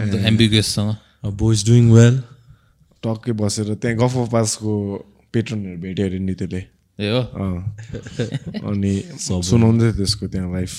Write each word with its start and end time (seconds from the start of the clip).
एम्बिगुससँग 0.00 0.90
boys 1.34 1.66
doing 1.66 1.90
well 1.90 2.22
टक्कै 3.02 3.32
बसेर 3.32 3.74
त्यहाँ 3.74 3.96
गफ 3.96 4.16
अफ 4.16 4.28
पासको 4.32 4.72
पेट्रनहरू 5.32 5.78
भेट्यो 5.80 6.06
अरे 6.06 6.18
नि 6.18 6.34
त्यसले 6.34 6.62
ए 6.98 7.10
हो? 7.10 7.20
अँ। 7.20 7.76
अनि 8.70 8.92
सुनाउँदै 9.18 9.84
थियो 9.84 9.96
त्यसको 9.96 10.26
त्यहाँ 10.26 10.52
लाइफ 10.52 10.72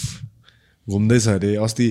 घुम्दैछ 0.88 1.28
अरे 1.28 1.56
अस्ति 1.56 1.88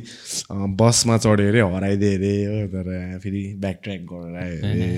बसमा 0.51 1.19
चढ्यो 1.19 1.49
अरे 1.49 1.61
हराइदियो 1.61 2.13
अरे 2.15 2.35
हो 2.45 2.67
तर 2.69 3.19
फेरि 3.19 3.43
ब्याक 3.59 3.81
ट्र्याक 3.83 4.01
गरेर 4.01 4.37
आयो 4.37 4.59
अरे। 4.63 4.89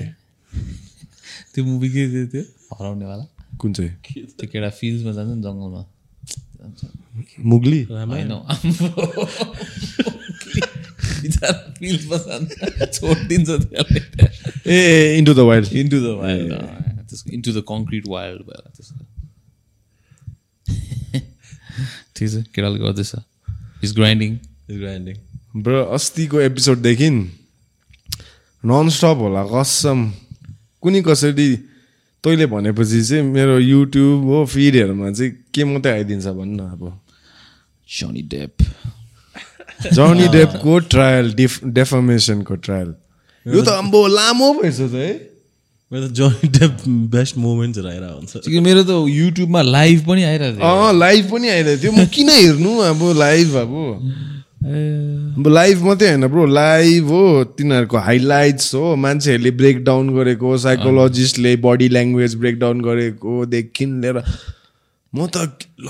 त्यो 1.53 1.65
मुभी 1.65 1.89
के 1.89 2.07
थियो 2.11 2.25
त्यो? 2.27 2.43
हराउनेवाला। 2.73 3.25
कुन 3.57 3.73
चाहिँ? 3.73 3.91
त्यो 4.37 4.47
केटा 4.47 4.69
फिल्डमा 4.69 5.11
जान्छ 5.11 5.31
नि 5.35 5.41
जङ्गलमा। 5.41 5.81
मुगली? 7.45 7.81
होइन। 7.83 8.31
फिल्डमा 11.77 12.17
जान्छ 12.27 12.51
छोडिदिन्छ 12.97 13.49
त्यसलाई 13.49 14.01
ए 14.65 15.17
into 15.17 15.33
the 15.33 15.39
wild 15.49 15.67
into 15.83 15.97
the 15.99 16.17
wild 16.21 16.51
त्यसको 17.07 17.29
इन्टु 17.37 17.51
द 17.53 17.63
कङ्क्रिट 17.71 18.03
वाइल्ड 18.15 18.41
भएर 18.49 18.63
त्यसको 18.75 19.01
ठिक 22.15 22.27
छ 22.29 22.35
केटाले 22.53 22.77
गर्दैछ 22.85 23.11
इज 23.83 23.91
ग्राइन्डिङ 23.95 24.31
ग्राइन्डिङ 24.77 25.15
ब्रो 25.63 25.83
अस्तिको 25.97 26.37
एपिसोडदेखि 26.41 27.09
ननस्टप 28.63 29.17
होला 29.21 29.43
कसम। 29.53 29.99
कुनै 30.83 31.01
कसरी 31.07 31.47
तैँले 32.23 32.45
भनेपछि 32.53 32.99
चाहिँ 33.09 33.23
मेरो 33.23 33.55
युट्युब 33.59 34.23
हो 34.29 34.37
फिडहरूमा 34.53 35.11
चाहिँ 35.11 35.31
के 35.53 35.63
मात्रै 35.63 35.91
आइदिन्छ 35.93 36.27
भन्न 36.39 36.59
अब? 36.73 36.83
जनी 37.89 38.21
डेप 38.33 38.55
जर्नी 39.85 40.27
डेपको 40.27 40.79
ट्रायल 40.91 41.33
डिफ 41.33 41.63
डेफर्मेसनको 41.63 42.55
ट्रायल 42.67 42.93
यो 43.45 43.61
त 43.63 43.67
अम्बो 43.79 44.05
लामो 44.07 44.53
भएछ 44.53 44.79
त 44.79 44.93
है? 44.93 45.11
मेरो 45.91 46.07
त 46.07 46.11
जोनी 46.11 46.47
डेप 46.59 46.77
बेस्ट 47.11 47.37
मोमेन्ट्सहरू 47.37 47.87
आइरहेको 47.87 48.15
हुन्छ। 48.15 48.61
मेरो 48.63 48.83
त 48.83 48.91
युट्युबमा 49.09 49.61
लाइभ 49.61 49.99
पनि 50.07 50.23
आइरहेको 50.23 50.57
थियो। 50.57 50.91
लाइभ 50.99 51.31
पनि 51.31 51.47
आइरहेको 51.49 51.81
थियो। 51.83 51.91
म 51.91 52.05
किन 52.15 52.29
हेर्नु 52.29 52.71
अब 52.89 53.01
लाइभ 53.17 53.55
अब? 53.55 53.73
अब 55.37 55.47
लाइभ 55.47 55.83
मात्रै 55.85 56.07
होइन 56.09 56.27
ब्रो 56.27 56.45
लाइभ 56.45 57.07
हो। 57.07 57.43
तिनीहरूको 57.57 57.97
हाइलाइट्स 57.97 58.73
हो। 58.75 58.95
मान्छेहरूले 59.05 59.51
ब्रेकडाउन 59.61 60.09
गरेको 60.15 60.57
साइकोलोजिस्टले 60.57 61.55
बडी 61.63 61.87
ल्याङ्ग्वेज 61.89 62.35
ब्रेकडाउन 62.35 62.81
गरेकोदेखि 62.81 63.85
लिएर 63.85 64.17
म 65.15 65.27
त 65.31 65.35
ल 65.79 65.87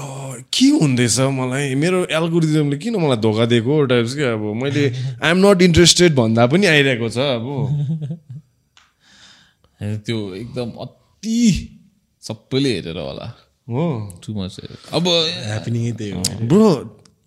के 0.53 0.67
हुँदैछ 0.77 1.19
मलाई? 1.33 1.75
मेरो 1.75 2.05
एल्गोरिजमले 2.05 2.77
किन 2.77 2.95
मलाई 3.01 3.17
धोका 3.17 3.45
दिएको 3.51 3.73
टाइप्स 3.91 4.13
क्या 4.15 4.33
अब 4.33 4.43
मैले 4.61 4.83
आइएम 5.25 5.37
नट 5.45 5.61
इन्ट्रेस्टेड 5.61 6.15
भन्दा 6.15 6.45
पनि 6.53 6.65
आइरहेको 6.65 7.09
छ 7.09 7.17
अब। 7.17 7.45
होइन, 9.81 9.97
त्यो 10.05 10.17
एकदम 10.35 10.69
अति 10.85 11.39
सबैले 12.23 12.69
हेरेर 12.73 12.97
होला। 12.97 13.27
हो। 13.67 13.83
टु 14.23 14.29
मच 14.37 14.53
अब 14.93 15.03
ह्यापनिङै 15.49 15.91
त्यही 15.97 16.11
हो। 16.11 16.21
ब्रो 16.47 16.69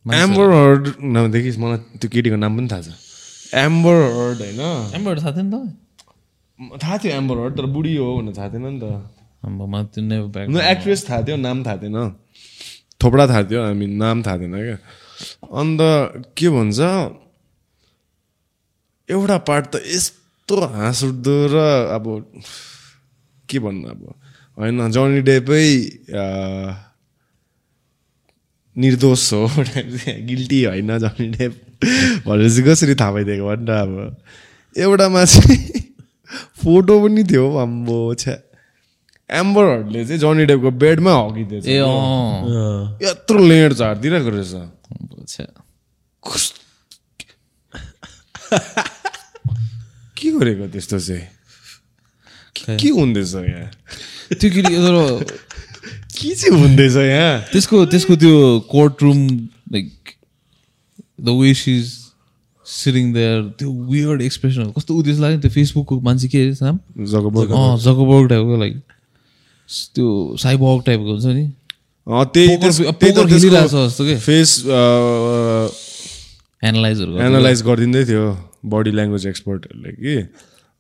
एम्बर 0.06 0.47
हर्ड 0.54 0.84
नदेखि 1.04 1.50
मलाई 1.58 1.78
त्यो 2.00 2.08
केटीको 2.10 2.36
नाम 2.38 2.52
पनि 2.56 2.69
थाहा 2.72 2.82
छ। 2.82 2.88
एम्बर 3.66 3.97
हर्ड 4.16 4.38
होइन। 4.41 4.62
एम्बर 4.97 5.12
थाहा 5.20 5.32
थियो 5.36 5.44
नि 5.44 5.50
त 5.52 6.78
थाहा 6.82 6.97
थियो 7.02 7.12
एम्बर 7.12 7.36
हर्ड 7.42 7.52
तर 7.58 7.66
बुढी 7.75 7.92
हो 7.97 8.06
भनेर 8.19 8.34
थाहा 8.38 8.48
थिएन 8.48 8.66
नि 8.66 8.80
त। 8.80 8.84
त्यो 9.42 10.02
नेभर 10.02 10.27
ब्याक 10.34 10.48
न 10.48 10.60
एक्ट्रेस 10.70 11.08
थाहा 11.08 11.22
थियो 11.27 11.36
नाम 11.36 11.64
थाहा 11.64 11.77
थिएन 11.83 11.96
थोपडा 13.00 13.27
थाहा 13.27 13.42
थियो 13.50 13.60
हामी 13.64 13.86
नाम 13.86 14.22
थाहा 14.22 14.36
थिएन 14.38 14.55
क्या? 14.56 14.78
अन्त 15.60 15.80
के 16.36 16.48
भन्छ? 16.48 16.80
एउटा 19.08 19.36
पार्ट 19.48 19.64
त 19.72 19.82
यस्तो 19.86 20.56
हाँस 20.74 21.02
उठ्दो 21.05 21.36
र 21.52 21.56
अब 21.97 22.05
के 23.48 23.58
भन्नु 23.58 23.88
अब? 23.88 24.02
होइन 24.58 24.91
जर्नी 24.91 25.20
डेपै 25.24 25.64
निर्दोष 28.76 29.32
हो 29.32 29.42
गिल्टी 30.28 30.62
होइन 30.65 30.98
जर्नी 30.98 31.28
डेप 31.38 31.53
भनेर 32.28 32.48
चाहिँ 32.50 32.65
कसरी 32.69 32.94
थाहा 32.94 33.12
पाइदिएको 33.12 33.47
भन् 33.48 33.65
न 33.65 33.70
अब 33.72 33.92
एउटामा 34.76 35.25
चाहिँ 35.25 35.59
फोटो 36.62 36.94
पनि 37.03 37.25
थियो 37.25 37.47
आम्बो 37.56 37.98
छ्या। 38.15 38.36
एम्बरहरूले 39.30 40.04
चाहिँ 40.04 40.18
जर्नी 40.20 40.44
डेपको 40.46 40.70
बेडमा 40.82 41.12
हगिदिएछ 41.14 41.66
ए 41.68 41.78
यत्रो 43.06 43.38
लेड 43.46 43.72
झारिदिइरहेको 43.72 44.30
रहेछ। 44.30 44.52
के 50.18 50.30
गरेको 50.38 50.66
त्यस्तो 50.72 50.98
चाहिँ? 50.98 51.26
के- 52.56 52.91
हुँदैछ 52.98 53.34
यहाँ? 53.34 53.70
त्यो 54.41 54.50
केटी 54.50 54.74
तर 54.84 55.24
के 56.18 56.34
चाहिँ 56.34 56.58
हुँदैछ 56.60 56.97
यहाँ? 56.97 57.41
त्यसको 57.52 57.84
त्यसको 57.86 58.16
त्यो 58.16 58.34
court 58.70 59.02
room 59.02 59.18
like 59.72 59.91
the 61.20 61.28
way 61.41 61.54
she's 61.54 61.86
sitting 62.66 63.12
there 63.12 63.42
त्यो 63.58 63.70
वियर्ड 63.91 64.22
एक्सप्रेसन 64.22 64.70
कस्तो 64.76 64.94
उद्देश्य 64.94 65.20
लाग्यो 65.22 65.36
नि 65.36 65.42
त्यो 65.42 65.50
फेसबुकको 65.50 66.00
मान्छे 66.00 66.28
के 66.28 66.38
अरे 66.42 66.56
नाम 66.62 66.78
जगबर्ग। 67.06 67.48
टाइपको 68.28 68.56
लाइक 68.60 68.76
त्यो 69.94 70.08
साइबर्ग 70.42 70.81
टाइपको 70.86 71.10
हुन्छ 71.10 71.26
नि? 71.38 71.47
त्यही 72.34 72.54
जस्तो 72.58 74.03
के? 74.04 74.16
फेस 74.19 74.50
एनालाइजहरू 76.62 77.12
एनालाइज 77.26 77.58
गरिदिँदै 77.69 78.03
थियो 78.10 78.25
बडी 78.72 78.91
ल्याङ्ग्वेज 78.98 79.26
एक्सपर्टहरूले 79.26 79.91
कि? 80.00 80.14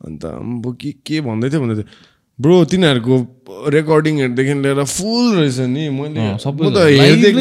अन्त 0.06 0.24
अम्बो 0.24 0.70
के 0.80 0.90
के 1.06 1.16
भन्दै 1.20 1.48
थियो 1.50 1.60
भन्दै 1.60 1.76
थियो। 1.80 1.88
ब्रो 2.40 2.54
तिनीहरूको 2.72 3.14
रेकर्डिङहरूदेखि 3.76 4.54
लिएर 4.64 4.80
फुल 4.88 5.26
रहेछ 5.36 5.58
नि। 5.70 5.84
मैले 5.92 6.20
सबै 6.40 6.62
त 6.72 6.76
हेरिदिएको 6.88 7.40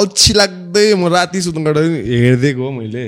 अल्छी 0.00 0.32
लाग्दै 0.40 0.86
म 0.94 1.08
राति 1.08 1.38
सुत्नु 1.42 1.60
हेरिदिएको 1.64 2.60
हो 2.62 2.70
मैले। 2.78 3.04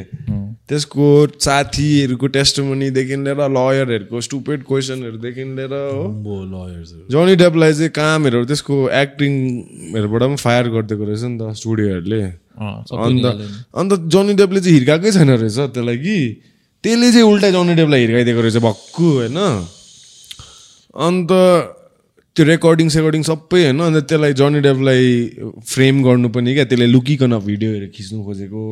त्यसको 0.69 1.07
साथीहरूको 1.41 2.27
टेस्टमनीदेखि 2.37 3.17
लिएर 3.19 3.41
लयरहरूको 3.57 4.21
स्टुपेड 4.21 4.59
क्वेसनहरूदेखि 4.69 5.45
लिएर 5.57 5.75
हो। 5.95 6.03
जनी 7.11 7.35
डेपलाई 7.43 7.73
चाहिँ 7.73 7.93
कामहरू 7.97 8.45
त्यसको 8.45 8.77
एक्टिङहरूबाट 9.03 10.23
पनि 10.23 10.37
फायर 10.45 10.69
गरिदिएको 10.75 11.05
रहेछ 11.09 11.25
नि 11.25 11.37
त 11.41 11.43
स्टुडियोहरूले 11.61 12.21
अन्त 13.07 13.25
अन्त 13.81 13.93
जनी 14.13 14.35
डेपले 14.43 14.61
चाहिँ 14.61 14.77
हिर्काएकै 14.79 15.11
छैन 15.17 15.31
रहेछ 15.41 15.59
त्यसलाई 15.73 15.99
कि 16.05 16.19
त्यसले 16.85 17.09
चाहिँ 17.13 17.27
उल्टा 17.33 17.49
जनी 17.57 17.75
डेपलाई 17.81 18.01
हिर्काइदिएको 18.05 18.41
रहेछ 18.41 18.57
भक्कु 18.69 19.07
होइन। 19.17 19.39
अन्त 20.95 21.31
त्यो 22.37 22.45
रेकर्डिङ 22.47 22.89
सेकर्डिङ 22.95 23.23
सबै 23.25 23.61
होइन। 23.65 23.81
अन्त 23.81 24.05
त्यसलाई 24.05 24.33
जनी 24.41 24.61
डेपलाई 24.69 25.05
फ्रेम 25.73 25.95
गर्नु 26.05 26.29
पनि 26.37 26.55
क्या 26.55 26.65
त्यसले 26.71 26.87
लुकिकन 26.87 27.33
भिडियोहरू 27.49 27.89
खिच्नु 27.97 28.19
खोजेको। 28.25 28.63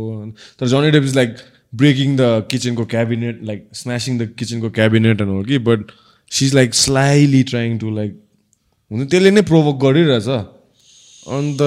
तर 0.61 0.67
Johnny 0.69 0.91
Depp 0.93 1.05
is 1.05 1.15
like 1.17 1.31
breaking 1.81 2.17
the 2.17 2.49
किचनको 2.51 2.85
क्याबिनेट 2.93 3.41
लाइक 3.45 3.69
स्म्यासिङ 3.75 4.19
द 4.19 4.29
किचनको 4.39 4.71
क्याबिनेट 4.81 5.21
हो 5.23 5.43
कि 5.45 5.59
but 5.69 5.91
she 6.31 6.47
is 6.47 6.55
like 6.55 6.75
slyly 6.75 7.43
trying 7.51 7.79
to 7.79 7.91
like 7.97 8.13
हुन्छ 8.91 9.11
त्यसले 9.11 9.31
नै 9.31 9.43
प्रोभोक 9.51 9.81
गरिरहेछ। 9.83 10.29
And 11.37 11.63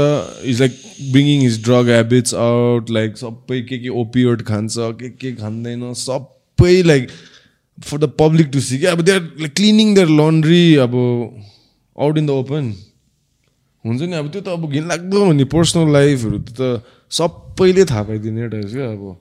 is 0.45 0.59
like 0.59 0.73
bringing 1.11 1.41
his 1.41 1.63
drug 1.63 1.89
habits 1.89 2.33
out 2.43 2.89
like 2.97 3.17
सबै 3.17 3.61
के 3.69 3.77
के 3.79 3.89
ओपियोड 4.01 4.41
खान्छ 4.49 4.73
के 4.99 5.09
के 5.21 5.31
खाँदैन 5.35 5.93
सबै 6.01 6.81
like 6.83 7.09
for 7.77 7.97
the 7.97 8.11
public 8.19 8.47
to 8.53 8.59
see 8.61 8.77
क्या? 8.79 8.91
अब 8.91 9.01
their 9.01 9.21
like 9.39 9.53
cleaning 9.55 9.93
their 9.95 10.09
laundry 10.19 10.63
अब 10.85 10.95
आउट 10.95 12.17
इन 12.17 12.25
द 12.25 12.29
ओपन 12.29 12.73
हुन्छ 13.83 14.01
नि? 14.01 14.13
अब 14.13 14.31
त्यो 14.31 14.41
त 14.41 14.47
अब 14.47 14.71
घिनलाग्दो 14.71 15.23
हो 15.25 15.31
नि। 15.33 15.43
पर्सनल 15.51 15.93
लाइफहरू 15.93 16.39
त 16.51 16.83
सबैले 17.11 17.85
थाहा 17.85 18.03
पाइदिने 18.03 18.47
रहेछ 18.47 18.71
क्या 18.73 18.91
अब। 18.91 19.17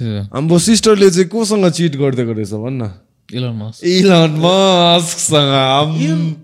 हाम्रो 0.00 0.58
सिस्टरले 0.58 1.10
चाहिँ 1.10 1.28
कोसँग 1.28 1.68
चिट 1.70 1.96
गरिदिएको 1.96 2.32
रहेछ 2.32 2.52
भन्न 2.64 2.82
इलन 3.28 3.52
मस्क 3.60 3.84
इलन 3.84 4.30
मस्कसँग 4.44 5.52
आम्- 5.52 6.36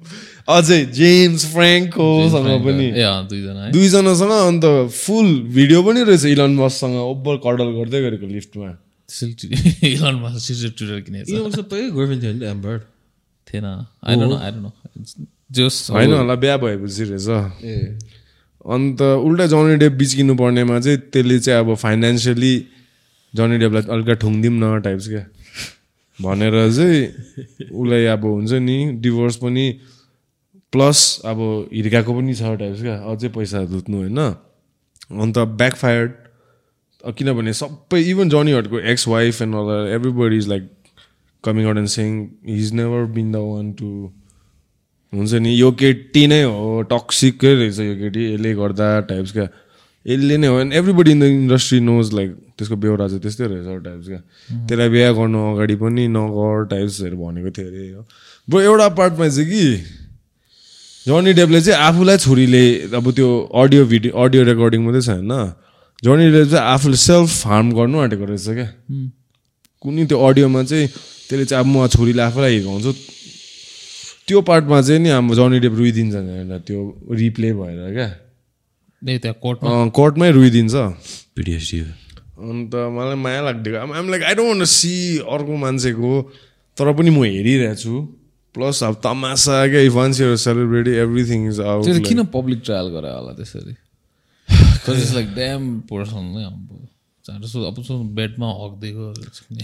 अझै 0.49 0.79
जेम्स 0.99 1.45
फ्रेङ्कोसँग 1.53 2.49
पनि। 2.65 2.87
दुईजनासँग 3.73 4.33
अन्त 4.33 4.65
फुल 4.93 5.29
भिडियो 5.57 5.83
पनि 5.83 6.01
रहेछ 6.09 6.25
इलन 6.25 6.53
मस्कसँग 6.57 6.97
ओभर 6.97 7.37
कडल 7.45 7.69
गर्दै 7.79 8.01
गरेको 8.03 8.27
लिफ्टमा। 8.27 8.69
त्यसैले 9.09 9.93
इलन 9.93 10.15
मस्क 10.25 10.41
सिजर 10.47 10.71
ट्विटर 10.77 11.01
किनेको 11.01 11.33
यो 11.37 11.51
सबै 11.51 11.81
गर्लफ्रेन्ड 11.97 12.23
थियो 12.23 12.33
नि 12.33 12.47
एम्बर्ड 12.47 12.81
थिएन। 13.49 13.65
I 13.65 14.15
don't 14.17 14.33
know 14.33 14.37
I 14.37 14.51
don't 14.51 14.65
know 14.65 15.27
जोस 15.57 15.77
होइन 15.91 16.13
होला 16.13 16.35
बिहा 16.35 16.57
भएपछि 16.57 17.05
रहेछ। 17.05 17.29
ए। 17.65 17.99
अन्त 18.65 19.01
उल्टा 19.03 19.47
जनी 19.53 19.77
डेप 19.81 19.93
बिच्किनु 20.01 20.35
पर्नेमा 20.37 20.81
चाहिँ 20.81 20.99
त्यसले 21.13 21.39
चाहिँ 21.41 21.61
अब 21.61 21.75
फाइनेन्सियली 21.75 22.55
जनी 23.35 23.59
डेपलाई 23.59 23.83
अलिकति 23.91 24.15
ठुङ्दिउँ 24.15 24.55
न 24.55 24.81
टाइप्स 24.81 25.09
क्या 25.09 25.25
भनेर 26.19 26.55
चाहिँ 26.73 27.01
उसलाई 27.73 28.05
अब 28.15 28.25
हुन्छ 28.25 28.53
नि 28.63 28.77
डिभोर्स 29.01 29.37
पनि 29.37 29.67
प्लस 30.73 30.99
अब 31.25 31.39
हिर्काएको 31.73 32.15
पनि 32.15 32.35
छ 32.35 32.57
टाइप्स 32.59 32.81
क्या 32.83 32.97
अझै 33.13 33.29
पैसा 33.37 33.65
धुत्नु 33.65 33.97
होइन। 33.97 34.19
अन्त 34.19 35.39
ब्याकफायर्ड 35.39 36.13
किनभने 37.17 37.53
सबै 37.53 38.01
even 38.11 38.29
जनीहरूको 38.29 38.79
ex 38.93 39.09
wife 39.09 39.43
and 39.43 39.55
all 39.55 39.71
everybody 39.95 40.37
is 40.37 40.49
like 40.49 40.69
coming 41.45 41.67
out 41.67 41.77
and 41.77 41.89
saying 41.89 42.27
is 42.57 42.73
never 42.73 43.05
been 43.15 43.33
the 43.33 43.37
one 43.45 43.73
to 43.73 43.91
हुन्छ 45.13 45.35
नि 45.35 45.55
यो 45.61 45.71
केटी 45.73 46.27
नै 46.27 46.43
हो 46.43 46.83
टक्सिकै 46.91 47.55
रहेछ 47.55 47.79
यो 47.81 47.95
केटी 47.97 48.33
यसले 48.35 48.55
गर्दा 48.55 48.89
टाइप्स 49.09 49.33
क्या 49.33 49.47
यसले 50.07 50.37
नै 50.37 50.47
हो 50.47 50.59
and 50.61 50.73
everybody 50.73 51.11
in 51.11 51.21
the 51.21 51.25
industry 51.25 51.79
knows 51.81 52.13
like 52.15 52.31
त्यसको 52.59 52.77
बेहोरा 52.83 53.07
चाहिँ 53.09 53.23
त्यस्तै 53.23 53.47
रहेछ 53.47 53.83
टाइप्स 53.85 54.07
क्या। 54.09 54.21
त्यसलाई 54.69 54.89
बिहा 54.89 55.11
गर्नु 55.19 55.39
अगाडि 55.53 55.75
पनि 55.83 56.07
नगर 56.09 56.65
टाइप्सहरू 56.71 57.17
भनेको 57.19 57.51
थियो 57.51 57.67
अरे 57.69 57.89
हो। 57.93 58.03
ब्रो 58.49 58.61
एउटा 58.61 58.89
पार्टमा 58.99 59.29
चाहिँ 59.29 59.49
कि 59.51 59.65
जनी 61.07 61.33
डेपले 61.33 61.61
चाहिँ 61.61 61.81
आफूलाई 61.81 62.17
छोरीले 62.25 62.65
अब 62.95 63.11
त्यो 63.17 63.29
अडियो 63.63 63.85
भिडियो 63.93 64.13
अडियो 64.23 64.43
रेकर्डिङ 64.45 64.81
मात्रै 64.85 65.03
छ 65.03 65.09
होइन। 65.09 65.33
जनी 66.05 66.25
डेप 66.31 66.47
चाहिँ 66.49 66.67
आफूले 66.73 66.97
सेल्फ 66.97 67.47
हार्म 67.47 67.69
गर्नु 67.75 67.97
आँटेको 67.99 68.25
रहेछ 68.25 68.49
क्या। 68.49 68.69
कुनै 69.83 70.05
त्यो 70.07 70.19
अडियोमा 70.19 70.63
चाहिँ 70.63 70.87
त्यसले 71.29 71.45
चाहिँ 71.45 71.65
अब 71.65 71.69
म 71.69 71.87
छोरीले 71.91 72.23
आफूलाई 72.23 72.53
हिर्काउँछु। 72.55 72.93
त्यो 74.29 74.39
पार्टमा 74.47 74.81
चाहिँ 74.83 75.01
नि 75.03 75.09
हाम्रो 75.11 75.35
जनी 75.35 75.59
डेप 75.59 75.75
रुइदिन्छ 75.75 76.15
त्यो 76.67 76.79
रिप्ले 77.13 77.53
भएर 77.53 77.93
क्या। 77.97 78.09
कोर्टमा। 79.03 80.29
रुइदिन्छ। 80.29 80.75
पिडिएसडी 81.37 81.81
अन्त 81.81 82.75
मलाई 82.75 83.17
माया 83.17 83.41
लाग्दिएको 83.43 83.79
I'm 83.95 84.09
like 84.11 84.23
I 84.25 84.35
don't 84.35 84.65
see 84.67 84.95
अर्को 85.35 85.57
मान्छेको 85.57 86.11
तर 86.77 86.93
पनि 86.95 87.11
म 87.11 87.25
हेरिरहेको 87.25 87.79
छु 87.83 87.95
प्लस 88.55 88.83
अब 88.85 88.95
तमासा 89.05 89.57
क्या 89.69 89.81
if 89.87 89.93
once 89.93 90.21
you're 90.21 90.37
celebrity 90.39 90.93
everything 90.99 91.49
is 91.49 91.61
out 91.61 92.07
किन 92.07 92.25
पब्लिक 92.35 92.63
ट्रायल 92.65 92.89
गरे 92.95 93.11
होला 93.13 93.33
त्यसरी? 93.39 93.75
इट्स 94.49 95.13
लाइक 95.15 95.29
ड्याम 95.35 95.63
पर्सन 95.91 96.25
नै 96.35 96.45
सो 97.47 97.59
अब 97.67 97.83
सो 97.83 97.95
बेडमा 98.19 98.49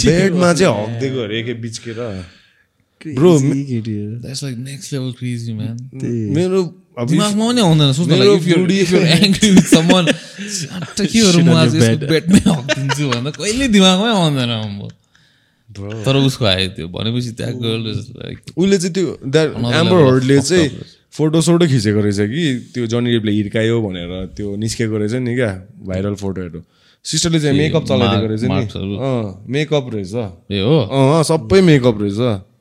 बेडमा 0.04 0.52
चाहिँ 0.54 0.74
हगिदिएको 0.76 1.18
अरे 1.24 1.42
के 1.42 1.54
बिचकेर। 1.62 1.98
Bro 3.04 3.38
that's 3.40 4.42
like 4.44 4.56
next 4.58 4.92
level 4.92 5.12
crazy 5.18 5.52
man 5.52 5.76
मेरो 6.34 6.62
अब 6.98 7.08
दिमागमा 7.10 7.44
पनि 7.48 7.60
आउँदैन 7.60 7.92
सोच्न 7.92 8.10
मेरो 8.12 8.24
लाइक 8.24 8.42
इफ 8.42 8.48
यु 8.48 8.56
बुढी- 8.56 8.80
if 8.82 8.92
you 8.92 8.98
angry 8.98 9.50
with 9.50 9.66
someone 9.66 10.04
के 10.06 11.20
गरौँ 11.20 11.44
म 11.44 11.56
आज 11.56 11.74
यसको 11.76 12.06
बेडमै 12.06 12.40
हगिदिन्छु 12.46 13.08
भन्दा 13.10 13.30
कहिले 13.30 13.68
दिमागमै 13.68 14.10
आउँदैन 14.10 14.50
अब 14.50 14.88
तर 16.06 16.16
उसको 16.16 16.44
आयो 16.44 16.68
त्यो 16.76 16.86
भनेपछि 16.88 17.30
त्यहाँ 17.38 17.54
गर्ल 17.58 17.86
लाइक 18.22 18.38
उसले 18.56 18.78
चाहिँ 18.78 18.94
त्यो 18.94 19.06
that 19.26 19.48
Another 19.54 19.74
Amber 19.74 19.96
level 19.96 20.06
of 20.06 20.12
हर्डले 20.12 20.36
fucked 20.38 20.48
चाहिँ। 20.48 20.68
फोटो 21.12 21.40
सोटो 21.40 21.66
खिचेको 21.66 22.00
रहेछ 22.00 22.20
कि 22.30 22.42
त्यो 22.74 22.86
जनी 22.86 23.10
डेपले 23.10 23.32
हिर्कायो 23.32 23.80
भनेर 23.82 24.10
त्यो 24.36 24.54
निस्केको 24.56 24.96
रहेछ 24.98 25.12
नि 25.26 25.34
क्या 25.34 25.50
भाइरल 25.86 26.14
फोटोहरू 26.14 26.62
सिस्टरले 27.04 27.40
चाहिँ 27.40 27.58
मेकअप 27.58 27.84
चलाइदिएको 27.88 28.26
रहेछ। 28.26 28.42
नि। 28.44 29.52
मेकअप 29.52 29.86
रहेछ। 29.94 30.14
ए 30.50 30.60
हो? 30.60 30.76
अँ 30.78 31.22
सबै 31.22 31.60
मेकअप 31.60 31.98
रहेछ। 32.02 32.53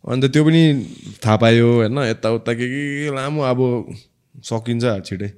अन्त 0.00 0.24
त्यो 0.32 0.42
पनि 0.44 0.62
थाहा 1.20 1.36
पायो 1.36 1.68
होइन 1.84 1.98
यताउता 2.08 2.52
के 2.56 2.66
के 2.72 3.12
लामो 3.12 3.40
अब 3.52 3.60
सकिन्छ 4.48 4.84
छिटै। 5.08 5.30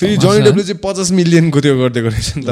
फेरि 0.00 0.16
जनी 0.16 0.40
डेपले 0.48 0.62
चाहिँ 0.64 0.80
पचास 0.80 1.10
मिलियनको 1.12 1.58
त्यो 1.60 1.74
गरिदिएको 1.76 2.08
रहेछ 2.08 2.28
नि 2.36 2.44
त। 2.46 2.48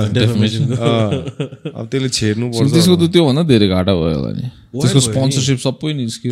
अब 1.73 1.85
त्यसले 1.88 2.09
छेर्नु 2.12 2.47
पर्छ। 2.50 2.69
त्यसको 2.77 2.97
त 3.00 3.03
त्योभन्दा 3.15 3.43
धेरै 3.49 3.69
घाटा 3.73 3.93
भयो 3.97 4.17
होला 4.21 4.31
नि। 4.37 4.44
त्यसको 4.75 5.00
स्पोन्सरसिप 5.09 5.59
सबै 5.65 5.93
निस्क्यो। 5.97 6.31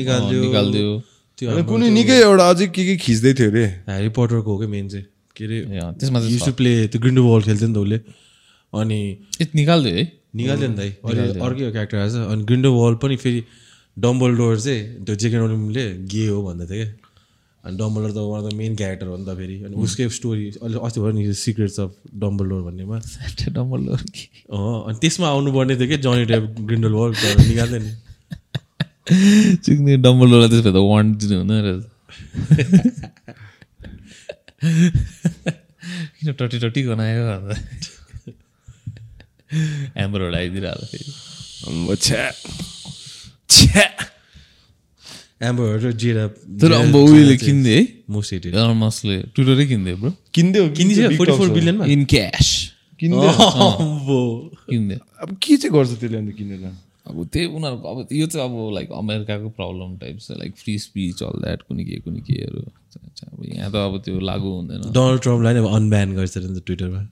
निकालिदियो 0.00 1.62
कुनै 1.68 1.88
निकै 1.92 2.16
एउटा 2.24 2.44
अझै 2.52 2.66
के 2.72 2.82
के 2.88 2.94
खिच्दै 3.04 3.32
थियो 3.36 3.50
अरे। 3.52 3.64
ह्यारी 3.90 4.08
पटरको 4.16 4.48
हो 4.48 4.56
क्या 4.62 4.68
मेन 4.70 4.86
चाहिँ। 4.88 5.06
के 5.36 5.44
अरे 5.44 5.58
त्यसमा 5.98 6.18
टु 6.24 6.52
प्ले 6.56 6.72
त्यो 6.88 6.98
ग्रिन्डो 7.02 7.22
बल 7.26 7.42
खेल्थ्यो 7.48 7.68
नि 7.68 7.74
त 7.74 7.78
उसले। 7.84 7.98
अनि 8.72 9.00
निकालिदियो 9.60 9.94
है? 9.98 10.04
निकाल्यो 10.40 10.68
नि 10.72 10.76
त 10.78 10.80
अर्कै 11.36 11.68
क्यारेक्टर 11.74 11.98
आएछ। 12.00 12.14
अनि 12.32 12.42
ग्रिन्डो 12.48 12.70
वल 12.72 12.94
पनि 13.02 13.16
फेरि 13.20 13.40
डम्बल 13.96 14.36
डोर 14.36 14.60
चाहिँ 14.60 15.04
त्यो 15.04 15.14
जेके 15.22 15.38
ओलिमले 15.46 15.84
गे 16.12 16.26
हो 16.26 16.42
भन्दै 16.42 16.66
थियो 16.66 16.84
क्या। 16.84 16.92
अनि 17.64 17.76
डम्बल 17.78 18.00
डोर 18.02 18.12
त 18.12 18.18
one 18.30 18.38
of 18.42 18.46
the 18.52 18.54
main 18.56 18.72
character 18.76 19.06
हो 19.06 19.16
नि 19.16 19.24
त 19.24 19.30
फेरि। 19.38 19.56
अनि 19.64 19.74
उसकै 19.84 20.08
स्टोरी 20.18 20.44
अहिले 20.62 20.78
अस्ति 20.86 20.98
भयो 21.00 21.12
नि 21.12 21.22
सिक्रेट्स 21.42 21.76
अफ 21.80 21.90
डम्बल 22.22 22.46
डोर 22.52 22.62
भन्नेमा 22.68 22.96
डम्बल 23.58 23.80
अँ 23.92 23.98
अनि 24.88 24.98
त्यसमा 25.02 25.26
आउनुपर्ने 25.28 25.74
थियो 25.76 25.88
क्या 25.92 26.00
जनी 26.06 26.24
टाइप 26.32 26.44
ग्रिन्डल 26.70 26.94
तर 27.22 27.32
निकाल्दै 27.48 27.80
नि। 27.84 27.92
चिक्ने 29.66 29.92
डम्बललाई 29.98 30.48
त्यसो 30.48 30.62
भए 30.62 30.72
त 30.72 30.80
वान 30.90 31.04
दिनु 31.20 31.34
हुँदैन 31.38 31.60
रहेछ 31.66 31.84
किन 36.18 36.32
टटी 36.38 36.58
टटी 36.62 36.80
गनायो 36.88 37.22
भन्दा? 37.28 37.54
एम्बरहरू 40.02 40.34
आइदिइरहेको 40.36 40.86
फेरि। 40.92 41.10
अम्बो, 43.52 43.72
छ्या 43.72 43.82
छ्या 43.82 45.48
एम्बर 45.48 45.90
जेरा 45.92 46.26
तर 46.62 46.72
अब 46.72 46.94
उयोले 46.94 47.36
किन्दे 47.36 47.74
है 47.76 47.86
मोस्ट 48.10 48.32
हेटेड 48.32 48.54
एलन 48.54 48.76
मस्कले 48.76 49.18
ट्विटरै 49.34 49.66
किन्दे 49.66 49.94
ब्रो 49.94 50.12
किनिदियो 50.34 50.68
किनिसक्यो 50.70 51.10
फोर्टी 51.16 51.32
फोर 51.32 51.48
बिलियनमा 51.48 51.84
इन 51.86 52.04
क्यास 52.04 52.48
किनिदियो 53.00 54.22
किन्दे 54.70 54.98
अब 55.22 55.36
के 55.42 55.56
चाहिँ 55.56 55.72
गर्छ 55.74 55.90
त्यसले 56.00 56.18
अन्त 56.18 56.32
किनेर 56.36 56.72
अब 57.06 57.26
त्यही 57.32 57.46
उनीहरूको 57.46 57.88
अब 57.88 58.08
यो 58.12 58.26
चाहिँ 58.26 58.48
अब 58.48 58.74
लाइक 58.74 58.92
अमेरिकाको 58.92 59.48
प्रब्लम 59.50 59.96
टाइप 59.98 60.18
छ 60.20 60.38
like 60.38 60.56
free 60.56 60.78
speech 60.78 61.22
all 61.22 61.42
that 61.42 61.62
कुनै 61.62 61.84
के 61.84 62.00
कुनै 62.00 62.20
केहरू 62.20 62.62
अब 62.62 63.44
यहाँ 63.44 63.70
त 63.70 63.74
अब 63.76 63.98
त्यो 63.98 64.20
लागु 64.20 64.48
हुँदैन 64.48 64.92
डोनाल्ड 64.92 65.22
ट्रम्पलाई 65.22 65.54
नै 65.54 65.60
अब 65.60 65.74
अनब्यान 65.74 66.14
गर्छ 66.14 66.38
ट्विटरमा 66.38 67.02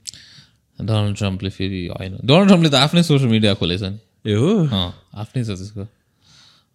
डोनाल्ड 0.79 1.17
ट्रम्पले 1.17 1.51
फेरि 1.51 1.87
होइन 1.89 2.19
डोनाल्ड 2.23 2.49
ट्रम्पले 2.49 2.71
त 2.71 2.75
आफ्नै 2.75 3.03
सोसियल 3.03 3.31
मिडिया 3.31 3.55
खोलेछ 3.55 3.83
नि 3.83 3.99
ए 4.27 4.35
हो 4.35 4.53
आफ्नै 5.25 5.45
छ 5.45 5.47
त्यसको 5.49 5.87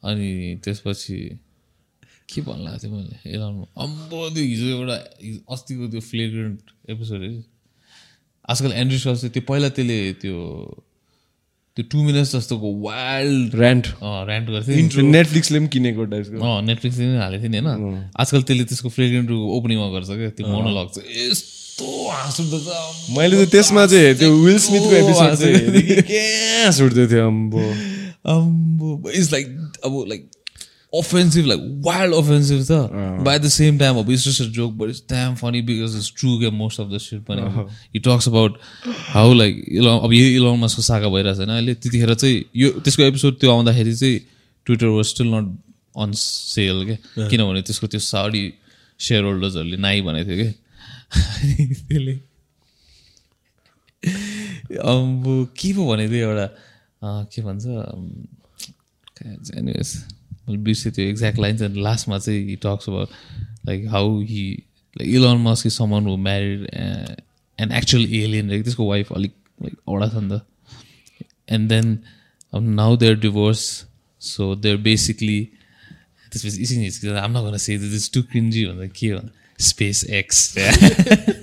अनि 0.05 0.29
त्यसपछि 0.63 1.17
के 2.29 2.41
भन्नु 2.41 2.77
थियो 2.81 2.91
मैले? 2.95 3.15
एलाउनु 3.35 3.65
अम्बो 3.85 4.29
त्यो 4.35 4.43
हिजो 4.43 4.67
एउटा 4.77 4.97
अस्तिको 5.53 5.87
त्यो 5.91 6.01
फ्लेग्रेन्ट 6.01 6.59
एपिसोड 6.89 7.21
है। 7.21 7.43
आजकल 8.49 8.71
एन्ड्री 8.81 8.99
चाहिँ 8.99 9.29
त्यो 9.29 9.43
पहिला 9.49 9.69
त्यसले 9.77 9.99
त्यो 10.21 10.37
त्यो 11.77 11.83
टु 11.91 12.03
मिनट्स 12.03 12.31
जस्तोको 12.35 12.69
वाइल्ड 12.81 13.55
ऱ्यान्ट 13.55 13.87
ऱ्यान्ट 14.01 14.49
गर्थ्यो 14.49 15.01
नेटफ्लिक्सले 15.05 15.59
पनि 15.59 15.67
किनेको 15.67 16.05
टाइपको 16.13 16.39
अँ 16.39 16.61
नेटफ्लिक्सले 16.65 17.05
पनि 17.05 17.17
हालेको 17.17 17.43
थियो 17.43 17.51
नि 17.51 17.57
होइन 17.67 18.11
आजकल 18.15 18.41
त्यसले 18.47 18.65
त्यसको 18.71 18.89
फ्लेग्रेन्ट 18.97 19.31
ओपनिङमा 19.31 19.87
गर्छ 19.95 20.09
क्या। 20.09 20.29
त्यो 20.37 20.47
मोनोलग 20.47 20.87
चाहिँ 20.95 21.27
यस्तो 21.29 21.87
हाँस 22.11 22.39
उठ्दो। 22.41 22.57
मैले 23.17 23.45
त 23.45 23.49
त्यसमा 23.51 23.85
चाहिँ 23.91 24.15
त्यो 24.21 24.31
विल 24.45 24.59
स्मिथको 24.67 24.93
एपिसोड 25.01 25.27
हाँस 25.27 25.39
चाहिँ 25.39 25.55
उठ्दो। 25.55 25.81
कि 25.81 26.01
क्या 26.11 26.71
सुट्दै 26.79 27.07
थियो 27.11 27.27
अम्बो। 27.27 27.63
अम्बो 28.35 29.11
इट्स 29.11 29.31
लाइक 29.31 29.47
अब 29.89 30.03
like 30.09 30.31
offensive 30.93 31.47
like 31.51 31.63
wild 31.85 32.13
offensive 32.17 32.59
त 32.67 32.75
but 33.23 33.29
at 33.37 33.41
the 33.45 33.49
same 33.55 33.79
time 33.79 33.97
अब 34.01 34.11
it's 34.15 34.25
just 34.27 34.41
a 34.43 34.45
joke 34.57 34.75
but 34.81 34.91
it's 34.93 35.01
damn 35.13 35.33
funny 35.41 35.61
because 35.69 35.95
it's 36.01 36.09
true 36.19 36.35
क्या 36.43 36.51
most 36.59 36.81
of 36.83 36.93
the 36.93 36.99
shit 37.05 37.23
पनि 37.29 37.47
he 37.95 38.01
talks 38.07 38.27
about 38.31 38.59
how 39.09 39.25
like 39.39 39.57
Elon 39.79 39.99
अब 40.07 40.13
यही 40.13 40.35
Elon 40.35 40.59
मस्कको 40.59 40.81
सागा 40.89 41.09
भइरहेको 41.15 41.39
छैन 41.41 41.51
अहिले 41.55 41.73
त्यतिखेर 41.85 42.13
चाहिँ 42.23 42.37
यो 42.61 42.69
त्यसको 42.85 43.03
एपिसोड 43.09 43.39
त्यो 43.41 43.51
आउँदाखेरि 43.55 43.95
चाहिँ 44.03 44.19
Twitter 44.67 44.87
was 44.97 45.05
still 45.13 45.33
not 45.33 45.51
on 46.05 46.11
sale 46.21 46.83
क्या 46.91 47.27
किनभने 47.33 47.61
त्यसको 47.71 47.87
त्यो 47.95 47.99
साडी 48.11 48.43
सेयर 48.99 49.23
होल्डर्सहरूले 49.29 49.77
नाइ 49.87 50.01
भनेको 50.07 50.29
थियो 50.31 50.37
क्या 50.43 50.53
त्यसले। 51.89 52.15
अब 54.93 55.23
के 55.59 55.73
पो 55.73 55.81
भनेको 55.91 56.11
थियो 56.13 56.29
एउटा 56.29 56.45
अँ, 57.03 57.25
के 57.33 57.41
भन्छ 57.41 57.63
God, 59.23 59.57
anyways, 59.57 60.05
be 60.63 60.73
the 60.73 61.07
exact 61.07 61.37
lines 61.37 61.61
and 61.61 61.77
last 61.77 62.07
month 62.07 62.25
he 62.25 62.55
talks 62.55 62.87
about 62.87 63.09
like 63.65 63.87
how 63.87 64.19
he 64.19 64.65
like 64.97 65.07
Elon 65.07 65.39
Musk 65.39 65.65
is 65.65 65.75
someone 65.75 66.03
who 66.03 66.17
married 66.17 66.69
uh, 66.73 67.15
an 67.57 67.71
actual 67.71 68.01
alien 68.01 68.49
like 68.49 68.63
this 68.63 68.77
wife 68.77 69.11
like 69.11 69.31
like 69.59 69.75
Oda 69.87 70.45
and 71.47 71.69
then 71.69 72.05
um, 72.53 72.75
now 72.75 72.95
they're 72.95 73.15
divorced 73.15 73.85
so 74.19 74.55
they're 74.55 74.77
basically 74.77 75.51
this 76.31 76.43
was 76.43 76.59
easy 76.59 77.09
I'm 77.09 77.33
not 77.33 77.43
gonna 77.43 77.59
say 77.59 77.77
this 77.77 77.93
is 77.93 78.09
too 78.09 78.23
cringy 78.23 78.69
on 78.69 78.77
the 78.77 78.87
key 78.87 79.13
on 79.13 79.31
SpaceX. 79.57 80.55
yeah. 80.57 81.33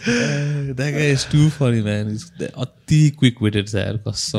That 0.78 0.90
guy 0.94 1.08
is 1.16 1.24
too 1.24 1.50
funny, 1.50 1.82
man. 1.82 2.10
He's 2.10 2.30
अति 2.42 3.00
quick 3.18 3.42
weighted 3.42 3.68
छ 3.68 3.74
यार 3.74 3.96
कसम। 4.08 4.38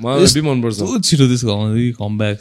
मलाई 0.00 0.40
मनपर्छ। 0.42 0.78
छिटो 1.04 1.26
त्यसको 1.30 1.50
आउँदै 1.52 1.92
comeback 1.98 2.38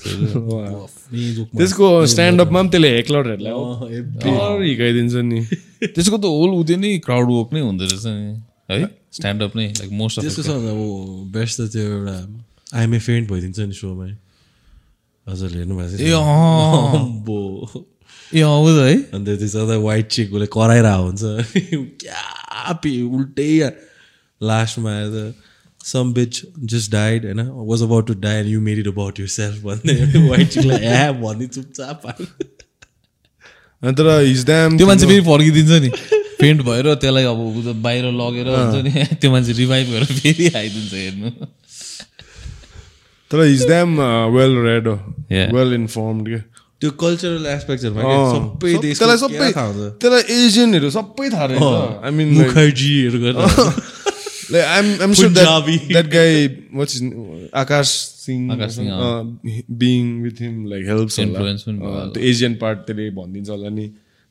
त्यसको 1.60 1.88
स्ट्यान्डअपमा 2.14 2.62
पनि 2.62 2.70
त्यसले 2.70 2.90
हेक्लरहरूलाई 2.96 4.02
डर 4.24 4.64
हिर्काइदिन्छ 4.64 5.14
नि। 5.32 5.40
त्यसको 5.96 6.18
त 6.18 6.26
होल 6.26 6.50
उयो 6.60 6.78
नै 6.80 6.98
क्राउड 7.06 7.28
वर्क 7.32 7.50
नै 7.54 7.62
हुँदो 7.68 7.84
रहेछ 7.92 8.06
नि 8.06 8.32
है? 8.72 8.88
स्ट्यान्डअप 9.20 9.56
नै 9.60 9.68
लाइक 9.80 9.92
मोस्ट 9.92 10.20
त्यसको 10.22 10.42
अफ 10.42 10.48
छ 10.48 10.52
अब 10.72 10.80
बेस्ट 11.36 11.62
त 11.62 11.70
त्यो 11.76 11.84
एउटा 11.92 12.18
आइएमए 12.80 13.00
फेन्ट 13.10 13.30
भइदिन्छ 13.32 13.60
नि 13.60 13.76
सोमा। 13.82 14.08
हजुरले 15.28 15.58
हेर्नु 15.58 15.76
भएको 15.78 15.96
ए 16.00 16.12
अँ। 16.16 16.24
अम्बो। 17.00 17.40
ए 18.36 18.42
आउँछ 18.42 18.80
है। 18.80 18.96
अन्त 19.14 19.28
त्यो 19.40 19.48
सदा 19.48 19.78
वाइट 19.86 20.08
चिक 20.08 20.34
उसले 20.34 20.48
कराइरहेको 20.54 21.04
हुन्छ। 21.04 21.22
क्या 22.02 22.74
पि 22.84 23.02
उल्टै 23.02 23.52
लास्टमा 24.42 24.92
आएर 24.92 25.34
सम 25.86 26.14
बिच 26.14 26.42
जस्ट 26.74 26.92
डाइड 26.92 27.26
होइन? 27.26 27.42
Was 27.70 27.82
about 27.84 28.08
to 28.08 28.14
end 28.30 28.48
you 28.50 28.62
made 28.62 28.80
it 28.80 28.88
about 28.88 29.20
yourself 29.36 29.64
भन्दै 29.64 30.28
वाइट 30.30 30.48
चिकलाई 30.48 30.78
ए 30.78 31.12
भन्ने 31.22 31.48
चुपचाप 31.48 32.02
तर 33.84 34.08
हिज 34.22 34.46
ड्याम 34.46 34.78
त्यो 34.78 34.88
मान्छे 34.88 35.06
फेरि 35.08 35.22
फर्किदिन्छ 35.22 35.82
नि। 35.84 35.90
पेन्ट 36.40 36.62
भएर 36.62 36.94
त्यसलाई 36.96 37.24
अब 37.24 37.40
बाहिर 37.82 38.06
लगेर 38.20 38.48
हुन्छ 38.48 38.84
नि। 38.86 39.06
त्यो 39.22 39.32
मान्छे 39.32 39.52
रिभाइभ 39.54 39.88
भएर 39.88 40.06
फेरि 40.06 40.48
आइदिन्छ 40.58 40.94
हेर्नु। 40.94 41.30
तर 43.32 43.44
he's 43.44 43.66
damn 43.68 44.02
well 44.36 44.58
read. 44.68 44.88
Well 45.56 45.74
informed 45.74 46.28
के। 46.28 46.59
त्यो 46.82 46.90
कल्चरल 47.04 47.46
एस्पेक्टहरूमा 47.54 48.18
सबै 48.34 48.74
त्यसलाई 48.84 49.22
सबै 49.26 49.52
थाहा 49.56 49.68
हुन्छ 49.70 49.88
त्यसलाई 50.04 50.24
एसियनहरू 50.40 50.90
सबै 50.98 51.30
थाहा 51.36 51.46
रहेछ 51.54 52.04
आई 52.08 52.12
मिन 52.20 52.36
मुखर्जीहरू 52.42 53.24
गरेर 53.28 53.88
Like 54.54 54.66
I'm, 54.66 54.88
I'm 55.04 55.14
sure 55.14 55.30
that 55.30 55.68
that 55.96 56.08
guy, 56.10 56.30
what's 56.74 56.94
his 56.94 57.04
name? 57.04 57.50
Akash 57.54 57.92
Singh, 58.22 58.48
Akash 58.50 58.78
Singh, 58.78 58.90
uh, 58.90 59.24
being 59.82 60.24
with 60.24 60.40
him 60.40 60.66
like 60.66 60.86
helps 60.86 61.20
a 61.20 61.26
lot. 61.26 61.36
Influence 61.36 61.66
पनि 61.68 61.78
भयो 61.84 61.92
Uh, 62.00 62.08
the 62.16 62.24
Asian 62.30 62.56
part 62.64 62.82
त्यसले 62.88 63.10
भनिदिन्छ 63.20 63.50
होला 63.56 63.70
नि 63.76 63.86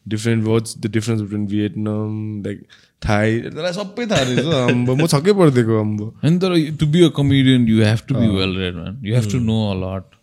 different 0.06 0.50
what's 0.50 0.74
the 0.86 0.90
difference 0.96 1.22
between 1.22 1.46
Vietnam 1.54 2.42
like 2.48 2.66
Thai 3.08 3.26
त्यसलाई 3.46 3.78
सबै 3.78 4.08
थाहा 4.14 4.28
रहेछ 4.32 4.52
अम्बो 4.74 4.98
म 5.00 5.10
छक्कै 5.14 5.36
परिदिएको 5.42 5.80
अम्बो 5.86 6.12
And 6.22 6.42
तर 6.42 6.58
a 6.58 7.10
comedian, 7.22 7.70
you 7.74 7.86
have 7.90 8.06
to 8.10 8.20
be 8.22 8.28
well 8.40 8.58
read, 8.62 8.74
man. 8.82 8.98
You 9.02 9.14
have 9.20 9.30
to 9.36 9.44
know 9.50 9.62
a 9.72 9.78
lot. 9.86 10.17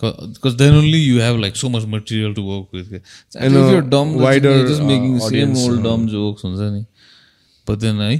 Because 0.00 0.56
then 0.56 0.74
only 0.74 0.98
you 0.98 1.20
have 1.20 1.36
like 1.36 1.56
so 1.56 1.68
much 1.68 1.86
material 1.86 2.34
to 2.34 2.42
work 2.42 2.72
with. 2.72 2.92
And 2.92 3.02
And 3.34 3.56
if 3.56 3.70
you're 3.72 3.82
dumb, 3.82 4.14
wider, 4.14 4.54
you're 4.56 4.68
just 4.68 4.82
making 4.82 5.16
uh, 5.16 5.28
same 5.28 5.56
old 5.56 5.82
dumb 5.82 6.08
jokes. 6.08 6.42
हुन्छ 6.42 6.72
नि. 6.72 6.86
But 7.66 7.80
then, 7.80 8.00
I 8.00 8.10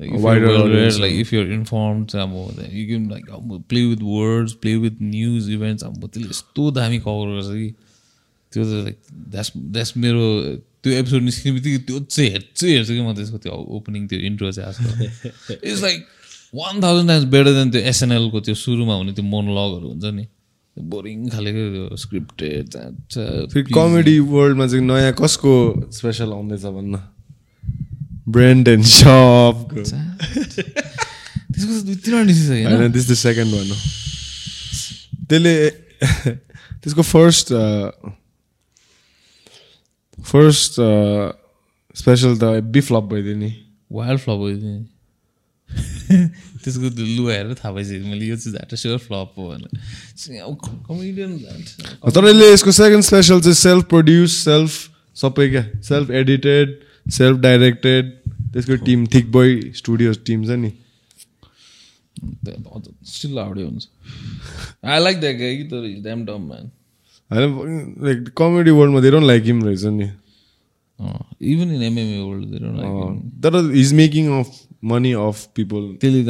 like 0.00 0.14
if 0.14 0.20
wider 0.20 0.46
you're 0.46 0.58
well 0.58 0.68
read, 0.68 0.96
like 1.04 1.12
if 1.24 1.32
you're 1.32 1.50
informed, 1.58 2.10
then 2.10 2.70
you 2.70 2.86
can 2.92 3.08
like 3.08 3.26
play 3.68 3.84
with 3.86 4.02
words, 4.02 4.54
play 4.54 4.76
with 4.76 5.00
news 5.00 5.48
events. 5.48 5.82
अब 5.82 6.06
त्यसले 6.06 6.30
यस्तो 6.30 6.70
दामी 6.78 6.98
cover 7.06 7.34
गर्छ 7.34 7.50
कि 7.58 7.68
त्यो 8.52 8.64
त 8.64 8.84
लाइक 8.84 8.98
द्याट्स 9.34 9.52
द्याट्स 9.56 9.96
मेरो 10.04 10.24
त्यो 10.82 10.92
एपिसोड 11.00 11.22
निस्किने 11.22 11.52
बित्तिकै 11.58 11.78
त्यो 11.88 11.98
चाहिँ 12.00 12.30
हेर्छु 12.30 12.66
हेर्छु 12.66 12.92
कि 12.94 13.02
म 13.02 13.12
त्यसको 13.18 13.38
त्यो 13.44 13.52
ओपनिङ 13.76 14.06
त्यो 14.08 14.18
इन्ट्रो 14.30 14.50
चाहिँ 14.56 14.68
आजकल 14.68 15.58
it's 15.68 15.82
like 15.82 16.06
one 16.54 16.74
thousand 16.82 17.08
times 17.10 17.24
better 17.34 17.52
than 17.60 17.70
त्यो 17.76 17.80
एसएनएलको 17.92 18.40
त्यो 18.48 18.54
सुरुमा 18.64 18.94
हुने 19.00 19.12
त्यो 19.18 19.24
मोनोलगहरू 19.34 19.88
हुन्छ 19.92 20.04
नि 20.18 20.24
बोरिङ 20.92 21.28
खालेको 21.28 21.62
त्यो 21.74 21.96
स्क्रिप्टेड 22.04 22.66
फेरि 23.52 23.62
कमेडी 23.74 24.18
वर्ल्डमा 24.32 24.66
चाहिँ 24.66 24.84
नयाँ 24.86 25.12
कसको 25.20 25.52
स्पेसल 25.92 26.32
आउँदैछ 26.32 26.64
भन्न? 26.76 26.94
ब्रेन्ड 28.28 28.68
एन्ड 28.68 28.84
सपको 28.84 29.82
त्यसको 31.48 31.72
दुई 31.86 31.96
तिनवटा 31.96 32.24
निस्किसक्यो 32.24 32.68
होइन 32.68 32.92
द 32.92 33.14
सेकेन्ड 33.22 33.50
हो। 33.54 33.60
त्यसले 35.28 35.54
त्यसको 36.82 37.02
फर्स्ट 37.02 37.46
फर्स्ट 40.18 40.74
स्पेसल 41.96 42.32
त 42.38 42.44
बी 42.74 42.80
फ्लप 42.80 43.04
भइदियो 43.12 43.36
नि। 43.36 43.50
वाइल्ड 43.92 44.20
फ्लप 44.20 44.38
भइदियो 44.38 44.72
त्यसको 46.64 46.90
त्यो 46.90 47.06
लुगा 47.16 47.32
हेरेर 47.32 47.54
थाहा 47.54 47.72
भइसक्यो 47.74 48.06
मैले 48.08 48.26
यो 48.26 48.36
चाहिँ 48.36 48.58
झाटा 48.58 48.76
स्योर 48.76 48.98
फ्लप 48.98 49.28
हो 49.38 49.42
भनेर। 49.50 49.70
कमेडियन 50.88 51.30
तर 52.10 52.28
यसले 52.28 52.52
यसको 52.52 52.72
सेकेन्ड 52.80 53.04
स्पेसल 53.04 53.40
चाहिँ 53.40 53.58
सेल्फ 53.62 53.84
प्रड्युस 53.90 54.36
सेल्फ 54.44 54.70
सबै 55.16 55.48
क्या 55.50 55.64
सेल्फ 55.88 56.10
एडिटेड 56.20 56.66
सेल्फ 57.18 57.36
डाइरेक्टेड 57.40 58.04
त्यसको 58.52 58.76
team 58.84 59.06
thick 59.14 59.24
boy 59.32 59.50
studio 59.76 60.12
team 60.26 60.44
छ 60.44 60.50
नि। 60.58 60.70
स्टिल 63.06 63.38
आउडे 63.38 63.62
हुन्छ। 63.62 63.84
आई 64.84 64.98
लाइक 65.02 65.20
द्याट 65.20 65.36
गाई 65.36 65.62
तर 65.72 65.84
इज 65.86 66.02
ड्याम 66.02 66.24
डम 66.26 66.40
म्यान 66.48 66.70
होइन 67.30 67.50
लाइक 68.06 68.18
कमेडी 68.38 68.70
वर्ल्डमा 68.78 69.00
धेरै 69.00 69.20
लाइक 69.26 69.42
हिम 69.44 69.62
रहेछ 69.64 69.84
नि। 69.98 70.08
इभन 71.52 71.68
इन 71.74 71.82
एमएमए 71.82 72.20
वर्ल्ड 72.20 72.44
तर 73.44 73.52
is 73.76 73.92
making 73.94 74.24
of 74.38 74.48
money 74.82 75.12
of 75.18 75.36
people 75.56 75.82
त्यसले 76.00 76.22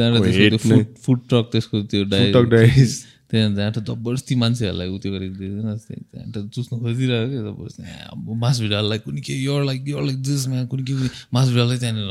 त्यो 0.57 0.83
फुड 1.05 1.19
ट्रक 1.29 1.45
त्यसको 1.51 1.75
त्यो 1.85 2.03
डाइ 2.09 2.31
टक 2.33 2.45
डाइज 2.49 2.91
त्यहाँ 3.29 3.49
जहाँ 3.55 3.71
त 3.71 3.85
जबरजस्ती 3.85 4.35
मान्छेहरूलाई 4.41 4.89
उ 4.89 4.97
त्यो 4.97 5.11
गरेको 5.13 5.37
दिँदैन 5.37 5.69
जस्तै 5.69 5.95
त्यहाँ 6.01 6.33
त 6.33 6.49
चुस्नु 6.49 6.75
खोजिरहेको 6.81 7.29
क्या 7.29 7.41
जबरजस्ती। 7.45 7.81
अब 8.09 8.25
मास 8.41 8.57
भिडाललाई 8.65 8.99
कुनै 9.05 9.21
के 9.21 9.33
यो 9.37 9.53
लाइक 9.69 9.81
यो 9.85 10.01
लाइक 10.01 10.17
दिस 10.25 10.47
म्यान 10.49 10.65
कुनै 10.65 10.83
के 10.89 10.93
मास 11.29 11.47
भिडाललाई 11.53 11.77
त्यहाँनिर 11.77 12.09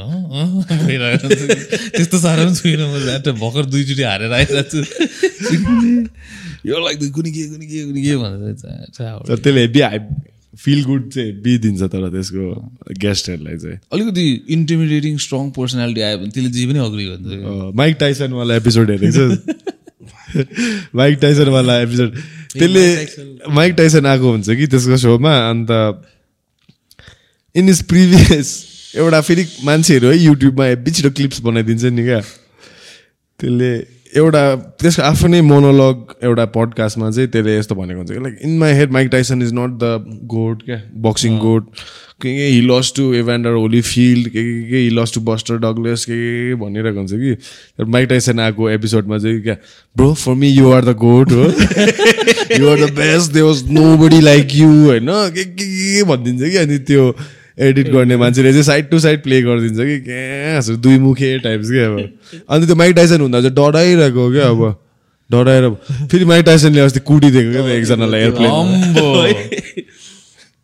भइरहेको। 0.86 1.26
त्यस्तो 1.98 2.16
साह्रो 2.22 2.42
पनि 2.46 2.54
छुइनँ 2.54 2.86
म 2.86 2.94
त्यहाँ 3.02 3.22
त 3.26 3.34
भर्खर 3.34 3.64
दुईचोटि 3.66 4.02
हारेर 4.06 4.32
आइरहेको 4.38 4.62
छु। 4.70 4.78
यो 6.70 6.76
लाइक 6.86 6.98
कुनै 7.18 7.30
के 7.34 7.42
कुनै 7.50 7.66
के 7.66 7.78
कुनै 7.90 8.00
के 8.06 8.14
भनेर। 8.22 8.54
त्यसले 9.26 9.60
हेबी 9.66 9.80
फिल 10.58 10.84
गुड 10.84 11.10
चाहिँ 11.12 11.28
हेबी 11.28 11.58
दिन्छ 11.58 11.82
तर 11.82 12.08
त्यसको 12.10 12.44
गेस्टहरूलाई 13.00 13.56
चाहिँ। 13.58 13.78
अलिकति 13.92 14.24
इन्टिमिडिएटिङ 14.50 15.18
स्ट्रङ 15.24 15.50
पर्सनालिटी 15.56 16.00
आयो 16.00 16.18
भने 16.18 16.30
त्यसले 16.30 16.50
जे 16.50 16.66
पनि 16.66 16.78
अग्री। 16.78 17.04
अँ, 17.06 17.72
माइक 17.74 17.96
टाइसनवाला 18.00 18.56
एपिसोड 18.56 18.90
हेरेको 18.90 19.10
छ। 19.16 19.18
माइक 20.94 21.18
टाइसनवाला 21.20 21.74
एपिसोड 21.80 22.10
त्यसले 22.52 22.84
माइक 23.54 23.72
टाइसन 23.74 24.06
आएको 24.06 24.30
हुन्छ 24.30 24.48
कि 24.50 24.66
त्यसको 24.66 24.96
सोमा 24.96 25.34
अन्त 25.50 25.70
इन 27.54 27.68
इज 27.68 27.82
प्रिभियस 27.88 28.48
एउटा 28.96 29.20
फेरि 29.20 29.44
मान्छेहरू 29.64 30.08
है 30.08 30.16
युट्युबमा 30.18 30.64
छिटो 30.90 31.10
क्लिप्स 31.10 31.40
बनाइदिन्छ 31.46 31.84
नि 31.84 32.02
क्या। 32.02 32.20
त्यसले 32.20 33.70
एउटा 34.16 34.42
त्यसको 34.80 35.02
आफ्नै 35.02 35.40
मोनोलग 35.40 36.14
एउटा 36.24 36.44
पडकास्टमा 36.56 37.10
चाहिँ 37.10 37.28
त्यसले 37.28 37.56
यस्तो 37.58 37.74
भनेको 37.74 37.98
हुन्छ 37.98 38.12
कि 38.12 38.18
like 38.18 38.38
in 38.44 38.58
my 38.58 38.72
head 38.72 38.92
Mike 38.92 39.08
Tyson 39.12 39.42
is 39.42 39.52
not 39.54 39.78
the 39.82 40.20
god 40.34 40.62
क्या? 40.62 40.80
बक्सिङ 41.06 41.38
गोड 41.38 41.66
के 42.22 42.34
के 42.36 42.46
he 42.46 42.60
lost 42.60 42.92
to 42.96 43.12
Evander 43.14 43.50
Holyfield 44.28 44.42
के 44.42 44.68
के 44.70 44.76
he 44.76 44.90
lost 44.90 45.14
to 45.14 45.20
Buster 45.20 45.58
Douglas 45.58 46.04
के 46.04 46.12
के 46.12 46.48
के 46.48 46.54
भनिरहेको 46.64 46.98
हुन्छ 46.98 47.12
कि। 47.14 47.84
माइक 47.84 48.08
टाइसन 48.08 48.40
आएको 48.40 48.70
एपिसोडमा 48.70 49.18
चाहिँ 49.18 49.40
क्या 49.42 49.56
bro 49.96 50.12
for 50.14 50.34
me 50.34 50.48
you 50.48 50.70
are 50.72 50.84
the 50.84 50.96
god 50.96 51.32
हो। 51.32 51.44
You 52.58 52.68
are 52.68 52.86
the 52.86 52.92
best 52.98 53.32
there 53.32 53.42
was 53.42 53.64
nobody 53.96 54.20
like 54.20 54.54
you 54.54 54.68
होइन 54.68 55.06
के 55.34 55.44
के 55.44 55.66
के 55.66 56.02
भनिदिन्छ 56.04 56.42
कि? 56.42 56.56
अनि 56.56 56.78
त्यो 56.78 57.10
एडिट 57.58 57.88
गर्ने 57.92 58.16
मान्छेले 58.16 58.50
चाहिँ 58.50 58.62
साइड 58.64 58.90
टु 58.90 58.98
साइड 59.00 59.22
प्ले 59.22 59.42
गरिदिन्छ 59.42 59.78
कि 59.78 60.00
क्या 60.00 60.76
दुई 60.76 60.98
मुखे 60.98 61.38
टाइप्स 61.38 61.70
क्या 61.70 61.86
अब? 61.86 61.98
अन्त 62.50 62.66
त्यो 62.66 62.76
माइक 62.76 62.96
टाइसन 62.96 63.20
हुँदा 63.20 63.40
चाहिँ 63.40 63.54
डराइरहेको 63.54 64.26
हो 64.26 64.32
क्या 64.32 64.48
अब। 64.48 64.76
डराएर 65.30 65.70
फेरि 66.10 66.24
माइक 66.24 66.44
टाइसनले 66.44 66.80
अस्ति 66.80 67.00
कुटिदिएको 67.00 67.52
क्या 67.52 67.68
एकजनालाई 67.74 68.20
एयरप्लेन 68.20 68.50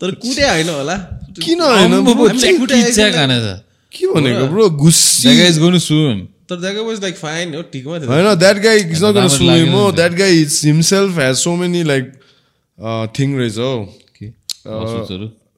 तर 0.01 0.11
कुटे 0.11 0.49
होइन 0.49 0.69
होला। 0.69 0.95
किन 1.43 1.61
होइन? 1.61 2.05
के 3.93 4.07
भनेको 4.15 4.47
ब्रो? 4.47 4.71
गुस्सी। 4.71 5.53
Sue 5.81 6.11
him. 6.11 6.21
तर 6.49 6.57
द्याट 6.61 6.77
वाज 6.77 7.03
लाइक 7.03 7.17
फाइन 7.17 7.55
हो 7.55 7.63
ठिकमा 7.73 7.99
थियो 7.99 8.13
होइन 8.13 8.35
द्याट 8.39 8.57
गाई 8.63 8.79
इज 8.79 9.05
नट 9.05 9.17
राम्रो 9.17 9.29
सु 9.29 9.45
लागेन 9.45 9.65
हिम 9.65 9.75
हो। 9.75 9.87
नि 9.87 9.93
त। 9.93 9.97
That 9.97 10.13
guy 10.13 10.41
is 10.41 10.61
himself 10.65 11.19
has 11.19 11.37
so 11.37 11.55
many 11.57 11.83
like 11.83 12.13
thing 13.19 13.39
रहेछ 13.39 13.59
हौ। 13.59 13.85
के? 14.23 14.27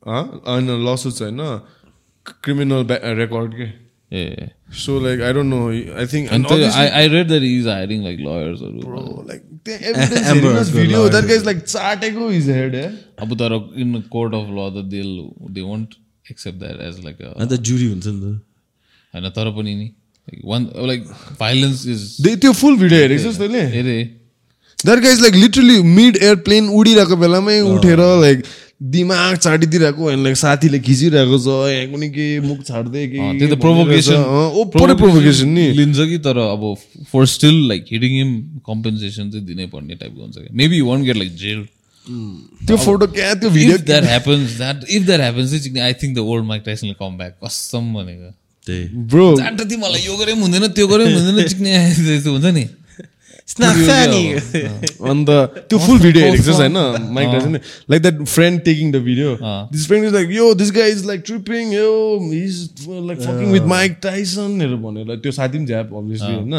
होइन 0.07 0.71
लसुट्स 0.87 1.23
होइन 1.23 1.43
क्रिमिनल 2.45 2.87
रेकर्ड 3.19 3.55
के 3.55 3.69
ए 4.13 4.49
so 4.85 4.99
like 5.01 5.21
I 5.21 5.33
don't 5.33 5.51
know 5.51 5.61
I 5.71 6.07
think 6.07 6.33
And 6.33 6.49
tell 6.49 6.61
you, 6.61 6.71
I, 6.83 6.87
I 7.03 7.07
read 7.15 7.29
that 7.29 7.43
he's 7.43 7.69
hiring 7.73 8.03
like 8.09 8.21
lawyers 8.27 8.63
or 8.63 8.73
like 9.31 9.45
the 9.65 9.77
evidence 9.93 10.29
hearing 10.29 10.75
video 10.75 11.09
that 11.09 11.29
guy 11.31 11.39
is 11.43 11.47
like 11.51 11.63
चाटेको 11.67 12.31
his 12.33 12.51
head 12.57 12.75
eh? 12.75 12.89
अब 13.21 13.37
तर 13.43 13.55
in 13.85 13.95
a 13.95 14.03
court 14.17 14.37
of 14.41 14.51
law 14.59 14.67
that 14.77 14.91
they'll 14.91 15.17
they 15.57 15.65
won't 15.71 15.97
accept 16.27 16.61
that 16.61 16.85
as 16.91 17.01
like 17.07 17.25
a 17.29 17.33
अन्त 17.37 17.57
जुरी 17.71 17.89
हुन्छ 17.89 18.07
नि 18.07 18.21
त 18.21 18.41
होइन 19.15 19.31
तर 19.39 19.51
पनि 19.59 19.75
नि 19.75 19.89
like 20.27 20.79
like 20.93 21.11
violence 21.41 21.83
is 21.97 22.07
दे- 22.21 22.39
त्यो 22.41 22.53
फुल 22.61 22.79
भिडियो 22.79 23.01
हेरेको 23.01 23.25
छस् 23.25 23.39
तैँले 23.39 23.65
अरे 23.81 23.99
that 24.79 24.99
guy's 24.99 25.21
like 25.21 25.35
literally 25.35 25.83
mid 25.99 26.17
airplane 26.23 26.69
उडिरहेको 26.79 27.17
बेलामै 27.17 27.61
उठेर 27.75 28.01
लाइक 28.23 28.43
दिमाग 28.81 29.37
चाटिदिरहेको 29.37 30.03
होइन 30.03 30.23
लाइक 30.25 30.37
साथीले 30.37 30.79
खिचिरहेको 30.87 31.37
छ 31.45 31.53
यहाँ 31.73 31.87
कुनै 31.93 32.09
के 32.17 32.27
मुख 32.41 32.59
छाड्दै 32.69 33.07
के 33.09 33.19
त्यो 33.39 33.49
त 33.49 33.59
प्रोभोकेसन 33.61 34.19
ओपरै 34.63 34.95
प्रोभोकेसन 35.03 35.49
नि। 35.49 35.65
लिन्छ 35.79 35.99
कि 36.11 36.19
तर 36.27 36.39
अब 36.45 36.63
for 37.13 37.27
still 37.35 37.57
like 37.69 37.85
hitting 37.93 38.13
him 38.17 38.31
compensation 38.69 39.31
चाहिँ 39.31 39.47
दिनै 39.47 39.67
पर्ने 39.73 39.95
टाइपको 39.97 40.21
हुन्छ 40.23 40.37
क्या। 40.37 40.53
Maybe 40.63 40.81
one 40.91 41.03
get 41.09 41.17
like 41.17 41.35
jail 41.45 41.65
त्यो 42.67 42.77
फोटो 42.85 43.07
क्या 43.17 43.35
त्यो 43.35 43.51
video 43.51 43.79
that 43.87 44.05
happens 44.05 44.57
that 44.57 44.85
if 44.89 45.03
that 45.07 45.21
happens 45.21 45.55
चाहिँ 45.55 45.81
I 45.81 45.93
think 46.03 46.17
the 46.17 46.19
old 46.33 46.45
Mike 46.53 46.63
टाइसनले 46.67 46.95
come 47.01 47.17
back 47.19 47.39
कसम 47.45 47.93
भनेको। 47.95 48.31
त्यही। 48.67 48.85
ब्रो 49.11 49.27
जान्ट 49.39 49.61
तिमीहरूलाई 49.71 50.03
यो 50.07 50.17
गरे 50.17 50.33
पनि 50.33 50.43
हुँदैन 50.43 50.69
त्यो 50.77 50.87
गरे 50.89 51.05
पनि 51.05 51.15
हुँदैन 51.15 51.49
चिक्ने 51.49 51.71
त्यस्तो 52.07 52.33
हुन्छ 52.33 52.53
नि। 52.55 52.65
अन्त 53.47 55.29
त्यो 55.71 55.79
फुल 55.79 55.99
भिडियो 55.99 56.25
हेरेको 56.25 56.43
छ 56.43 56.55
होइन 56.55 56.79
Mike 57.13 57.29
Tyson 57.33 57.53
like 57.91 58.03
that 58.03 58.23
friend 58.25 58.61
taking 58.63 58.91
the 58.93 58.97
video 59.05 59.37
this 59.73 59.87
friend 59.87 60.07
is 60.07 60.13
like 60.15 60.31
यो 60.33 60.47
this 60.63 60.73
guy 60.73 60.91
is 60.93 61.05
like 61.07 61.23
tripping 61.27 61.73
यो 61.75 61.93
is 62.35 62.57
like 62.89 63.21
fucking 63.21 63.53
with 63.53 63.69
Mike 63.75 63.93
टाइसनहरू 64.03 64.79
भनेर 64.79 65.17
त्यो 65.17 65.33
साथी 65.33 65.59
पनि 65.59 65.67
झ्याप 65.67 65.95
अभियसली 65.95 66.35
होइन। 66.35 66.55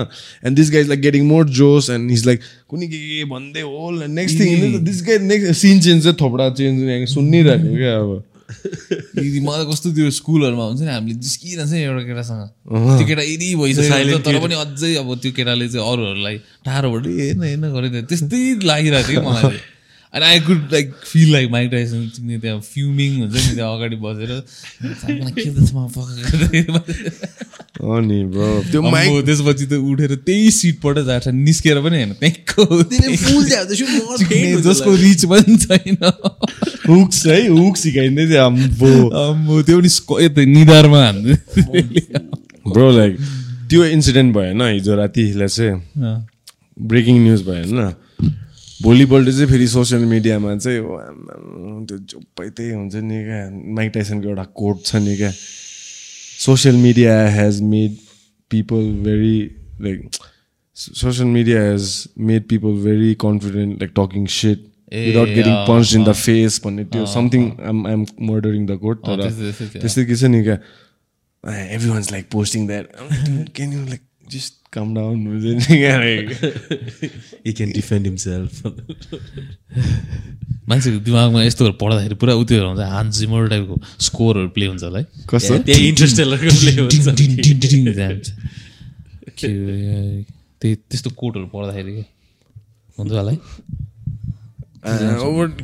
And 0.46 0.56
this 0.58 0.72
guy 0.72 0.82
is 0.82 0.88
like 0.90 1.02
getting 1.02 1.28
more 1.28 1.44
जोस 1.60 1.90
एन्ड 1.90 2.12
इज 2.12 2.26
लाइक 2.28 2.40
कुनै 2.70 2.88
के 2.88 3.24
भन्दै 3.36 3.62
whole 3.74 4.04
next 4.14 4.40
thing 4.40 4.80
this 4.86 5.04
guy 5.08 5.18
next 5.28 5.52
scene 5.62 5.80
change 5.82 6.04
चाहिँ 6.04 6.18
थोपडा 6.22 6.50
चेन्ज 6.62 7.10
सुनिरहेको 7.10 7.76
क्या 7.76 7.96
अब। 8.00 8.24
मलाई 9.48 9.66
कस्तो 9.72 9.88
त्यो 9.98 10.08
स्कुलहरूमा 10.18 10.66
हुन्छ 10.72 10.82
नि 10.82 10.92
हामीले 10.92 11.20
जिस्किरहन्छ 11.20 11.72
नि 11.72 11.80
एउटा 11.84 12.04
केटासँग। 12.10 12.44
त्यो 12.98 13.06
केटा 13.08 13.24
यदि 13.28 13.48
भइसक्यो 13.62 14.18
तर 14.28 14.36
पनि 14.44 14.56
अझै 14.64 14.92
अब 15.04 15.10
त्यो 15.24 15.32
केटाले 15.38 15.68
चाहिँ 15.68 15.84
अरूहरूलाई 15.92 16.38
टाढोबाट 16.66 17.06
हेर्न 17.08 17.42
हेर्न 17.44 17.66
गरेर 17.76 17.94
त्यस्तै 18.08 18.42
लागिरहेको 18.64 19.10
थियो 19.10 19.22
कि 19.22 19.28
मलाई 19.28 19.60
अनि 20.14 20.26
I 20.26 20.40
could 20.48 20.62
like 20.72 20.88
feel 21.04 21.28
like 21.32 21.48
Mike 21.52 21.68
Tyson 21.72 22.00
त्यहाँ 22.40 22.60
फ्युमिङ 22.64 23.12
हुन्छ 23.22 23.36
नि 23.36 23.56
त्यहाँ 23.56 23.72
अगाडि 23.76 23.98
बसेर। 24.06 24.32
अनि 27.78 28.20
ब्रो। 28.34 28.48
त्यो 28.72 28.82
माइक 28.82 29.26
त्यसपछि 29.26 29.66
त 29.66 29.74
उठेर 29.78 30.14
त्यही 30.26 30.52
सिटबाट 30.52 30.98
जान्छ 31.08 31.28
निस्केर 31.28 31.78
पनि 31.82 31.98
होइन 31.98 32.14
त्यहीँको 32.22 32.64
जसको 34.68 34.92
रिच 34.96 35.26
पनि 35.26 35.58
छैन। 35.66 35.98
हुक्स 36.88 37.20
है 37.28 37.40
हुक्स 37.48 37.82
सिकाइँदै 37.84 38.26
थियो 38.28 38.46
अम्बो। 38.46 38.92
अम्बो 39.22 39.56
त्यो 39.70 39.78
पनि 39.80 40.46
निधारमा 40.54 41.00
हान्दै 41.06 41.36
ब्रो 42.68 42.88
लाइक 42.98 43.14
त्यो 43.70 43.86
इन्सिडेन्ट 43.86 44.30
भयो 44.36 44.44
होइन 44.44 44.62
हिजो 44.74 44.96
रातिलाई 44.96 45.48
चाहिँ। 45.48 45.76
ब्रेकिङ 46.90 47.16
न्युज 47.24 47.42
भयो 47.48 47.64
होइन 47.64 47.94
भोलिपल्ट 48.84 49.30
चाहिँ 49.30 49.48
फेरि 49.50 49.68
सोसियल 49.68 50.04
मिडियामा 50.06 50.56
चाहिँ 50.58 50.82
त्यो 51.88 51.98
जोप्पै 51.98 52.50
त्यही 52.50 52.72
हुन्छ 52.72 52.96
नि 52.96 53.18
क्या। 53.24 53.40
माइक 53.76 53.90
टाइसनको 53.94 54.26
एउटा 54.30 54.46
कोट 54.58 54.78
छ 54.86 54.96
नि 55.06 55.16
क्या। 55.18 55.32
social 56.39 56.77
media 56.85 57.17
has 57.31 57.61
made 57.73 57.97
people 58.51 58.93
very 59.05 59.39
like 59.83 60.21
social 60.77 61.29
media 61.29 61.63
has 61.63 61.89
made 62.31 62.49
people 62.49 62.79
very 62.85 63.15
confident 63.25 63.83
like 63.83 63.93
talking 63.97 64.27
shit 64.37 64.65
without 64.93 65.29
getting 65.29 65.55
punch 65.69 65.95
in 65.95 66.05
the 66.05 66.13
face 66.21 66.61
भन्ने 66.65 66.85
त्यो 66.95 67.05
something 67.13 67.51
um 67.73 67.87
I'm 67.87 68.07
murdering 68.31 68.67
the 68.67 68.79
quote 68.81 69.07
तर 69.07 69.29
त्यस्तै 69.77 70.05
के 70.05 70.17
छ 70.17 70.33
नि 70.35 70.43
क्या 70.49 70.59
every 71.45 71.91
once 71.91 72.11
like 72.13 72.29
posting 72.33 72.67
that 72.67 72.93
can 73.55 73.73
you 73.73 73.85
like 73.85 74.03
just 74.33 74.56
calm 74.74 74.96
down 74.96 75.28
हुन्छ 75.28 75.70
he 75.70 77.54
can 77.54 77.72
defend 77.72 78.06
himself 78.06 78.66
मान्छेको 80.70 81.00
दिमागमा 81.00 81.44
यस्तोहरू 81.44 81.74
पढ्दाखेरि 81.74 82.16
पुरा 82.16 82.34
उ 82.34 82.44
त्यो 82.44 82.68
हुन्छ 82.68 82.80
हान 82.80 83.12
जिमर 83.12 83.48
टाइपको 83.50 83.76
स्कोरहरू 84.00 84.50
प्ले 84.50 84.66
हुन्छ 84.66 84.84
होला 84.84 85.00
है। 85.00 85.06
त्यही 85.64 85.88
इन्ट्रेस्टेलरको 85.88 86.52
प्ले 86.60 86.72
हुन्छ। 88.08 88.30
त्यही 90.62 90.76
त्यस्तो 90.76 91.10
कोडहरू 91.10 91.46
पढ्दाखेरि 91.46 92.04
हुन्छ 93.00 93.12
होला 93.12 93.32
है। 93.32 93.38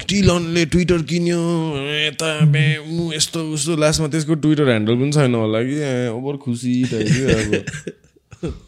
टिलनले 0.08 0.66
ट्विटर 0.66 1.02
किन्यो 1.02 1.42
यता 2.08 2.30
यस्तो 3.16 3.40
उस्तो 3.54 3.78
लास्टमा 3.78 4.08
त्यसको 4.08 4.34
ट्विटर 4.34 4.66
ह्यान्डल 4.70 4.96
पनि 4.96 5.12
छैन 5.12 5.36
होला 5.36 5.60
कि। 5.64 5.76
ओभर 6.08 6.38
खुसी 6.38 6.84
अब। 6.84 7.66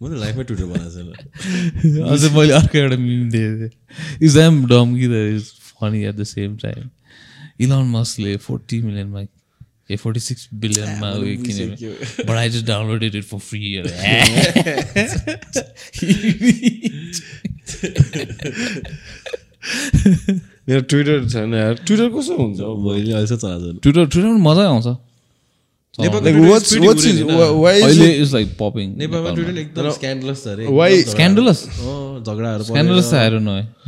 म 0.00 0.08
त 0.10 0.18
लाइफमै 0.18 0.44
ट्विटर 0.48 0.66
बनाएको 0.72 0.90
छैन 0.96 2.02
अझै 2.14 2.28
मैले 2.34 2.52
अर्को 2.56 2.78
एउटा 2.78 2.96
मिम 3.04 3.30
दिएँ 3.30 3.70
इज 4.22 4.36
एम 4.38 4.60
डम 4.72 4.94
कि 4.98 5.08
the 5.08 5.22
is 5.34 5.50
funny 5.80 6.02
at 6.10 6.14
the 6.14 6.24
same 6.32 6.56
time 6.62 6.84
Elon 7.66 7.90
मस्कले 7.94 8.36
forty 8.44 8.80
मिलियनमा 8.82 9.20
ए 9.90 9.96
फोर्टी 9.96 10.20
सिक्स 10.20 10.48
बिलियनमा 10.62 11.10
उयो 11.22 11.34
किन्यो 11.42 11.90
but 12.28 12.34
I 12.36 12.48
just 12.48 12.66
downloaded 12.66 13.14
it 13.14 13.24
for 13.24 13.38
free 13.48 13.60
मेरो 20.68 20.80
ट्विटर 20.92 21.28
छैन 21.28 21.54
यार 21.54 21.74
ट्विटर 21.86 22.08
कस्तो 22.16 22.36
हुन्छ 22.36 22.60
मैले 22.86 23.26
चलाएको 23.26 23.72
ट्विटर 23.78 24.06
ट्विटर 24.06 24.40
मजा 24.48 24.68
आउँछ 24.68 24.86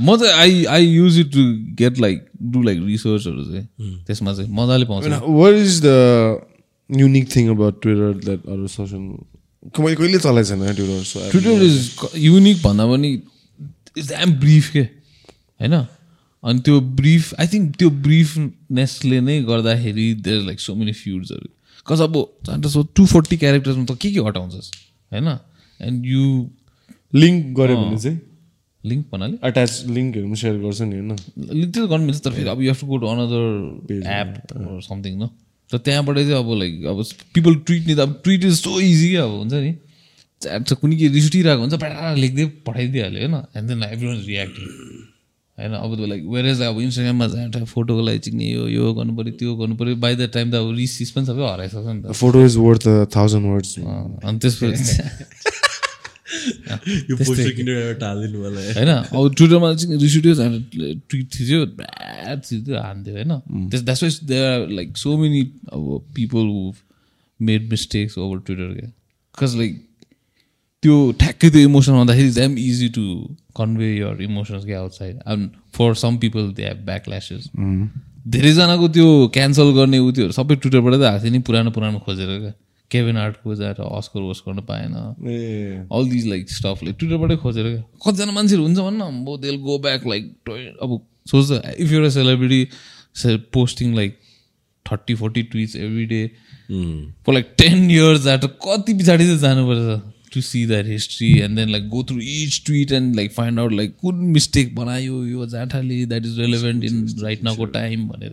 म 0.00 0.16
चाहिँ 0.16 0.34
I 0.34 0.64
I 0.64 0.86
use 0.86 1.18
it 1.18 1.32
to 1.32 1.44
get 1.74 1.98
like 2.00 2.24
do 2.42 2.62
like 2.62 2.78
रिसर्चहरू 2.86 3.44
चाहिँ 3.44 4.02
त्यसमा 4.06 4.34
चाहिँ 4.34 4.50
मजाले 4.52 4.84
पाउँछ 4.84 5.06
what 5.28 5.54
is 5.54 5.80
the 5.84 6.40
unique 6.90 7.36
thing 7.36 7.48
about 7.48 7.82
Twitter 7.82 8.12
that 8.24 8.46
अरू 8.48 8.66
सोसियल 8.66 9.00
मैले 9.80 9.96
कहिले 9.96 10.18
चलाएको 10.18 10.48
छैन 10.48 10.74
ट्विटर 10.74 11.30
ट्विटर 11.30 11.62
इज 11.62 11.90
युनिक 12.16 12.62
भन्दा 12.62 12.86
पनि 12.86 13.12
इज 13.98 14.12
एम 14.12 14.32
ब्रिफ 14.40 14.70
के 14.72 14.80
होइन? 14.80 15.74
अनि 16.42 16.60
त्यो 16.60 16.80
ब्रिफ 16.80 17.34
आई 17.40 17.46
थिङ्क 17.46 17.76
त्यो 17.76 17.90
ब्रिफनेसले 17.90 19.20
नै 19.20 19.40
गर्दाखेरि 19.42 20.12
देयर 20.14 20.42
लाइक 20.42 20.60
सो 20.60 20.74
मेनी 20.74 20.92
फ्युड्सहरू 20.92 21.48
कस 21.86 22.00
अब 22.00 22.14
सो 22.66 22.82
टु 22.96 23.06
फोर्टी 23.06 23.36
क्यारेक्टर्समा 23.36 23.84
त 23.84 23.98
के 24.00 24.10
के 24.12 24.20
हटाउँछस्? 24.28 24.70
होइन? 25.12 25.28
एन्ड 25.80 26.06
यु 26.06 26.24
लिङ्क 27.12 27.38
गऱ्यो 27.58 27.76
भने 27.76 27.98
चाहिँ? 27.98 28.18
लिङ्क 28.84 29.04
भन्नाले? 29.12 29.36
अट्याच 29.42 29.72
लिङ्कहरू 29.96 30.26
पनि 30.26 30.36
सेयर 30.40 30.56
गर्छ 30.64 30.80
नि 30.82 30.96
होइन? 30.96 31.12
लिङ्क 31.58 31.74
चाहिँ 31.74 31.88
गर्नु 31.88 32.04
मिल्छ 32.06 32.20
तर 32.24 32.32
फेरि 32.32 32.48
अब 32.48 32.60
you 32.62 32.72
have 32.72 32.80
to 32.80 32.86
go 32.86 32.96
to 32.98 33.06
another 33.12 33.42
app 34.16 34.30
something 34.88 35.14
न 35.22 35.28
तर 35.70 35.78
त्यहाँबाट 35.86 36.16
चाहिँ 36.16 36.38
अब 36.38 36.48
लाइक 36.58 36.84
अब 36.92 37.04
पिपल 37.34 37.54
ट्विट 37.66 37.86
नि 37.86 37.94
त 37.94 38.00
अब 38.06 38.20
ट्विट 38.24 38.44
इज 38.44 38.54
सो 38.60 38.80
इजी 38.80 39.14
अब 39.24 39.30
हुन्छ 39.38 39.52
नि। 39.52 39.72
च्याट 40.42 40.62
छ 40.68 40.72
कुनै 40.80 40.96
के 40.96 41.08
रिस 41.14 41.26
उठिरहेको 41.26 41.60
हुन्छ 41.60 41.74
प्याडा 41.84 42.14
लेख्दै 42.16 42.44
पठाइदिइहाल्यो 42.66 43.20
होइन? 43.20 43.36
And 43.56 43.68
then 43.68 43.82
every 43.84 44.06
one 44.08 44.18
reacting 44.26 44.66
होइन 45.60 45.72
अब 45.76 45.90
त 45.96 46.08
लाइक 46.08 46.22
वेयर 46.32 46.46
एज 46.46 46.60
अब 46.68 46.80
इन्स्टाग्राममा 46.80 47.26
जाँदा 47.36 47.64
फोटोको 47.74 48.02
लागि 48.08 48.18
चिक्ने 48.26 48.50
यो 48.50 48.68
यो 48.68 48.92
गर्नु 48.98 49.12
पऱ्यो 49.16 49.32
त्यो 49.40 49.54
गर्नु 49.60 49.74
पऱ्यो 49.76 49.96
बाई 50.04 50.14
द 50.16 50.30
टाइम 50.34 50.46
त 50.50 50.54
अब 50.64 50.74
रिस 50.76 50.92
सिस 50.98 51.10
पनि 51.16 51.26
सबै 51.26 51.42
हराइसक्छ 51.52 51.86
नि 51.86 52.00
त। 52.02 52.04
Photo 52.20 52.44
is 52.44 52.56
worth 52.56 52.84
thousand 53.16 53.46
words 53.52 53.78
अनि 53.78 54.38
त्यसपछि 54.38 54.98
होइन 58.70 58.88
अब 58.88 59.34
ट्विटरमा 59.36 59.68
चाहिँ 59.74 59.98
रिस 60.00 60.16
उठ्यो 60.16 60.34
ट्विट 61.10 61.26
थिच्यो 61.34 61.58
ब्याड 61.80 62.38
थियो 62.50 62.78
हान्थ्यो 62.80 63.14
होइन। 63.14 63.32
त्यस 63.70 63.82
that's 63.82 64.02
why's 64.02 64.18
they 64.30 64.38
are 64.46 64.68
like 64.78 64.96
so 64.96 65.16
many 65.18 65.40
अब 65.72 65.84
people 66.14 66.46
who 66.54 66.72
made 67.40 67.68
mistakes 67.70 68.18
over 68.18 68.38
Twitter 68.46 68.68
क्या। 68.78 68.88
बिकज 68.88 69.56
लाइक 69.56 69.72
त्यो 70.82 70.94
ठ्याक्कै 71.20 71.48
त्यो 71.50 71.60
इमोसन 71.68 71.92
आउँदाखेरि 71.92 72.30
am 72.42 72.52
easy 72.58 72.88
to 72.96 73.02
convey 73.56 73.88
your 73.96 74.22
emotions 74.22 74.64
के 74.64 74.74
outside 74.74 75.16
and 75.32 75.48
for 75.76 75.94
some 76.02 76.16
people 76.18 76.52
they 76.56 76.62
have 76.64 76.78
backlashes 77.08 77.50
धेरैजनाको 78.34 78.88
त्यो 78.96 79.06
क्यान्सल 79.34 79.72
गर्ने 79.76 79.98
उ 79.98 80.10
त्योहरू 80.16 80.32
सबै 80.32 80.54
ट्विटरबाट 80.62 80.94
त 80.94 81.02
आएको 81.04 81.22
थियो 81.24 81.32
नि 81.32 81.38
पुरानो 81.48 81.70
पुरानो 81.76 81.98
खोजेर। 82.06 82.28
क्या 82.40 82.52
केभिन 82.90 83.16
आर्टको 83.16 83.54
जाएर 83.54 83.80
अस्कर 83.80 84.20
वस 84.20 84.42
गर्न 84.46 84.60
पाएन 84.70 84.94
all 85.96 86.08
these 86.10 86.26
like 86.28 86.50
stuff 86.50 86.82
like 86.84 86.96
ट्विटरबाटै 87.00 87.36
खोजेर। 87.44 87.66
क्या 87.66 87.82
कतिजना 88.04 88.32
मान्छेहरू 88.32 88.62
हुन्छ 88.64 88.78
भन्न 88.78 89.02
म 89.18 89.36
देल 89.42 89.56
गो 89.66 89.78
ब्याक 89.84 90.06
लाइक 90.12 90.24
अब 90.82 90.96
सोच्छ 91.32 91.60
if 91.76 91.92
you're 91.92 92.04
a 92.04 92.08
celebrity 92.16 92.62
posting 93.52 93.94
like 93.96 94.18
thirty 94.86 95.14
forty 95.20 95.42
tweets 95.52 95.76
every 95.76 96.04
day 96.14 96.22
for 97.26 97.32
like 97.32 97.52
ten 97.58 97.90
years 97.90 98.26
आएर 98.26 98.46
कति 98.66 98.94
पछाडि 98.94 99.26
चाहिँ 99.26 99.38
जानुपर्छ? 99.38 100.00
To 100.34 100.40
see 100.46 100.60
that 100.70 100.88
history 100.90 101.28
and 101.44 101.58
then 101.58 101.70
like 101.74 101.86
go 101.92 102.00
through 102.08 102.24
each 102.32 102.56
tweet 102.66 102.92
and 102.98 103.16
like 103.18 103.32
find 103.36 103.60
out 103.60 103.72
like 103.78 103.96
कुन 104.02 104.22
mistake 104.36 104.74
बनायो 104.74 105.24
यो 105.26 105.46
जाठाले 105.54 106.04
that 106.06 106.26
is 106.26 106.38
relevant 106.40 106.84
in 106.84 106.96
right 107.22 107.42
नाउको 107.44 107.64
time 107.76 108.06
भनेर 108.08 108.32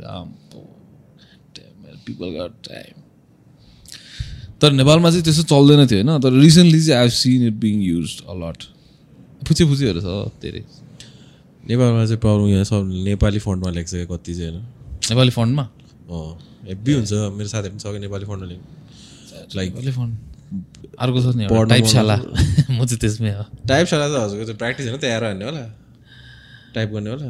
people 2.08 2.28
got 2.38 2.54
time 2.70 3.02
तर 4.62 4.72
नेपालमा 4.74 5.10
चाहिँ 5.10 5.24
त्यस्तो 5.24 5.44
चल्दैन 5.56 5.86
थियो 5.88 6.04
होइन? 6.04 6.22
तर 6.22 6.32
रिसेन्टली 6.42 6.82
चाहिँ 6.86 7.02
I 7.02 7.10
seen 7.16 7.48
it 7.48 7.54
being 7.66 7.82
use 7.84 8.22
a lot 8.30 8.64
फुचे 9.48 9.66
फुचेहरू 9.66 10.00
छ 10.02 10.14
धेरै। 10.42 10.64
नेपालमा 11.70 12.06
चाहिँ 12.06 12.20
प्रब्लम 12.22 12.48
यहाँ 12.48 12.64
सब 12.72 12.90
नेपाली 13.06 13.40
फन्डमा 13.40 13.72
लेख्छ 13.72 13.94
कति 14.12 14.34
चाहिँ 14.36 14.52
होइन? 14.52 14.64
नेपाली 15.10 15.32
फन्डमा 15.32 15.64
अँ 15.64 16.30
हेब्बी 16.68 16.94
हुन्छ 16.94 17.12
मेरो 17.12 17.48
साथीहरू 17.50 17.76
पनि 17.76 17.80
छ 17.84 18.02
नेपाली 18.02 18.26
फन्डमा 18.26 18.48
लेख्नु? 18.48 18.68
लाइक 19.56 19.74
नेपाली 19.74 19.92
फन्ड 19.92 20.14
अर्को 21.00 21.22
छ 21.22 21.36
नि 21.36 21.48
टाइपशाला। 21.70 22.16
म 22.78 22.86
चाहिँ 22.86 22.98
त्यसमै 22.98 23.30
हो। 23.30 23.44
टाइपशाला 23.68 24.06
त 24.08 24.24
हजुरको 24.24 24.46
त्यो 24.46 24.56
प्र्याक्टिस 24.56 24.88
होइन 24.88 25.00
तयार 25.00 25.24
हान्ने 25.24 25.46
होला। 25.46 25.64
टाइप 26.76 26.90
गर्ने 26.90 27.10
होला। 27.10 27.30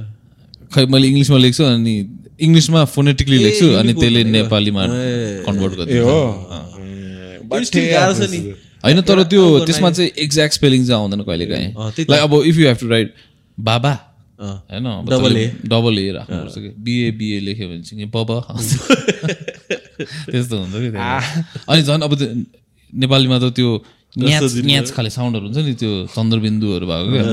खै 0.74 0.86
मैले 0.86 1.08
इङ्ग्लिसमा 1.08 1.38
लेख्छु 1.38 1.64
अनि 1.64 1.96
इङ्ग्लिसमा 2.40 2.86
फोनेटिकली 2.86 3.38
लेख्छु 3.38 3.68
अनि 3.74 3.94
त्यसले 3.94 4.24
नेपालीमा 4.24 4.84
कन्भर्ट 5.48 5.74
गर्छु 5.74 6.02
होइन 8.84 9.02
तर 9.02 9.24
त्यो 9.24 9.44
त्यसमा 9.66 9.92
चाहिँ 9.92 10.12
एक्ज्याक्ट 10.18 10.54
स्पेलिङ 10.54 10.86
चाहिँ 10.86 11.02
आउँदैन 11.02 11.22
कहिले 11.22 11.46
काहीँ 11.46 11.74
त्यही। 11.74 12.06
लाइक 12.10 12.22
अब 12.24 12.34
if 12.46 12.58
you 12.58 12.68
have 12.68 12.78
to 12.78 12.88
write 12.88 13.14
बाबा। 13.60 13.94
होइन 14.40 14.84
Double 14.84 15.34
तैँले 15.34 15.46
डबल 15.66 16.00
ए 16.00 16.12
राख्नुपर्छ 16.12 16.56
कि 16.58 16.70
बिए 16.80 17.12
बिए 17.12 17.40
लेख्यो 17.40 17.68
भने 17.68 17.82
चाहिँ 17.82 18.06
बब 18.06 18.30
त्यस्तो 20.32 20.58
हुन्छ 20.58 20.74
कि 20.74 20.90
त्यहाँ। 20.92 21.44
अनि 21.70 21.82
झन् 21.84 22.02
अब 22.02 22.14
नेपालीमा 22.94 23.38
त 23.40 23.46
त्यो 23.58 23.70
न्याच 24.18 24.54
न्याच 24.66 24.88
खाले 24.96 25.10
साउन्डहरू 25.10 25.46
हुन्छ 25.46 25.58
नि 25.68 25.74
त्यो 25.78 25.92
चन्द्रबिन्दुहरू 26.16 26.86
भएको 26.88 27.10
क्या। 27.12 27.24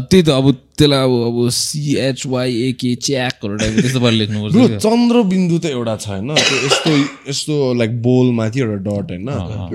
त्यही 0.00 0.22
त 0.22 0.28
अब 0.30 0.46
त्यसलाई 0.78 1.02
अब 1.04 1.12
अब 1.28 1.36
सिएचवाइएके 1.50 2.90
च्याकहरू 3.06 3.54
टाइपको 3.60 3.80
त्यस्तो 3.84 4.00
पाराले 4.00 4.18
लेख्नुपर्छ। 4.18 4.80
चन्द्रबिन्दु 4.86 5.56
त 5.58 5.64
एउटा 5.76 5.94
छ 6.00 6.06
होइन 6.08 6.28
त्यो 6.34 6.56
यस्तो 6.66 6.90
यस्तो 7.28 7.54
लाइक 7.80 7.90
बोल 8.02 8.26
माथि 8.40 8.58
एउटा 8.60 8.78
डट 8.88 9.08
होइन। 9.10 9.28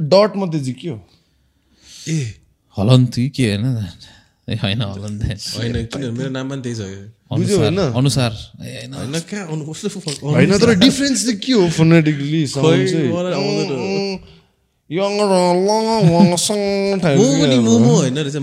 डट 0.09 0.31
मात्रै 0.41 0.59
चाहिँ 0.59 0.77
के 0.81 0.89
हो? 0.89 0.97
ए 2.09 2.17
हलन्त 2.77 3.13
कि 3.15 3.29
के 3.29 3.45
होइन? 3.55 3.65
ए 4.49 4.55
होइन 5.57 5.85
किन 5.85 6.13
मेरो 6.17 6.29
नाम 6.29 6.49
पनि 6.49 6.61
त्यही 6.61 6.75
छ 6.75 6.81
बुझ्यो 7.31 7.57
होइन? 7.57 7.77
अनुसार। 7.77 8.31
होइन। 8.59 8.93
कहाँ 9.19 9.47
होइन 10.23 10.57
तर 10.57 10.75
डिफरेन्स 10.75 11.25
चाहिँ 11.25 11.39
के 11.39 11.51
हो 11.51 11.69
फोनेटिकली 11.69 12.45
मोमो 17.59 17.95
होइन 17.95 18.17
रहेछ। 18.17 18.35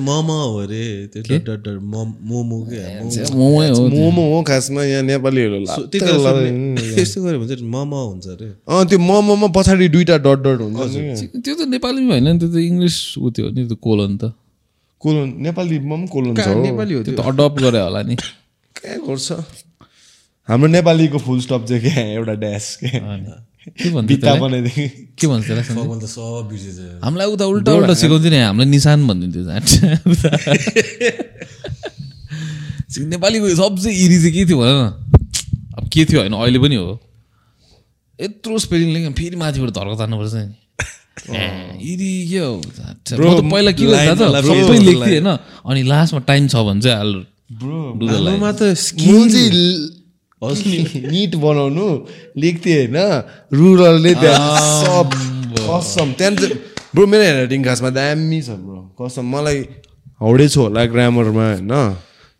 हो 0.43 0.59
अरे। 0.59 1.07
त्यो 1.07 1.23
डट 1.23 1.45
डट 1.45 1.59
डट 1.59 1.79
मम- 1.83 2.19
मोमो 2.23 2.67
क्या 2.67 3.03
मोमो। 3.03 3.37
मोमो 3.37 3.63
हो 3.79 3.89
मोमो 3.89 4.37
हो 4.37 4.43
खासमा 4.43 4.83
यहाँ 4.85 5.03
नेपालीहरू 5.03 5.55
गऱ्यो 7.19 7.39
भने 7.39 7.49
चाहिँ 7.49 7.71
मोमो 7.71 8.05
हुन्छ 8.07 8.27
अरे। 8.27 8.53
अँ 8.69 8.87
त्यो 8.87 8.99
मोमोमा 8.99 9.47
पछाडि 9.47 9.89
दुइटा 9.89 10.19
डट 10.19 10.39
डट 10.39 10.61
हुन्छ 10.61 10.97
नि। 10.97 11.41
त्यो 11.41 11.55
त 11.55 11.69
नेपालीमा 11.69 12.13
होइन 12.15 12.29
नि 12.29 12.39
त्यो 12.39 12.49
त 12.49 12.57
इङ्ग्लिस 12.57 13.19
उ 13.19 13.31
त्यो 13.31 13.47
हो 13.47 13.51
नि 13.51 13.67
त्यो 13.67 13.77
कोलन 13.77 14.17
त। 14.17 14.33
कोलोन 15.03 15.29
नेपालीमा 15.39 15.97
पनि 15.97 16.07
कोलोन 16.07 16.35
छ 16.37 16.49
नेपाली 16.49 16.95
हो 16.95 17.03
त्यो 17.03 17.15
त 17.15 17.21
अडप्ट 17.21 17.63
गरे 17.63 17.81
होला 17.81 18.03
नि। 18.03 18.17
के 18.79 18.99
गर्छ? 19.07 19.33
हाम्रो 20.49 20.69
नेपालीको 20.69 21.19
फुल 21.19 21.41
स्टप 21.41 21.65
चाहिँ 21.69 21.83
के 21.83 21.91
एउटा 22.13 22.35
ड्यास 22.35 22.77
के 22.77 22.89
के 23.79 23.91
भन्छ 23.91 25.51
हामीलाई 27.05 27.27
उता 27.27 27.45
उल्टा 27.47 27.73
उल्टा 27.73 27.95
सिकाउँथ्यो 27.95 28.31
नि 28.31 28.39
हामीलाई 28.39 28.69
निशान 28.71 29.07
भनिदिन्थ्यो 29.09 29.43
जाँट 29.43 29.67
नेपालीको 32.99 33.55
सबसे 33.55 33.93
इरी 33.93 34.19
चाहिँ 34.19 34.33
के 34.33 34.45
थियो 34.47 34.59
भन 34.59 34.69
न? 34.69 34.93
अब 35.79 35.89
के 35.89 36.05
थियो 36.05 36.21
होइन 36.21 36.33
अहिले 36.33 36.59
पनि 36.59 36.75
हो। 36.75 37.01
यत्रो 38.21 38.59
स्पेलिङ 38.59 38.89
लेख्यो 38.93 39.11
फेरि 39.11 39.37
माथिबाट 39.37 39.71
धर्को 39.71 39.95
तान्नुपर्छ 39.95 40.35
नि। 40.35 40.62
पहिला 43.51 43.71
के 43.73 43.85
सबै 43.87 44.79
लेख्थेँ 44.79 45.21
होइन? 45.21 45.29
अनि 45.65 45.83
लास्टमा 45.83 46.21
टाइम 46.27 46.43
छ 46.49 46.55
भने 46.67 46.81
चाहिँ 46.81 46.99
निट 51.13 51.33
बनाउनु 51.37 51.87
लेख्थेँ 52.37 52.77
होइन? 52.77 52.97
रुरलले 53.53 54.13
त्यहाँ 54.15 54.61
सब 54.85 55.09
कसम। 55.59 56.13
त्यहाँ 56.19 56.33
ब्रो 56.95 57.07
मेरो 57.07 57.23
ह्यान्डराइटिङ 57.23 57.61
खासमा 57.65 57.91
दामी 57.91 58.41
छ 58.43 58.51
ब्रो 58.65 58.81
कसम 59.01 59.25
मलाई 59.37 59.59
हाउडे 60.21 60.49
छु 60.49 60.61
होला 60.61 60.85
ग्रामरमा 60.93 61.47
होइन? 61.53 61.73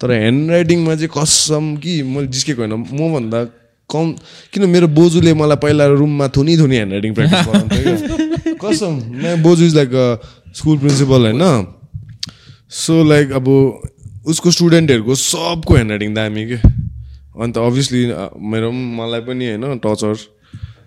तर 0.01 0.09
ह्यान्डराइटिङमा 0.11 0.95
चाहिँ 0.95 1.13
कसम 1.19 1.65
कि 1.77 2.03
मैले 2.03 2.27
जिस्केको 2.27 2.61
होइन। 2.63 2.75
मभन्दा 3.01 3.41
कम 3.91 4.13
किन 4.53 4.63
मेरो 4.71 4.87
बोजूले 4.89 5.33
मलाई 5.35 5.57
पहिला 5.63 5.85
रुममा 6.01 6.27
थुनी 6.37 6.57
थुनी 6.59 6.77
ह्यान्डराइटिङ 6.77 7.13
प्र्याक्टिस 7.15 7.47
गराउँथ्यो 7.49 7.93
कसम 8.63 8.93
मेरो 9.23 9.37
बोजू 9.43 9.67
इज 9.67 9.75
लाइक 9.77 9.91
स्कुल 10.57 10.79
प्रिन्सिपल 10.79 11.21
होइन 11.27 11.45
सो 12.77 13.03
लाइक 13.05 13.33
अब 13.39 13.49
उसको 14.27 14.51
स्टुडेन्टहरूको 14.51 15.15
सबको 15.21 15.75
ह्यान्डराइटिङ 15.75 16.15
दामी 16.15 16.45
के। 16.47 16.59
अन्त 17.43 17.59
अभियसली 17.59 18.03
मेरो 18.53 18.69
पनि 18.71 18.95
मलाई 18.97 19.21
पनि 19.27 19.45
होइन 19.49 19.79
टचर 19.85 20.15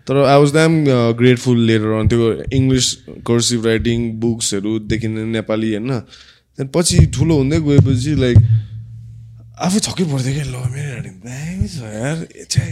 तर 0.08 0.16
आई 0.24 0.38
वाज 0.40 0.52
द्याम 0.52 0.74
ग्रेटफुल 1.18 1.60
लिएर 1.68 1.84
त्यो 2.10 2.32
इङ्ग्लिस 2.54 2.88
कर्सिभ 3.28 3.66
राइटिङ 3.66 4.00
बुक्सहरूदेखि 4.22 5.08
नेपाली 5.08 5.70
होइन। 5.72 5.90
त्यहाँदेखि 5.90 6.72
पछि 6.76 7.06
ठुलो 7.16 7.38
हुँदै 7.38 7.60
गएपछि 7.68 8.12
लाइक 8.22 8.38
आफै 9.66 9.80
छक्कै 9.80 10.06
पर्थ्यो 10.12 10.34
क्या 10.34 10.46
ल 10.46 10.56
मेरो 10.76 10.90
ह्यान्डराइटिङ 10.92 11.16
दामी 11.26 11.68
छ 11.68 11.78
यार 11.98 12.18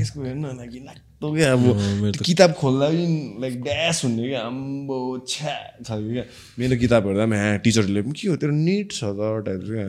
यसको 0.01 0.19
हेर्न 0.23 0.45
लागि। 0.59 0.79
लाग्दो 1.23 1.35
क्या 1.35 1.51
अब 1.53 2.23
किताब 2.25 2.51
खोल्दा 2.53 2.87
पनि 2.89 3.35
लाइक 3.41 3.61
ड्यास 3.63 4.03
हुने 4.05 4.27
क्या 4.29 4.41
आम्बो 4.41 4.97
छ्या 5.27 5.55
छ 5.83 5.89
क्या 5.89 6.23
मेरो 6.59 6.77
किताब 6.77 7.07
हेर्दा 7.07 7.25
पनि 7.25 7.37
ह्या 7.37 7.55
टिचरहरूले 7.57 8.01
पनि 8.01 8.13
के 8.13 8.27
हो 8.27 8.35
तेरो 8.35 8.53
निट 8.53 8.91
छ 8.91 9.03
त 9.03 9.21
टाइप 9.45 9.61
क्या 9.63 9.85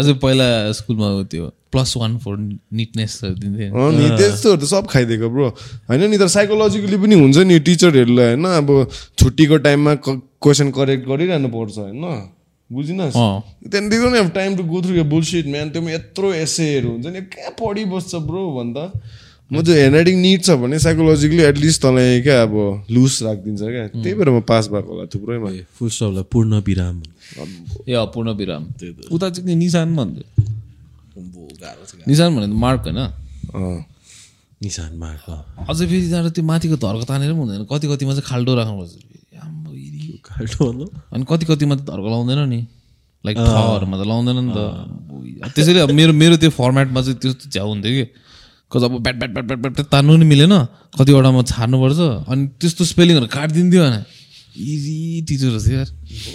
अझै 0.00 0.12
पहिला 0.22 0.46
स्कुलमा 0.72 1.08
त्यो 1.30 1.50
प्लस 1.72 1.96
वान 1.96 2.16
फोर 2.18 2.38
निटनेस 2.38 3.20
दिन्थ्यो 3.24 3.90
नि 3.90 4.08
त्यस्तोहरू 4.16 4.60
त 4.60 4.70
सब 4.70 4.86
खाइदिएको 4.86 5.30
ब्रो 5.30 5.48
होइन 5.90 6.10
नि 6.10 6.18
तर 6.18 6.28
साइकोलोजिकली 6.36 6.96
पनि 7.02 7.20
हुन्छ 7.20 7.36
नि 7.50 7.58
टिचरहरूलाई 7.66 8.26
होइन 8.26 8.44
अब 8.54 8.72
छुट्टीको 9.18 9.56
टाइममा 9.66 9.94
क्वेसन 10.06 10.70
करेक्ट 10.70 11.08
गरिरहनु 11.08 11.48
पर्छ 11.48 11.78
होइन 11.78 12.32
बुझिनस्। 12.70 13.14
त्यहाँदेखि 13.14 13.88
दिँदैन 13.90 14.14
अब 14.18 14.30
टाइम 14.34 14.56
टु 14.56 14.62
गो 14.66 14.80
थ्रु 14.82 14.94
यो 14.94 15.04
बुलसिट 15.04 15.46
म्यान 15.46 15.70
त्योमा 15.70 15.90
यत्रो 15.90 16.32
एसेहरू 16.34 16.90
हुन्छ 16.90 17.06
नि 17.06 17.20
कहाँ 17.34 17.52
पढिबस्छ 17.60 18.14
ब्रो 18.26 18.42
भन्दा 18.58 18.84
म 19.46 19.62
चाहिँ 19.62 19.78
ह्यान्डराइटिङ 19.78 20.16
निट 20.20 20.40
छ 20.42 20.50
भने 20.58 20.78
साइकोलोजिकली 20.82 21.42
एटलिस्ट 21.42 21.82
तँलाई 21.82 22.20
क्या 22.22 22.42
अब 22.42 22.54
लुज 22.90 23.12
राखिदिन्छ 23.22 23.62
क्या। 23.62 23.86
त्यही 23.94 24.14
भएर 24.18 24.30
म 24.30 24.40
पास 24.42 24.68
भएको 24.74 24.90
होला 24.90 25.06
थुप्रैमा 25.06 25.50
फुल 25.78 25.88
स्टपलाई 25.88 26.24
पूर्ण 26.32 26.52
विराम। 26.66 26.96
ए 27.86 27.94
पूर्ण 28.14 28.28
विराम। 28.34 28.62
उता 29.14 29.30
चाहिँ 29.30 29.54
निशान 29.54 29.94
भन्थ्यो। 29.96 30.26
निशान 32.10 32.28
भने 32.36 32.46
त 32.46 32.58
मार्क 32.58 32.82
होइन? 32.90 33.00
निशान 34.66 34.92
मार्क 34.98 35.24
अझै 35.70 35.86
फेरि 35.86 36.06
त्यहाँबाट 36.10 36.32
त्यो 36.34 36.44
माथिको 36.44 36.76
धर्को 36.82 37.04
तानेर 37.06 37.30
पनि 37.30 37.38
हुँदैन। 37.38 37.64
कति 37.70 37.86
कतिमा 37.86 38.12
चाहिँ 38.18 38.26
खाल्डो 38.26 38.52
राख्नुपर्छ। 38.58 38.94
खाल्टो 40.26 40.64
अनि 41.14 41.24
कति 41.30 41.44
कतिमा 41.46 41.74
त 41.78 41.80
धर्को 41.86 42.08
लाउँदैन 42.10 42.40
नि। 42.50 42.60
लाइक 43.24 43.36
थहरूमा 43.38 43.94
त 43.94 44.02
लाउँदैन 44.10 44.38
नि 44.42 44.52
त। 44.58 44.58
त्यसैले 45.54 45.80
अब 45.86 45.90
मेरो 45.94 46.12
मेरो 46.12 46.36
त्यो 46.42 46.50
फर्मेटमा 46.50 47.00
चाहिँ 47.02 47.18
त्यस्तो 47.22 47.46
झ्याउ 47.46 47.68
हुन्थ्यो 47.68 47.92
कि। 47.94 48.06
कज 48.72 48.82
अब 48.82 48.92
bat 49.04 49.16
bat 49.20 49.32
bat 49.34 49.46
bat 49.46 49.60
bat 49.62 49.88
तान्नु 49.94 50.16
नि 50.16 50.26
मिलेन। 50.32 50.54
कतिवटामा 50.98 51.42
छाड्नुपर्छ 51.52 52.00
अनि 52.30 52.42
त्यस्तो 52.60 52.82
स्पेलिङहरू 52.92 53.26
काटिदिन्थ्यो 53.36 53.82
होइन 53.82 53.96
इजी 54.72 54.96
टिचरहरू 55.28 55.60
थियो 55.66 55.76
यार। 55.78 55.90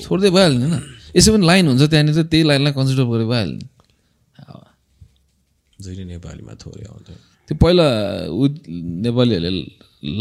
छोड्दै 0.05 0.29
भइहाल्ने 0.35 0.65
होइन। 0.69 0.83
यसै 1.17 1.29
पनि 1.33 1.45
लाइन 1.51 1.63
हुन्छ 1.69 1.83
त्यहाँनिर 1.91 2.23
त्यही 2.31 2.43
लाइनलाई 2.49 2.73
कन्सिडर 2.77 3.05
गरेर 3.11 3.27
भइहाल्ने। 3.33 3.65
जहिले 5.83 6.03
नेपालीमा 6.13 6.53
थोरै 6.61 6.85
आउँथ्यो। 6.85 7.15
त्यो 7.49 7.55
पहिला 7.57 7.85
उ 8.29 8.43
नेपालीहरूले 9.05 9.51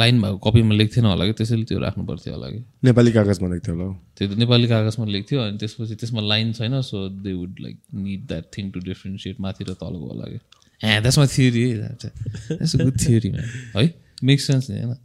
लाइन 0.00 0.14
भएको 0.22 0.38
कपीमा 0.44 0.74
लेख्थेन 0.80 1.04
होला 1.04 1.24
कि? 1.28 1.32
त्यसैले 1.38 1.64
त्यो 1.68 1.78
राख्नु 1.84 2.02
पर्थ्यो 2.08 2.32
होला 2.34 2.48
कि? 2.52 2.60
नेपाली 2.84 3.10
कागजमा 3.12 3.48
लेख्थ्यो 3.52 3.72
होला 3.74 3.84
हौ। 3.84 3.94
त्यो 4.16 4.24
त 4.28 4.32
नेपाली 4.40 4.66
कागजमा 4.72 5.04
लेख्थ्यो 5.14 5.38
अनि 5.40 5.56
त्यसपछि 5.60 5.94
त्यसमा 6.00 6.20
लाइन 6.32 6.52
छैन 6.58 6.80
so 6.80 6.96
they 7.24 7.32
would 7.32 7.54
like 7.60 7.76
need 7.92 8.20
that 8.28 8.44
thing 8.56 8.64
to 8.72 8.80
differentiate 8.88 9.36
माथि 9.40 9.62
र 9.68 9.76
तलको 9.76 10.06
होला 10.10 10.26
कि? 10.32 10.40
ए 10.82 11.00
द्याट्स 11.00 11.18
माई 11.18 11.26
थियोरी 11.36 11.62
है 11.62 11.76
द्याट्स 11.78 12.76
गुड 12.76 12.96
थियोरी 13.04 13.30
है? 13.76 13.92
मेक 14.24 14.40
सेन्स 14.40 14.70
नि? 14.70 14.76
होइन 14.80 14.96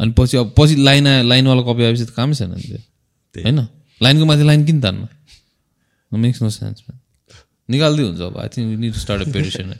अनि 0.00 0.12
पछि 0.18 0.36
अब 0.36 0.54
पछि 0.58 0.74
लाइन 0.88 1.06
आयो 1.06 1.28
लाइनवाला 1.28 1.62
कपी 1.68 1.82
आएपछि 1.84 2.04
त 2.04 2.10
कामै 2.16 2.34
छैन 2.34 2.50
नि 2.54 2.62
त्यो। 2.62 2.78
होइन? 3.44 3.60
लाइनको 4.00 4.24
माथि 4.26 4.44
लाइन 4.50 4.64
किन 4.64 4.80
तान्नु? 4.80 5.06
मेक्स 6.12 6.42
नो 6.42 6.50
सेन्स 6.50 6.84
निकाल्दै 7.68 8.02
हुन्छ 8.02 8.20
अब 8.20 8.36
I 8.42 8.48
think 8.54 8.78
need 8.80 8.94
start 9.00 9.20
a 9.22 9.32
petition 9.32 9.74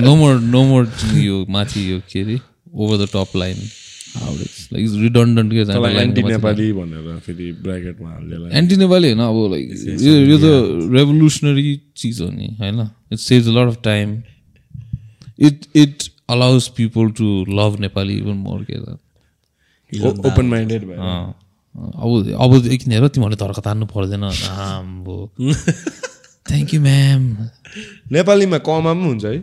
no 0.00 0.14
more 0.16 0.38
no 0.40 0.62
more 0.64 0.82
यो 1.20 1.44
माथि 1.56 1.80
यो 1.90 2.00
के 2.10 2.20
अरे 2.22 2.38
over 2.74 2.96
the 3.04 3.08
top 3.14 3.36
line 3.36 3.58
like 4.72 4.84
redundant 5.02 5.52
के 5.52 5.60
एन्टी 6.02 6.22
नेपाली 6.22 6.72
भनेर 6.72 7.18
फेरि 7.26 7.50
ब्राकेटमा 7.62 8.08
हालिदिएला 8.10 8.56
एन्टी 8.58 8.76
नेपाली 8.76 9.06
होइन 9.08 9.20
अब 9.26 9.38
लाइक 9.52 9.66
यो 10.06 10.14
यो 10.30 10.36
त 10.38 10.46
रेभोल्युसनरी 10.94 11.80
चिज 11.96 12.20
हो 12.20 12.30
नि 12.30 12.46
होइन? 12.60 12.80
It 13.14 13.18
saves 13.20 13.46
lot 13.56 13.68
of 13.68 13.80
time 13.84 14.12
it 15.48 15.66
it 15.84 16.02
allows 16.34 16.68
people 16.76 17.10
to 17.20 17.30
love 17.60 17.80
Nepali 17.80 18.14
even 18.18 18.36
more 18.48 18.60
के 18.70 18.78
त 18.84 18.98
ओपन 20.26 20.46
माइन्डेड 20.52 20.84
भयो 20.88 21.00
अब 21.74 22.10
अब 22.44 22.66
एकछिन 22.74 22.92
हेर 22.92 23.08
तिमीहरूले 23.14 23.36
तर्क 23.44 23.58
तान्नु 23.64 23.86
पर्दैन 23.94 24.24
आम्बो 24.24 25.16
थ्याङ्क 26.48 26.74
यू 26.74 26.80
म्याम 26.80 27.22
नेपालीमा 28.16 28.58
कमा 28.68 28.92
पनि 28.94 29.04
हुन्छ 29.08 29.24
है 29.24 29.36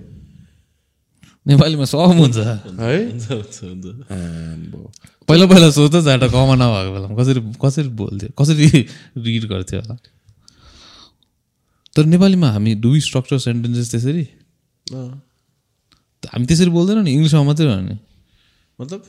नेपालीमा 1.45 1.85
सब 1.91 1.99
हुन्छ 2.21 2.37
है। 2.37 2.55
पहिला 5.27 5.45
पहिला 5.51 5.69
सोच 5.77 5.95
जाँदा 6.07 6.27
कमा 6.35 6.55
नभएको 6.61 6.91
बेलामा 6.93 7.15
कसरी 7.21 7.41
कसरी 7.65 7.89
बोल्थ्यो 8.01 8.29
कसरी 8.41 8.67
रिड 9.25 9.43
गर्थ्यो 9.53 9.79
होला 9.81 9.95
तर 11.95 12.05
नेपालीमा 12.05 12.49
हामी 12.51 12.71
डु 12.83 12.89
स्ट्रक्चर 13.07 13.37
सेन्टेन्सेस 13.47 13.87
त्यसरी। 13.91 14.25
हामी 16.23 16.45
त्यसरी 16.49 16.71
बोल्दैनौँ 16.77 17.03
नि 17.03 17.11
इङ्ग्लिसमा 17.11 17.43
मात्रै 17.43 17.67
हो 17.67 17.79
नि 17.81 17.97
मतलब? 18.79 19.01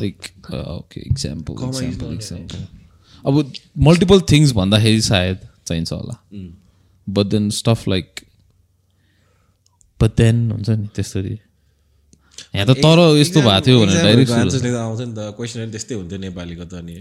Like 0.00 0.18
okay 0.54 1.00
example 1.10 1.52
example 1.52 2.12
example 2.14 2.60
अब 3.26 3.34
मल्टिपल 3.88 4.20
थिङ्स 4.30 4.52
भन्दाखेरि 4.60 5.00
सायद 5.02 5.38
चाहिन्छ 5.66 5.92
होला। 5.92 6.14
But 7.06 7.26
then 7.34 7.44
stuff 7.60 7.88
like 7.88 8.08
but 10.00 10.16
then 10.18 10.36
हुन्छ 10.52 10.68
नि 10.70 10.86
त्यसरी। 10.96 11.34
यहाँ 12.54 12.66
त 12.66 12.72
तर 12.84 12.98
यस्तो 13.18 13.40
भएको 13.40 13.60
थियो 13.66 13.76
भनेर 13.80 14.02
डाइरेक्ट 14.04 14.30
आउँछ 14.32 15.00
नि 15.00 15.12
त 15.14 15.20
क्वेसन 15.36 15.70
त्यस्तै 15.74 15.94
हुन्थ्यो 15.94 16.18
नेपालीको 16.26 16.64
त 16.64 16.74
अनि। 16.80 16.96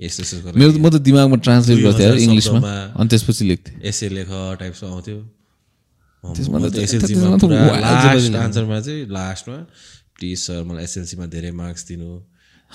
यस्तो 0.00 0.22
यस्तो 0.22 0.52
मेरो 0.52 0.72
म 0.74 0.90
त 0.90 0.98
दिमागमा 1.00 1.36
ट्रान्सलेट 1.36 1.78
गर्थेँ 1.78 2.18
इङ्ग्लिसमा। 2.18 2.60
अनि 2.98 3.08
त्यसपछि 3.08 3.44
लेख्थेँ। 3.44 3.74
एसे 3.80 4.08
लेख 4.08 4.28
टाइप्सको 4.58 4.86
आउँथ्यो। 4.86 5.18
आन्सरमा 8.42 8.80
चाहिँ 8.80 9.06
लास्टमा 9.06 9.56
प्लिज 10.18 10.38
सर 10.38 10.62
मलाई 10.64 10.84
एसएलसीमा 10.84 11.26
धेरै 11.26 11.50
मार्क्स 11.50 11.86
दिनु। 11.86 12.10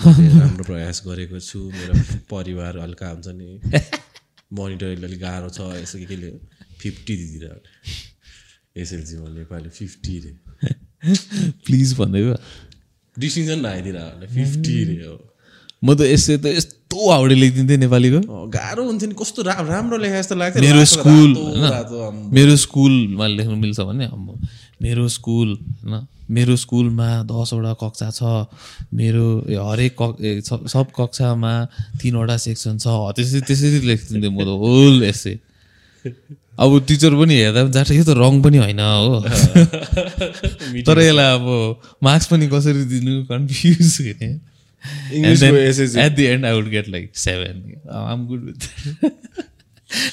राम्रो 0.00 0.64
प्रयास 0.64 1.02
गरेको 1.06 1.40
छु। 1.40 1.60
मेरो 1.60 1.94
परिवार 2.30 2.78
हल्का 2.78 3.08
हुन्छ 3.10 3.28
नि। 3.36 3.60
मोनिटर 4.52 5.04
अलिक 5.04 5.20
गाह्रो 5.20 5.48
छ 5.48 5.60
यसो 5.76 5.98
के 5.98 6.06
केले 6.06 6.30
फिफ्टी 6.80 7.16
दिइदिएर 7.16 7.60
एसएलसीमा 8.76 9.28
नेपाली 9.28 9.68
फिफ्टी 9.68 10.18
रे। 10.18 10.32
प्लिज 11.66 11.94
भन्दै 11.98 12.22
डिस्टिङसन 13.18 13.60
नआइदिएर 13.60 14.26
फिफ्टी 14.26 14.84
रे 14.84 14.96
हो। 15.04 15.29
म 15.82 15.94
त 15.96 16.00
यसै 16.04 16.36
त 16.36 16.46
यस्तो 16.52 16.98
हाउडे 17.10 17.34
लेखिदिन्थेँ 17.34 17.78
नेपालीको। 17.80 18.20
गाह्रो 18.52 18.82
हुन्थ्यो 18.84 19.08
नि 19.08 19.16
कस्तो 19.16 19.40
राम्रो 19.42 19.96
लेखा 19.96 20.16
जस्तो 20.20 20.34
लाग्थ्यो 20.36 20.60
मेरो 20.60 20.84
स्कुल। 20.84 21.30
मेरो 22.36 22.56
स्कुलमा 22.56 23.26
लेख्नु 23.26 23.56
मिल्छ 23.56 23.80
भने 23.80 24.06
मेरो 24.82 25.08
स्कुल 25.08 25.48
होइन। 25.56 26.06
मेरो 26.30 26.56
स्कुलमा 26.56 27.08
दसवटा 27.24 27.72
कक्षा 27.80 28.08
छ। 28.10 28.20
मेरो 28.94 29.26
हरेक 29.68 29.96
कक 30.02 30.12
सब 30.68 30.86
कक्षामा 30.96 31.52
तिनवटा 32.00 32.36
सेक्सन 32.36 32.76
छ। 32.78 33.16
त्यसरी 33.16 33.40
त्यसरी 33.40 33.80
लेखिदिन्थेँ 33.86 34.30
म 34.30 34.38
त 34.44 34.48
होल 34.60 35.02
यसै 35.04 35.34
अब 36.60 36.70
टिचर 36.88 37.12
पनि 37.16 37.34
हेर्दा 37.40 37.60
पनि 37.64 37.72
जान्छ 37.72 37.90
यो 37.96 38.04
त 38.04 38.12
रङ 38.20 38.34
पनि 38.44 38.58
होइन 38.58 38.80
हो। 38.84 39.24
तर 40.86 40.96
यसलाई 41.00 41.30
अब 41.40 41.46
मार्क्स 42.04 42.26
पनि 42.28 42.46
कसरी 42.52 42.84
दिनु 42.84 43.24
कन्फ्युज 43.32 43.96
हुने। 44.00 44.49
इङ्ग्लिसको 45.12 45.56
SSC 45.56 46.00
at 46.00 46.12
the 46.12 46.26
end 46.26 46.46
I 46.46 46.52
would 46.52 46.68
get 46.68 46.88
like 46.88 47.16
seven 47.16 47.80
um 48.02 48.26
good 48.26 48.44
with 48.44 48.68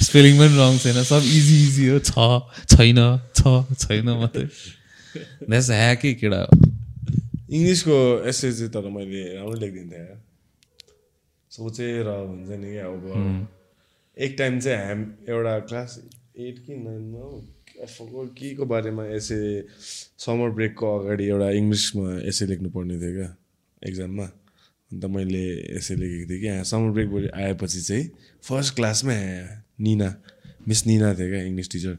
spelling 0.04 0.38
पनि 0.38 0.58
रङ 0.58 0.78
छैन 0.78 1.04
सब 1.04 1.30
इजी 1.34 1.58
इजी 1.68 1.88
हो 1.88 2.00
छ 2.00 2.30
छैन 2.76 3.04
छ 3.34 3.58
छैन 3.76 4.10
मात्रै 4.22 4.48
द्याट्स 5.50 5.70
ह्याकै 5.72 6.14
केटा 6.14 6.42
हो 6.44 6.62
इङ्ग्लिसको 7.50 8.00
एसएससी 8.28 8.68
तर 8.68 8.90
मैले 8.90 9.22
राम्रो 9.36 9.60
लेखिदिन्थेँ। 9.60 10.18
सोचेर 11.52 12.08
हुन्छ 12.08 12.50
नि 12.50 12.72
क्या 12.72 12.86
अब 12.86 13.48
एक 14.18 14.36
टाइम 14.38 14.60
चाहिँ 14.60 14.88
हाम 14.88 15.06
एउटा 15.30 15.60
क्लास 15.70 16.00
एट 16.38 16.60
कि 16.66 16.76
नाइनमा 16.78 18.26
के 18.38 18.54
को 18.56 18.66
बारेमा 18.66 19.06
एसे 19.16 19.40
समर 20.20 20.50
ब्रेकको 20.50 20.98
अगाडि 21.00 21.28
एउटा 21.28 21.50
इङ्ग्लिसमा 21.52 22.20
एसे 22.30 22.46
लेख्नु 22.46 22.70
पर्ने 22.70 22.98
थियो 23.02 23.14
क्या 23.16 23.30
एक्जाममा 23.82 24.28
अन्त 24.92 25.06
मैले 25.06 25.44
एसे 25.78 25.96
लेखेको 25.96 26.26
थिएँ 26.30 26.42
कि 26.42 26.70
समर 26.70 26.90
ब्रेक 26.96 27.32
आएपछि 27.36 27.82
चाहिँ 27.82 28.06
फर्स्ट 28.44 28.76
क्लासमा 28.76 29.16
निना 29.80 30.10
मिस 30.68 30.86
निना 30.88 31.14
थियो 31.14 31.28
क्या 31.30 31.42
इङ्ग्लिस 31.44 31.70
टिचर। 31.72 31.96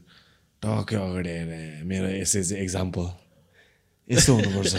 टक्कै 0.61 0.95
अगाडि 0.95 1.29
आएर 1.29 1.83
मेरो 1.85 2.07
एसे 2.19 2.43
चाहिँ 2.43 2.63
एक्जाम्पल 2.63 3.07
यस्तो 4.09 4.33
हुनुपर्छ। 4.33 4.73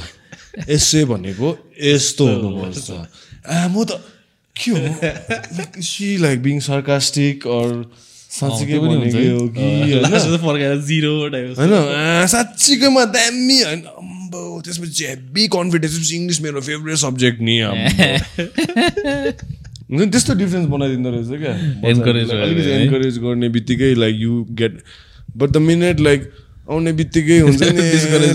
यसै 0.68 1.04
भनेको 1.04 1.48
यस्तो 1.80 2.24
हुनुपर्छ। 2.26 2.90
म 3.70 3.84
त 3.84 3.90
के 4.56 4.70
हो? 4.70 4.82
See 5.80 6.16
like 6.18 6.42
being 6.42 6.60
sarcastic 6.60 7.46
or 7.46 7.68
साँच्चीकै 8.30 8.78
पनि 8.78 8.96
भनेको 9.00 9.18
है। 9.18 9.48
कि 9.54 9.66
होइन? 11.58 12.26
साँच्चीकैमा 12.26 13.04
दामी 13.14 13.58
होइन। 13.62 13.80
अम्बो 14.30 14.60
त्यसपछि 14.62 15.04
हेभी 15.04 15.46
कन्फिडेन्स 15.50 16.12
इङ्ग्लिस 16.14 16.40
मेरो 16.42 16.60
फेभरेट 16.62 16.96
सब्जेक्ट 17.02 17.40
नि। 17.42 17.54
हुन्छ 19.90 20.00
नि 20.00 20.06
त्यस्तो 20.06 20.34
डिफ्रेन्स 20.38 20.66
बनाइदिँदो 20.70 21.10
रहेछ 21.10 21.30
क्या 21.42 21.54
अलिकति 21.90 22.62
है। 22.66 22.76
एन्करेज 22.82 23.18
गर्ने 23.18 23.48
बित्तिकै 23.56 23.90
like 23.94 24.14
you 24.20 24.32
get 24.60 24.74
but 25.36 25.48
the 25.50 25.56
minute 25.66 26.00
like 26.00 26.20
आउने 26.70 26.92
बित्तिकै 27.00 27.38
हुन्छ 27.40 27.62
नि 27.62 27.70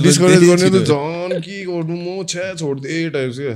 डिस्करेज 0.03 0.43
गर्ने 0.43 0.69
त। 0.69 0.83
झन् 0.83 1.39
के 1.39 1.63
गर्नु 1.63 1.95
म 1.95 2.25
छ्या 2.27 2.45
छोडिदिएँ 2.55 3.09
टाइप्स 3.15 3.37
क्या 3.39 3.55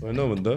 होइन 0.00 0.16
भन् 0.16 0.42
त 0.46 0.48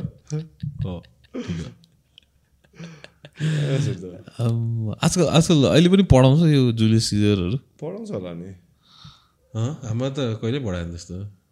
यसो 3.76 3.92
त। 4.00 4.02
Um, 4.40 4.96
आजकल 5.00 5.28
आजकल 5.28 5.58
अहिले 5.68 5.90
पनि 5.90 6.04
पढाउँछ 6.12 6.42
यो 6.52 6.72
जुलियस 6.80 7.06
सिजरहरू 7.10 7.58
पढाउँछ 7.82 8.10
होला 8.12 8.32
नि 8.36 8.50
हाम्रो 9.54 10.10
त 10.10 10.20
कहिले 10.42 10.60
पढाएन 10.62 10.88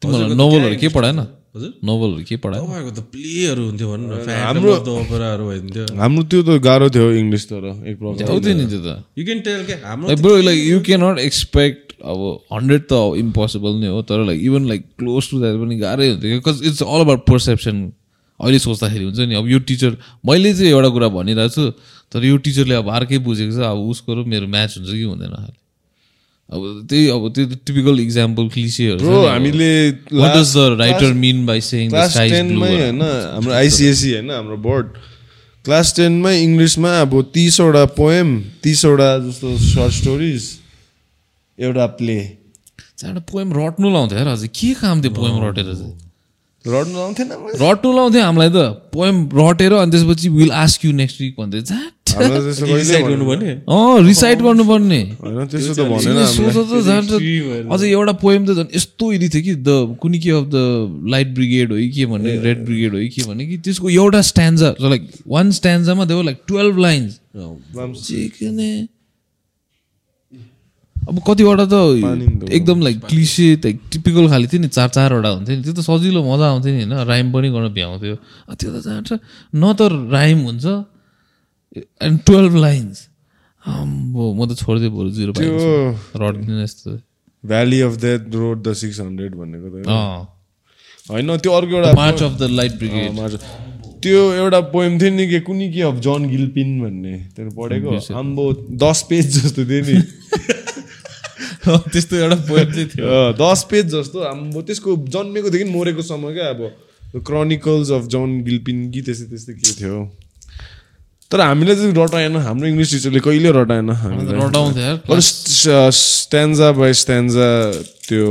तिमीलाई 0.02 0.36
नोभलहरू 0.38 0.76
के 0.78 0.88
पढाएन 0.96 1.20
हजुर 1.56 1.72
नोभलहरू 1.84 2.24
के 2.30 2.36
तपाईँको 2.38 2.92
त 2.92 3.00
प्लेहरू 3.14 3.62
हुन्थ्यो 3.66 3.88
भन्नु 3.92 4.08
न 4.08 4.38
हाम्रो- 4.46 4.78
ओपेराहरू 4.94 5.44
भइदिन्थ्यो 5.50 5.86
हाम्रो 5.98 6.24
त्यो 6.32 6.42
त 6.44 6.50
गाह्रो 6.62 6.88
थियो 6.94 7.08
इङ्ग्लिस 7.22 7.44
तर 7.50 7.64
एक 7.90 7.96
प्रकार 7.98 8.30
आउँथ्यो 8.30 8.54
नि 8.54 8.66
त्यो 8.70 8.82
त 8.86 8.90
यु 9.18 9.24
क्यान 9.26 9.40
टेल 9.48 9.62
के 9.66 9.76
हाम्रो 9.84 10.16
bro 10.22 10.36
like 10.48 10.60
you 10.64 10.80
can 10.86 11.02
not 11.04 11.20
expect 11.26 11.86
अब 12.06 12.20
हन्ड्रेड 12.54 12.84
त 12.86 12.94
इम्पोसिबल 13.18 13.74
नै 13.82 13.90
हो 13.90 14.02
तर 14.06 14.20
like 14.30 14.40
even 14.44 14.64
like 14.68 14.82
close 15.00 15.30
to 15.32 15.40
that 15.42 15.56
पनि 15.58 15.76
गाह्रै 15.80 16.10
हुन्थ्यो 16.12 16.38
because 16.38 16.58
it's 16.70 16.82
all 16.86 17.02
about 17.02 17.26
perception 17.28 17.78
अहिले 18.40 18.60
सोच्दाखेरि 18.62 19.04
हुन्छ 19.04 19.20
नि 19.26 19.36
अब 19.36 19.48
यो 19.50 19.60
टिचर 19.66 19.98
मैले 20.24 20.54
चाहिँ 20.54 20.72
एउटा 20.72 20.90
कुरा 20.96 21.08
भनिरहेको 21.18 21.54
छु 21.56 21.64
तर 22.14 22.26
यो 22.26 22.38
टिचरले 22.46 22.76
अब 22.82 22.90
अर्कै 22.94 23.18
बुझेको 23.26 23.54
छ 23.58 23.66
अब 23.74 23.80
उसको 23.90 24.10
र 24.14 24.30
मेरो 24.30 24.48
म्याच 24.48 24.78
हुन्छ 24.78 24.90
कि 24.92 25.04
हुँदैन 25.04 25.34
खालि। 25.34 25.58
अब 26.50 26.88
त्यही 26.90 27.08
अब 27.10 27.28
त्यो 27.36 27.46
टिपिकल 27.66 28.00
इक्जाम्पल 28.00 28.48
क्लिसियहरू 28.50 29.26
हामीले 29.26 29.72
writer 30.78 31.14
mean 31.16 31.46
by 31.46 31.62
saying 31.64 31.90
class 31.90 32.18
टेनमै 32.18 32.70
होइन 32.72 33.02
हाम्रो 33.02 33.54
आइसिएससी 33.56 34.14
होइन 34.14 34.32
हाम्रो 34.32 34.58
बोर्ड 34.64 34.98
क्लास 35.66 35.94
टेनमै 35.96 36.36
इङ्ग्लिसमा 36.40 36.92
अब 37.02 37.22
तिसवटा 37.34 37.84
पोएम 37.94 38.40
तिसवटा 38.64 39.10
जस्तो 39.20 39.58
सर्ट 39.66 39.94
स्टोरिज 39.94 40.50
एउटा 41.58 41.86
प्ले 41.98 42.20
पोएम 43.04 43.54
रट्नु 43.54 43.90
लाउँथ्यो 43.92 44.28
अझै 44.30 44.48
के 44.56 44.74
काम 44.78 45.02
थियो 45.02 45.14
पोएम 45.14 45.44
रटेर 45.44 45.74
चाहिँ 45.74 46.07
रड्नु 46.68 46.98
आउँथेन 47.00 47.28
मैले। 47.28 47.58
रट्नु 47.64 47.90
लाउँथ्यो 47.96 48.24
हामीलाई 48.24 48.50
त। 48.50 48.60
पोएम 48.94 49.16
रटेर 49.34 49.74
अनि 49.74 49.92
त्यसपछि 49.92 50.28
will 50.30 50.52
ask 50.64 50.86
you 50.86 50.92
next 50.94 51.22
week 51.22 51.34
भन्दै। 51.40 51.62
रिसाइट 54.08 54.40
गर्नुपर्ने। 54.42 55.02
अझ 57.72 57.82
एउटा 57.84 58.14
पोएम 58.24 58.46
त 58.46 58.50
झन् 58.58 58.76
यस्तो 58.76 59.06
यदि 59.14 59.28
थियो 59.30 59.44
कि 59.44 59.54
द 59.56 59.70
कुनै 60.02 60.20
के 60.20 60.32
अफ 60.32 60.46
द 60.54 60.58
लाइट 61.12 61.28
ब्रिगेड 61.36 61.72
हो 61.72 61.78
कि 61.78 61.90
के 61.90 62.06
भन्ने 62.06 62.32
रेड 62.42 62.60
ब्रिगेड 62.66 62.92
हो 62.94 63.00
कि 63.00 63.10
के 63.10 63.22
भन्ने 63.28 63.46
कि 63.48 63.58
त्यसको 63.58 63.90
एउटा 63.90 64.22
स्ट्यान्जा 64.32 64.70
लाइक 64.82 65.04
वान 65.28 65.52
स्ट्यान्जामा 65.60 66.06
देव 66.06 66.22
लाइक 66.22 66.38
टुवेल्भ 66.48 66.80
लाइन्स 66.80 67.20
चिकने 68.08 68.72
अब 71.08 71.16
कतिवटा 71.28 71.66
त 71.72 71.76
एकदम 72.52 72.82
लाइक 72.84 72.98
क्लिसे 73.08 73.48
लाइक 73.64 73.78
टिपिकल 73.92 74.28
खाले 74.28 74.48
थियो 74.52 74.62
नि 74.62 74.68
चार 74.68 74.90
चारवटा 74.92 75.30
हुन्थ्यो 75.30 75.56
नि। 75.56 75.64
त्यो 75.64 75.74
त 75.74 75.82
सजिलो 75.88 76.20
मजा 76.20 76.46
आउँथ्यो 76.52 76.72
नि 76.76 76.84
होइन? 76.84 76.94
राइम 77.08 77.32
पनि 77.32 77.48
गर्न 77.56 77.68
भ्याउँथ्यो। 77.74 78.16
त्यो 78.60 78.70
त 78.76 78.78
जान्छ 78.88 79.10
न 79.56 79.64
त 79.80 79.82
राइम 80.12 80.38
हुन्छ। 80.48 80.66
एन्ड 82.08 82.18
टुवेल्भ 82.28 82.56
लाइन्स 82.56 83.08
आम्बो 83.64 84.24
म 84.34 84.40
त 84.48 84.60
छोडिदिएँ 84.60 84.92
बरु 84.92 85.10
जिरो 85.16 85.32
त्यो 85.32 85.56
रटिदिनु 86.20 86.62
यस्तो 86.64 86.92
valley 87.44 87.80
of 87.88 87.94
death 88.04 88.36
rode 88.36 88.58
the 88.68 88.74
six 88.76 89.00
hundred 89.00 89.32
भनेको 89.36 89.68
त। 89.72 89.88
होइन 91.08 91.38
त्यो 91.40 91.52
अर्को 91.56 91.74
एउटा 91.78 91.94
march 91.96 92.24
of 92.24 92.34
the 92.40 92.52
light 92.52 92.74
brigade 92.80 93.12
march 93.20 93.34
त्यो 94.04 94.20
एउटा 94.34 94.60
पोएम 94.76 95.00
थियो 95.00 95.12
नि 95.16 95.26
के 95.28 95.40
कुनै 95.48 95.68
के 95.72 95.82
अफ 95.82 95.96
जन 96.06 96.28
गिल्पिन 96.30 96.70
भन्ने। 96.82 97.16
त्यो 97.36 97.52
पढेको? 97.56 97.90
आम्बो 98.20 98.44
दस 98.84 99.06
पेज 99.10 99.26
जस्तो 99.36 99.66
थियो 99.66 99.84
नि। 99.88 99.96
त्यस्तो 101.94 102.16
एउटा 102.16 102.36
पोएम 102.48 102.68
चाहिँ 102.74 102.88
थियो। 102.88 103.08
दस 103.42 103.60
पेज 103.72 103.86
जस्तो। 103.96 104.18
आम्बो 104.32 104.62
त्यसको 104.68 104.90
जन्मेकोदेखि 105.16 105.66
मरेकोसम्म 105.72 106.34
क्या 106.34 106.48
अब 106.54 106.62
क्रोनिकल्स 107.28 107.92
अफ 107.92 108.04
जन 108.14 108.30
गिल्पिन 108.48 108.78
कि 108.92 109.02
त्यस्तै 109.02 109.28
त्यस्तै 109.30 109.54
के 109.54 109.72
थियो। 109.80 109.98
तर 111.32 111.40
हामीले 111.42 111.76
चाहिँ 111.76 111.94
रटाएन 111.94 112.36
हाम्रो 112.40 112.68
इङ्ग्लिस 112.68 112.92
टिचरले 112.92 113.20
कहिले 113.20 113.52
रटाएन 113.52 113.90
हामीलाई? 114.00 115.20
स्ट्यान्जा 115.92 116.72
बाई 116.72 116.94
स्ट्यान्जा 117.04 117.48
त्यो 118.08 118.28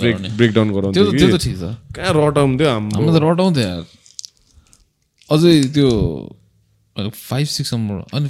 ब्रेक। 0.00 0.16
ब्रेकडाउन 0.36 0.68
त्यो 0.68 0.76
गराउँथ्यो 0.80 1.04
त 1.04 1.12
त्यो 1.12 1.26
कि? 1.28 1.32
त 1.32 1.40
ठिक 1.44 1.56
छ। 1.60 1.64
कहाँ 1.96 2.12
रटाउँथ्यो 2.16 2.68
हाम्रो? 2.68 2.96
हाम्रो 2.96 3.12
त 3.12 3.20
रटाउँथ्यो 3.24 3.64
यार। 3.68 3.84
अझै 5.30 5.52
त्यो 5.76 5.88
फाइभ 6.96 7.46
सिक्ससम्म 7.46 7.88
अनि 8.16 8.28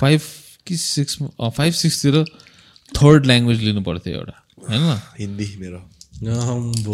फाइभ 0.00 0.20
कि 0.66 0.76
सिक्स 0.76 1.12
फाइभ 1.56 1.72
सिक्सतिर 1.72 2.16
थर्ड 2.98 3.20
ल्याङ्ग्वेज 3.30 3.58
लिनु 3.66 3.80
पर्थ्यो 3.88 4.10
एउटा 4.18 4.34
होइन? 4.70 4.82
हिन्दी 5.20 5.46
मेरो। 5.62 5.80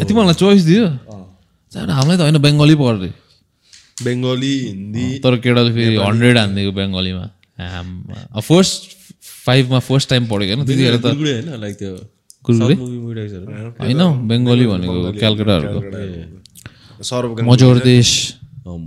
तिमीहरूलाई 0.07 0.37
चोइस 0.43 0.61
दियो? 0.69 0.85
हामीलाई 1.71 2.17
त 2.17 2.21
होइन 2.25 2.37
बङ्गाली 2.47 2.75
पढ्दै 2.83 3.11
बङ्गाली 4.05 4.53
हिन्दी। 4.67 5.05
तर 5.23 5.33
केटाले 5.43 5.71
फेरि 5.77 5.95
हन्ड्रेड 6.07 6.35
हानिदिएको 6.37 6.71
बङ्गालीमा। 6.79 7.25
फर्स्ट 8.49 8.81
फाइभमा 9.45 9.79
फर्स्ट 9.89 10.07
टाइम 10.09 10.23
पढेको 10.31 10.51
होइन? 10.53 10.65
त्यतिखेर 10.67 10.95
त 11.01 11.05
होइन 13.81 14.01
बङ्गाली 14.29 14.65
भनेको 14.71 14.97
क्यालकाटाहरूको 15.21 15.79
सौरभ 17.09 17.31
गाङ्गुली 17.37 17.49
मजोर 17.51 17.75
देश 17.83 18.09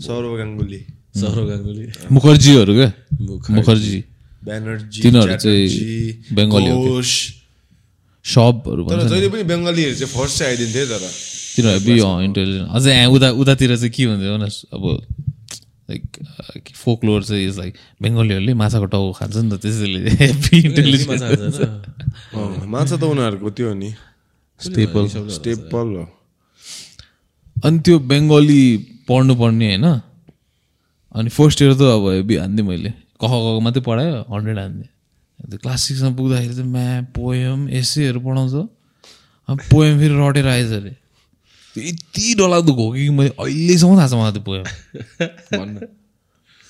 सौरभ 0.07 0.33
गाङ्गुली 0.41 0.81
सौरभ 1.21 1.45
गाङ्गुली 1.51 1.85
मुखर्जीहरू 2.17 2.73
क्या 2.79 2.89
मुखर्जी 3.59 4.01
ब्यानर्जी 4.43 5.01
तिनीहरू 5.03 5.37
चाहिँ 5.45 6.35
बङ्गाली। 6.37 6.71
सबहरू 8.25 8.81
भन्छ 8.85 9.05
जहिले 9.11 9.29
पनि 9.35 9.45
बङ्गालीहरू 9.53 9.95
चाहिँ 10.01 10.13
फर्स्ट 10.15 10.35
चाहिँ 10.39 10.51
आइदिन्थे 10.53 10.83
तर। 10.93 11.03
तिनीहरू 11.57 11.81
बी 11.87 11.95
इन्टेलिजेन्ट 12.25 12.69
अझै 12.77 12.91
यहाँ 12.95 13.11
उता 13.17 13.29
उतातिर 13.43 13.77
चाहिँ 13.77 13.93
के 13.97 14.03
हुन्छ 14.05 14.23
भने 14.23 14.49
अब 14.77 14.85
लाइक 15.91 16.69
फोकलोर 16.75 17.21
चाहिँ 17.25 17.47
इज 17.49 17.59
लाइक 17.59 17.75
बङ्गालीहरूले 18.03 18.53
माछाको 18.63 18.87
टाउको 18.95 19.13
खान्छ 19.19 19.37
नि 19.37 19.49
त 19.51 19.61
त्यसैले 19.63 20.01
हेभी 20.21 20.57
इन्टेलिजेन्ट 20.69 21.11
माछा 22.75 22.97
त 22.97 23.03
उनीहरूको 23.03 23.51
त्यो 23.51 23.69
हो 23.69 23.75
नि। 23.75 23.91
स्टेपल 24.61 25.05
स्टेपल 25.37 25.87
हो। 25.97 26.05
अनि 27.65 27.79
त्यो 27.85 27.99
बङ्गाली 28.11 28.63
पढ्नु 29.09 29.35
पर्ने 29.43 29.67
होइन? 29.67 29.87
अनि 31.15 31.29
फर्स्ट 31.37 31.63
इयर 31.63 31.73
त 31.75 31.83
अब 31.97 32.05
हेभी 32.15 32.37
हान्थेँ 32.37 32.65
मैले। 32.67 32.93
कख 33.21 33.33
मात्रै 33.65 33.83
पढायो 33.89 34.15
हन्ड्रेड 34.33 34.59
हान्थेँ 34.59 34.89
अन्त 35.41 35.53
क्लास 35.63 35.81
सिक्समा 35.89 36.11
पुग्दाखेरि 36.19 36.55
चाहिँ 36.55 36.71
म्याप 36.71 37.05
पोएम 37.17 37.61
एसेहरू 37.81 38.21
पढाउँछ 38.21 38.55
पोएम 39.71 39.95
फेरि 40.01 40.15
रटेर 40.21 40.47
आएछ 40.49 40.73
अरे 40.81 40.93
त्यो 41.75 41.81
यति 41.83 42.27
डरलाग्दो 42.39 42.73
हो 42.73 42.87
कि 42.93 43.09
मैले 43.19 43.33
अहिलेसम्म 43.39 43.93
थाहा 43.99 44.09
छ 44.09 44.11
मलाई 44.15 44.33
त्यो 44.33 44.43
पोएम 44.49 44.65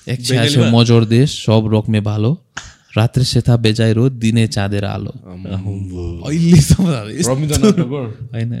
एक 0.07 0.19
छ्यासो 0.25 0.61
मजोर 0.75 1.03
देश 1.05 1.29
सब 1.45 1.63
रोक्मे 1.71 1.99
भालो 2.09 2.31
रात्रि 2.97 3.25
सेता 3.25 3.53
बेजाइरो 3.63 4.03
दिने 4.21 4.45
चाँदेर 4.47 4.85
आलो 4.85 5.11
अहिलेसम्म 6.27 6.85
होइन। 8.35 8.51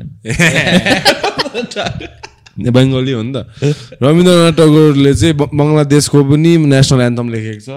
बङ्गाली 2.57 3.11
हो 3.11 3.21
नि 3.23 3.31
त। 3.35 3.37
रविन्द्रनाथ 4.03 4.53
ठाकुरले 4.59 5.13
चाहिँ 5.15 5.33
बङ्गलादेशको 5.39 6.19
पनि 6.31 6.51
नेसनल 6.73 7.01
एन्थम 7.01 7.27
लेखेको 7.33 7.61
छ। 7.67 7.69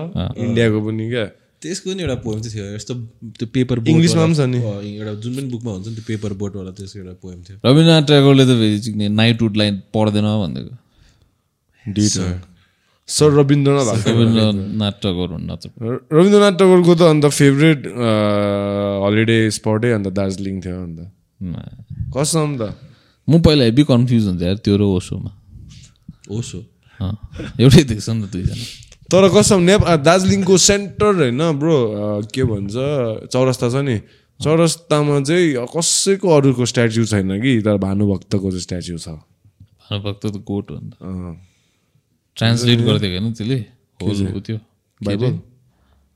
इन्डियाको 0.44 0.78
पनि 0.87 1.04
क्या। 1.10 1.24
त्यसको 1.62 1.88
नि 1.96 2.02
एउटा 2.04 2.16
पोएम 2.24 2.38
चाहिँ 2.44 2.52
थियो। 2.54 2.64
यस्तो 2.76 2.94
त्यो 3.38 3.46
पेपर 3.54 3.76
इङ्ग्लिसमा 3.88 4.24
पनि 4.26 4.34
छ 4.34 4.40
नि। 4.52 4.58
एउटा 5.00 5.12
जुन 5.22 5.32
पनि 5.37 5.48
बुकमा 5.54 5.70
हुन्छ 5.72 5.87
नि 5.88 5.94
त्यो 5.94 6.04
पेपर 6.10 6.30
बोटवाला 6.42 6.70
त्यसको 6.76 6.96
एउटा 7.00 7.14
पोएम 7.24 7.38
थियो। 7.44 7.56
रविन्द्रनाथ 7.64 8.04
ट्यागोरले 8.10 8.44
त 8.44 8.52
फेरि 8.60 8.78
चिक्ने 8.84 9.06
नाइटहुड 9.08 9.56
लाइन 9.56 9.74
पढ्दैन 9.94 10.26
डिट 11.84 12.12
सर 13.08 13.30
रविन्द्रनाथ 13.38 14.08
रविन्द्रनाथ 14.08 14.94
ट्यागोर 15.00 15.28
हुन्न 15.37 15.50
त। 15.56 15.64
र- 15.76 16.04
रविन्द्रनाथ 16.12 16.54
ठाकुरको 16.60 16.92
त 16.94 17.02
अन्त 17.12 17.24
फेभरेट 17.38 17.80
हलिडे 19.04 19.38
स्पटै 19.56 19.90
अन्त 19.92 20.08
दार्जिलिङ 20.18 20.60
थियो 20.64 20.78
अन्त। 20.84 20.98
कसम 22.16 22.48
त? 22.60 22.62
म 23.28 23.40
पहिला 23.40 23.64
हेभी 23.64 23.84
कन्फ्युज 23.84 24.24
हुन्थेँ 24.28 24.46
यार 24.46 24.56
त्यो 24.64 24.76
र 24.76 24.82
ओसोमा। 24.82 25.30
ओसो। 26.30 26.58
एउटै 27.60 27.82
देख्छ 27.84 28.08
नि 28.10 28.20
त 28.22 28.32
दुईजना। 28.32 28.64
तर 29.10 29.28
कसम 29.28 29.60
नेप 29.68 29.82
अ, 29.84 29.96
दार्जिलिङको 29.96 30.54
सेन्टर 30.58 31.12
होइन 31.14 31.42
ब्रो 31.60 31.76
के 32.34 32.42
भन्छ 32.44 32.74
चौरस्ता 33.32 33.68
छ 33.70 33.76
नि। 33.84 33.96
चौरस्तामा 34.40 35.20
चाहिँ 35.22 35.66
कसैको 35.72 36.26
अरूको 36.28 36.64
स्ट्याच्यु 36.66 37.04
छैन 37.06 37.30
कि 37.40 37.60
तर 37.64 37.76
भानुभक्तको 37.80 38.50
चाहिँ 38.50 38.60
स्ट्याच्यु 38.60 38.98
छ। 38.98 39.08
भानुभक्त 39.08 40.26
त 40.26 40.37
कोट 40.44 40.70
हो 40.70 40.76
नि 40.82 40.90
त। 40.90 40.94
ट्रान्सलेट 42.37 42.78
गरिदिएको 42.78 43.20
होइन 43.20 43.32
त्यसले? 43.32 43.58
हो 44.00 44.40
त्यो। 44.40 44.56
बाइबल? 45.00 45.32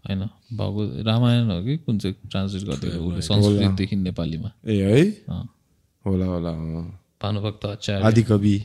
होइन 0.04 0.20
भएको 0.58 0.80
रामायण 1.04 1.50
हो 1.50 1.58
कि 1.64 1.76
कुन 1.84 1.98
चाहिँ 1.98 2.14
ट्रान्सलेट 2.30 2.64
गरिदिएको? 2.64 3.04
उसले 3.06 3.22
संस्कृतदेखि 3.22 3.96
नेपालीमा। 3.96 4.50
ए 4.66 4.76
है। 4.82 5.02
होला 6.08 6.26
होला। 6.26 6.52
भानुभक्त 7.22 7.64
आचार्य 7.66 8.04
आदिकवि। 8.06 8.56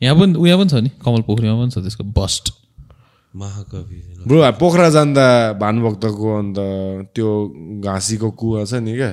यहाँ 0.00 0.16
पनि 0.18 0.34
उहाँ 0.34 0.58
पनि 0.58 0.68
छ 0.68 0.74
नि? 0.82 0.90
कमल 0.98 1.22
पोखरीमा 1.28 1.54
पनि 1.62 1.70
छ 1.70 1.78
त्यसको 1.78 2.04
बस्ट। 2.18 2.44
महाकवि। 3.34 3.98
ब्रो 4.28 4.38
पोखरा 4.60 4.88
जाँदा 4.90 5.26
भानुभक्तको 5.62 6.28
अन्त 6.38 6.58
त्यो 7.14 7.28
घाँसीको 7.80 8.28
कुवा 8.30 8.64
छ 8.64 8.82
नि 8.82 8.92
क्या? 8.96 9.12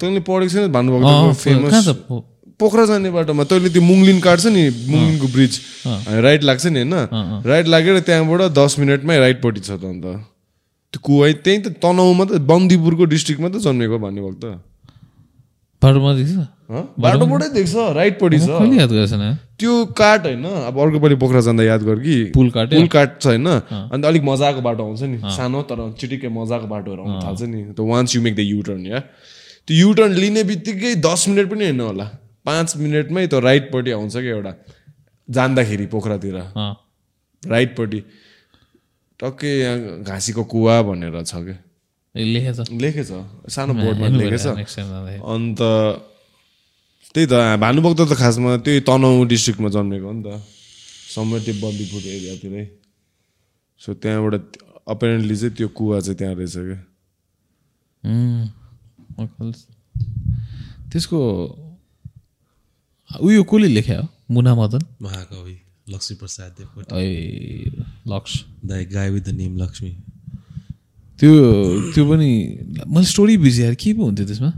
तैँले 0.00 0.20
पढेको 0.26 0.50
छैन 0.50 0.72
भानुभक्तको 0.72 1.32
फेमस 1.38 1.88
पोखरा 2.58 2.84
जाने 2.90 3.10
बाटोमा। 3.14 3.44
तैँले 3.46 3.70
त्यो 3.70 3.82
मुङ्लिन 3.82 4.18
काट्छ 4.20 4.46
नि 4.50 4.62
मुङ्लिनको 4.90 5.26
ब्रिज। 5.30 5.54
राइट 6.26 6.42
लाग्छ 6.42 6.66
नि 6.66 6.82
होइन? 6.82 6.94
राइट 7.46 7.66
लागेर 7.70 8.00
त्यहाँबाट 8.02 8.40
दस 8.50 8.78
मिनटमै 8.78 9.18
राइटपट्टि 9.18 9.60
छ 9.60 9.70
त 9.78 9.84
अन्त। 9.86 10.06
त्यो 10.90 10.98
कुवा 10.98 11.26
त्यहीँ 11.44 11.60
त 11.62 11.78
तनहुमा 11.78 12.24
त 12.24 12.42
बन्दीपुरको 12.42 13.04
डिस्ट्रिक्टमा 13.14 13.48
त 13.54 13.62
जन्मेको 13.62 13.98
भानुभक्त। 14.02 14.44
बाटोमा 15.82 16.12
देख्छ? 16.14 16.36
बाटोबाटै 17.00 17.48
देख्छ 17.54 17.74
राइटपट्टि 17.96 18.38
छ 18.38 18.48
याद 18.78 18.90
गरेछ 18.92 19.12
त्यो 19.58 19.72
काट 19.98 20.26
होइन 20.26 20.44
अब 20.44 20.78
अर्को 20.78 20.98
पालि 21.00 21.14
पोखरा 21.22 21.40
जाँदा 21.40 21.62
याद 21.64 21.82
गर 21.82 21.98
कि 21.98 22.16
पुल 22.34 22.50
काट्यो? 22.50 22.78
पुल 22.78 22.88
काट 22.88 23.10
छ 23.22 23.26
होइन। 23.26 23.46
अन्त 23.94 24.04
अलिक 24.04 24.22
मजाको 24.22 24.60
बाटो 24.62 24.82
आउँछ 24.84 25.02
नि। 25.02 25.18
सानो 25.36 25.62
तर 25.70 25.78
चिटिक्कै 25.98 26.28
मजाको 26.28 26.66
बाटोहरू 26.66 27.02
आउनु 27.02 27.18
थाल्छ 27.24 27.42
नि। 27.42 27.60
त 27.74 27.80
once 27.80 28.14
you 28.14 28.22
make 28.22 28.34
the 28.36 28.42
U turn 28.46 28.86
या? 28.86 29.00
त्यो 29.66 29.76
युटर्न 29.76 30.12
लिने 30.14 30.42
बित्तिकै 30.50 30.94
दस 31.02 31.28
मिनट 31.28 31.46
पनि 31.50 31.64
होइन 31.64 31.80
होला। 31.80 32.06
पाँच 32.46 32.68
मिनटमै 32.76 33.26
त 33.26 33.34
राइटपट्टि 33.42 33.90
आउँछ 33.92 34.14
क्या 34.16 34.34
एउटा। 34.34 34.52
जाँदाखेरि 35.28 35.86
पोखरातिर। 35.94 36.36
राइटपट्टि 37.42 38.00
टक्कै 39.20 39.52
यहाँ 39.58 40.02
घाँसीको 40.02 40.42
कुवा 40.44 40.74
भनेर 40.82 41.22
छ 41.22 41.34
क्या। 41.46 41.56
लेखेछ 42.18 42.58
लेखेछ 42.82 43.10
सानो 43.54 43.72
बोर्डमा 43.74 44.06
लेखेछ 44.20 44.46
अन्त 45.34 45.60
त्यही 47.14 47.26
त 47.26 47.34
भानुभक्त 47.62 48.00
त 48.10 48.12
खासमा 48.20 48.50
त्यही 48.64 48.80
तनहु 48.88 49.24
डिस्ट्रिक्टमा 49.32 49.68
जन्मेको 49.76 50.06
हो 50.06 50.12
नि 50.12 50.22
त। 50.26 50.28
समर 51.14 51.38
त्यो 51.44 51.54
बन्दीपुर 51.62 52.02
एरियातिरै। 52.16 52.64
सो 53.80 53.88
त्यहाँबाट 54.02 54.34
अपेरेन्टली 54.92 55.36
चाहिँ 55.36 55.54
त्यो 55.56 55.68
कुवा 55.78 55.96
चाहिँ 56.00 56.16
त्यहाँ 56.18 56.34
रहेछ 56.36 56.56
क्या. 56.68 56.78
त्यसको 60.92 61.18
उयो 63.24 63.42
कसले 63.50 63.68
लेख्या 63.68 63.96
हो? 64.00 64.06
मुना 64.30 64.52
मदन 64.54 64.82
महाकवि 65.02 65.56
लक्ष्मी 65.92 66.14
प्रसाद 66.20 66.50
देवकोटा। 66.58 66.92
ए 67.00 67.04
लक्ष 68.08 68.32
the 68.64 68.70
guy 68.92 69.08
with 69.10 69.22
the 69.22 69.30
name 69.40 69.56
Lakshmi. 69.62 69.92
त्यो 71.18 71.32
त्यो 71.94 72.02
पनि 72.10 72.30
मैले 72.86 73.06
स्टोरी 73.10 73.36
बिर्सेँ 73.42 73.64
यार 73.64 73.74
के 73.74 73.92
पो 73.98 74.02
हुन्थ्यो 74.06 74.26
त्यसमा? 74.26 74.50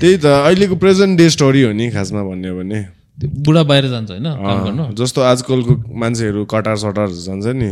त्यही 0.00 0.16
त 0.22 0.24
अहिलेको 0.46 0.74
प्रेजेन्ट 0.78 1.18
डे 1.18 1.26
स्टोरी 1.30 1.62
हो 1.62 1.72
नि 1.74 1.90
खासमा 1.90 2.22
भन्यो 2.22 2.54
भने। 2.58 2.80
बुढा 3.20 3.62
बाहिर 3.68 3.86
जान्छ 3.90 4.10
होइन 4.10 4.24
काम 4.24 4.58
गर्नु? 4.64 4.82
अँ, 4.82 4.94
जस्तो 4.96 5.20
आजकलको 5.20 5.72
मान्छेहरू 5.92 6.44
कटार 6.48 6.76
सटार 6.80 7.08
जान्छ 7.10 7.46
नि। 7.52 7.68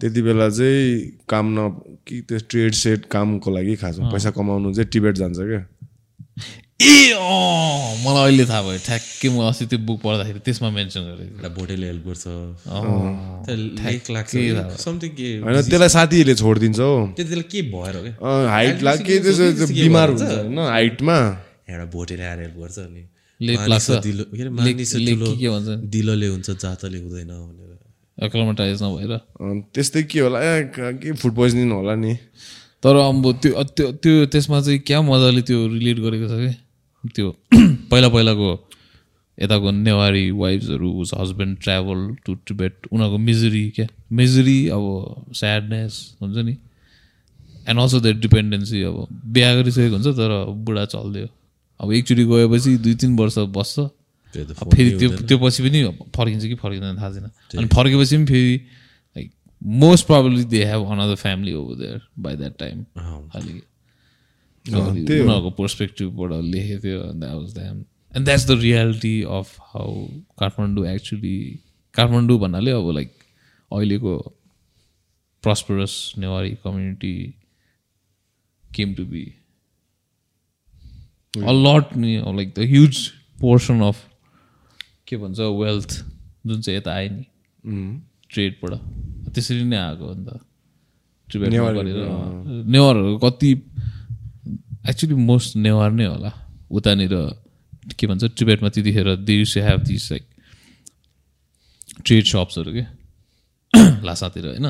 त्यति 0.00 0.20
बेला 0.22 0.48
चाहिँ 0.48 1.26
काम 1.28 1.46
न 1.52 1.68
कि 2.06 2.20
त्यो 2.28 2.38
ट्रेड 2.48 2.72
सेड 2.72 3.00
कामको 3.10 3.48
लागि 3.50 3.74
खासमा 3.82 4.10
पैसा 4.12 4.30
कमाउनु 4.32 4.72
चाहिँ 4.72 4.88
टिबेट 4.92 5.14
जान्छ 5.20 5.38
क्या। 5.38 5.62
ए 6.80 7.10
अँ 7.16 8.04
मलाई 8.04 8.22
अहिले 8.28 8.44
थाहा 8.46 8.62
भयो। 8.62 8.78
ठ्याक्कै 8.84 9.28
म 9.32 9.48
अस्ति 9.48 9.66
त्यो 9.66 9.78
बुक 9.88 10.00
पढ्दाखेरि 10.02 10.38
त्यसमा 10.44 10.70
मेन्सन 10.70 11.00
गरेको 11.08 11.36
एउटा 11.36 11.48
भोटेले 11.56 11.86
हेल्प 11.86 12.04
गर्छ। 12.06 12.24
लाग्छ 14.10 14.32
समथिङ 14.84 15.10
के 15.10 15.28
होइन 15.40 15.62
त्यसलाई 15.62 15.88
साथीहरूले 15.88 16.34
छोडिदिन्छ 16.34 16.78
हो। 16.78 17.12
त्यति 17.16 17.30
बेला 17.30 17.42
के 17.42 17.62
भएर 17.62 17.96
हो 17.96 18.02
क्या? 18.02 18.12
अँ, 18.12 18.48
हाइट 18.48 18.82
लाग 18.82 18.98
के 19.06 19.18
त्यसो 19.18 19.52
त्यो 19.52 19.66
बिमार 19.66 20.08
हुन्छ 20.08 20.22
होइन 20.22 20.58
हाइटमा 20.58 21.16
एउटा 21.70 21.84
भोटेले 21.84 22.24
आएर 22.24 22.38
हेल्प 22.40 22.56
गर्छ 22.60 22.78
अनि। 22.78 23.02
लाग्छ। 23.68 23.90
दिलोले 25.94 26.26
हुन्छ 26.26 26.50
जातले 26.50 26.98
हुँदैन 26.98 27.28
भनेर। 27.28 28.24
एक्लोमाटाइज 28.24 28.82
नभएर। 28.82 29.12
त्यस्तै 29.74 30.02
के 30.02 30.20
होला? 30.20 30.38
क- 30.76 31.16
फुड 31.16 31.34
पोइजनिङ 31.34 31.70
होला 31.70 31.94
नि? 31.94 32.14
तर 32.84 32.96
अब 32.96 33.32
त्यो 33.42 33.62
त्यो 33.64 33.92
त्यो 33.92 34.26
त्यसमा 34.26 34.60
चाहिँ 34.60 34.78
क्या 34.78 35.02
मजाले 35.02 35.42
त्यो 35.42 35.66
रिलेट 35.68 35.98
गरेको 35.98 36.28
छ 36.28 36.36
कि? 36.44 36.65
त्यो 37.14 37.30
पहिला 37.90 38.08
पहिलाको 38.08 38.68
यताको 39.38 39.70
नेवारी 39.70 40.30
वाइफ्सहरू 40.30 40.92
उस 40.92 41.10
हस्बेन्ड 41.14 41.58
ट्राभल 41.58 42.16
टु 42.26 42.34
टिबेट 42.34 42.86
उनीहरूको 42.92 43.18
मिजरी 43.18 43.70
क्या? 43.70 43.86
मिजरी 44.12 44.68
अब 44.68 44.84
स्याडनेस 45.34 46.16
हुन्छ 46.22 46.36
नि। 46.36 46.56
एन्ड 47.68 47.80
अल्सो 47.80 48.00
द 48.00 48.06
डिपेन्डेन्सी 48.06 48.82
अब 48.82 49.06
बिहा 49.34 49.54
गरिसकेको 49.54 49.94
हुन्छ 49.96 50.06
तर 50.06 50.44
बुढा 50.64 50.84
चल्दियो। 50.84 51.28
अब 51.80 51.92
एकचोटि 51.92 52.24
गएपछि 52.24 52.76
दुई 52.78 52.94
तिन 52.94 53.16
वर्ष 53.16 53.38
बस्छ। 53.38 53.78
फेरि 54.74 54.90
त्यो 54.98 55.10
त्यो 55.28 55.38
पछि 55.38 55.62
पनि 55.62 55.84
फर्किन्छ 56.16 56.44
कि 56.44 56.54
फर्किँदैन 56.54 56.96
थाहा 56.96 57.12
छैन। 57.12 57.30
अनि 57.58 57.66
फर्केपछि 57.66 58.16
पनि 58.16 58.26
फेरि 58.26 58.56
like 59.16 59.30
most 59.62 60.06
probably 60.06 60.44
they 60.44 60.64
have 60.64 60.90
another 60.92 61.14
family 61.14 61.52
over 61.54 61.74
there 61.74 62.00
by 62.18 62.36
that 62.36 62.58
time 62.58 62.82
खालि 63.32 63.60
उनीहरूको 64.68 65.50
पर्सपेक्टिभबाट 65.58 66.32
लेखेको 66.44 66.80
थियो 66.82 67.00
was 67.36 67.52
them 67.54 67.84
and 68.12 68.24
that's 68.24 68.46
the 68.46 68.58
reality 68.60 69.14
of 69.30 69.56
how 69.74 70.06
Kathmandu 70.38 70.86
actually 70.86 71.36
Kathmandu 71.94 72.38
भन्नाले 72.40 72.70
अब 72.72 72.90
लाइक 72.90 73.12
अहिलेको 73.70 74.16
prosperous 75.44 75.94
Newari 76.18 76.50
community 76.64 77.14
came 78.64 78.94
to 78.94 79.04
be 79.06 79.24
a 81.34 81.52
lot 81.54 81.96
नि 81.96 82.16
like 82.36 82.52
the 82.54 82.68
huge 82.68 83.06
portion 83.40 83.80
of 83.82 84.04
के 85.08 85.16
भन्छ 85.16 85.54
वेल्थ 85.56 86.02
जुन 86.46 86.60
चाहिँ 86.60 86.78
यता 86.78 86.94
आयो 86.94 87.10
नि 87.10 87.24
ट्रेडबाट 88.32 89.32
त्यसरी 89.34 89.62
नै 89.64 89.76
आएको 89.78 90.06
अन्त 90.08 90.28
नेवारहरू 92.68 93.16
कति 93.18 93.54
एक्चुली 94.88 95.14
मोस्ट 95.22 95.56
नेवार 95.58 95.90
नै 95.92 96.06
होला 96.06 96.30
उतानिर 96.70 97.14
के 97.94 98.06
भन्छ 98.06 98.24
टिबेटमा 98.34 98.68
त्यतिखेर 98.70 99.14
they 99.22 99.34
used 99.34 99.54
to 99.54 99.60
have 99.62 99.80
this 99.84 100.10
like 100.12 100.24
trade 102.02 102.24
सप्सहरू 102.26 102.72
के 102.72 102.84
लासातिर 104.04 104.46
होइन 104.46 104.66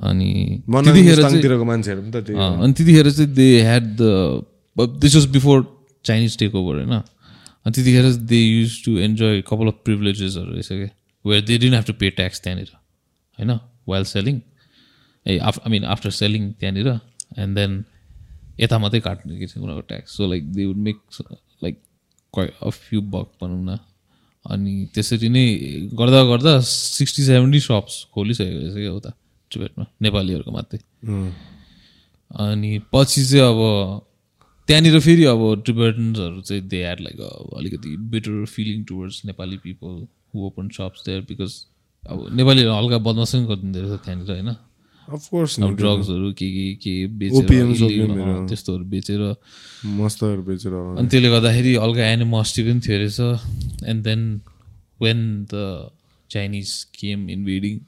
अनि 0.00 0.30
त्यतिखेर 0.66 1.22
अनि 1.24 2.72
त्यतिखेर 2.72 3.10
चाहिँ 3.10 3.32
they 3.32 3.48
had 3.60 3.84
the 3.96 4.88
this 4.98 5.14
was 5.16 5.26
before 5.30 5.66
Chinese 6.04 6.38
take 6.38 6.54
over 6.54 6.74
होइन 6.76 6.92
अनि 6.92 7.72
त्यतिखेर 7.72 8.12
they 8.26 8.38
used 8.38 8.82
to 8.84 8.98
enjoy 9.00 9.40
couple 9.46 9.66
of 9.68 9.80
प्रिभिलेजेसहरू 9.84 10.52
रहेछ 10.52 10.68
क्या 10.70 10.88
where 11.24 11.44
they 11.44 11.58
didn't 11.58 11.74
have 11.74 11.84
to 11.84 11.92
pay 11.94 12.10
tax 12.12 12.40
त्यहाँनिर 12.40 12.72
होइन 13.38 13.58
वाइल 13.88 14.04
सेलिङ 14.06 14.40
ए 15.26 15.38
आफ 15.42 15.58
आई 15.58 15.70
मिन 15.70 15.84
आफ्टर 15.94 16.10
सेलिङ 16.14 16.50
त्यहाँनिर 16.52 16.88
एन्ड 17.38 17.58
देन 17.58 17.72
यता 18.58 18.78
मात्रै 18.78 19.00
काट्ने 19.00 19.38
कि 19.38 19.46
चाहिँ 19.46 19.62
उनीहरूको 19.64 19.86
tax 19.88 20.16
so 20.16 20.26
like 20.26 20.50
they 20.52 20.64
would 20.64 20.76
make 20.88 20.96
like 21.64 21.76
a 22.34 22.70
few 22.70 23.00
buck 23.14 23.28
भनौँ 23.42 23.62
न। 23.64 23.78
अनि 24.44 24.74
त्यसरी 24.94 25.28
नै 25.28 25.44
गर्दा 26.00 26.22
गर्दा 26.24 26.58
सिक्सटी 26.66 27.22
सेभेन्टी 27.22 27.60
सप्स 27.60 27.94
खोलिसकेको 28.14 28.58
रहेछ 28.58 28.74
क्या 28.74 28.92
उता 28.92 29.10
टिबेटमा 29.50 29.84
नेपालीहरूको 30.02 30.50
मात्रै। 30.50 30.80
अनि 32.30 32.70
पछि 32.92 33.24
चाहिँ 33.24 33.44
अब 33.44 33.60
त्यहाँनिर 34.68 35.00
फेरि 35.00 35.24
अब 35.24 35.42
टिबेटन्सहरू 35.66 36.40
चाहिँ 36.40 36.62
दे 36.68 36.78
ह्याड 36.82 37.00
लाइक 37.00 37.20
अलिकति 37.58 37.96
better 38.12 38.44
feeling 38.54 38.84
towards 38.84 39.24
Nepali 39.24 39.56
people 39.58 39.94
who 40.34 40.46
open 40.46 40.68
shops 40.76 41.04
there 41.06 41.20
because 41.28 41.52
अब 42.04 42.18
नेपालीहरू 42.36 42.72
हल्का 42.72 42.98
बदमास 43.06 43.34
पनि 43.34 43.46
गरिदिँदो 43.46 43.80
रहेछ 43.80 44.00
त्यहाँनिर 44.04 44.30
होइन? 44.30 44.50
अफकोर्स 45.08 45.58
अब 45.60 45.76
ड्रग्सहरू 45.76 46.32
के 46.38 46.46
के 46.52 46.74
के 46.84 46.94
बेचेर 47.18 48.46
त्यस्तोहरू 48.48 48.84
बेचेर 48.84 49.20
मस्तहरू 49.98 50.42
बेचेर 50.42 50.72
अनि 50.72 51.08
त्यसले 51.08 51.30
गर्दाखेरि 51.30 51.74
हल्का 51.84 52.06
एनिमोसिटी 52.06 52.62
पनि 52.68 52.80
थियो 52.86 52.98
रहेछ। 52.98 53.20
And 53.88 54.04
then 54.04 54.22
when 55.02 55.20
the 55.52 55.90
Chinese 56.30 56.72
came 57.00 57.28
invading 57.30 57.78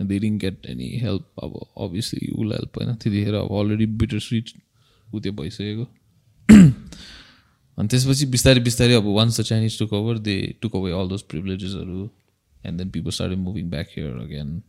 they 0.00 0.18
didn't 0.18 0.38
get 0.38 0.66
any 0.70 0.88
help 1.02 1.44
अब 1.44 1.58
अभियसली 1.86 2.30
उसलाई 2.32 2.58
हेल्प 2.58 2.78
होइन। 2.78 2.94
त्यतिखेर 2.94 3.34
अब 3.34 3.56
अलरेडी 3.60 3.86
बिटर 4.00 4.18
स्विट 4.28 4.52
उ 5.08 5.20
त्यो 5.20 5.32
भइसकेको। 5.42 5.86
अनि 7.78 7.88
त्यसपछि 7.88 8.26
बिस्तारै 8.32 8.60
बिस्तारै 8.62 8.94
अब 8.94 9.06
once 9.18 9.40
the 9.40 9.44
Chinese 9.44 9.78
took 9.78 9.92
over 9.92 10.18
they 10.30 10.40
took 10.62 10.74
over 10.74 10.90
all 11.02 11.08
those 11.08 11.22
प्रिभिलेजेसहरू 11.30 12.08
and 12.66 12.78
then 12.78 12.90
people 12.90 13.10
start 13.10 13.38
moving 13.38 13.70
back 13.70 13.88
here 13.96 14.18
again 14.22 14.60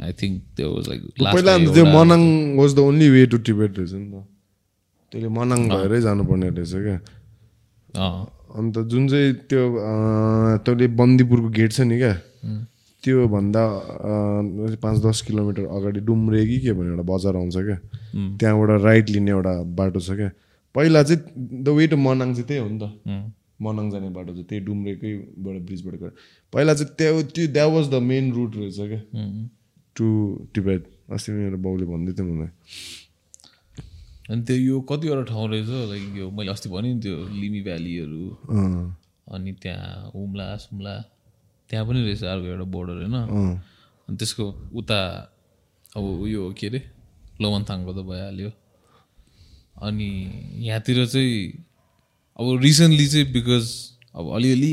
I 0.00 0.12
think 0.20 0.42
त्यो 0.56 0.72
वाज 0.74 0.88
लाइक 0.88 1.00
पहिला 1.20 1.56
त्यो 1.68 1.84
Manang 1.88 2.22
was 2.56 2.74
the 2.74 2.78
only 2.82 3.08
way 3.10 3.26
to 3.26 3.38
Tibet 3.46 3.78
रहेछ 3.78 3.92
नि 3.92 4.06
त 4.08 4.24
त्यसले 5.12 5.28
मनाङ 5.30 5.68
भएरै 5.68 6.00
जानुपर्ने 6.00 6.48
रहेछ 6.50 6.74
क्या 6.84 6.98
अन्त 8.56 8.78
जुन 8.90 9.08
चाहिँ 9.08 9.32
त्यो 9.46 9.62
तैँले 10.66 10.86
बन्दीपुरको 10.96 11.48
गेट 11.50 11.72
छ 11.72 11.80
नि 11.86 11.98
क्या 11.98 12.14
त्योभन्दा 13.04 13.62
पाँच 14.82 14.96
दस 15.04 15.20
किलोमिटर 15.22 15.64
अगाडि 15.70 16.00
डुम्रे 16.00 16.46
कि 16.46 16.58
के 16.60 16.72
भन्ने 16.72 16.90
एउटा 16.90 17.02
बजार 17.10 17.36
आउँछ 17.36 17.56
क्या 17.58 17.78
त्यहाँबाट 18.38 18.80
राइट 18.82 19.10
लिने 19.10 19.30
एउटा 19.30 19.52
बाटो 19.74 20.00
छ 20.00 20.16
क्या 20.16 20.30
पहिला 20.74 21.02
चाहिँ 21.02 21.62
द 21.64 21.76
वे 21.76 21.86
टु 21.86 21.96
मनाङ 21.98 22.34
चाहिँ 22.34 22.46
त्यही 22.46 22.60
हो 22.60 22.68
नि 22.68 22.78
त 22.78 23.32
मनाङ 23.62 23.90
जाने 23.90 24.08
बाटो 24.10 24.32
चाहिँ 24.32 24.44
त्यही 24.44 24.64
डुम्रेकैबाट 24.64 25.62
ब्रिजबाट 25.62 25.94
गएर 25.94 26.12
पहिला 26.52 26.74
चाहिँ 26.74 26.94
त्यो 26.94 27.22
त्यो 27.30 27.46
that 27.52 27.72
was 27.72 27.88
the 27.90 28.02
main 28.02 28.32
route 28.32 28.56
रहेछ 28.56 28.76
क्या 28.78 29.00
टु 29.96 30.06
टिबेट 30.54 30.82
अस्ति 31.12 31.32
मेरो 31.32 31.58
बाउले 31.64 31.84
भन्दै 31.86 32.12
थियो 32.12 32.26
मलाई। 32.30 32.50
अनि 34.30 34.42
त्यो 34.46 34.56
यो 34.56 34.80
कतिवटा 34.88 35.22
ठाउँ 35.30 35.46
रहेछ 35.50 35.68
लाइक 35.90 36.04
यो 36.18 36.30
मैले 36.30 36.50
अस्ति 36.50 36.68
भने 36.70 36.88
नि 36.94 37.00
त्यो 37.02 37.16
लिमी 37.40 37.60
भ्यालीहरू। 37.66 38.24
अनि 39.34 39.52
त्यहाँ 39.62 40.10
हुम्ला 40.14 40.46
सुम्ला 40.64 40.94
त्यहाँ 41.70 41.84
पनि 41.86 41.98
रहेछ 42.06 42.22
अर्को 42.24 42.46
एउटा 42.46 42.66
बोर्डर 42.74 42.96
होइन। 43.02 43.16
अनि 44.08 44.16
त्यसको 44.16 44.44
उता 44.78 45.00
अब 45.96 46.04
उयो 46.04 46.42
के 46.58 46.66
अरे 46.66 46.80
लोमनथाङको 47.42 47.92
त 47.92 48.00
भइहाल्यो। 48.06 48.50
अनि 49.82 50.08
यहाँतिर 50.66 51.06
चाहिँ 51.06 51.34
अब 52.38 52.46
रिसेन्टली 52.62 53.06
चाहिँ 53.06 53.26
बिकज 53.32 53.66
अब 54.14 54.24
अलिअलि 54.34 54.70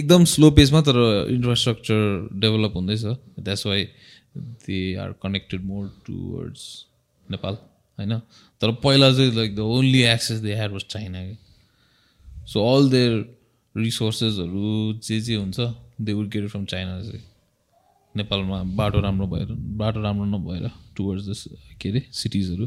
एकदम 0.00 0.24
स्लो 0.34 0.50
पेसमा 0.58 0.80
तर 0.86 0.98
इन्फ्रास्ट्रक्चर 1.30 2.00
डेभलप 2.42 2.72
हुँदैछ। 2.76 3.04
That's 3.42 3.66
why 3.66 3.82
they 4.66 4.94
are 4.96 5.12
connected 5.22 5.64
more 5.64 5.88
towards 6.06 6.64
Nepal 7.30 7.54
होइन 7.98 8.18
तर 8.60 8.72
पहिला 8.84 9.12
चाहिँ 9.12 9.34
like 9.34 9.54
the 9.56 9.60
only 9.76 10.02
access 10.14 10.40
they 10.40 10.54
had 10.54 10.72
was 10.72 10.84
China 10.90 11.24
कि 11.26 11.36
सो 12.52 12.66
अल 12.74 12.90
देयर 12.90 13.12
रिसोर्सेसहरू 13.74 14.92
जे 15.04 15.20
जे 15.20 15.34
हुन्छ 15.34 15.72
they 16.00 16.12
would 16.12 16.28
get 16.28 16.48
from 16.50 16.64
China 16.64 17.00
चाहिँ। 17.02 17.22
नेपालमा 18.14 18.62
बाटो 18.76 19.00
राम्रो 19.00 19.26
भएर 19.26 19.52
बाटो 19.80 20.00
राम्रो 20.02 20.24
नभएर 20.24 20.70
टुवर्ड्स 20.96 21.28
द 21.28 21.56
के 21.80 21.88
अरे 21.88 22.02
सिटिजहरू 22.12 22.66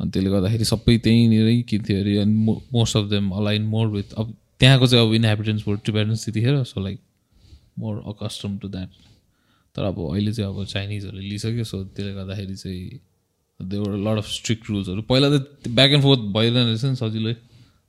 अनि 0.00 0.10
त्यसले 0.10 0.30
गर्दाखेरि 0.30 0.64
सबै 0.64 0.96
त्यहीँनिरै 1.04 1.60
किन्थ्यो 1.70 1.98
अरे 2.00 2.16
अनि 2.18 2.34
most 2.72 2.96
of 2.96 3.04
them 3.10 3.30
align 3.40 3.62
more 3.74 3.86
with 3.88 4.14
अब 4.18 4.34
त्यहाँको 4.60 4.86
चाहिँ 4.86 5.06
अब 5.06 5.14
इन्हेबिटेन्स 5.14 5.62
फोर 5.62 5.76
टिबेटन्स 5.86 6.24
त्यतिखेर 6.24 6.62
so 6.64 6.80
like 6.80 7.00
more 7.78 8.02
accustom 8.06 8.56
to 8.58 8.68
that 8.68 8.88
तर 9.74 9.82
अब 9.84 9.98
अहिले 10.10 10.32
चाहिँ 10.32 10.50
अब 10.50 10.64
चाइनिजहरूले 10.64 11.28
लिइसक्यो 11.28 11.64
सो 11.64 11.82
त्यसले 11.84 12.12
गर्दाखेरि 12.14 12.56
चाहिँ 12.56 13.00
there were 13.60 13.96
lot 14.06 14.18
of 14.18 14.28
strict 14.30 14.70
रुल्सहरू 14.70 15.02
पहिला 15.10 15.28
त 15.30 15.68
ब्याक 15.68 15.90
एन्ड 15.92 16.02
फोर्थ 16.02 16.20
भइरहेको 16.36 16.66
रहेछ 16.68 16.84
नि 16.84 16.96
सजिलै। 16.96 17.34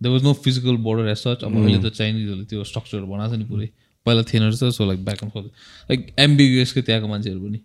There 0.01 0.09
was 0.09 0.23
no 0.23 0.33
physical 0.45 0.77
border 0.87 1.07
as 1.09 1.17
such 1.17 1.43
अब 1.43 1.55
अहिले 1.57 1.79
त 1.79 1.93
चाइनिजहरूले 1.93 2.45
त्यो 2.45 2.63
स्ट्रक्चर 2.63 3.01
बनाएको 3.11 3.35
छ 3.35 3.39
नि 3.39 3.45
पुरै। 3.45 3.67
पहिला 4.05 4.23
थिएन 4.29 4.43
रहेछ 4.43 4.73
so 4.77 4.85
like 4.85 5.05
back 5.05 5.23
and 5.23 5.33
forth 5.33 5.47
like 5.89 6.01
एम्बिगुएसकै 6.19 6.81
त्यहाँको 6.81 7.07
मान्छेहरू 7.07 7.39
पनि। 7.45 7.59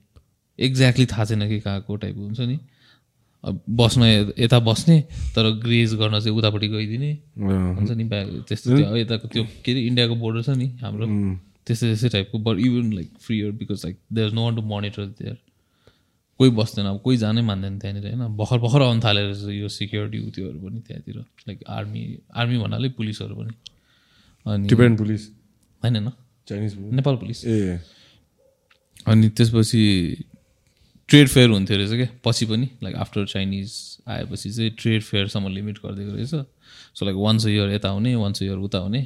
एक्ज्याक्टली 0.59 1.07
थाहा 1.07 1.25
छैन 1.25 1.49
कि 1.49 1.59
कहाँको 1.61 1.97
टाइपको 1.97 2.23
हुन्छ 2.23 2.41
नि। 2.41 2.59
अब 3.45 3.61
बस्न 3.73 4.03
यता 4.39 4.59
बस्ने 4.61 4.97
तर 5.35 5.51
ग्रेज 5.61 5.95
गर्न 6.01 6.21
चाहिँ 6.21 6.37
उतापट्टि 6.39 6.69
गइदिने। 6.69 7.11
हुन्छ 7.41 7.91
नि 7.91 8.05
ब्याक 8.05 8.27
त्यस्तो 8.49 8.77
त्यो 8.77 8.97
यताको 8.97 9.29
त्यो 9.29 9.45
के 9.65 9.73
अरे 9.73 9.81
इन्डियाको 9.87 10.15
बोर्डर 10.15 10.43
छ 10.43 10.57
नि 10.57 10.67
हाम्रो। 10.83 11.07
त्यस्तै 11.71 11.89
त्यस्तै 11.89 12.09
टाइपको 12.09 12.39
but 12.49 12.59
even 12.67 12.93
like 12.93 13.09
freer 13.21 13.51
because 13.61 13.85
like 13.85 13.97
there 14.13 14.29
is 14.29 14.35
no 14.35 14.45
one 14.45 14.57
to 14.57 14.63
monitor 14.75 15.07
there 15.21 15.39
कोही 16.41 16.51
बस्दैन 16.57 16.87
अब 16.87 17.01
कोही 17.05 17.17
जानै 17.17 17.43
मान्दैन 17.43 17.79
त्यहाँनिर 17.79 18.07
होइन 18.07 18.37
भर्खर 18.37 18.59
भर्खर 18.59 18.83
आउनु 18.83 19.01
थालेर 19.05 19.27
रहेछ 19.27 19.43
यो 19.55 19.69
सिक्योरिटी 19.69 20.19
उत्योहरू 20.29 20.59
पनि 20.61 20.81
त्यहाँतिर 20.87 21.17
लाइक 21.49 21.59
आर्मी 21.69 22.03
आर्मी 22.35 22.59
भन्नाले 22.59 22.89
पुलिसहरू 22.99 23.35
पनि। 23.37 23.53
अनि 24.47 24.97
पुलिस 24.97 25.29
होइन 25.83 25.97
होइन 25.97 26.11
चाइनिज 26.49 26.75
पुलिस 26.75 26.93
नेपाल 26.95 27.17
पुलिस 27.17 27.45
ए 27.47 27.79
अनि 29.07 29.29
त्यसपछि 29.29 29.83
ट्रेड 31.09 31.29
फेयर 31.29 31.49
हुन्थ्यो 31.51 31.77
रहेछ 31.77 31.93
क्या 31.93 32.09
पछि 32.25 32.47
पनि 32.47 32.69
लाइक 32.83 32.97
आफ्टर 33.05 33.27
चाइनिज 33.27 33.73
आएपछि 34.09 34.51
चाहिँ 34.51 34.71
ट्रेड 34.79 35.03
फेयरसम्म 35.03 35.49
लिमिट 35.55 35.79
गरिदिएको 35.85 36.13
रहेछ। 36.17 36.35
सो 36.95 37.05
लाइक 37.05 37.17
वान्स 37.19 37.47
इयर 37.47 37.71
यता 37.71 37.89
हुने 37.89 38.15
वान्स 38.17 38.43
अ 38.43 38.45
इयर 38.47 38.59
उता 38.69 38.79
हुने। 38.79 39.01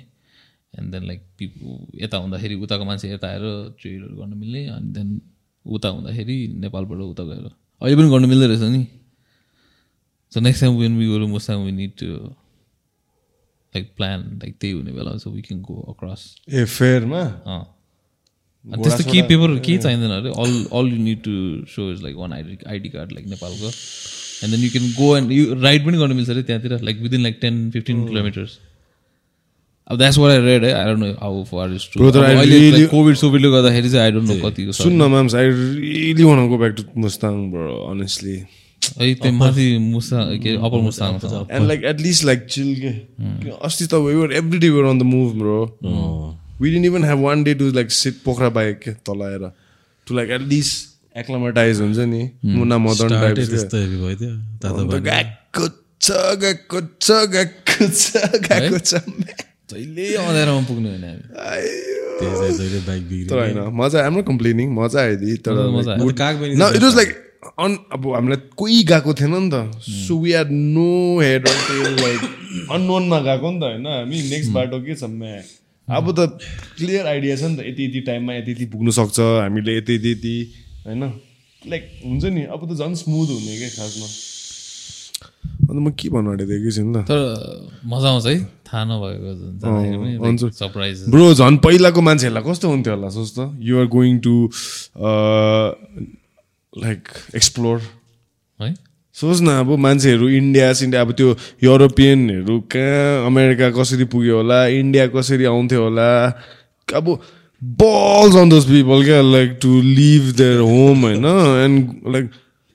एन्ड 0.78 0.92
देन 0.92 1.06
लाइक 1.06 1.20
पिपल 1.38 2.02
यता 2.02 2.16
हुँदाखेरि 2.24 2.54
उताको 2.64 2.84
मान्छे 2.84 3.12
यता 3.12 3.28
आएर 3.28 3.44
ट्रेडहरू 3.80 4.14
गर्न 4.16 4.36
मिल्ने 4.38 4.66
अनि 4.76 4.92
देन 4.94 5.20
उता 5.64 5.88
हुँदाखेरि 5.88 6.36
नेपालबाट 6.62 7.00
उता 7.10 7.24
गएर 7.24 7.46
अहिले 7.82 7.96
पनि 7.96 8.10
गर्नु 8.10 8.28
मिल्दो 8.28 8.46
रहेछ 8.46 8.62
नि। 8.76 8.86
So 10.32 10.40
next 10.40 10.60
time 10.60 10.76
when 10.78 10.98
we 10.98 11.06
गरौँ 11.08 11.28
Mustang 11.28 11.64
we 11.64 11.72
need 11.72 11.92
to 12.00 12.06
like 13.72 13.94
plan 13.96 14.20
like 14.42 14.56
त्यही 14.60 14.72
हुने 14.72 14.92
बेला 14.92 15.16
so 15.18 15.30
we 15.30 15.42
can 15.42 15.60
go 15.62 15.80
across 15.92 16.22
a 16.50 16.64
फेयरमा 16.64 17.20
अँ। 17.20 17.62
अनि 18.64 18.82
त्यस्तो 18.82 19.04
केही 19.04 19.22
पेपर 19.30 19.58
केही 19.60 19.78
चाहिँदैन 19.78 20.10
अरे। 20.10 20.30
All 20.42 20.52
all 20.78 20.92
you 20.92 20.98
need 21.04 21.22
to 21.22 21.32
show 21.70 21.90
is 21.92 22.02
like 22.02 22.16
one 22.16 22.32
ID 22.32 22.58
ID 22.74 22.88
card 22.88 23.12
like 23.12 23.26
नेपालको। 23.28 23.70
And 24.44 24.54
then 24.54 24.64
you 24.64 24.70
can 24.70 24.86
go 24.92 25.16
and 25.16 25.32
you 25.32 25.54
ride 25.62 25.86
पनि 25.86 25.98
गर्नु 25.98 26.14
मिल्छ 26.14 26.30
अरे 26.30 26.42
त्यहाँतिर 26.42 26.80
like 26.82 27.00
within 27.00 27.22
like 27.22 27.38
ten 27.40 27.70
fifteen 27.70 28.06
kilometres 28.08 28.58
अब 29.91 29.99
द्याट्स 29.99 30.18
वाट 30.18 30.30
आई 30.30 30.39
रेड 30.45 30.64
है 30.64 30.72
I 30.72 30.85
don't 30.85 31.05
know 31.05 31.12
how 31.20 31.43
far 31.45 31.72
is 31.74 31.89
true 31.93 32.11
I 32.11 32.20
अहिले 32.24 32.59
really- 32.61 32.89
COVID 32.91 33.16
सोभिडले 33.22 33.49
गर्दाखेरि 33.55 33.91
चाहिँ 33.91 34.05
आई 34.05 34.12
डोन्ट 34.12 34.28
नो 34.30 34.37
कतिको 34.49 34.72
छ 34.72 34.82
सुन्न 34.82 35.09
म्याम्स 35.14 35.35
I 35.41 35.49
really 35.49 36.24
want 36.24 36.49
go 36.49 36.59
back 36.59 36.72
to 36.76 36.85
Mustang 37.07 37.35
bro 37.53 37.74
honestly 37.91 38.37
है 39.01 39.14
त्यो 39.20 39.32
माथि 39.32 39.66
मुसा 39.91 40.22
के 40.45 40.55
अप्पर 40.57 40.80
मुस्ताङ 40.87 41.18
छ। 41.18 41.45
And 41.51 41.66
like 41.68 41.85
at least 41.93 42.24
like 42.24 42.47
chill 42.57 42.74
के 42.80 43.51
अस्ति 43.68 43.87
त 43.87 44.01
we're 44.07 44.32
every 44.41 44.59
day 44.64 44.68
we're 44.78 44.85
on 44.91 44.99
the 44.99 45.03
move 45.12 45.37
bro 45.39 45.61
we 46.61 46.70
didn't 46.70 46.87
even 46.87 47.05
have 47.05 47.18
one 47.20 47.45
day 47.45 47.55
to 47.61 47.70
like 47.78 47.91
sit 48.01 48.20
Pokhara 48.24 48.49
bike 48.59 48.78
के 48.85 48.91
तल 49.09 49.22
आएर 49.28 49.49
to 50.07 50.14
like 50.16 50.30
at least 50.41 51.18
acclimatise 51.18 51.80
हुन्छ 51.80 51.99
नि 52.12 52.28
Muna 52.45 52.78
Madan 52.85 53.09
type 53.20 53.37
त्यस्तो 53.39 53.76
heavy 53.76 53.97
भयो 54.03 54.16
त्यो 54.20 54.37
तातो 54.62 55.01
गएको 55.09 55.68
छ 56.01 56.37
गएको 56.45 56.80
छ 57.01 57.24
गएको 57.35 57.89
छ 57.91 58.30
गएको 58.49 58.78
छ 58.78 59.53
जहिले 59.70 60.14
अँध्यारोमा 60.14 60.62
पुग्ने 60.68 60.88
होइन 60.88 61.04
हामी 61.04 61.24
आयो। 61.48 61.96
तर 63.28 63.38
होइन 63.38 63.58
मजा 63.74 64.06
आम्रो 64.06 64.22
कम्प्लेनिङ 64.22 64.66
मजा 64.74 65.00
आयो 65.00 65.16
दि 65.16 65.36
तर 65.46 65.52
आयो। 65.58 66.10
इट 66.10 66.82
वाज 66.82 66.94
लाइक 66.96 67.10
अन 67.60 67.76
अब 67.92 68.02
हामीलाई 68.14 68.40
कोही 68.56 68.82
गएको 68.84 69.14
थिएन 69.14 69.34
नि 69.34 69.50
त 69.52 69.54
so 69.88 70.18
we 70.18 70.32
are 70.32 70.48
no 70.50 71.20
head 71.20 71.48
like 71.48 72.20
अननोनमा 72.70 73.18
गएको 73.20 73.50
नि 73.50 73.58
त 73.60 73.62
होइन 73.62 73.86
हामी 73.86 74.22
नेक्स्ट 74.30 74.50
बाटो 74.50 74.78
के 74.80 74.94
छ 74.94 75.02
अब 75.88 76.06
त 76.18 76.20
क्लियर 76.78 77.06
आइडिया 77.06 77.36
छ 77.36 77.42
नि 77.42 77.56
त 77.56 77.58
यति 77.66 77.82
यति 77.84 78.00
टाइममा 78.00 78.32
यति 78.34 78.50
यति 78.50 78.64
पुग्नु 78.64 78.90
सक्छ 78.90 79.18
हामीले 79.20 79.76
यति 79.76 79.94
यति 79.94 80.10
यति 80.10 80.36
होइन 80.86 81.02
लाइक 81.68 81.82
हुन्छ 82.06 82.24
नि 82.24 82.42
अब 82.52 82.60
त 82.70 82.76
झन् 82.78 82.94
स्मुथ 82.94 83.28
हुने 83.28 83.58
क्या 83.58 83.68
खासमा 83.68 84.08
अन्त 85.74 85.82
म 85.82 85.90
के 85.98 86.08
भन्नु 86.14 86.30
आँटेको 86.30 86.52
एकैछिन 86.54 86.86
ल 86.94 87.02
तर 87.02 87.18
मजा 87.82 88.08
आउँछ 88.08 88.26
है। 88.26 88.38
थाहा 88.70 88.84
नभएको 88.86 90.48
सरप्राइज 90.54 90.96
ब्रो 91.10 91.26
झन् 91.34 91.58
पहिलाको 91.66 92.00
मान्छेहरूलाई 92.00 92.42
कस्तो 92.46 92.66
हुन्थ्यो 92.70 92.94
होला 92.94 93.08
सोच 93.10 93.30
त 93.34 93.50
you're 93.58 93.86
going 93.90 94.14
to 94.22 94.34
like 96.72 97.02
explore 97.34 97.76
है? 98.60 98.70
सोच 99.16 99.38
न 99.42 99.48
अब 99.62 99.70
मान्छेहरू 99.78 100.28
इन्डिया 100.28 100.72
सिन्डिया 100.74 101.00
अब 101.02 101.10
त्यो 101.18 101.28
युरोपियनहरू 101.62 102.54
कहाँ 102.70 103.26
अमेरिका 103.26 103.70
कसरी 103.78 104.04
पुग्यो 104.10 104.34
होला 104.36 104.58
इन्डिया 104.78 105.06
कसरी 105.14 105.44
आउँथ्यो 105.50 105.82
होला। 105.82 106.08
अब 106.88 107.06
बल्स 107.62 108.34
अन 108.36 108.48
दोज 108.48 108.64
पिपल 108.70 109.04
क्या 109.04 109.20
like 109.22 109.58
to 109.62 109.70
leave 109.82 110.24
their 110.36 110.58
home 110.60 110.98
होइन? 111.02 111.24
एन्ड 111.64 111.78
लाइक 112.14 112.30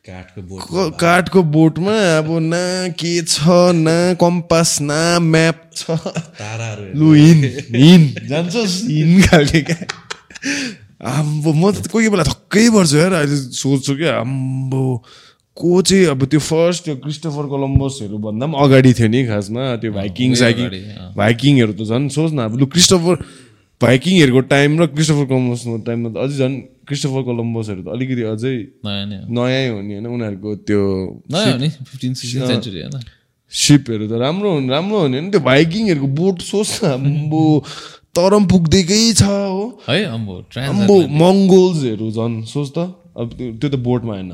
काठको 0.09 1.41
बोटमा 1.53 1.95
अब 2.17 2.27
न 2.41 2.93
के 2.99 3.13
छ 3.23 3.45
न 3.75 4.15
कम्पास 4.21 4.77
न 4.81 4.91
म्याप 5.21 5.57
छ। 5.75 5.97
ताराहरू 6.39 6.99
लु 6.99 7.13
हिँड 7.13 7.43
हिँड। 7.75 8.27
जान्छस् 8.29 8.75
हिँड 8.89 9.23
खालके 9.27 9.61
क्या। 9.61 9.79
आम्बो 10.99 11.49
म 11.53 11.71
त 11.71 11.87
कोही 11.87 12.07
कोही 12.07 12.09
बेला 12.09 12.23
थक्कै 12.27 12.69
पर्छु 12.75 12.97
यार 12.97 13.13
अहिले 13.13 13.37
सोध्छु 13.55 13.93
क्या। 13.95 14.19
आम्बो 14.19 14.83
को 15.57 15.81
चाहिँ 15.81 16.05
अब 16.15 16.25
त्यो 16.31 16.39
फर्स्ट 16.39 16.83
त्यो 16.83 16.95
क्रिस्टोफर 17.03 17.45
कोलम्बसहरू 17.51 18.17
भन्दा 18.17 18.45
पनि 18.47 18.55
अगाडि 18.63 18.91
थियो 18.95 19.07
नि 19.11 19.21
खासमा। 19.27 19.63
त्यो 19.83 19.91
भाइकिङ 19.91 20.29
साइकिङ। 20.39 20.67
भाइकिङहरू 21.19 21.73
त 21.75 21.81
झन् 21.83 22.07
सोच 22.07 22.31
न 22.31 22.39
अब 22.47 22.55
लु 22.59 22.65
क्रिस्टोफर 22.71 23.15
भाइकिङहरूको 23.81 24.41
टाइम 24.51 24.71
र 24.79 24.85
क्रिस्टोफर 24.95 25.25
कोलम्बसको 25.31 25.77
टाइममा 25.87 26.09
त 26.09 26.17
अझै 26.23 26.35
झन् 26.39 26.55
क्रिस्टोफर 26.89 27.21
कोलम्बसहरू 27.29 27.81
त 27.85 27.87
अलिकति 27.93 28.23
अझै 28.33 28.57
नयाँ 28.85 29.05
नै 29.29 29.63
हो। 29.69 29.77
नि 29.85 29.93
होइन 29.93 30.07
उनीहरूको 30.09 30.49
त्यो 30.67 30.81
सिपहरू 33.51 34.05
त 34.07 34.13
राम्रो 34.21 34.49
हुने 34.53 34.69
राम्रो 34.69 34.97
हो 34.99 35.07
नि 35.07 35.17
होइन। 35.17 35.27
त्यो 35.31 35.41
भाइकिङहरूको 35.41 36.09
बोट 36.19 36.37
सोच 36.41 36.69
न 36.83 36.85
आम्बो 36.97 37.43
तर 38.13 38.31
पनि 38.33 38.45
पुग्दैकै 38.51 39.01
छ 39.13 39.23
हो। 39.25 39.63
है 39.89 39.97
अम्बो 40.05 40.97
मङ्गोल्सहरू 41.21 42.07
झन् 42.11 42.35
सोच 42.45 42.67
त। 42.77 42.77
अब 43.17 43.27
त्यो 43.37 43.47
त्यो 43.59 43.69
त 43.69 43.75
बोटमा 43.87 44.13
होइन। 44.13 44.33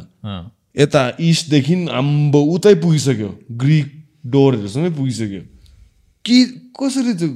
यता 0.79 1.01
इस्टदेखि 1.19 1.75
आम्बो 1.99 2.39
उतै 2.55 2.73
पुगिसक्यो। 2.83 3.29
ग्रिक 3.63 3.87
डोरहरूसँगै 4.31 4.91
पुगिसक्यो। 4.99 5.41
कि 6.25 6.37
कसरी 6.75 7.13
त्यो 7.19 7.29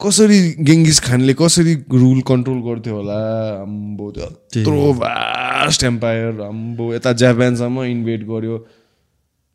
कसरी 0.00 0.38
गेङ्गिस 0.68 0.98
खानले 1.06 1.34
कसरी 1.38 1.74
रुल 2.02 2.20
कन्ट्रोल 2.30 2.60
गर्थ्यो 2.68 2.94
होला? 2.98 3.18
आम्बो 3.62 4.06
त्यो 4.14 4.26
यत्रो 4.60 4.92
भास्ट 5.00 5.84
एम्पायर 5.90 6.40
आम्बो 6.50 6.84
यता 6.94 7.12
जापानसम्म 7.22 7.82
इन्भेट 7.94 8.20
गर्यो। 8.30 8.56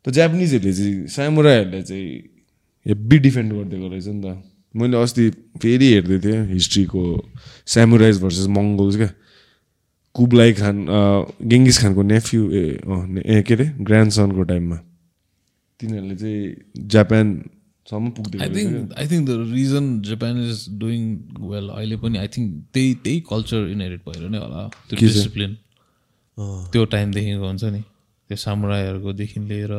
त 0.04 0.10
जापानिजहरूले 0.16 0.72
चाहिँ 0.72 1.06
सामुराईहरूले 1.14 1.82
चाहिँ 1.90 2.08
हेब्बी 2.86 3.16
डिफेन्ड 3.26 3.52
गरिदिएको 3.52 3.88
रहेछ 3.92 4.06
नि 4.08 4.20
त। 4.24 4.26
मैले 4.74 4.96
अस्ति 5.02 5.24
फेरि 5.62 5.86
हेर्दै 5.92 6.18
थिएँ 6.24 6.40
हिस्ट्रीको 6.56 7.02
स्यामुराइज 7.72 8.16
भर्सेस 8.22 8.46
मङ्गोल्स 8.56 8.96
क्या। 8.96 9.10
कुबलाई 10.16 10.52
खान 10.60 10.76
गेङ्गिस 11.50 11.76
खानको 11.82 12.02
नेफ्यु 12.02 12.42
ए 12.50 12.64
अँ, 12.82 13.06
ने- 13.14 13.26
ए 13.26 13.42
के 13.46 13.54
अरे 13.54 13.66
ग्रान्ड 13.86 14.10
सनको 14.16 14.42
टाइममा 14.50 14.76
तिनीहरूले 15.80 16.16
चाहिँ 16.16 16.40
जापानसम्म 16.94 17.59
I 17.92 18.10
पुग्दै 18.16 18.38
think 18.54 18.92
I 18.98 19.06
think 19.10 19.24
the 19.28 19.30
reason 19.52 19.86
Japan 20.08 20.34
is 20.44 20.58
doing 20.80 21.02
well 21.52 21.66
अहिले 21.78 21.96
पनि 22.04 22.18
आई 22.18 22.28
थिङ्क 22.36 22.48
त्यही 22.74 22.94
त्यही 23.04 23.18
कल्चर 23.30 23.60
इनहेरिट 23.74 24.00
भएर 24.06 24.28
नै 24.30 24.38
होला। 24.38 24.62
त्यो 24.88 24.96
डिसिप्लिन 25.00 25.56
त्यो 26.72 26.84
टाइमदेखिको 26.94 27.46
हुन्छ 27.46 27.64
नि। 27.74 27.82
त्यो 28.30 28.36
सामुराईहरूकोदेखि 28.46 29.40
लिएर 29.50 29.72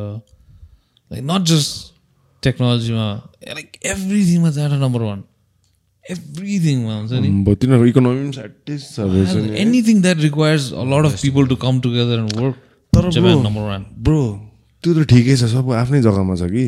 लाइक 1.10 1.22
नट 1.32 1.42
जस्ट 1.50 1.72
टेक्नोलोजीमा 2.42 3.06
लाइक 3.58 3.68
एभ्रिथिङमा 3.92 4.50
जाँदा 4.58 4.76
नम्बर 4.84 5.02
वान 5.08 5.20
एभ्रिथिङमा 6.04 6.94
हुन्छ 6.98 7.12
नि। 7.12 7.28
अब 7.28 7.48
तिनीहरूको 7.60 7.88
इकोनोमी 7.92 8.20
पनि 8.30 9.58
anything 9.64 10.02
that 10.02 10.18
requires 10.28 10.72
a 10.72 10.84
lot 10.92 11.04
of 11.10 11.20
people 11.22 11.46
to 11.52 11.56
come 11.64 11.80
together 11.86 12.18
and 12.18 12.32
work 12.40 12.56
तर 12.92 13.04
नम्बर 13.46 13.62
वान 13.68 13.84
ब्रो 14.08 14.22
त्यो 14.84 14.90
त 14.94 15.06
ठिकै 15.12 15.36
छ 15.36 15.48
सब 15.54 15.72
आफ्नै 15.82 16.00
जग्गामा 16.02 16.34
छ 16.36 16.50
कि। 16.54 16.66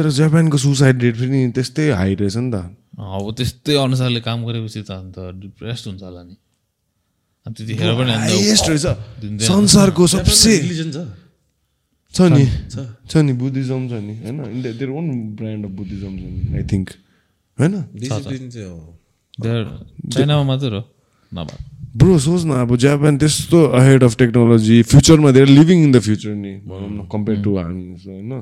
तर 0.00 0.08
जापानको 0.16 0.56
सुसाइड 0.56 0.96
रेट 1.04 1.16
पनि 1.20 1.40
त्यस्तै 1.52 1.90
हाई 1.92 2.14
रहेछ 2.16 2.36
नि 2.40 2.50
त। 2.50 2.72
अब 2.96 3.24
त्यस्तै 3.36 3.74
अनुसारले 3.76 4.20
काम 4.24 4.48
गरेपछि 4.48 4.80
त 4.88 4.90
अन्त 4.96 5.16
डिप्रेस्ड 5.44 5.84
हुन्छ 5.88 6.02
होला 6.02 6.22
नि। 6.24 6.36
अनि 7.46 7.52
त्यतिखेर 7.56 7.90
पनि 8.00 8.12
हाइएस्ट 8.24 8.64
रहेछ। 8.72 8.86
संसारको 9.44 10.06
सबसे 10.06 10.50
रिलिजन 10.58 10.90
छ। 10.90 12.20
नि। 12.32 12.44
छ। 13.08 13.16
नि 13.16 13.32
बुद्धिज्म 13.32 13.82
छ 13.88 13.92
नि 14.00 14.14
होइन? 14.24 14.38
India 14.56 14.72
their 14.80 14.90
own 14.90 15.06
brand 15.36 15.62
of 15.66 15.72
Buddhism 15.78 16.12
छ 16.16 16.22
नि 16.24 16.40
आई 16.56 16.64
थिङ्क 16.64 16.88
होइन? 17.58 17.74
चाइनामा 20.12 20.42
मात्र 20.42 20.72
हो 20.74 20.82
नभए। 21.32 21.56
ब्रो 21.96 22.18
सोच 22.18 22.42
न 22.44 22.50
अब 22.64 22.76
जापान 22.76 23.18
त्यस्तो 23.18 23.58
अहेड 23.78 24.04
अफ 24.04 24.16
टेक्नोलोजी 24.16 24.82
फ्युचरमा 24.90 25.30
they're 25.30 25.48
living 25.48 25.78
in 25.84 25.92
the 25.92 25.98
future 26.00 26.34
नि 26.34 26.52
भनौँ 26.66 26.90
न 26.90 27.08
कम्पेयर 27.12 27.38
टु 27.42 27.50
हामी 27.56 27.84
होइन? 28.06 28.32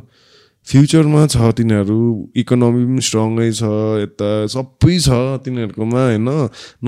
फ्युचरमा 0.69 1.27
छ 1.33 1.53
तिनीहरू 1.59 2.01
इकोनोमी 2.43 2.85
पनि 2.89 3.05
स्ट्रङै 3.09 3.49
छ 3.61 3.71
यता 4.03 4.31
सबै 4.55 4.99
छ 5.07 5.21
तिनीहरूकोमा 5.47 6.03
होइन 6.09 6.29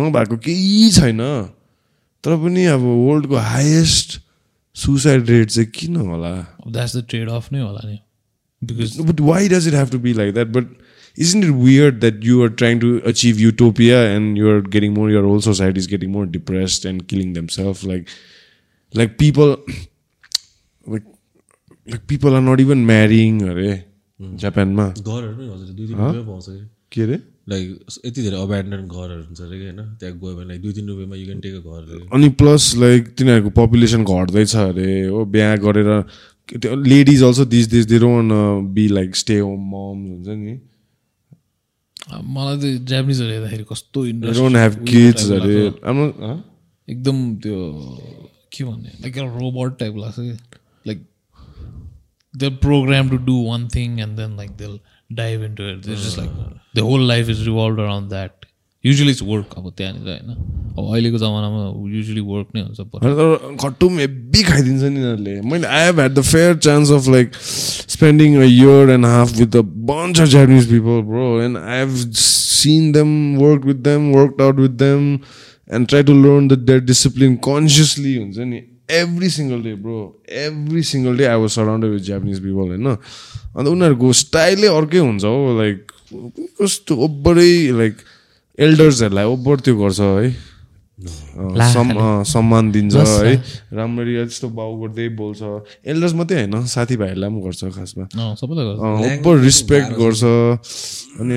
नभएको 0.01 0.37
केही 0.47 0.91
छैन 0.99 1.23
तर 2.25 2.37
पनि 2.45 2.65
अब 2.75 2.85
वर्ल्डको 2.91 3.37
हाइएस्ट 3.47 4.21
सुसाइड 4.77 5.31
रेट 5.31 5.51
चाहिँ 5.51 5.71
किन 5.75 5.97
होला 5.97 6.33
द्याट्स 6.67 6.97
द 6.97 7.05
ट्रेड 7.09 7.31
अफ 7.39 7.53
नै 7.53 7.61
होला 7.61 7.89
नि 7.89 7.99
because 8.63 8.99
But 9.11 9.21
why 9.21 9.41
does 9.49 9.67
it 9.67 9.75
have 9.75 9.91
to 9.91 9.99
be 10.07 10.15
like 10.15 10.35
that? 10.35 10.53
But 10.53 10.67
isn't 11.17 11.45
it 11.45 11.51
weird 11.51 12.01
that 12.01 12.23
you 12.23 12.43
are 12.43 12.51
trying 12.63 12.81
to 12.81 12.91
achieve 13.13 13.41
utopia 13.41 14.01
and 14.17 14.37
you 14.37 14.51
are 14.51 14.61
getting 14.61 14.93
more, 14.95 15.11
your 15.11 15.25
whole 15.25 15.41
society 15.41 15.81
is 15.85 15.87
getting 15.87 16.13
more 16.13 16.27
depressed 16.27 16.85
and 16.85 17.07
killing 17.09 17.33
themselves? 17.33 17.85
Like, 17.85 18.09
like 18.95 19.17
people, 19.19 19.57
like, 20.87 21.09
like 21.91 22.05
people 22.07 22.33
are 22.39 22.45
not 22.49 22.61
even 22.65 22.81
marrying, 22.93 23.37
अरे 23.51 23.73
जापानमा 24.21 24.87
घरहरू 24.89 25.53
हजुर 25.53 25.69
दुई 25.77 25.87
तिन 25.87 25.97
रुपियाँ 25.97 26.25
पाउँछ 26.25 26.47
कि? 26.49 26.65
के 26.93 27.03
अरे? 27.03 27.17
लाइक 27.49 27.67
यति 28.07 28.23
धेरै 28.23 28.37
अब्यान्डन 28.43 28.83
घरहरू 28.87 29.23
हुन्छ 29.23 29.41
अरे 29.41 29.57
कि 29.59 29.65
होइन? 29.65 29.81
त्यहाँ 30.01 30.15
गयो 30.19 30.35
भने 30.37 30.47
लाइक 30.49 30.61
दुई 30.63 30.73
तिन 30.73 30.87
रुपियाँमा 30.89 31.17
यु 31.17 31.27
क्यान 31.27 31.41
टेक 31.41 31.55
अ 31.55 31.61
घर 31.61 32.09
अनि 32.15 32.29
प्लस 32.43 32.75
लाइक 32.83 33.03
तिनीहरूको 33.19 33.51
पपुलेसन 33.61 34.05
घट्दैछ 34.05 34.57
अरे। 34.57 34.91
हो 35.05 35.25
बिहा 35.37 35.55
गरेर 35.67 35.91
त्यो 36.49 36.75
ladies 36.75 37.23
also 37.23 37.45
this 37.55 37.67
this 37.75 37.85
they 37.87 37.99
don't 37.99 38.33
be 38.75 38.85
like 38.89 39.17
stay 39.17 39.39
home 39.39 39.61
moms 39.75 40.09
हुन्छ 40.11 40.29
नि। 40.45 40.55
मलाई 42.11 42.57
चाहिँ 42.61 42.85
जापानिजहरू 42.91 43.31
हेर्दाखेरि 43.33 43.65
कस्तो 43.73 43.99
डोन्ट 44.21 44.57
ह्याभ 44.57 44.75
किड्स 44.89 45.31
अरे? 45.31 45.59
एकदम 46.89 47.17
त्यो 47.43 47.59
के 48.53 48.65
भन्ने? 48.65 48.91
लाइक 49.03 49.19
रोबोट 49.19 49.79
टाइप 49.79 49.95
लाग्छ 49.97 50.19
कि? 50.19 50.37
Like 50.87 50.99
they 52.35 52.49
program 52.61 53.11
to 53.11 53.17
do 53.25 53.43
one 53.47 53.69
thing 53.75 53.99
and 54.01 54.17
then 54.17 54.37
like 54.37 54.51
they 54.59 54.67
dive 55.15 55.43
into 55.45 55.69
it 55.71 55.87
just 55.87 56.19
like 56.19 56.31
the 56.77 56.81
whole 56.91 57.07
life 57.09 57.29
is 57.29 57.43
revolve 57.47 57.81
around 57.81 58.09
that 58.11 58.47
usually 58.85 59.11
it's 59.11 59.23
work 59.23 59.55
अब 59.59 59.73
त्यहाँनिर 59.77 60.09
होइन 60.09 60.31
अब 60.79 60.93
अहिलेको 60.93 61.19
जमानामा 61.19 61.65
युजली 61.97 62.21
वर्क 62.29 62.55
नै 62.55 62.61
हुन्छ 62.63 62.81
but 62.83 63.03
होइन, 63.03 63.17
तर 63.17 63.57
खट्टुम 63.63 63.99
हेब्बी 63.99 64.43
खाइदिन्छ 64.43 64.83
नि 64.83 64.89
यिनीहरूले 64.89 65.41
मैले 65.51 65.67
I 65.69 65.85
have 65.87 65.99
had 65.99 66.15
the 66.15 66.23
fair 66.29 66.57
chance 66.59 66.91
of 66.99 67.09
like 67.09 67.35
spending 67.97 68.37
a 68.37 68.45
year 68.45 68.91
and 68.91 69.07
half 69.07 69.37
with 69.39 69.47
the 69.49 69.65
bunch 69.91 70.21
of 70.21 70.29
Japanese 70.37 70.71
people 70.71 71.03
bro 71.11 71.29
and 71.43 71.57
I 71.59 71.79
have 71.79 71.97
seen 72.23 72.91
them 72.93 73.13
work 73.39 73.65
with 73.65 73.83
them 73.91 74.11
work 74.13 74.41
out 74.43 74.61
with 74.61 74.79
them 74.85 75.13
and 75.71 75.89
try 75.89 76.03
to 76.03 76.15
learn 76.23 76.49
the 76.49 76.59
their 76.63 76.81
discipline 76.87 77.35
consciously 77.49 78.17
हुन्छ 78.17 78.39
नि 78.39 78.63
every 78.99 79.29
single 79.31 79.63
day 79.63 79.73
bro 79.87 79.99
every 80.45 80.83
single 80.91 81.17
day 81.17 81.25
I 81.31 81.37
was 81.41 81.51
surrounded 81.57 81.91
with 81.91 82.05
Japanese 82.11 82.39
people 82.45 82.67
होइन 82.75 82.87
अन्त 82.87 83.67
उनीहरूको 83.69 84.13
स्टाइलै 84.23 84.69
अर्कै 84.77 84.99
हुन्छ 84.99 85.25
हो 85.25 85.59
like 85.59 85.79
कस्तो 86.61 86.93
ओभरै 87.07 87.53
like 87.81 87.95
एल्डर्सहरूलाई 88.59 89.27
over 89.35 89.57
त्यो 89.65 89.75
गर्छ 89.83 90.01
है। 90.01 90.29
सम्मान 91.01 92.71
दिन्छ 92.73 92.95
है। 92.97 93.33
राम्ररी 93.73 94.15
त्यस्तो 94.17 94.49
बाउ 94.53 94.71
गर्दै 94.81 95.09
बोल्छ। 95.17 95.41
एल्डर्स 95.87 96.15
मात्रै 96.15 96.37
होइन 96.41 96.57
साथीभाइहरूलाई 96.69 97.31
पनि 97.31 97.41
गर्छ 97.41 97.61
खासमा। 97.77 98.05
ओभर 98.05 99.35
रिस्पेक्ट 99.41 99.91
गर्छ। 100.01 100.23
अनि 101.21 101.37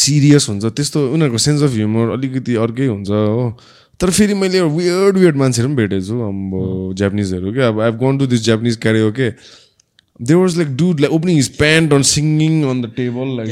सिरियस 0.00 0.48
हुन्छ। 0.48 0.64
त्यस्तो 0.64 0.98
उनीहरूको 1.12 1.38
सेन्स 1.44 1.62
अफ 1.62 1.72
ह्युमर 1.76 2.06
अलिकति 2.16 2.54
अर्कै 2.64 2.86
हुन्छ 2.88 3.10
हो। 3.10 3.44
तर 4.00 4.10
फेरि 4.10 4.34
मैले 4.34 4.60
वियर्ड 4.60 5.16
वियर्ड 5.16 5.36
मान्छेहरू 5.36 5.68
पनि 5.68 5.76
भेटेको 5.76 6.06
छु 6.06 6.18
अब 6.22 6.94
जापानिजहरू 6.98 7.52
क्या 7.52 7.68
अब 7.68 7.80
I 7.80 7.92
gone 7.92 8.18
to 8.18 8.26
this 8.26 8.44
Japanese 8.44 8.76
karaoke 8.76 9.00
हो 9.00 9.12
के 9.12 9.30
they 10.20 10.34
was 10.34 10.56
like 10.56 10.76
dude 10.76 11.00
like 11.00 11.12
opening 11.12 11.36
his 11.36 11.48
pant 11.56 11.92
on 11.92 12.02
singing 12.02 12.62
on 12.70 12.82
the 12.82 12.92
table 12.96 13.36
like 13.36 13.48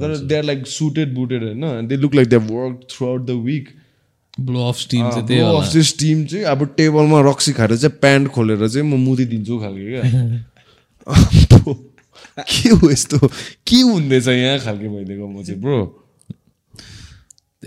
तर 0.00 0.16
they 0.16 0.36
are 0.36 0.44
like 0.44 0.66
suited 0.66 1.14
booted 1.14 1.42
होइन 1.44 1.86
they 1.86 1.96
look 1.96 2.14
like 2.14 2.28
they 2.28 2.36
work 2.36 2.80
throughout 3.08 3.26
the 3.26 3.30
week 3.44 3.68
blow 4.40 4.68
off 4.68 4.78
steam 4.78 5.10
चाहिँ 5.10 5.26
त्यही 5.26 5.40
होला। 5.40 5.58
Of 5.58 5.92
team 5.98 6.24
चाहिँ 6.26 6.44
अब 6.44 6.64
टेबलमा 6.76 7.20
रक्सी 7.30 7.52
खाएर 7.52 7.76
चाहिँ 7.76 7.98
प्यान्ट 8.00 8.28
खोलेर 8.28 8.68
चाहिँ 8.68 8.86
म 8.88 9.00
मुदी 9.04 9.24
दिन्छु 9.24 9.58
खालके 9.58 9.90
क्या 9.90 10.02
के 12.38 12.68
हो 12.68 12.90
यस्तो? 12.90 13.18
के 13.66 13.76
हुँदैछ 13.80 14.28
यहाँ 14.28 14.58
खालके 14.58 14.88
भइदिएको 14.88 15.26
म 15.28 15.42
चाहिँ 15.42 15.60
bro 15.60 16.03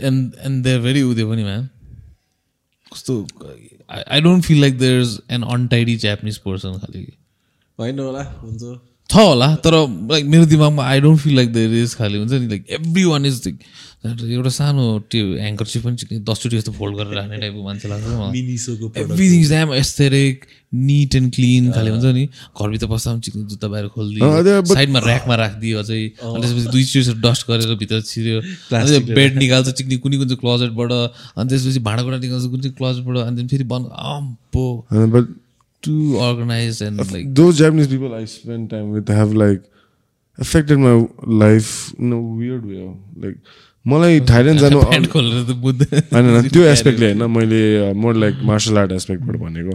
and 0.03 0.35
and 0.45 0.65
they're 0.65 0.81
very 0.81 1.03
उयो 1.03 1.27
पनि 1.29 1.43
म्याम 1.43 1.67
कस्तो 2.93 3.13
I 3.89 4.21
don't 4.21 4.43
feel 4.43 4.61
like 4.61 4.77
there 4.79 5.01
is 5.01 5.19
an 5.29 5.41
untidy 5.55 5.95
Japanese 6.03 6.37
person 6.45 6.77
खालि। 6.79 7.05
होइन 7.79 7.99
होला 7.99 8.23
हुन्छ 8.23 8.63
छ 9.09 9.15
होला 9.17 9.55
तर 9.65 9.73
लाइक 10.11 10.25
मेरो 10.35 10.45
दिमागमा 10.45 10.83
I 10.85 10.99
don't 11.01 11.19
feel 11.21 11.35
like 11.35 11.53
there 11.53 11.75
is 11.83 11.93
खालि 11.95 12.17
हुन्छ 12.17 12.31
नि 12.31 12.47
like 12.47 12.65
every 12.79 13.03
one 13.05 13.25
is 13.25 13.41
like 13.45 13.59
एउटा 14.05 14.49
सानो 14.49 14.83
त्यो 15.11 15.25
ह्याङ्कर 15.37 15.65
चिप 15.65 15.83
पनि 15.83 15.95
चिक्ने 15.95 16.19
दसचोटि 16.27 16.57
जस्तो 16.57 16.71
फोल्ड 16.71 16.97
गरेर 16.97 17.13
राख्ने 17.15 17.37
टाइपको 17.37 17.63
मान्छे 17.63 17.87
लाग्छ 17.89 18.97
everything 19.03 19.39
is 19.41 19.49
damn 19.49 19.73
aesthetic 19.73 20.45
neat 20.73 21.15
and 21.15 21.33
clean 21.35 21.71
खाले 21.71 21.89
हुन्छ 21.91 22.05
नि। 22.15 22.25
घरभित्र 22.59 22.87
बस्दा 22.87 23.11
पनि 23.11 23.21
चिक्ने 23.25 23.43
जुत्ता 23.49 23.67
बाहिर 23.67 23.87
खोलिदियो 23.95 24.63
साइडमा 24.73 24.99
ऱ्याकमा 24.99 25.35
राखिदियो 25.41 25.79
अझै। 25.79 26.01
अनि 26.19 26.41
त्यसपछि 26.41 26.67
दुई 26.71 26.83
चिज 26.91 27.09
डस्ट 27.25 27.47
गरेर 27.49 27.75
भित्र 27.81 28.01
छिर्यो 28.11 28.37
अनि 28.75 28.99
बेड 29.13 29.37
निकाल्छ 29.37 29.67
चिक्ने 29.79 29.97
कुनै 30.03 30.17
कुन 30.17 30.27
चाहिँ 30.27 30.39
क्लोजेटबाट 30.43 30.91
अनि 30.91 31.49
त्यसपछि 31.49 31.79
भाँडाकुँडा 31.89 32.17
निकाल्छ 32.27 32.45
कुन 32.51 32.61
चाहिँ 32.61 32.75
क्लोजेटबाट 32.77 33.17
अनि 33.25 33.47
फेरि 33.47 33.63
बन्द। 33.73 33.85
अम्पो। 34.15 34.65
To 35.87 35.95
organise 36.29 36.81
and 36.83 36.95
like 37.11 37.33
those 37.41 37.63
Japanese 37.63 37.89
people 37.95 38.19
I 38.21 38.25
spend 38.35 38.63
time 38.75 38.87
with 38.97 39.15
have 39.19 39.39
like 39.45 39.63
affected 40.37 40.77
my 40.79 40.97
life 41.45 41.71
in 41.99 42.07
a 42.13 42.21
weird 42.41 42.63
way. 42.73 42.83
Like 43.25 43.39
मलाई 43.85 44.19
थाइल्यान्ड 44.29 44.59
जानु 44.59 44.77
होइन 44.79 45.05
त्यो 46.47 46.63
एस्पेक्टले 46.69 47.11
होइन 47.11 47.23
मैले 47.31 47.59
मोर 48.01 48.15
लाइक 48.15 48.35
मार्सल 48.45 48.77
आर्ट 48.77 48.91
एस्पेक्टबाट 48.91 49.35
भनेको। 49.41 49.73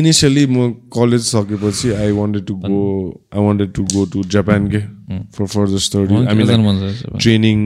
इनिसियली 0.00 0.44
म 0.46 0.56
कलेज 0.96 1.22
सकेपछि 1.26 1.88
I 1.92 2.10
wanted 2.18 2.44
to 2.46 2.54
go 2.66 2.82
I 3.34 3.40
wanted 3.44 3.72
to 3.74 3.82
go 3.94 4.04
to 4.12 4.24
Japan 4.34 4.68
के 4.74 4.80
for 5.36 5.46
further 5.46 5.78
study 5.86 6.16
I 6.26 6.34
mean 6.34 6.46
training 7.18 7.58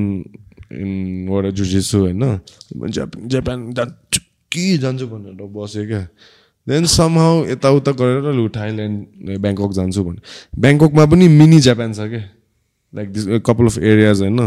in 0.80 0.90
what 1.30 1.44
जुजिसु 1.60 1.98
होइन? 1.98 2.22
जापान 3.34 3.58
जान्छु 3.74 4.20
कि 4.52 4.64
जान्छु 4.78 5.06
भनेर 5.08 5.42
बसेँ 5.58 5.86
क्या। 5.86 6.02
देन 6.68 6.86
समहाउ 6.92 7.44
यताउता 7.46 7.92
गरेर 7.98 8.32
लु 8.36 8.48
थाइल्यान्ड 8.56 9.38
ब्याङ्कक 9.40 9.72
जान्छु 9.74 10.04
भने। 10.04 10.20
ब्याङ्ककमा 10.60 11.04
पनि 11.12 11.28
मिनी 11.28 11.60
जापान 11.66 11.92
छ 11.92 12.08
क्या 12.08 12.24
like 12.92 13.12
this 13.12 13.24
couple 13.46 13.66
of 13.66 13.78
areas 13.78 14.20
होइन? 14.22 14.40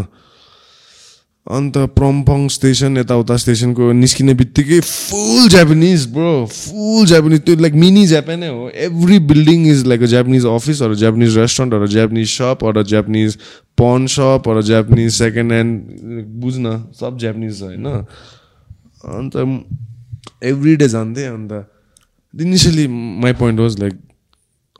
अन्त 1.47 1.77
प्रम्पङ 1.97 2.47
स्टेसन 2.53 2.97
यताउता 2.97 3.35
स्टेसनको 3.41 3.91
निस्किने 3.97 4.33
बित्तिकै 4.37 4.79
full 4.79 5.47
Japanese 5.49 6.05
bro 6.13 6.33
full 6.45 7.05
Japanese 7.11 7.41
त्यो 7.45 7.55
लाइक 7.57 7.73
मिनी 7.83 8.05
जापानै 8.07 8.47
हो। 8.47 8.69
Every 8.87 9.17
building 9.31 9.65
is 9.71 9.85
like 9.87 10.01
a 10.01 10.09
Japanese 10.13 10.45
office 10.45 10.81
or 10.83 10.93
Japanese 11.01 11.37
restaurant 11.37 11.73
or 11.73 11.87
Japanese 11.95 12.27
shop 12.29 12.65
or 12.65 12.83
Japanese 12.93 13.35
pawn 13.81 14.05
shop 14.15 14.49
or 14.49 14.61
Japanese 14.69 15.11
second 15.13 15.51
hand 15.51 16.25
बुझ्न 16.41 16.77
सब 17.01 17.17
जापानिज 17.17 17.59
छ 17.59 17.63
होइन? 17.63 17.87
अन्त 19.17 19.33
एभ्री 20.43 20.75
डे 20.75 20.87
जान्थेँ 20.89 21.27
and 21.27 21.51
initially 22.33 22.87
my 22.87 23.33
point 23.33 23.59
was 23.59 23.79
like 23.79 23.99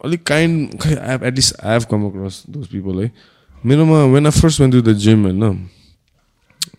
अलिक 0.06 0.24
kind 0.28 0.80
खै 0.82 0.96
I 0.96 1.10
have 1.10 1.24
at least 1.24 1.56
I 1.60 1.74
have 1.74 1.84
come 1.92 2.06
across 2.06 2.44
those 2.50 2.68
people 2.68 3.04
है 3.04 3.12
मेरोमा 3.64 4.04
when 4.14 4.26
I 4.26 4.40
first 4.40 4.62
went 4.62 4.72
to 4.72 4.82
the 4.82 4.94
gym 4.98 5.26
होइन 5.26 5.44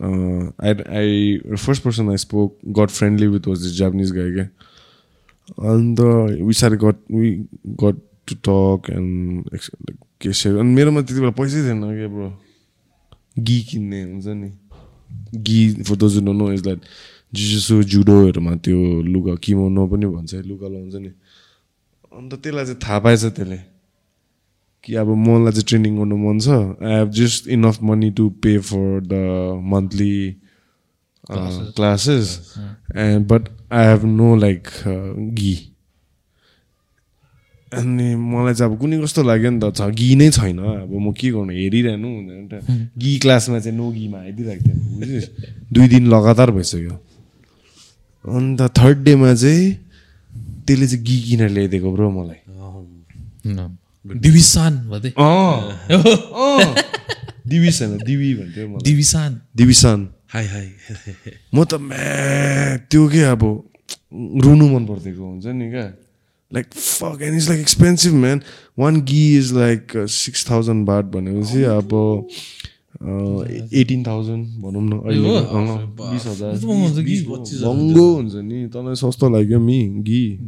I 0.03 0.73
I 0.97 1.37
first 1.55 1.83
person 1.83 2.09
I 2.09 2.17
spoke 2.17 2.57
got 2.79 2.89
friendly 2.91 3.27
with 3.27 3.47
was 3.47 3.61
this 3.63 3.77
Japanese 3.77 4.11
guy 4.11 4.31
क्या 4.31 4.47
and 5.71 5.99
we 6.41 6.53
sort 6.53 6.75
got 6.83 6.99
we 7.11 7.31
got 7.83 8.01
to 8.27 8.35
talk 8.47 8.89
and 8.91 9.57
के 10.21 10.33
share 10.33 10.57
अनि 10.57 10.73
मेरोमा 10.75 11.01
त्यति 11.01 11.19
बेला 11.19 11.31
पैसै 11.39 11.63
थिएन 11.63 11.81
क्या 11.95 12.07
ब्रो 12.07 12.31
गी 13.39 13.59
किन्ने 13.61 14.03
हुन्छ 14.03 14.25
नि 14.27 14.51
gi 15.41 15.83
for 15.83 15.95
those 15.95 16.17
know 16.23 16.51
is 16.53 16.65
like 16.67 16.81
जिजसु 17.33 17.75
जुडोहरूमा 17.91 18.53
त्यो 18.63 18.79
लुगा 19.03 19.33
किमोनो 19.43 19.81
पनि 19.91 20.05
भन्छ 20.05 20.33
लुगा 20.45 20.67
लाउँछ 20.69 20.95
नि। 20.95 21.11
अन्त 22.13 22.31
त्यसलाई 22.43 22.65
चाहिँ 22.65 22.79
थाहा 22.83 22.99
पाएछ 22.99 23.23
त्यसले 23.25 23.59
कि 24.83 24.95
अब 25.01 25.09
मलाई 25.17 25.51
चाहिँ 25.51 25.65
ट्रेनिङ 25.67 25.93
गर्नु 25.97 26.15
मन 26.17 26.37
छ। 26.39 26.47
I 26.77 26.93
have 26.93 27.09
just 27.09 27.47
enough 27.55 27.77
money 27.83 28.09
to 28.17 28.29
pay 28.43 28.57
for 28.69 29.01
the 29.01 29.13
monthly 29.73 30.15
classes 31.75 32.27
and 32.95 33.27
but 33.27 33.43
I 33.73 33.85
have 33.87 34.01
no 34.05 34.35
like 34.35 34.67
gi 35.33 35.55
अनि 37.71 38.07
मलाई 38.15 38.53
चाहिँ 38.53 38.71
अब 38.71 38.79
कुनै 38.79 39.01
कस्तो 39.01 39.23
लाग्यो 39.23 39.49
नि 39.51 39.59
त 39.63 39.73
छ 39.73 39.89
गी 39.97 40.09
नै 40.15 40.29
छैन। 40.29 40.59
अब 40.59 40.91
म 40.93 41.11
के 41.17 41.31
गर्नु? 41.31 41.53
हेरिरहनु। 41.53 42.09
गी 43.01 43.17
क्लासमा 43.19 43.59
चाहिँ 43.59 43.77
नो 43.77 43.89
गीमा 43.91 44.17
आइदिइरहेको 44.19 44.63
थिएँ 44.63 44.77
बुझिस्? 44.99 45.25
दुई 45.73 45.87
दिन 45.89 46.03
लगातार 46.13 46.51
भइसक्यो। 46.53 46.93
अन्त 48.25 48.61
थर्ड 48.77 48.97
डेमा 49.03 49.33
चाहिँ 49.35 49.65
त्यसले 50.67 50.87
चाहिँ 50.87 51.03
गी 51.05 51.17
किनेर 51.21 51.49
ल्याइदिएको 51.49 51.91
ब्रो 51.93 52.09
मलाई। 52.11 52.39
दिविसान 54.05 54.73
भन्दै 54.89 55.11
दिविस 57.47 57.81
होइन 57.81 57.97
दिवी 58.05 58.33
भन्थ्यो 58.35 58.67
मलाई। 58.67 58.83
दिविसान। 58.83 59.31
दिविसान। 59.55 60.07
हाई 60.33 60.45
हाई 60.47 60.67
म 61.55 61.63
त 61.63 61.73
म्या 61.73 62.77
त्यो 62.89 63.07
के 63.09 63.21
अब 63.27 63.43
रुनु 64.45 64.65
मन 64.69 64.85
पर्थेको 64.85 65.23
हुन्छ 65.23 65.45
नि 65.45 65.69
क्या। 65.71 65.87
Like 66.51 66.65
fuck 66.73 67.19
and 67.21 67.35
is 67.37 67.49
like 67.49 67.61
expensive 67.61 68.13
man 68.13 68.41
one 68.79 69.01
gi 69.01 69.37
is 69.37 69.53
like 69.53 69.91
six 69.97 70.49
thousand 70.49 70.85
बाट 70.87 71.05
भनेपछि 71.15 71.63
अब 71.63 71.89
एटिन 73.01 74.03
थाउजन्ड 74.03 74.45
भनौँ 74.63 74.81
न 74.83 74.99
अहिले 74.99 75.29
अँ, 75.37 75.77
बिस 76.13 76.25
हजार। 76.27 76.51
महँगो 77.73 78.05
हुन्छ 78.15 78.33
नि 78.35 78.67
तँलाई 78.73 78.95
सस्तो 78.95 79.29
लाग्यो 79.29 79.59
मि 79.59 79.79
गीत 80.09 80.39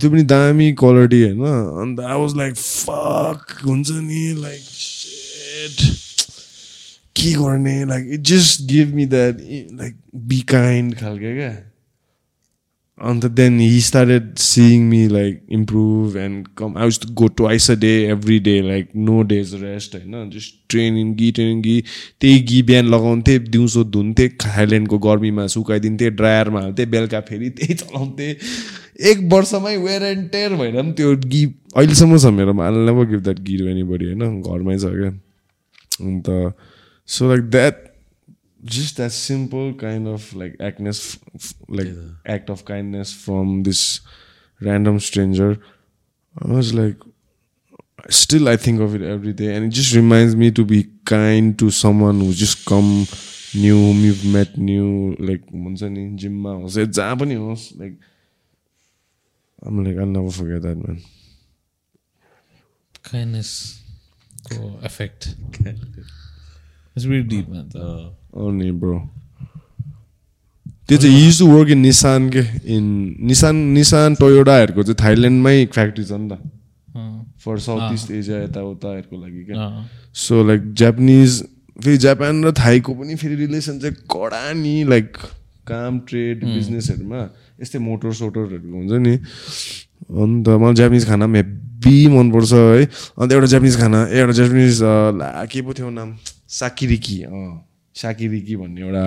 त्यो 0.00 0.10
पनि 0.10 0.22
दामी 0.32 0.72
क्वालिटी 0.80 1.22
होइन 1.22 1.44
अन्त 1.82 2.00
आई 2.00 2.20
वाज 2.20 2.36
लाइक 2.36 2.54
फक 2.56 3.60
हुन्छ 3.66 3.90
नि 3.90 4.22
लाइक 4.40 4.62
के 7.16 7.32
गर्ने 7.32 7.84
like 7.84 8.08
it 8.12 8.20
just 8.32 8.62
give 8.70 8.94
me 8.94 9.06
that 9.06 9.36
like 9.80 9.94
B 10.28 10.40
kind 10.50 10.94
खालके 10.98 11.34
क्या। 11.36 11.52
And 13.00 13.24
then 13.26 13.58
he 13.60 13.80
started 13.80 14.34
seeing 14.38 14.82
me 14.88 15.06
like 15.08 15.40
improve 15.50 16.16
and 16.16 16.46
come 16.58 16.76
I 16.78 16.90
to 17.02 17.12
go 17.14 17.28
twice 17.28 17.70
a 17.70 17.74
day 17.74 17.90
every 18.10 18.38
day 18.40 18.60
like 18.62 18.88
no 18.96 19.22
days 19.22 19.54
rest 19.62 19.94
होइन 19.94 20.30
just 20.30 20.54
training 20.70 21.14
gi 21.14 21.30
training 21.32 21.62
gi 21.62 21.82
त्यही 22.20 22.38
गी 22.40 22.62
बिहान 22.62 22.86
लगाउँथेँ 22.86 23.38
दिउँसो 23.38 23.84
धुन्थेँ 23.84 24.28
थाइल्यान्डको 24.46 24.98
गर्मीमा 24.98 25.46
सुकाइदिन्थेँ 25.46 26.10
ड्रायरमा 26.10 26.60
हाल्थेँ 26.60 26.86
बेलुका 26.86 27.20
फेरि 27.20 27.50
त्यही 27.50 27.74
चलाउँथेँ। 27.74 28.34
एक 29.10 29.28
वर्षमै 29.32 29.76
वेयर 29.76 30.02
एन्ड 30.02 30.30
टेयर 30.30 30.54
भएर 30.54 30.80
पनि 30.82 30.92
त्यो 30.92 31.16
गी 31.26 31.44
अहिलेसम्म 31.76 32.18
छ 32.18 32.32
मेरोमा। 32.38 32.70
Give 33.04 33.20
that 33.20 33.40
gi 33.40 33.56
any 33.70 33.82
body 33.82 34.06
होइन 34.06 34.40
घरमै 34.42 34.78
छ 34.78 34.94
क्या। 34.94 35.10
And 36.00 36.30
so 37.08 37.28
like 37.28 37.50
that 37.50 37.82
just 38.63 38.97
that 38.97 39.11
simple 39.11 39.73
kind 39.73 40.07
of 40.07 40.33
like 40.35 40.55
actness 40.59 41.17
like 41.67 41.87
act 42.25 42.49
of 42.49 42.65
kindness 42.65 43.13
from 43.13 43.63
this 43.63 44.01
random 44.61 44.99
stranger 44.99 45.57
i 46.41 46.51
was 46.51 46.73
like 46.73 46.97
still 48.09 48.49
i 48.49 48.57
think 48.57 48.81
of 48.81 48.95
it 48.95 49.01
every 49.01 49.33
day 49.33 49.55
and 49.55 49.65
it 49.65 49.69
just 49.69 49.95
reminds 49.95 50.35
me 50.35 50.51
to 50.51 50.65
be 50.65 50.83
kind 51.05 51.57
to 51.57 51.71
someone 51.71 52.19
who 52.19 52.33
just 52.33 52.65
come 52.65 53.05
new 53.55 53.77
you 53.77 54.13
met 54.31 54.57
new 54.59 55.15
like 55.19 55.45
हुन्छ 55.53 55.83
नि 55.83 56.01
जिममा 56.21 56.51
होस् 56.53 56.77
या 56.77 56.85
जहाँ 56.85 57.15
पनि 57.17 57.35
होस् 57.35 57.71
like 57.79 57.99
I'm 59.61 59.83
like, 59.83 59.97
I'll 59.97 60.05
never 60.05 60.31
forget 60.31 60.61
that, 60.61 60.77
man. 60.77 60.99
kindness 63.03 63.49
को 64.51 64.69
effect 64.89 65.27
it's 66.95 67.05
really 67.05 67.23
deep 67.23 67.49
man 67.49 67.69
Only, 68.34 68.70
bro. 68.72 68.96
त्यो 70.88 70.96
चाहिँ 70.98 71.18
use 71.18 71.38
to 71.38 71.46
work 71.46 71.70
in 71.70 71.78
Nissan 71.78 72.28
के 72.30 72.40
इन 72.76 72.84
निसान 73.26 73.56
निसान 73.72 74.14
टोयोडाहरूको 74.14 74.82
चाहिँ 74.82 74.96
थाइल्यान्डमै 75.02 75.64
फ्याक्ट्री 75.74 76.04
छ 76.04 76.12
नि 76.12 76.28
त। 76.28 76.32
फर 77.44 77.58
साउथ 77.58 77.92
इस्ट 77.94 78.10
एसिया 78.10 78.38
यताउताहरूको 78.42 79.16
लागि 79.16 79.44
क्या 79.44 79.68
सो 80.14 80.42
लाइक 80.44 80.72
जापानिज 80.80 81.40
फेरि 81.78 81.96
जापान 82.04 82.44
र 82.44 82.52
थाईको 82.52 82.94
पनि 82.94 83.14
फेरि 83.16 83.34
रिलेसन 83.36 83.78
चाहिँ 83.80 83.96
कडा 84.12 84.52
नि 84.60 84.74
लाइक 84.84 85.16
काम 85.66 85.98
ट्रेड 86.08 86.44
बिजनेसहरूमा 86.44 87.20
यस्तै 87.62 87.78
मोटर 87.80 88.12
सोटरहरूको 88.12 88.76
हुन्छ 88.76 88.92
नि। 89.08 89.14
अन्त 90.20 90.48
मलाई 90.48 90.74
जापानिज 90.80 91.04
खाना 91.08 91.26
पनि 91.26 91.38
हेब्बी 91.38 91.98
मनपर्छ 92.12 92.52
है। 92.52 92.84
अन्त 93.18 93.32
एउटा 93.32 93.46
जापानिज 93.54 93.76
खाना 93.80 94.00
एउटा 94.12 94.32
जापानिज 94.40 94.78
के 95.52 95.62
पो 95.62 95.72
थियो 95.72 95.90
नाम? 95.90 96.16
साकिरिकी 96.48 97.22
अँ। 97.22 97.72
साकिरिकी 97.94 98.56
भन्ने 98.56 98.80
एउटा 98.80 99.04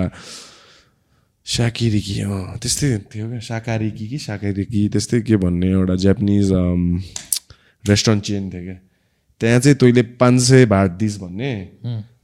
साकिरिकी 1.46 2.20
अँ 2.20 2.58
त्यस्तै 2.58 2.88
थियो 3.14 3.28
क्या। 3.28 3.40
साकारिकी 3.40 4.08
कि 4.08 4.18
साकारिकी 4.18 4.88
त्यस्तै 4.88 5.20
के 5.20 5.36
भन्ने 5.36 5.70
एउटा 5.70 5.94
जापानिज 5.94 6.50
रेस्टुरेन्ट 7.84 8.24
चेन 8.24 8.50
थियो 8.50 8.62
क्या। 8.64 8.78
त्यहाँ 9.40 9.60
चाहिँ 9.60 9.76
तैँले 9.76 10.02
पाँच 10.20 10.40
सय 10.40 10.66
भाट 10.66 10.90
दिस 10.98 11.18
भन्ने। 11.20 11.52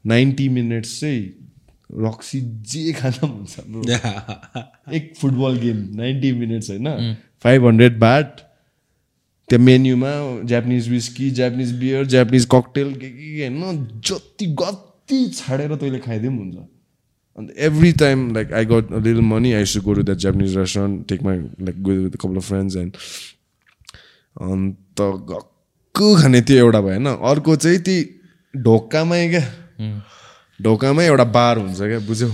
नाइन्टी 0.07 0.49
मिनट्स 0.49 1.01
चाहिँ 1.01 1.23
रक्सी 2.05 2.41
जे 2.41 2.93
खान 2.93 3.13
हुन्छ। 3.23 3.53
एक 4.95 5.13
फुटबल 5.17 5.59
गेम 5.59 5.79
नाइन्टी 5.97 6.33
मिनट्स 6.33 6.71
होइन। 6.71 7.17
फाइभ 7.43 7.67
हन्ड्रेड 7.67 7.99
बाट 7.99 8.41
त्यहाँ 9.49 9.65
मेन्युमा 9.65 10.13
Japanese 10.45 10.89
whisky 10.89 11.31
Japanese 11.31 11.73
beer 11.81 12.07
Japanese 12.07 12.45
cocktail 12.53 12.95
के 12.95 13.11
के 13.11 13.49
होइन। 13.49 13.87
जति 14.07 14.47
गति 14.47 14.94
छाडेर 15.09 15.75
तैँले 15.77 15.99
खाइदिए 15.99 16.31
पनि 16.31 16.39
हुन्छ। 16.39 16.57
And 17.39 17.55
every 17.67 17.93
time 18.01 18.35
like 18.35 18.53
I 18.53 18.65
got 18.65 18.93
little 18.95 19.21
money 19.23 19.53
I 19.53 19.65
should 19.67 19.81
go 19.81 19.95
to 19.95 20.03
that 20.03 20.19
Japanese 20.19 20.57
restaurant 20.59 21.09
take 21.09 21.23
my 21.23 21.39
like 21.39 21.83
go 21.83 21.93
with 21.93 22.17
couple 22.17 22.37
of 22.37 22.49
friends 22.49 22.77
and 22.77 22.97
and 24.43 25.01
गक्कु 25.31 26.15
खाने 26.21 26.41
त्यो 26.41 26.57
एउटा 26.57 26.81
भयो 26.81 26.91
होइन? 26.91 27.07
अर्को 27.07 27.57
चाहिँ 27.57 27.79
ती 27.79 27.97
ढोकामै 28.55 29.29
क्या। 29.29 29.45
ढोकामै 30.61 31.07
एउटा 31.07 31.25
बार 31.35 31.59
हुन्छ 31.59 31.79
क्या 31.81 31.99
बुझ्यौ? 32.07 32.31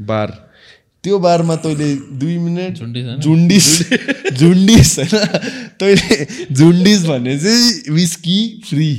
बार। 0.00 0.28
त्यो 1.04 1.18
बारमा 1.18 1.56
तैँले 1.56 1.94
दुई 2.18 2.36
मिनट? 2.38 2.74
झुन्डिस 3.22 3.68
झुन्डिस 4.32 4.98
होइन? 4.98 5.14
तैँले 5.80 6.26
झुन्डिस 6.54 7.04
भने 7.06 7.38
चाहिँ 7.38 7.94
विस्की 7.94 8.38
फ्री 8.66 8.90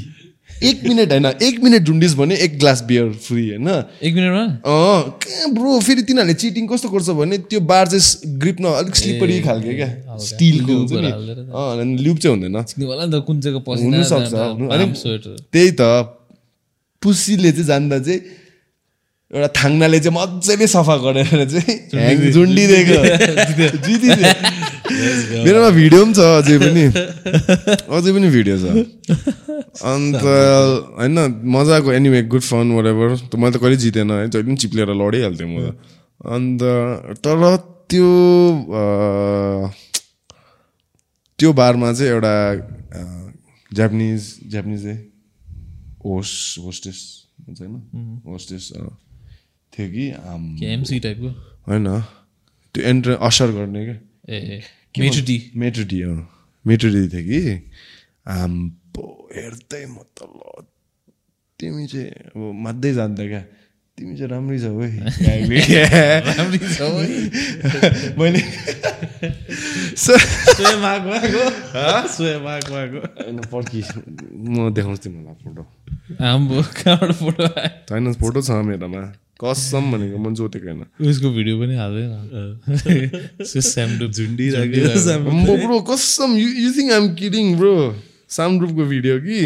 एक 0.64 0.84
मिनट 0.88 1.12
होइन 1.12 1.26
एक 1.26 1.60
मिनट 1.64 1.82
झुन्डिस 1.84 2.14
भने 2.14 2.36
एक 2.36 2.60
ग्लास 2.60 2.82
बियर 2.84 3.12
फ्री 3.12 3.50
होइन। 3.50 3.68
एक 4.04 4.14
मिनटमा? 4.14 4.44
अँ 4.44 5.20
कहाँ 5.24 5.52
ब्रो 5.54 5.80
फेरि 5.80 6.02
तिनीहरूले 6.02 6.34
चिटिङ 6.34 6.68
कस्तो 6.68 6.90
गर्छ 6.90 7.10
भने 7.10 7.38
त्यो 7.38 7.60
बार 7.60 7.88
चाहिँ 7.88 8.38
ग्रिप 8.40 8.58
न 8.62 8.66
अलिक 8.66 8.96
स्लिपरी 8.96 9.40
खालको 9.42 9.72
क्या 9.76 10.18
स्टिलको 10.18 10.74
हुन्छ 10.74 10.92
नि। 10.92 11.12
अनि 11.12 11.98
ल्युब 12.04 12.18
चाहिँ 12.18 12.38
हुँदैन। 12.38 12.56
हुनुसक्छ। 13.70 14.34
त्यही 15.54 15.72
त 15.72 15.82
पुसीले 17.02 17.52
चाहिँ 17.52 17.66
जान्दा 17.66 18.00
चाहिँ 18.00 18.20
एउटा 19.30 19.50
थाङ्नाले 19.62 20.00
चाहिँ 20.02 20.16
मजाले 20.18 20.66
सफा 20.74 20.96
गरेर 21.06 21.42
चाहिँ 21.54 22.34
झुन्डिदिएको 22.34 22.96
जितिदियो 23.86 24.32
मेरोमा 25.46 25.70
भिडियो 25.78 26.02
पनि 26.02 26.14
छ 26.18 26.20
अझै 26.42 26.58
पनि। 26.64 26.86
अझै 27.94 28.12
पनि 28.16 28.28
भिडियो 28.36 28.56
छ। 28.58 28.66
अन्त 29.86 30.24
होइन 30.98 31.18
मजाको 31.56 31.90
एनिवे 31.94 32.22
गुड 32.34 32.42
फन 32.42 32.68
वरेभर 32.74 33.10
मैले 33.38 33.52
त 33.54 33.62
कहिले 33.62 33.78
जितेन 33.86 34.10
है 34.12 34.26
जहिले 34.34 34.46
पनि 34.50 34.58
चिप्लेर 34.66 34.90
लडिहाल्थेँ 34.98 35.46
म 35.46 35.56
त। 35.62 35.78
अन्त 36.26 36.62
तर 37.22 37.38
त्यो 37.86 38.10
त्यो 41.40 41.50
बारमा 41.60 41.88
चाहिँ 41.94 42.12
एउटा 42.14 42.34
जापानिज 43.78 44.22
जापानिज 44.52 44.82
है 44.90 44.96
होस 46.02 46.32
होस्टेस 46.66 47.00
हुन्छ 47.46 47.62
होइन 47.62 47.76
होस्टेस 48.26 48.64
थियो 49.74 49.88
कि 49.92 50.06
आम 50.26 50.42
के 50.60 50.66
एमसी 50.74 51.00
टाइपको 51.00 51.30
होइन। 51.68 51.86
त्यो 52.76 52.82
एन्ट्र 52.84 53.10
असर 53.22 53.52
गर्ने 53.52 53.86
क्या 53.86 53.98
ए 54.36 54.62
मेटुटी 55.00 55.38
मेट्रोडी 55.56 56.02
अँ। 56.02 56.18
मेट्रोडी 56.66 57.02
थियो 57.08 57.24
कि? 57.30 57.40
आम्पो 58.28 59.04
हेर्दै 59.36 59.86
म 59.86 59.98
त 60.16 60.20
ल 60.26 60.66
तिमी 61.60 61.86
चाहिँ 61.88 62.10
अब 62.32 62.52
मात्दै 62.64 62.92
जान्दा 62.94 63.24
क्या? 63.28 63.42
तिमी 63.98 64.14
चाहिँ 64.18 64.30
राम्रै 64.32 64.58
छ 64.64 64.66
है। 64.66 64.90
मैले 68.20 68.40
स- 70.04 70.24
होइन 73.20 73.40
पर्खी। 73.52 73.82
म 74.50 74.70
देखाउँछु 74.74 75.02
तिमीलाई 75.04 75.36
फोटो। 75.44 75.64
आम्बो 76.26 76.62
कहाँबाट 76.80 77.12
फोटो 77.14 77.44
आयो? 77.44 77.70
होइन 77.92 78.14
फोटो 78.14 78.40
छ 78.42 78.50
मेरोमा। 78.70 79.02
कसम 79.40 79.92
भनेको 79.92 80.18
म 80.18 80.34
जोतेको 80.36 80.68
होइन 80.68 81.10
उसको 81.10 81.30
भिडियो 81.32 81.56
पनि 81.60 81.76
हाल्दैन 81.76 82.12
स्यामडुप 83.46 84.12
झुन्डी 84.12 84.48
म 85.18 85.58
ब्रो 85.64 85.80
कसम 85.90 86.38
you 86.38 86.48
you 86.64 86.70
think 86.74 86.92
I'm 86.92 87.06
kidding 87.16 87.56
bro 87.58 87.76
सामड्रुपको 88.30 88.84
video 88.86 89.20
कि 89.20 89.40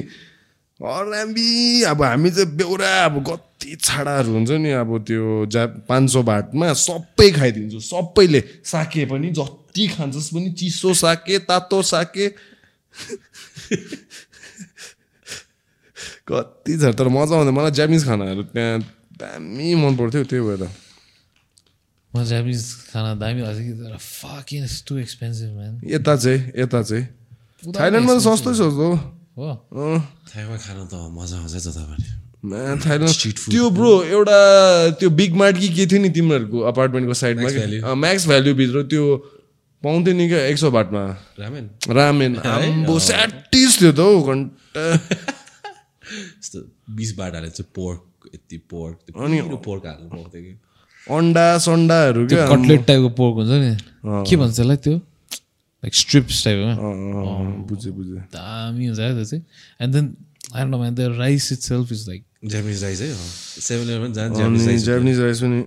हरामी 0.79 1.81
अब 1.83 2.01
हामी 2.03 2.29
चाहिँ 2.31 2.49
बेहोरा 2.55 3.05
अब 3.05 3.23
कति 3.23 3.75
छाडाहरू 3.81 4.31
हुन्छ 4.33 4.51
नि 4.51 4.71
अब 4.71 4.89
त्यो 5.07 5.45
जा 5.45 5.65
पाँच 5.89 6.09
सौ 6.11 6.23
भाटमा 6.23 6.73
सबै 6.73 7.31
खाइदिन्छु। 7.31 7.79
सबैले 7.79 8.41
साके 8.65 9.05
पनि 9.05 9.29
जति 9.29 9.87
खान्छस् 9.87 10.29
पनि 10.33 10.51
चिसो 10.51 10.93
साके 10.93 11.39
तातो 11.47 11.81
साके। 11.81 12.25
कति 16.27 16.73
छ 16.77 16.83
तर 16.97 17.07
मजा 17.07 17.35
आउँदैन। 17.37 17.55
मलाई 17.55 17.71
जापानिज 17.71 18.03
खानाहरू 18.05 18.43
त्यहाँ 18.43 18.75
दामी 19.23 19.67
मन 19.81 19.95
पर्थ्यो 19.95 20.23
त्यही 20.31 20.43
भएर 20.47 20.63
म 22.13 22.23
जापानिज 22.29 22.63
खाना 22.93 23.11
दामी 23.23 23.41
फकिङ 23.97 24.61
टु 24.87 24.97
एक्सपेन्सिभ 25.05 25.49
म्यान 25.57 25.73
यता 25.93 26.15
चाहिँ 26.23 26.39
यता 26.61 26.81
चाहिँ 26.89 27.05
थाइल्यान्डमा 27.63 28.13
त 28.13 28.19
सस्तै 28.27 28.53
सस्तो 28.59 28.89
हो 29.37 29.47
अँ 29.73 29.99
थाइमा 30.29 30.57
खानु 30.65 30.83
त 30.85 30.93
मजा 31.17 31.37
आउँछ 31.39 31.55
जताबाट 31.67 32.01
थाइल्यान्ड 32.85 33.51
त्यो 33.51 33.69
ब्रो 33.77 33.91
एउटा 34.03 34.39
त्यो 34.99 35.09
बिग 35.19 35.35
मार्ट 35.41 35.57
कि 35.57 35.69
के 35.75 35.85
थियो 35.87 36.01
नि 36.01 36.09
तिमीहरूको 36.17 36.59
अपार्टमेन्टको 36.71 37.13
साइडमा. 37.13 37.93
म्याक्स 37.95 38.23
भ्याल्युभित्र 38.27 38.83
त्यो 38.93 39.03
पाउँथ्यो 39.83 40.13
नि 40.13 40.27
क्या 40.27 40.41
एक 40.45 40.57
सौ 40.57 40.71
भाटमा 40.71 41.03
रामेन 41.39 41.69
रामेन 41.89 42.31
आम्बो 42.37 42.99
स्याटिस 43.09 43.79
थियो 43.79 43.91
त 43.91 43.99
हौ 43.99 44.21
घन्टा 44.33 44.83
बिस 46.99 47.15
बाट 47.17 47.31
हालेर 47.35 47.49
चाहिँ 47.49 47.71
पोर्क 47.75 47.99
यति 48.35 48.57
पोर्क 48.57 48.99
अनि- 49.19 49.63
पोर्क 49.63 49.85
हाल्नु 49.85 50.09
पाउँथ्यो 50.09 50.41
कि? 50.41 50.59
अन्डा 51.11 51.57
सन्डाहरू 51.57 52.27
क्या? 52.27 52.47
कटलेट 52.47 52.85
टाइपको 52.85 53.09
पोर्क 53.09 53.35
हुन्छ 53.35 53.49
नि। 53.49 54.29
के 54.29 54.35
भन्छ 54.35 54.55
त्यसलाई 54.55 54.77
त्यो? 54.77 54.93
लाइक 54.93 55.95
स्ट्रिप्स 55.95 56.43
टाइपमा 56.45 56.75
बुझेँ 57.67 57.93
बुझेँ 57.93 58.15
दामी 58.15 58.85
हुन्छ 58.85 58.99
त्यो 58.99 59.25
चाहिँ। 59.25 59.43
And 59.81 59.93
then 59.95 60.17
I 60.55 60.65
know 60.65 60.77
man 60.77 60.95
the 60.95 60.99
rice 60.99 61.51
itself 61.59 61.91
is 61.91 62.09
like 62.09 62.23
Japanese 62.45 62.83
rice 62.83 63.01
है? 63.01 63.13
सेभेन 63.61 63.89
इलेभेन 63.89 64.13
जान्छ 64.13 64.37
जापानिज 64.83 65.19
राइस 65.19 65.39
पनि। 65.39 65.65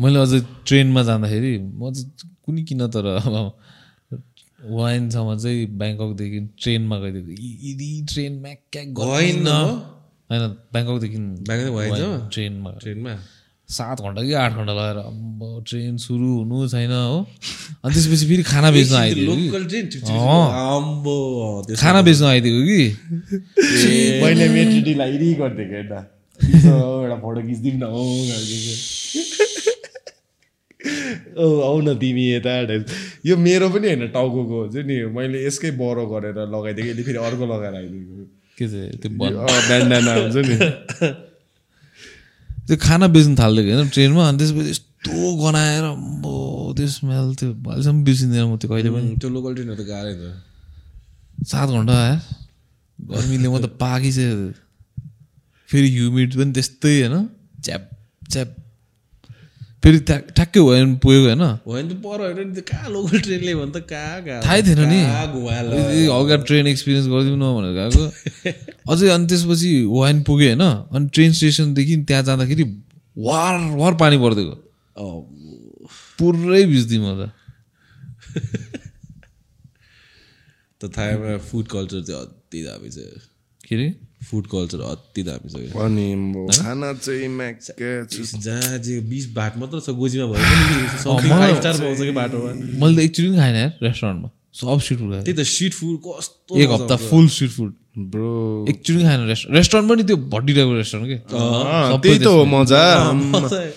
मैले 0.00 0.18
अझै 0.18 0.40
ट्रेनमा 0.66 1.02
जाँदाखेरि 1.02 1.58
म 1.58 1.92
चाहिँ 1.92 2.12
कुनै 2.46 2.62
किन 2.62 2.86
तर 2.88 3.06
अब 3.06 3.58
वाइनसम्म 4.70 5.38
चाहिँ 5.38 5.66
ब्याङ्ककदेखि 5.66 6.40
ट्रेनमा 6.62 6.98
गइदिएको। 6.98 7.32
यदि 7.68 8.06
ट्रेन 8.12 8.40
म्याक्याक 8.40 8.86
वाइन 8.98 9.36
गर्दैन 9.36 9.46
हो? 9.46 9.93
होइन 10.30 10.42
ब्याङ्ककदेखि? 10.72 11.18
ट्रेनमा। 12.34 12.70
ट्रेनमा? 12.82 13.14
सात 13.68 14.00
घन्टा 14.04 14.22
कि 14.22 14.32
आठ 14.44 14.52
घन्टा 14.60 14.72
लगाएर 14.72 14.96
अम्बो 15.08 15.48
ट्रेन 15.68 15.96
सुरु 15.96 16.28
हुनु 16.38 16.68
छैन 16.68 16.90
हो। 16.92 17.18
अनि 17.84 17.92
त्यसपछि 17.94 18.26
फेरि 18.28 18.42
खाना 18.42 18.70
बेच्न 18.76 18.94
आइदिएको 18.94 19.34
कि? 19.36 19.46
खाना 21.82 22.00
बेच्न 22.02 22.24
आइदिएको 22.24 22.60
कि? 22.70 22.82
मैले 24.24 24.48
मेट्रिडीलाई 24.56 25.10
इरि 25.16 25.28
गरिदिएको 25.40 25.74
एउटा 25.76 26.00
एउटा 26.44 27.16
फोटो 27.24 27.40
खिचिदिउँ 27.48 27.76
न 27.80 27.82
हो 27.94 28.02
आउ 31.68 31.76
न 31.80 31.96
तिमी 31.98 32.24
यता 32.32 32.52
यो 33.26 33.36
मेरो 33.36 33.68
पनि 33.74 33.86
होइन 33.88 34.02
टाउको 34.12 34.40
हुन्छ 34.44 34.76
नि 34.88 34.96
मैले 35.16 35.38
यसकै 35.46 35.70
बरो 35.80 36.04
गरेर 36.06 36.36
लगाइदिएको 36.54 36.88
यसले 36.90 37.02
फेरि 37.02 37.18
अर्को 37.18 37.44
लगाएर 37.52 37.74
आइदिएको। 37.74 38.43
के 38.58 38.64
चाहिँ 38.72 38.90
त्यो 39.02 39.10
बन 39.20 39.32
ब्यान्डाना 39.68 40.12
हुन्छ 40.14 40.36
नि। 40.48 40.56
त्यो 42.66 42.76
खाना 42.86 43.06
बेच्नु 43.14 43.34
थालिदिएको 43.40 43.76
होइन 43.76 43.88
ट्रेनमा 43.94 44.22
अनि 44.28 44.38
त्यसपछि 44.40 44.70
यस्तो 44.74 45.12
गनाएर 45.42 45.84
अम्बो 45.84 46.32
त्यो 46.76 46.86
स्मेल 46.96 47.26
त्यो 47.38 47.48
अहिलेसम्म 47.52 47.98
बिर्सिँदैन 48.06 48.44
म 48.48 48.56
त्यो 48.56 48.68
कहिले 48.72 48.90
पनि। 48.94 49.10
त्यो 49.20 49.28
लोकल 49.36 49.52
ट्रेनहरू 49.54 49.82
त 49.82 49.86
गाह्रै 49.92 50.14
त 50.16 50.22
सात 51.50 51.68
घन्टा 51.76 51.94
आयो। 52.04 52.16
गर्मीले 52.98 53.48
म 53.52 53.56
त 53.60 53.66
पाकिसक्यो 53.84 54.36
फेरि 55.68 55.88
ह्युमिड 55.96 56.30
पनि 56.38 56.50
त्यस्तै 56.56 56.94
होइन? 57.00 57.16
च्याप 57.64 57.82
च्याप। 58.32 58.48
फेरि 59.84 59.98
ठ्याक्कै 60.08 60.60
भयो 60.60 60.64
भने 60.64 60.96
पुगेको 60.96 61.24
होइन? 61.24 61.42
होइन 61.66 61.88
त 61.88 61.92
पर 62.00 62.20
होइन 62.20 62.48
नि 62.48 62.60
कहाँ 62.60 62.90
लोकल 62.90 63.20
ट्रेनले 63.20 63.54
भने 63.54 63.72
त 63.72 63.76
कहाँ 63.84 64.24
कहाँ 64.24 64.42
थाहै 64.42 64.62
थिएन 64.62 64.80
नि। 64.80 65.00
हल्का 66.08 66.36
ट्रेन 66.44 66.66
एक्सपिरियन्स 66.66 67.08
गरिदिउँ 67.08 67.36
न 67.36 67.54
भनेर 67.56 67.72
गएको। 67.76 68.12
अझै 68.92 69.08
अनि 69.08 69.26
त्यसपछि 69.26 69.84
वाइन 69.84 70.22
पुगेँ 70.22 70.54
होइन? 70.54 70.88
अनि 70.88 71.08
ट्रेन 71.08 71.32
स्टेसनदेखि 71.32 71.96
त्यहाँ 72.08 72.22
जाँदाखेरि 72.22 72.64
वार 73.16 73.60
वार 73.76 73.94
पानी 73.94 74.18
परिदिएको 74.18 74.56
पुरै 76.18 76.64
भिज्दै 76.64 76.98
म 76.98 77.20
त। 77.20 77.22
त 80.80 80.82
थाइमा 80.98 81.36
फुड 81.44 81.66
कल्चर 81.68 82.02
चाहिँ 82.02 82.20
अति 82.20 82.62
दामी 82.62 82.88
छ। 82.88 82.96
के 83.68 83.74
अरे 83.74 83.94
फुड 84.30 84.44
कल्चर 84.54 84.80
अति 84.90 85.22
दामी 85.28 85.48
छ। 85.52 85.54
अनि 85.84 86.06
खाना 86.58 86.92
चाहिँ 87.04 87.28
म्याक्के 87.38 87.90
जहाँ 88.44 88.78
चाहिँ 88.78 89.00
बिस 89.10 89.24
भाट 89.36 89.52
मात्र 89.58 89.80
छ 89.80 89.88
गोजीमा 90.00 90.26
भयो 90.32 90.42
पनि 90.44 90.74
something 91.04 91.30
मलाई- 91.32 91.40
फाइभ 91.44 91.56
स्टार 91.60 91.74
पाउँछ 91.84 91.98
कि 91.98 92.12
बाटोमा 92.20 92.50
मैले 92.80 92.96
त 92.96 93.00
एकचोटि 93.06 93.28
पनि 93.28 93.38
खाएन 93.38 93.56
यार 93.56 93.72
रेस्टुरेन्टमा 93.82 94.28
सब 94.54 94.80
स्ट्रिट 94.80 94.98
फुड 94.98 95.12
त्यही 95.24 95.36
त 95.38 95.46
स्ट्रिट 95.52 95.72
फुड 95.74 95.96
कस्तो 96.06 96.58
एक 96.62 96.68
हप्ता। 96.70 96.96
Full 97.08 97.26
street 97.36 97.50
food 97.50 97.72
bro. 98.12 98.34
एकचोटि 98.70 99.02
खाएन 99.02 99.20
रेस्टुरेन्ट 99.28 99.56
रेस्टुरेन्ट 99.58 99.90
पनि 99.90 100.02
त्यो 100.08 100.16
भट्टी 100.34 100.52
टाइपको 100.54 100.74
रेस्टुरेन्ट 100.74 101.08
के? 101.10 101.16
त्यही 102.02 102.18
त 102.18 102.26
हो 102.26 102.44
मजा। 102.54 102.84
मजा 103.12 103.58
आयो। 103.58 103.72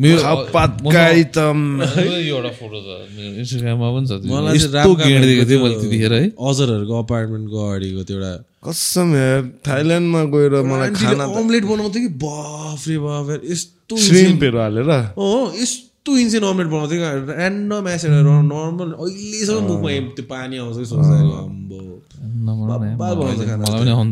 मेरो 0.00 0.18
पातकाई 0.52 1.24
त 1.36 1.38
यो 1.38 2.36
एउटा 2.36 2.50
फोटो 2.56 2.78
छ। 2.80 2.88
मेरो 3.16 3.32
इन्स्टाग्राममा 3.40 3.88
पनि 3.94 4.06
छ 4.08 4.12
त्यो। 4.16 4.32
मलाई 4.32 4.56
चाहिँ 4.56 4.56
यस्तो 4.56 4.76
रामका 4.76 5.04
गेड 5.04 5.22
देखेको 5.28 5.44
थिएँ 5.50 5.60
भनेको 5.60 5.68
मैले 5.68 5.76
त्यतिखेर 5.80 6.12
है। 6.12 6.28
त्यो 6.30 6.48
अजरहरूको 6.48 6.94
अपार्टमेन्टको 7.04 7.56
अगाडिको 7.68 8.00
त्यो 8.08 8.16
एउटा 8.16 8.32
कसम 8.68 9.14
यार 9.16 9.42
थाइल्यान्डमा 9.66 10.24
गएर 10.24 10.54
मलाई 10.62 10.90
खाना 10.90 11.26
त 11.26 11.36
अमलेट 11.36 11.64
बनाउँथ्यो 11.64 12.02
कि? 12.02 12.08
बाफ 12.08 12.88
रे 12.88 12.98
बाफ 12.98 13.28
यार, 13.30 13.40
यस्तो 13.44 13.96
श्रिम्पहरू 13.96 14.58
हालेर। 14.58 14.90
अँ 14.90 15.56
यस्तो 15.56 16.16
इन्सेन 16.16 16.42
अमलेट 16.42 16.66
बनाउँथ्यो 16.66 16.98
कि 17.00 17.32
ऱ्यान्डम 17.32 17.88
एसेर 17.88 18.10
नर्मल 18.10 18.90
अहिलेसम्म 18.92 19.64
मुखमा 19.64 19.90
त्यो 20.16 20.24
पानी 20.24 20.58
आउँछ 20.58 20.76
कि 20.76 20.84
सोच्दाखेरि 20.84 21.32
अम्बो। 21.40 21.80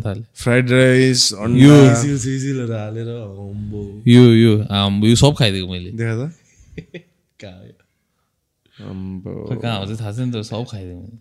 है, 0.09 0.25
फ्राइड 0.35 0.71
राइस 0.71 1.33
हालेर 1.33 3.09
अम्बो। 3.09 4.03
यो 4.09 4.23
यो 4.23 4.65
आम्बो 4.71 5.07
यो 5.07 5.17
सब 5.17 5.35
खाइदिएको 5.39 5.69
मैले। 5.69 5.91
देखा 5.91 6.15
त। 6.25 6.33
कहाँ 7.45 7.61
अम्बो। 8.91 9.31
हो? 9.31 9.85
चाहिँ 9.85 10.01
थाहा 10.01 10.13
छैन 10.13 10.33
त 10.33 10.35
सब 10.43 10.65
खाइदिएको 10.71 11.01
मैले। 11.01 11.19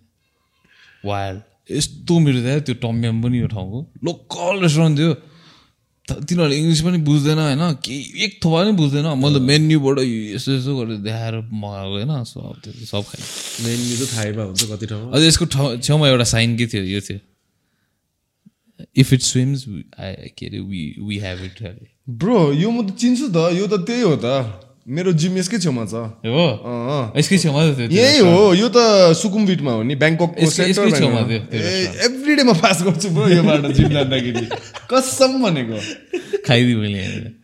वाइल्ड 1.06 1.42
यस्तो 1.72 2.20
मिठो 2.20 2.42
थियो 2.46 2.60
त्यो 2.68 2.76
टम्याम 2.84 3.22
पनि 3.24 3.40
यो 3.40 3.48
ठाउँको। 3.48 3.80
लोकल 4.04 4.56
रेस्टुरेन्ट 4.64 4.98
थियो। 5.00 5.14
तिनीहरूले 6.08 6.56
इङ्ग्लिस 6.58 6.82
पनि 6.82 6.98
बुझ्दैन 7.04 7.40
होइन? 7.40 7.64
केही 7.84 8.24
एक 8.24 8.40
थोपा 8.44 8.64
पनि 8.64 8.72
बुझ्दैन। 8.80 9.08
मैले 9.20 9.40
मेन्यूबाट 9.44 9.98
यसो 10.00 10.52
यसो 10.56 10.72
गरेर 10.80 10.98
देखाएर 11.04 11.36
मगाएको 11.52 11.96
होइन? 12.00 12.24
सब 12.24 12.62
त्यो 12.64 12.86
सब 12.88 13.04
खाएँ 13.04 13.24
मेन्यु 13.68 13.96
त 14.00 14.10
थाहैमा 14.16 14.44
हुन्छ 14.44 14.64
कति 14.72 14.86
ठाउँमा? 14.88 15.12
अझ 15.12 15.22
यसको 15.24 15.46
ठाउँ 15.46 15.78
छेउमा 15.84 16.08
एउटा 16.08 16.24
साइन 16.32 16.58
के 16.58 16.68
थियो 16.72 16.84
यो 16.84 17.02
थियो। 17.02 17.20
इफ 18.96 19.14
इट 19.14 19.22
स्विम्स 19.22 19.66
के 19.68 20.46
अरे 20.48 20.60
we 20.60 20.84
we 21.04 21.18
have 21.20 21.44
it 21.44 21.60
bro 22.08 22.54
यो 22.54 22.72
म 22.72 22.88
त 22.88 22.96
चिन्छु 22.96 23.28
त 23.28 23.52
यो 23.60 23.68
त 23.68 23.84
त्यही 23.84 24.02
हो 24.02 24.16
त। 24.16 24.64
मेरो 24.88 25.12
जिम 25.20 25.38
यसकै 25.38 25.58
छेउमा 25.60 25.84
छ। 25.92 25.94
हो? 26.24 26.48
यसकै 27.20 27.38
छेउमा 27.44 27.62
यही 27.92 28.20
हो 28.24 28.56
यो 28.56 28.68
त 28.72 29.12
सुकुमबिटमा 29.20 29.72
हो 29.72 29.84
नि 29.84 29.96
त्यो 30.00 30.48
एभ्री 32.08 32.36
डेमा 32.36 32.54
पास 32.64 32.84
गर्छु 32.88 33.10
ब्रो 33.12 33.28
यो 33.28 33.44
बाटो 33.44 33.68
जिम 33.76 33.90
जाँदाखेरि। 33.92 34.46
कसम 34.88 35.32
भनेको। 35.44 35.78
खाइदिएँ 36.48 36.80
मैले. 36.80 37.36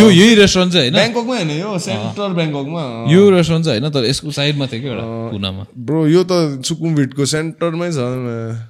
यो 0.00 0.06
यही 0.10 0.34
रेस्टुरेन्ट 0.40 0.72
चाहिँ 0.72 0.88
होइन? 0.88 0.96
ब्याङ्ककमा 0.96 1.34
होइन 1.36 1.50
यो 1.60 1.78
सेन्ट्रल 1.78 2.32
ब्याङ्ककमा 2.40 2.82
यो 3.12 3.22
रेस्टुरेन्ट 3.30 3.64
चाहिँ 3.64 3.80
होइन 3.80 3.92
तर 3.92 4.04
यसको 4.08 4.30
साइडमा 4.32 4.66
थियो 4.72 4.80
कि 4.80 4.88
एउटा 4.88 5.04
कुनामा। 5.36 5.62
ब्रो 5.76 6.00
यो 6.08 6.24
त 6.24 6.64
सुकुमबिटको 6.64 7.24
सेन्टरमै 7.28 7.92
छ। 7.92 8.00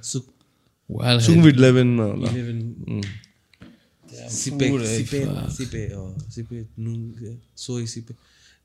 सुक 0.03 0.23
Wow, 0.85 1.17
सुकुमबिट 1.17 1.55
इलेभेनमा 1.57 2.03
होला। 2.03 2.29
सिपे 4.31 4.67
सिपे 4.87 5.19
सिपे 5.57 5.81
सिपे 6.35 6.57
नुन 6.79 7.37
soy 7.57 7.85
सिपे 7.87 8.13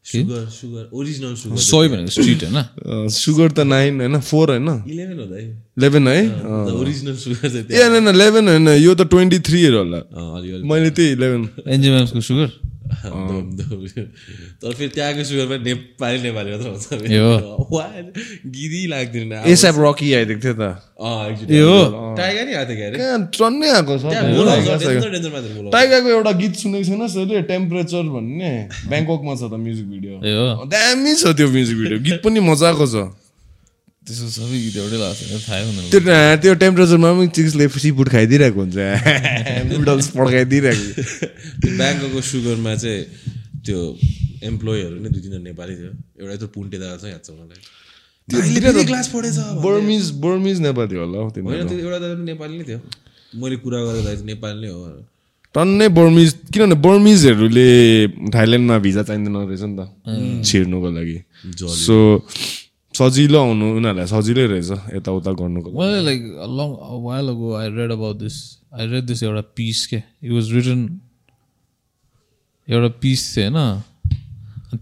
sugar 0.06 0.44
sugar 0.50 0.88
original 0.92 1.34
sugar 1.36 1.56
soy 1.62 1.88
भनेको 1.88 2.10
स्ट्रिट 2.10 2.42
होइन 2.44 2.56
अँ, 2.56 3.08
सुगर 3.10 3.48
त 3.52 3.60
नाइन 3.68 4.00
होइन 4.00 4.18
फोर 4.20 4.50
होइन 4.50 4.68
इलेभेन 4.88 5.18
होला 5.20 5.36
है 5.36 5.44
इलेभेन 5.76 6.08
है 6.08 6.20
अँ। 6.26 6.72
ओरिजिनल 6.74 7.16
सुगर 7.16 7.48
चाहिँ 7.48 7.64
ए 7.70 7.88
होइन 7.88 8.08
इलेभेन 8.08 8.48
होइन 8.48 8.68
यो 8.80 8.94
त 8.94 9.06
ट्वेन्टी 9.10 9.38
थ्रीहरू 9.44 9.78
होला 9.78 10.00
मैले 10.64 10.90
त्यही 10.90 11.12
इलेभेन 11.12 11.48
एन्जिमेम्सको 11.68 12.20
सुगर। 12.20 12.48
तर 12.90 14.72
फेरि 14.72 14.92
त्यहाँको 14.94 15.22
सुगरमा 15.24 15.56
नेपाली 15.64 16.18
नेपाली 16.22 16.48
मात्र 16.50 16.68
हुन्छ 16.70 16.86
गिरी 18.56 18.82
लाग्दैन 18.92 19.32
एसएप 19.46 19.76
रकी 19.78 20.08
आइदिएको 20.14 20.40
थियो 20.40 20.54
त 20.54 20.62
टाइगर 22.20 22.44
नि। 22.46 22.54
आएको 23.70 23.94
छ। 23.98 24.04
टाइगरको 25.72 26.08
एउटा 26.10 26.32
गीत 26.40 26.54
सुनेको 26.60 26.84
छैन 26.84 27.02
सर 27.08 27.42
टेम्परेचर 27.48 28.04
भन्ने। 28.14 28.52
ब्याङ्ककमा 28.90 29.32
छ 29.34 29.42
त 29.48 29.54
म्युजिक 29.64 29.86
भिडियो 29.90 30.14
दामी 30.68 31.12
छ 31.16 31.24
त्यो 31.36 31.48
म्युजिक 31.48 31.76
भिडियो 31.78 31.98
गीत 32.04 32.18
पनि 32.24 32.40
मजाको 32.50 32.86
छ। 32.86 32.96
त्यसो 34.10 34.26
सबै 34.34 34.58
गीत 34.58 34.76
एउटै 34.82 34.98
लाग्छ 34.98 35.18
थाहै 35.46 35.62
हुँदैन। 35.66 35.84
त्यो 35.94 36.00
त्यो 36.42 36.52
टेम्परेचरमा 36.62 37.10
पनि 37.14 37.28
चिक्सले 37.38 37.64
सिफुड 37.84 38.08
खाइदिइरहेको 38.14 38.58
हुन्छ। 38.60 38.78
नुडल्स 39.70 40.06
पड्काइदिइरहेको 40.18 40.90
ब्याङ्कको 41.78 42.20
सुगरमा 42.30 42.72
चाहिँ 42.82 43.02
त्यो 43.66 43.78
एम्प्लोइहरू 44.50 44.96
नै 45.04 45.08
दुई 45.14 45.20
तिनजना 45.22 45.44
नेपाली 45.46 45.74
थियो। 45.78 45.92
एउटा 46.18 46.32
यत्रो 46.34 46.48
पुन्टे 46.56 46.76
दादा 46.82 46.96
छ 46.98 47.04
याद 47.14 47.22
छ 47.22 47.30
मलाई। 47.38 47.62
क्लास 48.90 49.06
पढेछ। 49.14 49.36
बर्मिज 49.62 50.10
बर्मिज 50.26 50.56
नेपाली 50.66 50.94
होला 51.02 51.18
हौ 51.22 51.30
त्यो 51.30 51.42
एउटा 51.46 51.98
दादा 52.02 52.14
पनि 52.14 52.26
नेपाली 52.32 52.54
नै 52.58 52.64
थियो। 52.66 52.80
मैले 53.38 53.56
कुरा 53.62 53.78
चाहिँ 54.02 54.26
नेपाली 54.26 54.58
नै 54.66 54.70
हो। 54.74 54.82
टन्नै 55.54 55.86
बर्मिज 55.98 56.28
किनभने 56.54 56.76
बर्मिजहरूले 56.86 57.68
थाइल्यान्डमा 58.34 58.76
भिजा 58.86 59.02
चाहिँदैन 59.06 59.36
रहेछ 59.50 59.62
नि 59.70 59.74
त। 59.78 59.82
छिर्नुको 60.46 60.88
लागि। 60.98 61.18
सो 61.84 61.96
सजिलो 63.00 63.38
आउनु 63.40 63.66
उनीहरूलाई 63.76 64.06
सजिलै 64.14 64.46
रहेछ 64.52 64.70
यताउता 64.94 65.32
गर्नुको 65.40 65.68
उहाँले 65.70 66.00
like 66.08 66.22
long 66.60 66.68
while 67.04 67.28
ago 67.34 67.52
I 67.60 67.68
read 67.76 67.90
about 67.92 68.16
this 68.24 68.36
I 68.74 68.86
read 68.86 69.04
this 69.06 69.22
एउटा 69.22 69.40
पिस 69.56 69.86
के 69.86 69.96
इट 69.96 70.32
वाज 70.32 70.52
रिटन 70.54 70.80
एउटा 72.68 72.88
पिस 73.02 73.22
थियो 73.36 73.50
होइन? 73.50 73.82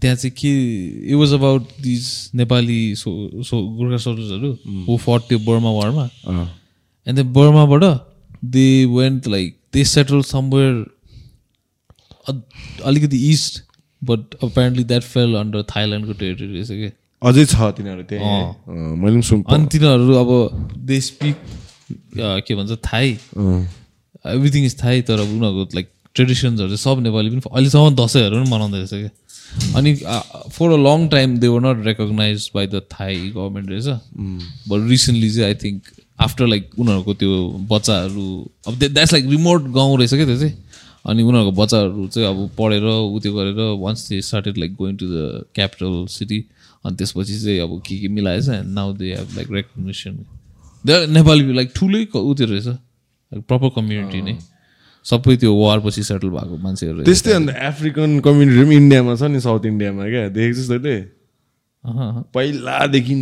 त्यहाँ 0.01 0.15
चाहिँ 0.15 0.31
के 0.37 0.51
it 1.09 1.15
was 1.15 1.33
about 1.33 1.67
this 1.81 2.05
Nepali 2.35 2.79
so 2.95 3.11
so 3.43 3.61
Gorkha 3.77 3.97
सोल्जर्सहरू 4.03 4.51
who 4.87 4.97
fought 5.05 5.23
त्यो 5.29 5.39
बर्मा 5.47 5.71
वारमा 5.71 6.05
and 7.07 7.19
बर्माबाट 7.37 7.83
they 8.55 8.67
went 8.97 9.27
like 9.27 9.55
they 9.73 9.83
settle 9.93 10.21
somewhere 10.29 10.85
अलिकति 12.85 13.17
इस्ट 13.31 13.63
बट 14.01 14.35
अपेरली 14.43 14.83
द्याट 14.83 15.03
फेल 15.13 15.35
अन्डर 15.35 15.63
थाइल्यान्डको 15.75 16.13
टेरिटरी 16.19 16.47
रहेछ 16.53 16.67
क्या 16.71 16.89
अझै 17.21 17.45
छ 17.45 17.55
तिनीहरू 17.77 18.03
त्यही। 18.09 18.27
मैले 18.95 19.13
पनि 19.13 19.21
सुन 19.29 19.43
अनि 19.53 19.65
तिनीहरू 19.71 20.13
अब 20.15 20.29
दे 20.89 20.99
स्पिक 21.01 21.35
के 22.47 22.55
भन्छ 22.55 22.71
थाई। 22.85 23.09
एभ्रिथिङ 24.25 24.65
इज 24.65 24.75
थाई 24.83 25.01
तर 25.07 25.19
अब 25.19 25.29
उनीहरूको 25.37 25.75
लाइक 25.75 25.87
ट्रेडिसन्सहरू 26.15 26.69
चाहिँ 26.69 26.83
सब 26.83 27.01
नेपाली 27.03 27.29
पनि 27.29 27.41
अहिलेसम्म 27.51 27.95
दसैँहरू 27.95 28.35
पनि 28.35 28.49
मनाउँदै 28.49 28.77
रहेछ 28.77 28.93
क्या। 28.93 29.11
अनि 29.77 29.93
for 30.55 30.67
a 30.69 30.77
long 30.87 31.07
time 31.09 31.37
they 31.39 31.47
were 31.47 31.61
not 31.61 31.85
recognise 31.85 32.49
by 32.55 32.67
the 32.67 32.81
Thai 32.93 33.15
government 33.35 33.69
रहेछ। 33.69 33.87
बट 34.69 34.89
रिसेन्टली 34.89 35.29
चाहिँ 35.29 35.47
आई 35.47 35.55
थिङ्क 35.63 35.91
आफ्टर 36.19 36.47
लाइक 36.47 36.69
उनीहरूको 36.79 37.13
त्यो 37.19 37.31
बच्चाहरू 37.69 38.25
अब 38.67 38.79
द्याट्स 38.79 39.13
लाइक 39.13 39.25
रिमोट 39.29 39.67
गाउँ 39.75 39.97
रहेछ 39.97 40.13
क्या 40.13 40.25
त्यो 40.25 40.37
चाहिँ। 40.39 40.55
अनि 41.09 41.23
उनीहरूको 41.23 41.51
बच्चाहरू 41.61 42.07
चाहिँ 42.07 42.27
अब 42.29 42.39
पढेर 42.57 42.85
उ 42.85 43.19
त्यो 43.23 43.33
गरेर 43.35 43.59
once 43.83 44.07
they 44.09 44.21
started 44.21 44.57
like 44.57 44.71
going 44.79 44.95
to 44.97 45.05
the 45.07 45.43
capital 45.55 46.05
city 46.15 46.39
अनि 46.85 46.95
त्यसपछि 46.95 47.39
चाहिँ 47.39 47.59
अब 47.59 47.81
के 47.85 47.97
के 47.99 48.07
मिलाएछ 48.07 48.49
and 48.49 48.69
now 48.73 48.93
they 48.93 49.13
have 49.15 49.35
like 49.35 49.47
recognition 49.51 50.13
Nepali 51.13 51.53
like 51.53 51.71
ठुलै 51.75 52.05
क- 52.05 52.15
उ 52.15 52.33
त्यो 52.33 52.47
रहेछ 52.47 52.67
प्रपर 53.47 53.69
कम्युनिटी 53.75 54.21
नै। 54.21 54.37
सबै 55.05 55.35
त्यो 55.37 55.51
वार 55.55 55.79
पछि 55.79 56.03
सेटल 56.03 56.29
भएको 56.29 56.57
मान्छेहरू 56.57 57.03
त्यस्तै 57.03 57.31
अन्त 57.33 57.49
अफ्रिकन 57.67 58.19
कम्युनिटी 58.19 58.63
पनि 58.65 58.75
इन्डियामा 58.75 59.15
छ 59.15 59.23
नि 59.23 59.39
साउथ 59.39 59.65
इन्डियामा 59.65 60.03
क्या? 60.09 60.27
देखेको 60.29 60.59
छस् 60.59 60.69
तैँले। 60.69 60.95
पहिलादेखि 62.33 63.15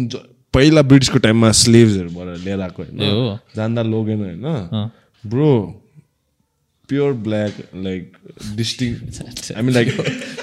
पहिला 0.53 0.81
ब्रिटिसको 0.81 1.17
टाइममा 1.19 1.51
स्लेभ्सहरूबाट 1.51 2.27
लिएर 2.45 2.61
आएको 2.61 2.83
होइन। 2.83 2.97
जान्दा 3.55 3.81
लोगेन 3.83 4.19
होइन। 4.23 4.45
Pure 6.89 7.13
black 7.23 7.57
like 7.83 8.13
distinct 8.55 8.93
I 9.55 9.61
mean 9.61 9.73
like 9.73 9.89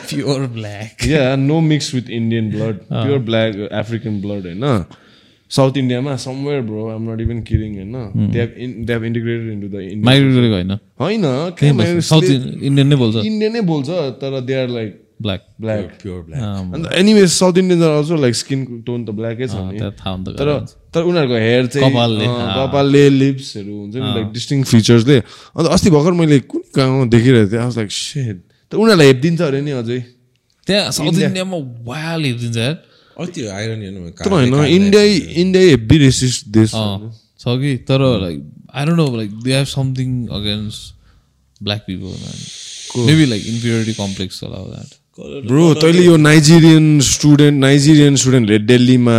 pure 0.09 0.47
black 0.51 1.07
yeah 1.07 1.25
no 1.39 1.61
mix 1.63 1.95
with 1.95 2.11
Indian 2.13 2.51
blood 2.51 2.85
pure 2.91 3.19
black 3.21 3.69
African 3.75 4.21
blood 4.21 4.47
होइन 4.47 4.85
साउथ 5.51 5.77
इन्डियामा 5.77 6.17
somewhere 6.19 6.61
bro 6.63 6.89
um 6.89 7.11
not 7.11 7.21
even 7.21 7.41
किरिङ 7.43 7.77
होइन 7.77 8.33
they 8.33 8.93
have 8.93 9.05
integrated 9.05 9.53
into 9.53 9.69
the 9.69 9.81
Indian 9.83 10.05
migrate 10.05 10.35
गरेको 10.35 10.79
होइन 10.99 11.25
होइन 11.25 12.01
south 12.03 12.31
Indian 12.31 12.87
नै 12.87 12.97
बोल्छ 12.97 13.25
Indian 13.25 13.53
नै 13.53 13.61
बोल्छ 13.67 14.05
तर 14.21 14.41
they 14.43 14.55
are 14.57 14.69
like 14.71 15.01
black 15.21 15.45
black 15.61 15.99
pure 16.01 16.23
black 16.23 16.75
and 16.75 16.93
anyway 16.95 17.27
South 17.33 17.59
Indians 17.59 17.85
are 17.85 17.99
also 17.99 18.17
like 18.19 18.35
skin 18.37 18.65
tone 18.83 19.05
त 19.05 19.11
ब्ल्याकै 19.13 19.47
छ 19.49 20.35
तर 20.35 20.57
तर 20.95 21.03
उनीहरूको 21.11 21.37
हेयर 21.47 21.67
चाहिँ 21.75 21.91
कपालले, 21.91 23.03
लिप्सहरू 23.21 23.75
हुन्छ 23.75 23.95
नि 23.95 24.09
लाइक 24.17 24.27
डिस्टिङ 24.33 24.59
फिचर्सले 24.73 25.17
अन्त 25.19 25.67
अस्ति 25.75 25.91
भर्खर 25.91 26.13
मैले 26.23 26.39
कुन 26.47 26.63
गाउँमा 26.77 27.05
देखिरहेको 27.11 27.51
थिएँ 27.53 27.71
लाइक 27.77 27.91
सेड 27.91 28.37
त 28.71 28.73
उनीहरूलाई 28.79 29.07
हेपिदिन्छ 29.07 29.41
अरे 29.43 29.61
नि 29.61 29.73
अझै। 29.83 30.01
त्यहाँ 30.67 30.91
साउथ 30.97 31.19
इन्डियामा 31.29 31.59
वाल 31.85 32.21
हेरिदिन्छ 32.25 32.57
यार। 32.57 32.77
अँ 33.21 33.27
त्यो 33.35 33.51
आइरन 33.51 33.81
हेर्नु 33.83 34.11
तर 34.19 34.31
होइन 34.33 34.55
इन्डिया 34.55 35.03
इन्डिया 35.43 35.63
हेभी 35.71 35.97
रेसिस्ट 35.99 36.49
देश 36.57 36.71
छ 37.41 37.45
कि? 37.63 37.73
तर 37.89 38.01
like 38.25 38.39
I 38.75 38.85
don't 38.87 38.99
know 38.99 39.07
like 39.17 39.31
they 39.45 39.53
have 39.55 39.67
something 39.69 40.11
against 40.39 41.63
black 41.63 41.81
people 41.87 42.13
maybe 43.07 43.25
like 43.31 43.43
inferiority 43.53 43.95
complex 43.95 44.43
होला 44.43 44.59
द्याट 44.73 44.91
ब्रो 45.47 45.65
तैँले 45.83 46.03
यो 46.05 46.17
नाइजेरियन 46.17 46.87
स्टुडेन्ट 47.07 47.57
नाइजेरियन 47.61 48.17
स्टुडेन्टले 48.23 48.59
दिल्लीमा 48.73 49.19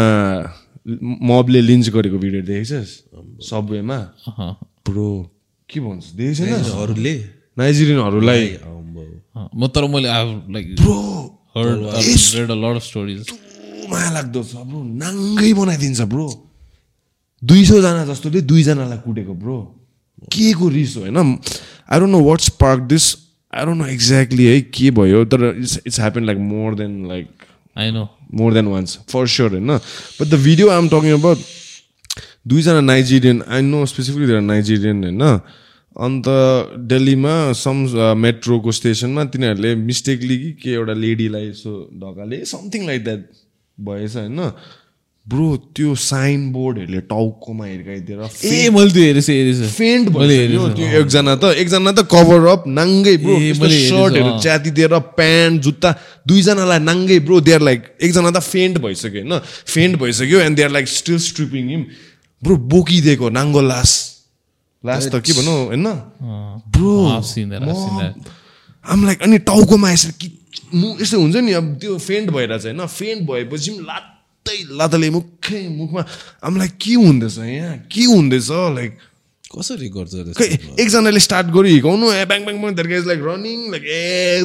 मबले 0.85 1.61
लिन्च 1.61 1.89
गरेको 1.89 2.17
भिडियो 2.17 2.41
देखेछस् 2.45 2.91
सबवेमा? 3.49 3.97
ब्रो 4.85 5.09
के 5.69 5.79
भन्छ? 5.79 6.03
देखेको 6.13 6.45
छैन 6.45 6.77
अरूले 6.81 7.15
नाइजेरियनहरूलाई। 7.57 8.45
म 9.55 9.67
तर 9.67 9.83
मैले 9.89 10.09
लाइक 10.53 10.67
माया 13.89 14.09
लाग्दो 14.11 14.43
छ 14.43 14.55
ब्रो। 14.65 14.79
नाङ्गै 15.01 15.53
बनाइदिन्छ 15.53 16.01
ब्रो। 16.11 16.27
दुई 17.41 17.65
सौजना 17.65 18.05
जस्तोले 18.05 18.41
दुईजनालाई 18.41 18.97
कुटेको 18.97 19.33
ब्रो। 19.33 19.57
के 20.31 20.53
को 20.53 20.69
रिस 20.69 20.95
हो 20.97 21.01
होइन? 21.01 21.17
I 21.91 21.99
don't 21.99 22.11
know 22.11 22.19
what's 22.23 22.49
park 22.61 22.81
this 22.89 23.05
I 23.53 23.65
don't 23.65 23.77
know 23.81 23.85
exactly 23.87 24.45
है 24.45 24.61
के 24.73 24.91
भयो 24.91 25.25
तर 25.25 25.41
it's 25.57 25.79
it's 25.87 25.99
happen 25.99 26.25
like 26.25 26.37
more 26.37 26.75
than 26.75 27.07
like 27.07 27.27
I 27.77 27.91
know 27.91 28.05
more 28.33 28.53
than 28.53 28.67
once 28.67 28.97
for 29.09 29.27
sure 29.27 29.51
होइन 29.51 29.71
but 29.71 30.25
the 30.25 30.41
video 30.43 30.69
I 30.69 30.77
am 30.77 30.89
talking 30.89 31.11
about 31.13 31.45
दुईजना 32.47 32.81
Nigerian 32.83 33.41
I 33.47 33.61
know 33.63 33.85
specifically 33.85 34.27
there 34.27 34.41
Nigerian 34.43 35.03
होइन 35.03 35.21
अन्त 35.95 36.25
दिल्लीमा 36.87 37.35
some 37.55 37.77
मेट्रोको 38.19 38.71
स्टेसनमा 38.73 39.23
तिनीहरूले 39.33 39.75
मिस्टेकली 39.81 40.37
कि 40.39 40.51
के 40.63 40.71
एउटा 40.71 40.93
लेडीलाई 40.95 41.47
यसो 41.47 41.73
ढकाले 41.95 42.43
समथिङ 42.45 42.85
लाइक 42.87 43.03
द्याट 43.03 43.21
भएछ 43.77 44.15
होइन 44.15 44.41
ब्रो 45.25 45.45
त्यो 45.73 45.95
साइन 45.97 46.41
बोर्डहरूले 46.53 47.01
टाउकोमा 47.09 47.65
हिर्काइदिएर 47.65 48.19
ए 48.45 48.69
मैले 48.69 48.91
त्यो 48.93 49.03
हेरेछु 49.03 49.31
हेरेछु। 49.33 49.67
फेन्ट 49.73 50.09
मैले 50.13 50.37
भइसक्यो। 50.37 50.67
त्यो 50.77 50.87
एकजना 51.01 51.33
त 51.41 51.43
एकजना 51.65 51.91
त 51.97 52.05
कभर 52.05 52.45
अप 52.45 52.61
नाङ्गै 52.69 53.15
ब्रो 53.25 53.33
सर्टहरू। 53.33 54.31
च्यातिदिएर 54.45 54.93
प्यान्ट 55.17 55.61
जुत्ता 55.65 55.89
दुईजनालाई 56.29 56.79
नाङ्गै 56.85 57.19
ब्रो 57.25 57.41
दे 57.41 57.51
आर 57.57 57.61
लाइक 57.61 57.81
एकजना 58.05 58.31
त 58.31 58.39
फेन्ट 58.45 58.77
भइसक्यो 58.85 59.21
होइन? 59.25 59.33
फेन्ट 59.65 59.93
भइसक्यो 59.97 60.39
and 60.45 60.55
they 60.57 60.63
are 60.63 60.71
like 60.77 60.87
still 60.93 61.17
stripping 61.17 61.69
him 61.69 61.83
bro 62.43 62.55
बोकिदिएको 62.69 63.29
नाङ्गो 63.33 63.61
लास। 63.65 63.91
लास 64.85 65.09
त 65.09 65.25
के 65.25 65.33
भनौँ 65.33 65.73
होइन? 65.73 65.87
ब्रो 66.69 66.93
I've 67.17 67.25
seen 67.25 67.49
that, 67.49 67.65
I've 67.65 67.73
seen 67.73 67.97
that. 67.97 68.13
Um 68.85 69.05
like 69.05 69.21
अनि 69.25 69.37
टाउकोमा 69.41 69.91
यसरी 69.91 70.13
कि 70.21 70.27
मु 70.77 71.01
यस्तो 71.01 71.17
हुन्छ 71.17 71.35
नि 71.41 71.53
अब 71.57 71.65
त्यो 71.81 71.97
फेन्ट 71.97 72.29
चाहिँ 72.29 72.77
होइन? 72.77 72.85
फेन्ट 72.85 73.25
भएपछि 73.25 73.71
पनि 73.71 74.13
लात्तै 74.45 74.77
लातले 74.77 75.09
मुखै 75.09 75.61
मुखमा 75.69 76.01
लाइक 76.57 76.73
के 76.77 76.93
हुँदैछ 76.95 77.37
यहाँ? 77.39 77.77
के 77.91 78.03
हुँदैछ? 78.05 78.49
लाइक 78.75 78.93
कसरी 79.49 79.89
गर्छ 79.89 80.13
खै 80.37 80.45
एकजनाले 80.81 81.19
स्टार्ट 81.19 81.47
गर्यो 81.49 81.71
हिर्काउनु 81.73 82.05
ए 82.13 82.25
bang 82.29 82.45
bang 82.45 82.57
bang 82.61 82.91
is 82.93 83.05
like 83.07 83.19
running 83.25 83.59
like 83.71 83.83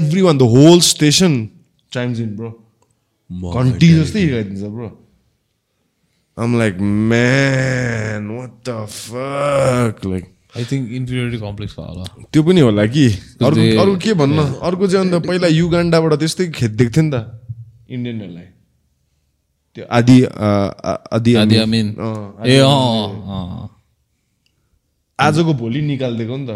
every 0.00 0.22
one 0.22 0.38
the 0.38 0.42
whole 0.54 0.80
station 0.88 1.32
times 1.92 2.20
in 2.20 2.30
bro 2.36 2.50
घन्टी 3.54 3.88
जस्तै 3.94 4.20
हिर्काइदिन्छ 4.20 4.62
bro 4.74 4.88
um 6.36 6.58
like 6.58 6.74
man 7.12 8.30
what 8.36 8.52
the 8.68 8.86
fuck 8.88 10.06
like 10.06 10.24
I 10.56 10.64
think 10.70 10.90
inferiority 10.92 11.38
complex 11.38 11.74
भयो 11.78 11.88
होला। 11.88 12.24
त्यो 12.32 12.42
पनि 12.42 12.60
होला 12.60 12.84
कि? 12.86 13.04
अर्को 13.40 13.54
दे- 13.54 13.78
अरू 13.80 13.92
के 14.02 14.14
भन्न? 14.14 14.38
अर्को 14.68 14.86
चाहिँ 14.86 15.04
अन्त 15.06 15.26
पहिला 15.26 15.46
युगान्डाबाट 15.46 16.12
त्यस्तै 16.22 16.46
खेद्दिएको 16.56 16.90
थियो 16.94 17.04
नि 17.04 17.10
त 17.14 17.18
इन्डियनहरूलाई 17.90 18.48
त्यो 19.74 19.84
आदि 19.86 20.18
आदि 21.16 21.32
आदि 21.42 21.56
अमिन। 21.66 21.86
ए 22.46 22.58
आजको 25.20 25.52
भोलि 25.52 25.80
निकालिदिएको 25.84 26.36
नि 26.36 26.46
त। 26.48 26.50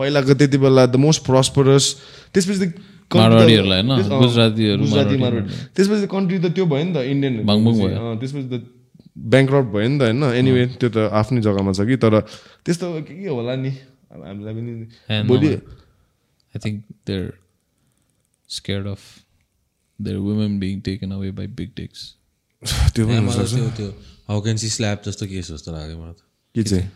पहिलाको 0.00 0.34
त्यति 0.34 0.58
बेला 0.58 0.82
द 0.88 0.96
मोस्ट 0.96 1.20
प्रस्परस 1.28 1.84
त्यसपछि 2.32 2.66
मारवाडीहरूलाई 3.06 3.80
होइन? 3.86 4.08
गुजरातीहरू, 4.18 4.82
गुजराती 4.82 5.16
मारवाडी। 5.20 5.46
मारवाडी 5.46 5.70
त्यसपछि 5.76 6.00
त 6.02 6.08
कन्ट्री 6.10 6.36
त 6.42 6.46
त्यो 6.56 6.64
भयो 6.66 6.84
नि 6.84 6.92
त 6.96 6.98
इन्डियन। 7.06 7.34
त्यसपछि 7.44 8.48
त 8.50 8.54
ब्याङ्क्रप्ट 9.14 9.68
भयो 9.70 9.88
नि 9.88 9.96
त 10.00 10.02
होइन 10.08 10.22
एनिवे 10.40 10.62
त्यो 10.80 10.88
त 10.90 10.98
आफ्नै 11.12 11.40
जग्गामा 11.44 11.70
छ 11.76 11.86
कि 11.86 11.96
तर 12.02 12.24
त्यस्तो 12.64 13.04
के 13.06 13.14
के 13.20 13.28
होला 13.30 13.54
नि 13.62 13.70
अब 14.10 14.20
हामीलाई 14.26 14.54
पनि 14.56 14.72
भोलि. 15.28 15.48
I 16.56 16.58
think 16.58 16.88
they're 17.04 17.36
scared 18.48 18.88
of 18.88 19.00
their 20.00 20.24
women 20.24 20.56
being 20.56 20.80
taken 20.80 21.12
away 21.12 21.28
by 21.28 21.44
big 21.44 21.76
dicks. 21.76 22.15
त्यो 22.94 23.06
पनि 23.06 23.20
त्यो 23.54 23.68
त्यो 23.78 23.88
हाउकेन्सी 24.28 24.68
स्ल्याब 24.68 24.98
जस्तो 25.06 25.26
केस 25.26 25.46
जस्तो 25.52 25.72
लाग्यो 25.72 25.96
मलाई 25.96 26.12
त। 26.12 26.20
के 26.54 26.62
चाहिँ? 26.62 26.86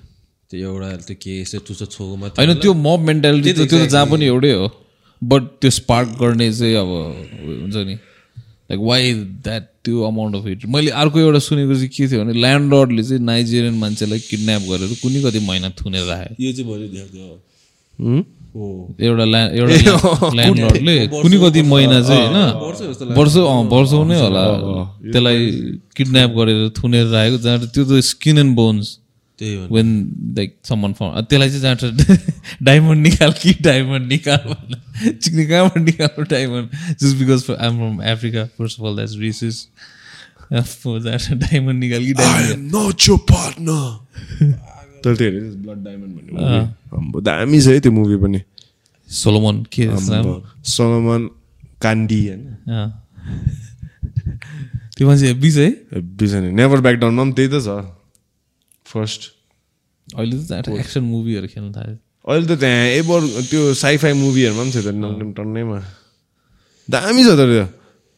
त्यो 0.51 0.59
एउटा 0.69 0.89
त्यो 1.07 1.17
केस 1.23 1.51
त्यो 1.51 1.61
चुच्चो 1.61 1.87
छोको 1.87 2.15
मात्रै 2.17 2.47
होइन 2.47 2.59
त्यो 2.61 2.73
मब 2.75 3.01
मेन्टालिटी 3.11 3.53
त्यो 3.53 3.65
त 3.65 3.67
त 3.67 3.71
त्यो 3.71 3.87
त 3.87 3.89
जहाँ. 3.91 4.07
पनि 4.07 4.25
एउटै 4.27 4.53
हो। 4.53 4.67
बट 5.23 5.43
त्यो 5.61 5.71
स्पार्क 5.71 6.09
गर्ने 6.21 6.53
चाहिँ 6.53 6.75
अब 6.75 6.91
हुन्छ 7.63 7.77
नि। 7.87 7.95
लाइक 8.71 8.81
वाइ 8.81 9.03
द्याट 9.47 9.65
त्यो 9.85 10.03
अमाउन्ट 10.03 10.37
अफ 10.37 10.45
हिट 10.47 10.61
मैले 10.75 10.91
अर्को 10.91 11.19
एउटा 11.21 11.39
सुनेको 11.39 11.75
चाहिँ 11.75 11.89
के 11.89 12.09
थियो 12.09 12.25
भने 12.25 12.33
ल्यान्डलर्डले 12.41 13.03
चाहिँ 13.03 13.23
नाइजेरियन 13.23 13.75
मान्छेलाई 13.79 14.21
किडन्याप 14.31 14.63
गरेर 14.71 14.91
कुनै 15.03 15.19
कति 15.23 15.41
महिना 15.47 15.69
थुनेर 15.79 16.05
राखे। 16.07 16.35
यो 16.45 16.51
चाहिँ 16.53 16.69
एउटा 18.55 19.25
ल्या 19.25 19.43
एउटा 19.47 19.75
ल्यान्डलर्डले 20.37 20.97
कुनै 21.09 21.39
कति 21.39 21.63
महिना 21.63 22.01
चाहिँ 22.03 22.27
होइन? 22.27 23.15
वर्ष 23.19 23.37
वर्ष 23.73 23.93
नै 23.93 24.21
होला। 24.21 24.43
त्यसलाई 25.13 25.39
किडन्याप 25.97 26.31
गरेर 26.31 26.69
थुनेर 26.83 27.07
राखेको 27.07 27.39
जहाँ 27.39 27.59
त्यो 27.75 27.85
त 27.85 28.01
skin 28.05 28.39
and 28.39 28.55
bones 28.57 28.99
when 29.71 29.89
like 30.37 30.57
firm 30.67 31.21
त्यसलाई 31.21 31.49
चाहिँ 31.51 31.61
जहाँ 31.61 31.77
डायमन्ड 32.63 33.03
निकाल 33.07 33.33
कि 33.33 33.55
डायमन्ड 33.63 34.07
निकाल 34.09 34.55
चिक्ने 35.15 35.45
कहाँबाट 35.47 35.79
निकाल्नु 35.83 36.25
diamond 36.31 36.69
just 37.01 37.17
because 37.17 37.51
I'm 37.61 37.79
from 37.79 38.03
Africa 38.13 38.45
first 38.59 38.81
of 38.81 38.87
all 38.87 38.97
that's 38.97 39.17
racist 39.19 39.67
diamond 40.51 41.79
निकाल 41.81 42.05
कि 42.05 42.13
डायमन्ड. 42.13 42.71
तर 45.05 45.17
त्यो 45.17 45.27
हेरेँ 45.27 45.43
ब्लड 45.63 45.79
डायमन्ड 45.85 46.13
भन्ने. 46.17 46.61
आम्बो, 46.97 47.17
दामी 47.21 47.59
छ 47.61 47.67
है 47.67 47.81
त्यो 47.81 47.93
मुभी 47.93 48.17
पनि। 48.23 48.41
सोलोमन 49.09 49.57
के? 49.73 49.85
सलमान 49.97 51.23
कान्डी 51.83 52.21
होइन? 52.27 52.43
अँ। 52.69 52.89
त्यो 54.97 55.05
मान्छे 55.09 55.27
हेब्बी 55.27 55.51
छ 55.51 55.57
है? 55.57 55.71
हेब्बी 55.97 56.27
छ 56.29 56.33
नि 56.45 56.49
नेभर 56.53 56.81
ब्याक 56.85 56.97
डाउनमा 57.01 57.23
पनि 57.25 57.33
त्यही 57.33 57.49
त 57.49 57.57
छ। 57.65 57.69
फर्स्ट 58.87 59.23
अहिले 60.17 60.37
त 60.37 60.43
त्यहाँ 60.49 60.79
एक्सन 60.79 61.03
मुभीहरू 61.07 61.47
खेल्नु 61.49 61.73
थाल्यो। 61.73 61.97
अहिले 62.29 62.47
त 62.47 62.53
त्यहाँ 62.61 62.87
एबर 63.01 63.21
त्यो 63.51 63.61
साइफाई 63.75 64.13
मुभीहरूमा 64.21 64.63
पनि 64.63 64.73
छ 64.73 64.79
त 64.85 64.89
नङ 64.93 65.33
टन्नैमा। 65.33 65.79
दामी 66.89 67.23
छ 67.25 67.31
तर 67.41 67.49
त्यो। 67.51 67.67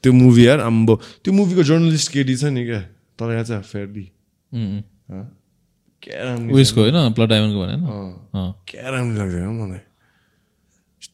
त्यो 0.03 0.13
मुभी 0.13 0.43
यार 0.47 0.59
आम्बो 0.67 0.95
त्यो 1.23 1.31
मुभीको 1.31 1.63
जर्नलिस्ट 1.63 2.09
केटी 2.13 2.35
छ 2.37 2.51
नि 2.51 2.63
क्या? 2.67 2.81
तर 3.15 3.31
यहाँ 3.33 3.45
चाहिँ 3.45 3.63
फेयरली 3.63 4.05
उयसको 6.07 6.81
होइन 6.81 7.13
प्लट 7.15 7.29
डायमन्डको 7.29 7.61
भने 7.61 7.73
होइन 7.73 7.85
अँ, 7.87 8.13
अँ। 8.35 8.55
क्या 8.69 8.91
राम्रो 8.91 9.19
लाग्दैन 9.19 9.49
मलाई 9.63 9.81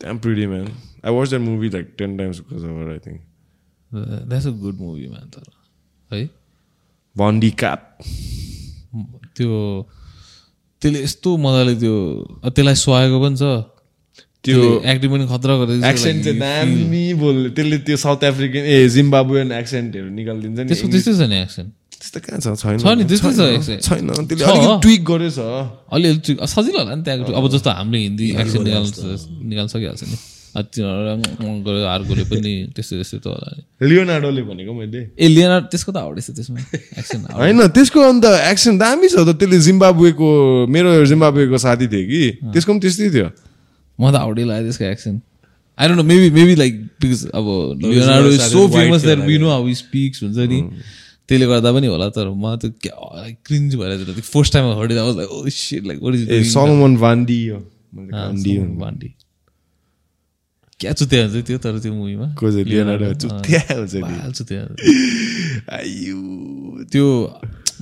Damn 0.01 0.19
pretty 0.21 0.47
man. 0.47 0.67
I 1.03 1.11
watched 1.11 1.33
that 1.33 1.41
movie 1.41 1.69
like 1.71 1.97
ten 1.97 2.17
times 2.17 2.41
because 2.41 2.63
of 2.63 2.77
her, 2.81 2.91
I 2.95 2.99
think. 2.99 3.21
That's 3.91 4.47
a 4.47 4.51
good 4.51 4.81
movie 4.81 5.07
man 5.09 5.29
तर 5.37 5.47
है 6.11 6.29
Bondi 7.17 7.51
Cap. 7.63 7.81
त्यो 9.37 9.57
त्यसले 10.83 11.03
यस्तो 11.03 11.37
मजाले 11.37 11.75
त्यो 11.81 11.97
त्यसलाई 12.45 12.75
सुहाएको 12.85 13.21
पनि 13.25 13.37
छ। 13.37 13.43
त्यो 14.45 14.61
एक्टिङ 14.93 15.11
पनि 15.11 15.27
खतरा 15.27 15.57
गरेको 15.61 15.87
एक्सेन्ट 15.89 16.25
चाहिँ 16.25 16.39
दामी 16.41 17.03
बोल्ने 17.23 17.51
त्यसले 17.57 17.79
त्यो 17.89 17.97
साउथ 18.05 18.25
अफ्रिकन 18.25 18.65
ए 18.65 18.89
जिम्बाबुएन 18.97 19.53
एक्सेन्टहरू 19.53 20.09
निकालिदिन्छ 20.21 20.59
नि 20.61 20.69
त्यसको 20.69 20.89
त्यस्तै 20.95 21.15
छ 21.19 21.29
नि 21.33 21.37
एक्सन 21.43 21.67
त्यस्तो 22.09 22.21
कहाँ 22.25 22.41
छ 22.41 22.57
छैन 22.57 22.79
छ 22.81 22.87
नि, 22.97 23.05
त्यस्तै 23.05 23.33
छ 23.37 23.41
छैन, 23.85 24.09
त्यसले। 24.09 24.45
अलिकति 24.49 24.81
ट्विक 24.85 25.03
गरेछ 25.05 25.39
अलिअलि 25.93 26.19
चाहिँ 26.25 26.47
सजिलो 26.49 26.79
होला 26.81 26.95
नि 26.97 27.03
त्यहाँको 27.05 27.33
अब 27.37 27.45
जस्तो 27.53 27.71
हामीले 27.77 27.99
हिन्दी 28.09 28.27
एक्सन 28.41 28.61
निकाल्नु 28.65 29.13
निकाल्न 29.53 29.69
सकिहाल्छ 29.77 30.03
नि 30.09 30.17
तिनीहरू 30.59 31.73
अर्कोले 31.95 32.25
पनि 32.33 32.53
त्यस्तो 32.75 32.95
त्यस्तै 32.99 33.19
त 33.21 33.27
होला 33.29 33.49
नि 33.53 33.63
लियोनार्डोले 33.89 34.43
भनेको 34.49 34.73
मैले 34.81 35.01
ए 35.15 35.27
लिएन 35.29 35.53
त्यसको 35.69 35.91
त 35.93 35.97
हाउडेछ 36.03 36.27
त्यसमा 36.39 36.61
एक्सन 36.99 37.21
होइन 37.37 37.61
त्यसको 37.77 37.99
अन्त 38.11 38.25
एक्सन 38.53 38.75
दामी 38.81 39.07
छ 39.13 39.29
त 39.29 39.37
त्यसले 39.39 39.59
जिम्बाब्वेको 39.69 40.29
मेरो 40.75 40.91
जिम्बाब्वेको 41.13 41.57
साथी 41.67 41.87
थियो 41.93 42.05
कि 42.11 42.23
त्यसको 42.57 42.71
पनि 42.73 42.81
त्यस्तै 42.81 43.09
थियो 43.15 43.29
म 43.99 44.03
त 44.11 44.17
हाउडे 44.25 44.43
लाग्यो 44.51 44.65
त्यसको 44.73 44.85
action 44.97 45.15
I 45.79 45.85
don't 45.89 46.01
know 46.01 46.07
maybe 46.11 46.29
maybe 46.39 46.55
like 46.59 46.75
because 47.03 47.21
अब 47.39 47.47
Leonardo 47.85 48.31
is 48.35 48.41
so 48.55 48.61
famous 48.75 49.01
that 49.05 49.21
we 49.29 49.37
know 49.39 49.49
how 49.55 49.63
speaks 49.83 50.23
हुन्छ 50.25 50.49
नि 50.51 50.61
त्यसले 51.29 51.47
गर्दा 51.47 51.73
पनि 51.73 51.87
होला 51.87 52.09
तर 52.09 52.29
म 52.29 52.55
त 52.57 52.73
क्या 52.83 52.95
क्रिन्ज 53.45 53.75
भएर 53.77 54.21
first 54.21 54.53
time 54.53 54.65
heard 54.79 54.93
was 54.93 55.17
like 55.17 55.31
oh 55.31 55.45
like 55.87 55.99
is 56.15 56.53
Salman 56.53 56.97
भान्डी 56.97 57.41
हो 57.49 57.59
क्या 60.81 60.93
चुत्या 60.93 61.27
हुन्छ 61.27 61.47
त्यो 61.47 61.59
तर 61.59 61.79
त्यो 61.79 61.93
मुभीमा 61.93 62.27
चुत्या 64.33 64.61
हुन्छ 64.63 64.75
त्यो 66.93 67.07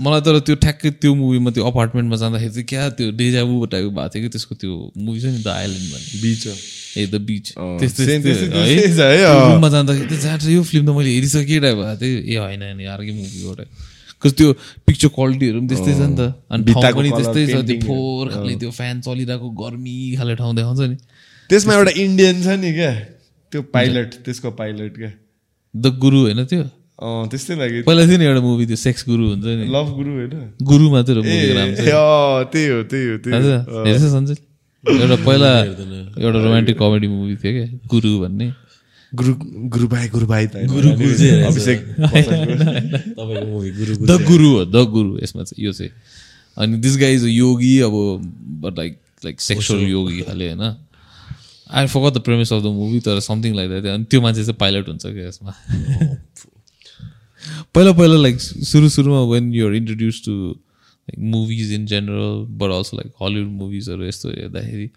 मलाई 0.05 0.21
तर 0.21 0.39
त्यो 0.47 0.55
ठ्याक्कै 0.63 0.91
त्यो 1.03 1.13
मुभीमा 1.15 1.51
त्यो 1.57 1.65
अपार्टमेन्टमा 1.67 2.17
जाँदाखेरि 2.23 2.53
चाहिँ 2.53 2.67
क्या 2.69 2.89
त्यो 2.99 3.11
डेजाबु 3.17 3.55
टाइपको 3.73 3.91
भएको 3.97 4.09
थियो 4.13 4.23
कि 4.23 4.31
त्यसको 4.35 4.55
त्यो 4.63 4.73
मुभी 4.97 5.21
छ 5.21 5.25
नि 5.27 5.41
द 5.41 5.49
आइल्यान्ड 5.49 5.89
भन्ने। 5.93 6.21
बिच 6.23 6.43
ए 6.97 7.07
द 7.07 7.15
बिच 7.29 7.47
त्यस्तै। 7.81 8.05
रुममा 9.25 9.69
जाँदाखेरि 9.75 10.17
त्यो 10.17 10.51
यो 10.53 10.63
फिल्म 10.63 10.85
त 10.87 10.97
मैले 10.97 11.11
हेरिसकेँ 11.17 11.61
टाइप 11.65 11.77
भएको 11.77 11.97
थियो 12.03 12.19
ए 12.21 12.37
होइन 12.45 12.63
नि 12.77 12.85
अर्कै 12.95 13.13
मुभी 13.17 13.41
हो 13.43 13.55
कस 14.23 14.33
त्यो 14.33 14.53
पिक्चर 14.87 15.09
क्वालिटीहरू 15.17 15.61
पनि 15.61 15.69
त्यस्तै 15.69 15.93
छ 15.93 16.01
नि 16.09 16.17
त। 16.17 16.21
अनि 16.49 16.63
ठाउँ 16.73 16.93
पनि 16.97 17.11
त्यस्तै 17.17 17.43
छ 17.47 17.55
त्यो 17.69 17.81
फोहोर 17.85 18.27
खाले 18.33 18.55
त्यो 18.61 18.71
फ्यान 18.77 18.97
चलिरहेको 19.07 19.49
गर्मी 19.61 19.97
खाले 20.17 20.35
ठाउँ 20.41 20.55
देखाउँछ 20.57 20.81
नि। 20.93 20.97
त्यसमा 21.51 21.73
एउटा 21.75 21.93
इन्डियन 22.05 22.37
छ 22.43 22.49
नि 22.61 22.71
क्या 22.81 22.93
त्यो 23.53 23.61
पाइलट 23.77 24.11
त्यसको 24.25 24.51
पाइलट 24.61 24.93
क्या। 24.97 25.11
द 25.75 25.85
गुरु 26.01 26.19
होइन 26.21 26.45
त्यो? 26.53 26.65
त्यस्तै 27.31 27.55
लाग्यो। 27.61 27.83
पहिला 27.85 28.03
थियो 28.09 28.19
नि 28.19 28.25
एउटा 28.25 28.41
मुभी 28.41 28.65
त्यो 28.67 28.77
सेक्स 28.77 29.05
गुरु 29.09 29.25
हुन्छ 29.31 29.45
नि? 29.45 29.65
लभ 29.69 29.89
गुरु 29.97 30.11
होइन? 30.17 30.35
गुरु 30.65 30.85
मात्रै 30.91 31.15
अँ, 31.17 31.23
त्यही 31.23 32.69
हो 32.69 32.83
त्यही 32.89 33.07
हो 33.09 33.17
त्यही 33.25 33.37
हो। 33.37 33.85
हेरेछ 33.85 34.05
सन्जय 34.17 34.37
एउटा 34.85 35.17
पहिला 35.27 35.51
एउटा 36.25 36.39
रोमान्टिक 36.41 36.77
कमेडी 36.79 37.07
मुभी 37.09 37.35
थियो 37.37 37.53
क्या 37.53 37.67
गुरु 37.93 38.11
भन्ने। 38.21 38.47
गुरु 39.13 39.33
गुरु 39.75 39.87
भाइ 39.89 40.09
गुरु 40.09 40.27
भाइ 40.27 40.47
गुरु 40.47 40.89
गुरु 40.97 41.15
चाहिँ 41.17 41.43
अभिषेक 41.49 41.79
तपाईँको 42.01 43.47
मुभी 43.47 43.71
गुरु 43.79 43.93
गुरु 43.97 44.07
द 44.07 44.23
गुरु 44.25 44.49
हो 44.57 44.65
द 44.65 44.85
गुरु 44.91 45.19
यसमा 45.23 45.43
चाहिँ 45.43 45.65
यो 45.67 45.73
चाहिँ। 45.73 45.91
अनि 46.57 46.77
दिस 46.79 46.97
गाई 46.97 47.15
इज 47.15 47.25
योगी 47.27 47.79
अब 47.87 47.95
but 48.65 48.79
like 48.79 48.99
like 49.25 49.41
sexual 49.41 49.81
yogi 49.89 50.21
खाले 50.23 50.49
होइन। 50.49 50.63
I 51.77 51.87
fuck 51.87 52.13
the 52.15 52.19
premise 52.25 52.53
of 52.53 52.63
the 52.63 52.73
movie 52.73 53.01
तर 53.01 53.21
समथिङ 53.21 53.55
लाइक 53.57 53.69
द्याट 53.71 53.85
अनि 53.95 54.05
त्यो 54.11 54.21
मान्छे 54.21 54.45
चाहिँ 54.45 54.57
पाइलट 54.61 54.89
हुन्छ 54.89 55.07
क्या 55.07 55.29
यसमा। 55.29 55.53
पहिला 57.75 57.93
पहिला 57.93 58.17
लाइक 58.17 58.41
सुरु 58.41 58.89
सुरुमा 58.89 59.21
when 59.33 59.53
you're 59.55 59.75
introduce 59.75 60.23
to 60.25 60.33
like 60.33 61.19
movies 61.19 61.73
in 61.73 61.87
general 61.87 62.47
but 62.61 62.71
also 62.71 62.97
like 62.97 63.13
Hollywood 63.23 63.49
मुभिजहरू 63.49 64.05
यस्तो 64.07 64.29
हेर्दाखेरि 64.29 64.91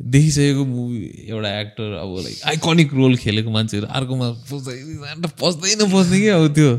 देखिसकेको 0.00 0.64
मुभी 0.64 1.00
एउटा 1.28 1.60
एक्टर 1.60 1.92
अब 2.02 2.16
लाइक 2.18 2.40
आइकनिक 2.46 2.94
रोल 2.94 3.16
खेलेको 3.16 3.50
मान्छेहरू 3.50 3.86
अर्कोमा 3.86 4.30
पस्दै 4.52 4.74
पस्दै 5.42 5.74
नपस्ने 5.84 6.20
कि 6.20 6.28
अब 6.28 6.46
त्यो 6.54 6.70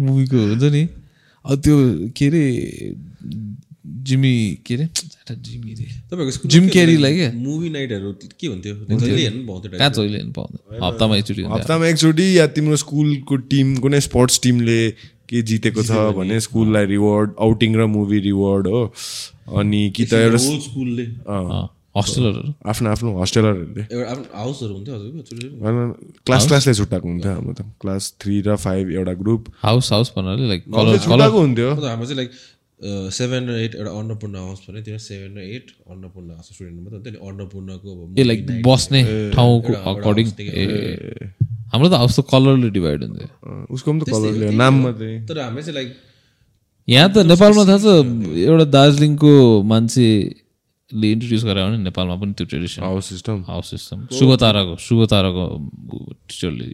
मुभीको 0.00 0.36
हुन्छ 0.36 0.62
नि? 0.62 0.82
अब 1.44 1.60
त्यो 1.60 1.76
के 2.16 2.26
अरे 2.26 2.44
जिमी 4.08 4.34
के 4.66 4.74
अरे? 4.74 4.86
जिमी 5.30 5.72
रे 5.74 5.86
जिम 6.46 6.68
क्यारीलाई 6.68 7.14
क्या 7.16 7.30
मुभी 7.34 7.68
नाइटहरू 7.70 8.12
के 8.40 8.46
हुन्थ्यो? 8.46 8.74
जहिले 8.90 9.22
हेर्नु 9.22 9.46
पाउँथ्यो 9.46 9.70
कहाँ 9.78 9.90
जहिले 9.90 10.18
हेर्नु 10.18 10.32
पाउँदैन 10.32 10.82
हप्तामा 10.84 11.16
एकचोटि 11.16 11.42
हप्तामा 11.52 11.86
एकचोटि 11.86 12.26
या 12.38 12.46
तिम्रो 12.56 12.76
स्कुलको 12.84 13.36
टिम 13.50 13.76
कुनै 13.80 14.00
स्पोर्ट्स 14.00 14.40
टिमले 14.42 14.80
के 15.30 15.42
जितेको 15.48 15.82
छ 15.82 16.06
भने 16.16 16.40
स्कुललाई 16.46 16.86
रिवार्ड 16.92 17.28
आउटिङ 17.40 17.70
र 17.76 17.86
मुभी 17.96 18.18
रिवार्ड 18.20 18.66
हो। 18.66 18.82
अनि 19.58 19.82
कि 19.96 20.04
त 20.04 20.12
एउटा 20.14 20.38
स्कुलले 20.38 21.04
हस्टेलरहरू 21.96 22.50
आफ्नो 22.70 22.90
आफ्नो 22.90 23.10
हस्टेलरहरूले 23.20 23.82
हाउसहरू 24.34 24.72
हुन्थ्यो 24.74 24.94
क्लास 26.26 26.46
क्लासले 26.46 26.74
छुट्टाएको 26.74 27.06
हुन्थ्यो 27.08 27.32
हाम्रो 27.32 27.52
त। 27.52 27.66
क्लास 27.82 28.02
थ्री 28.20 28.36
र 28.46 28.56
फाइभ 28.56 28.90
एउटा 28.90 29.14
ग्रुप 29.22 29.42
हाउस 29.62 29.92
हाउस 29.92 30.12
भन्नाले 30.16 30.46
लाइक 30.48 30.62
हुन्थ्यो। 30.70 31.70
हाम्रो 31.74 32.06
चाहिँ 32.06 32.16
लाइक 32.16 32.30
सेभेन 32.80 33.48
र 33.48 33.54
एट 33.60 33.74
एउटा 33.76 33.90
अन्नपूर्ण 34.00 34.36
हाउस 34.40 34.60
भने 34.68 34.80
त्यो 34.82 34.98
सेभेन 34.98 35.30
र 35.36 35.40
एट 35.54 35.66
अन्नपूर्ण 35.92 36.28
हाउस 36.32 36.46
स्टुडेन्ट 36.54 36.76
मात्रै 36.80 37.12
नि। 37.12 37.18
अन्नपूर्णको 37.28 37.88
अब 37.92 38.18
ए 38.18 38.22
लाइक 38.24 38.40
बस्ने 38.66 39.00
ठाउँको 39.36 39.72
अकर्डिङ 39.92 40.26
हाम्रो 41.72 41.88
त 41.88 41.94
हाउस 42.02 42.14
त 42.18 42.20
कलरले 42.30 42.68
डिभाइड 42.76 43.00
हुन्थ्यो। 43.04 43.28
अँ, 43.28 43.66
उसको 43.70 43.88
पनि 43.92 44.00
त 44.00 44.10
कलरले 44.10 44.46
नाम 44.56 44.74
मात्रै। 44.84 45.12
तर 45.28 45.36
हामी 45.38 45.60
चाहिँ 45.62 45.74
लाइक 45.76 45.88
यहाँ 46.88 47.08
त 47.12 47.16
नेपालमा 47.30 47.62
थाहा 47.68 47.78
छ 47.84 47.86
एउटा 48.48 48.66
दार्जिलिङको 48.76 49.32
मान्छेले 49.72 51.06
इन्ट्रोड्युस 51.14 51.44
गरायो 51.46 51.66
भने 51.68 51.78
नेपालमा 51.84 52.16
पनि 52.22 52.32
त्यो 52.38 52.46
tradition 52.50 52.80
house 52.82 53.04
system 53.12 53.36
house 53.46 53.66
system 53.70 53.98
शुभ 54.18 54.30
ताराको 54.42 54.74
शुभ 54.86 55.00
ताराको 55.12 55.44
टिचरले 56.32 56.68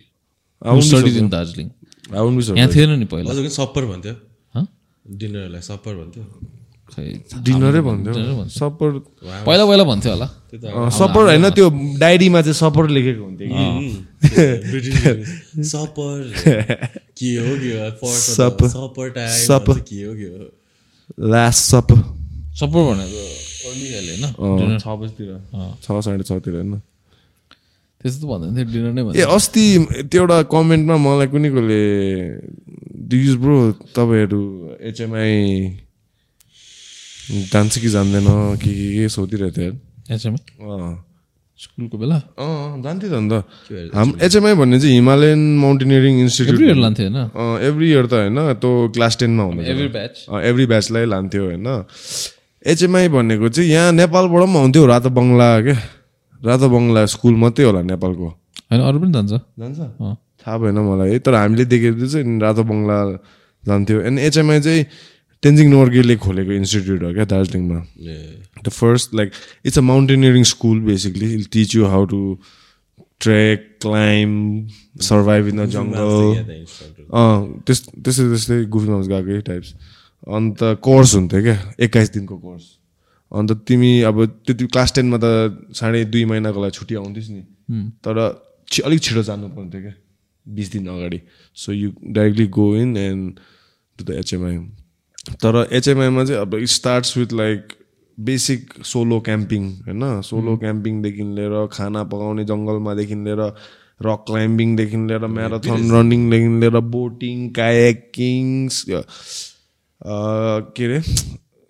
स्टडिज 0.87 1.17
इन 1.19 1.29
दार्जिलिङ। 1.35 1.69
यहाँ 2.57 2.71
थिएन 2.73 2.91
नि 2.99 3.07
पहिला। 3.11 3.29
सप्पर 3.59 3.85
भन्थ्यो। 3.93 4.15
हँ? 5.11 5.17
डिनरलाई 5.19 5.61
सप्पर 5.61 5.95
भन्थ्यो। 5.95 6.23
डिनरै 7.43 7.81
भन्थ्यो। 7.81 8.49
सपर 8.49 8.91
पहिला 9.47 9.67
पहिला 9.67 9.85
भन्थ्यो 9.85 10.13
होला। 10.13 10.27
सपर 10.91 11.25
होइन 11.25 11.51
त्यो 11.51 11.71
डायरीमा 11.99 12.43
चाहिँ 12.43 12.55
सपर 12.55 12.89
लेखेको 12.89 13.25
हुन्थ्यो 13.25 13.49
कि। 13.51 14.07
सपर। 15.65 16.35
के 17.19 17.27
हो 17.27 17.57
के 17.57 17.91
सपर 18.69 19.11
टाइम 19.11 19.47
सप- 19.47 19.81
के 19.81 20.03
हो 20.03 20.15
के 20.15 20.25
हो? 20.25 20.53
Last 21.29 21.65
shop. 21.65 21.87
सपोर्ट 22.55 22.99
भनेको 22.99 23.19
होइन? 24.57 24.79
छ 24.79 24.89
बजीतिर। 24.89 25.41
छ 25.83 26.05
साढे 26.05 26.23
छतिर 26.23 26.55
होइन। 26.55 26.83
त्यस्तो 28.01 28.23
त 28.23 28.31
भन्दैन 28.31 28.53
थियो 28.57 28.67
डिनर 28.73 28.93
नै 28.97 29.03
ए 29.17 29.25
अस्ति 29.37 29.65
त्यो 30.11 30.21
एउटा 30.23 30.39
कमेन्टमा 30.53 30.97
मलाई 31.07 31.29
कुनै 31.33 31.51
कोले 31.57 31.83
दिज 33.11 33.31
ब्रो 33.43 33.57
तपाईँहरू 33.97 34.43
एचएमआई 34.91 35.35
जान्छ 37.53 37.73
कि 37.83 37.89
जान्दैन 37.89 38.29
के 38.63 38.71
के 38.71 38.87
के 38.97 39.09
सोधिरहेको 39.09 39.57
थियो 39.57 39.73
एचएमआई? 40.15 40.43
स्कुलको 41.59 41.97
बेला? 41.99 42.17
अँ 42.37 42.83
जान्थ्यो 42.85 43.09
त 43.11 43.15
अन्त। 43.17 43.33
हाम 43.97 44.09
एचएमआई 44.23 44.55
भन्ने 44.61 44.77
चाहिँ 44.81 44.95
हिमालयन 44.95 45.41
माउन्टेनियरिङ 45.59 46.15
इन्स्टिट्युट। 46.21 46.61
इयर 46.61 46.77
लान्थ्यो 46.77 47.07
होइन? 47.09 47.19
एभ्री 47.69 47.87
इयर 47.91 48.07
त 48.07 48.13
होइन 48.13 48.39
त्यो 48.61 48.71
क्लास 48.95 49.17
टेनमा 49.21 49.43
हुँदैन। 49.43 49.67
एभ्री 49.73 49.89
ब्याच 49.97 50.15
एभ्री 50.45 50.67
ब्याचलाई 50.73 51.05
लान्थ्यो 51.09 51.43
होइन। 51.49 51.67
एचएमआई 52.63 53.09
भनेको 53.09 53.49
चाहिँ 53.49 53.71
यहाँ 53.71 53.93
नेपालबाट 53.93 54.43
पनि 54.45 54.59
आउँथ्यो 54.59 54.87
रातो 54.87 55.11
बङ्गला 55.17 55.49
क्या। 55.65 55.77
रातो 56.45 56.69
बङ्गला 56.69 57.07
स्कुल 57.07 57.35
मात्रै 57.43 57.65
होला 57.67 57.83
नेपालको। 57.83 58.29
होइन 58.71 58.81
अरू 58.83 58.99
पनि 59.01 59.13
जान्छ। 59.13 59.33
जान्छ। 59.61 59.81
थाहा 60.41 60.57
भएन 60.59 60.79
मलाई। 60.79 61.11
है 61.11 61.19
तर 61.19 61.35
हामीले 61.35 61.65
देखेको 61.65 62.07
चाहिँ 62.07 62.39
रातो 62.41 62.63
बङ्गला 62.65 62.99
जान्थ्यो। 63.65 64.01
एन्ड 64.01 64.19
एचएमआई 64.19 64.61
चाहिँ 64.61 64.85
तेन्जिङ 65.43 65.67
नोर्गेले 65.71 66.17
खोलेको 66.17 66.53
इन्स्टिट्युट 66.53 67.03
हो 67.03 67.13
क्या 67.15 67.25
दार्जिलिङमा। 67.25 67.79
The 68.65 68.69
first 68.69 69.15
like 69.15 69.29
it's 69.67 69.79
a 69.79 69.83
mountaineering 69.83 70.45
school 70.53 70.81
basically 70.81 71.33
it'll 71.35 71.45
teach 71.53 71.75
you 71.77 71.87
how 71.87 72.05
to 72.13 72.21
trek 73.21 73.59
climb 73.83 74.69
survive 75.03 75.49
in 75.49 75.57
the 75.57 75.67
jungle 75.73 76.11
अँ 77.13 77.63
त्यस 77.67 77.79
त्यस्तै 78.05 78.25
त्यस्तै 78.29 78.65
गुफी 78.65 78.89
माउस 78.89 79.07
गएकै 79.09 79.41
टाइप्स 79.41 79.75
अन्त 80.37 80.59
कोर्स 80.83 81.15
हुन्थ्यो 81.15 81.43
क्या 81.43 81.57
एक्काइस 81.81 82.13
दिनको 82.13 82.37
कोर्स 82.39 82.65
अन्त 83.33 83.53
तिमी 83.69 84.01
अब 84.09 84.25
त्यति 84.47 84.67
क्लास 84.67 84.95
टेनमा 84.95 85.19
त 85.23 85.27
साढे 85.77 86.05
दुई 86.05 86.25
महिनाको 86.25 86.63
लागि 86.63 86.71
छुट्टी 86.71 86.95
आउँथिस् 86.95 87.31
नि। 87.31 87.43
तर 88.05 88.17
छि- 88.73 88.85
अलिक 88.87 89.01
छिटो 89.03 89.23
जानु 89.23 89.49
पर्थ्यो 89.49 89.81
क्या 89.81 89.95
बिस 90.47 90.71
दिन 90.73 90.87
अगाडि। 90.89 91.21
So 91.55 91.73
you 91.73 91.91
directly 92.17 92.47
go 92.59 92.67
in 92.77 92.97
and 92.97 93.41
to 93.99 94.05
the 94.05 94.11
HMI 94.19 94.57
तर 95.43 95.67
एचएमआईमा 95.73 96.25
चाहिँ 96.25 96.41
अब 96.41 96.55
it 96.55 96.69
starts 96.69 97.17
with 97.17 97.33
like 97.33 97.73
basic 98.19 98.73
solo 98.85 99.21
camping 99.21 99.63
होइन? 99.87 100.21
सोलो 100.23 100.57
क्याम्पिङदेखि 100.57 101.23
लिएर 101.37 101.67
खाना 101.73 102.03
पकाउने 102.05 102.45
जङ्गलमादेखि 102.45 103.15
लिएर 103.15 103.43
रक 104.07 104.25
क्लाइम्बिङदेखि 104.27 104.97
लिएर 104.97 105.27
म्याराथन 105.27 105.91
रनिङदेखि 105.93 106.49
लिएर 106.61 106.79
बोटिङ 106.95 107.49
कायाकिङ 107.51 108.69
के 110.77 110.85
अरे? 110.85 110.99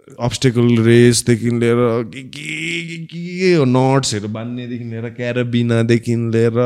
अब्स्टेकल 0.09 0.67
रेसदेखि 0.85 1.51
लिएर 1.61 1.81
के 2.15 2.23
के 2.33 3.07
के 3.07 3.65
नट्सहरू 3.67 4.29
बाँध्नेदेखि 4.29 4.85
लिएर 4.85 5.09
क्याराबिनादेखि 5.17 6.15
लिएर 6.35 6.57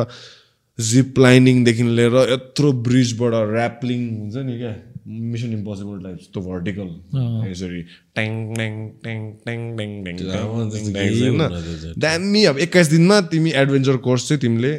जिप 0.78 1.18
लाइनिङदेखि 1.18 1.82
लिएर 1.96 2.14
यत्रो 2.32 2.72
ब्रिजबाट 2.86 3.32
ऱ्यापलिङ 3.34 4.00
हुन्छ 4.18 4.36
नि 4.46 4.56
क्या। 4.58 4.74
मिसन 5.08 5.52
इम्पोसिबल 5.52 5.96
टाइप 6.04 6.18
त्यो 6.32 6.40
भर्टिकल 6.42 6.88
यसरी 7.50 7.82
ट्याङ 8.14 8.32
ट्याङ 8.54 8.72
ट्याङ 9.04 9.20
ट्याङ 9.44 9.60
ट्याङ 9.76 9.90
ट्याङ 10.04 10.16
होइन। 11.20 11.94
दामी 11.98 12.44
अब 12.44 12.58
एक्काइस 12.66 12.88
दिनमा 12.88 13.20
तिमी 13.32 13.50
एडभेन्चर 13.62 13.96
कोर्स 14.06 14.28
चाहिँ 14.28 14.40
तिमीले 14.40 14.72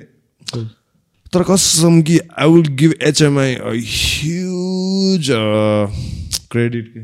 तर 1.33 1.43
कसम 1.49 2.01
कि 2.01 2.19
I 2.37 2.47
will 2.51 2.67
give 2.81 2.93
HMI 3.09 3.55
huge 3.87 5.27
credit 6.51 6.87
के? 6.93 7.01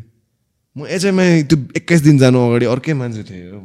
म 0.77 0.85
एचएमआई 0.85 1.43
त्यो 1.49 1.57
एक्काइस 1.77 2.01
दिन 2.05 2.17
जानु 2.21 2.37
अगाडि 2.47 2.65
अर्कै 2.69 2.93
मान्छे 2.93 3.23
थिएँ 3.25 3.49
हो। 3.51 3.59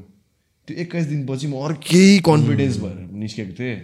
त्यो 0.68 0.76
एक्काइस 0.82 1.06
दिनपछि 1.06 1.46
म 1.46 1.54
अर्कै 1.68 2.04
कन्फिडेन्स 2.24 2.76
भएर 2.80 2.96
निस्केको 3.20 3.52
थिएँ। 3.58 3.76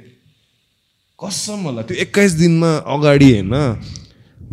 कसम 1.20 1.59
होला 1.68 1.82
त्यो 1.84 1.96
एक्काइस 2.05 2.32
दिनमा 2.40 2.70
अगाडि 2.88 3.28
होइन 3.32 3.55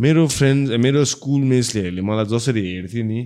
मेरो 0.00 0.26
फ्रेन्ड 0.28 0.76
मेरो 0.84 1.04
स्कुल 1.08 1.40
मेट्सलेहरूले 1.52 2.02
मलाई 2.04 2.26
जसरी 2.28 2.62
हेर्थ्यो 2.68 3.04
नि 3.06 3.20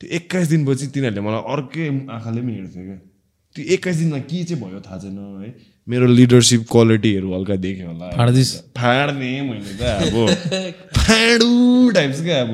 त्यो 0.00 0.06
एक्काइस 0.18 0.46
दिनपछि 0.48 0.86
तिनीहरूले 0.94 1.22
मलाई 1.22 1.42
अर्कै 1.54 1.86
आँखाले 2.16 2.40
पनि 2.42 2.52
हेर्थ्यो 2.58 2.82
क्या। 2.88 2.98
त्यो 3.56 3.62
एक्काइस 3.74 3.96
दिनमा 3.96 4.18
के 4.26 4.42
चाहिँ 4.44 4.62
भयो 4.62 4.80
थाहा 4.82 4.98
छैन 4.98 5.18
है? 5.42 5.50
मेरो 5.88 6.06
लिडरसिप 6.18 6.62
क्वालिटीहरू 6.70 7.28
हल्का 7.34 7.56
देखेँ 7.56 7.86
होला। 7.86 8.06
फाड्ने 8.78 9.30
मैले 9.46 9.72
त 9.78 9.82
अब। 10.02 10.14
फाडु 10.98 11.50
टाइप्स 11.94 12.20
क्या 12.22 12.40
अब। 12.42 12.52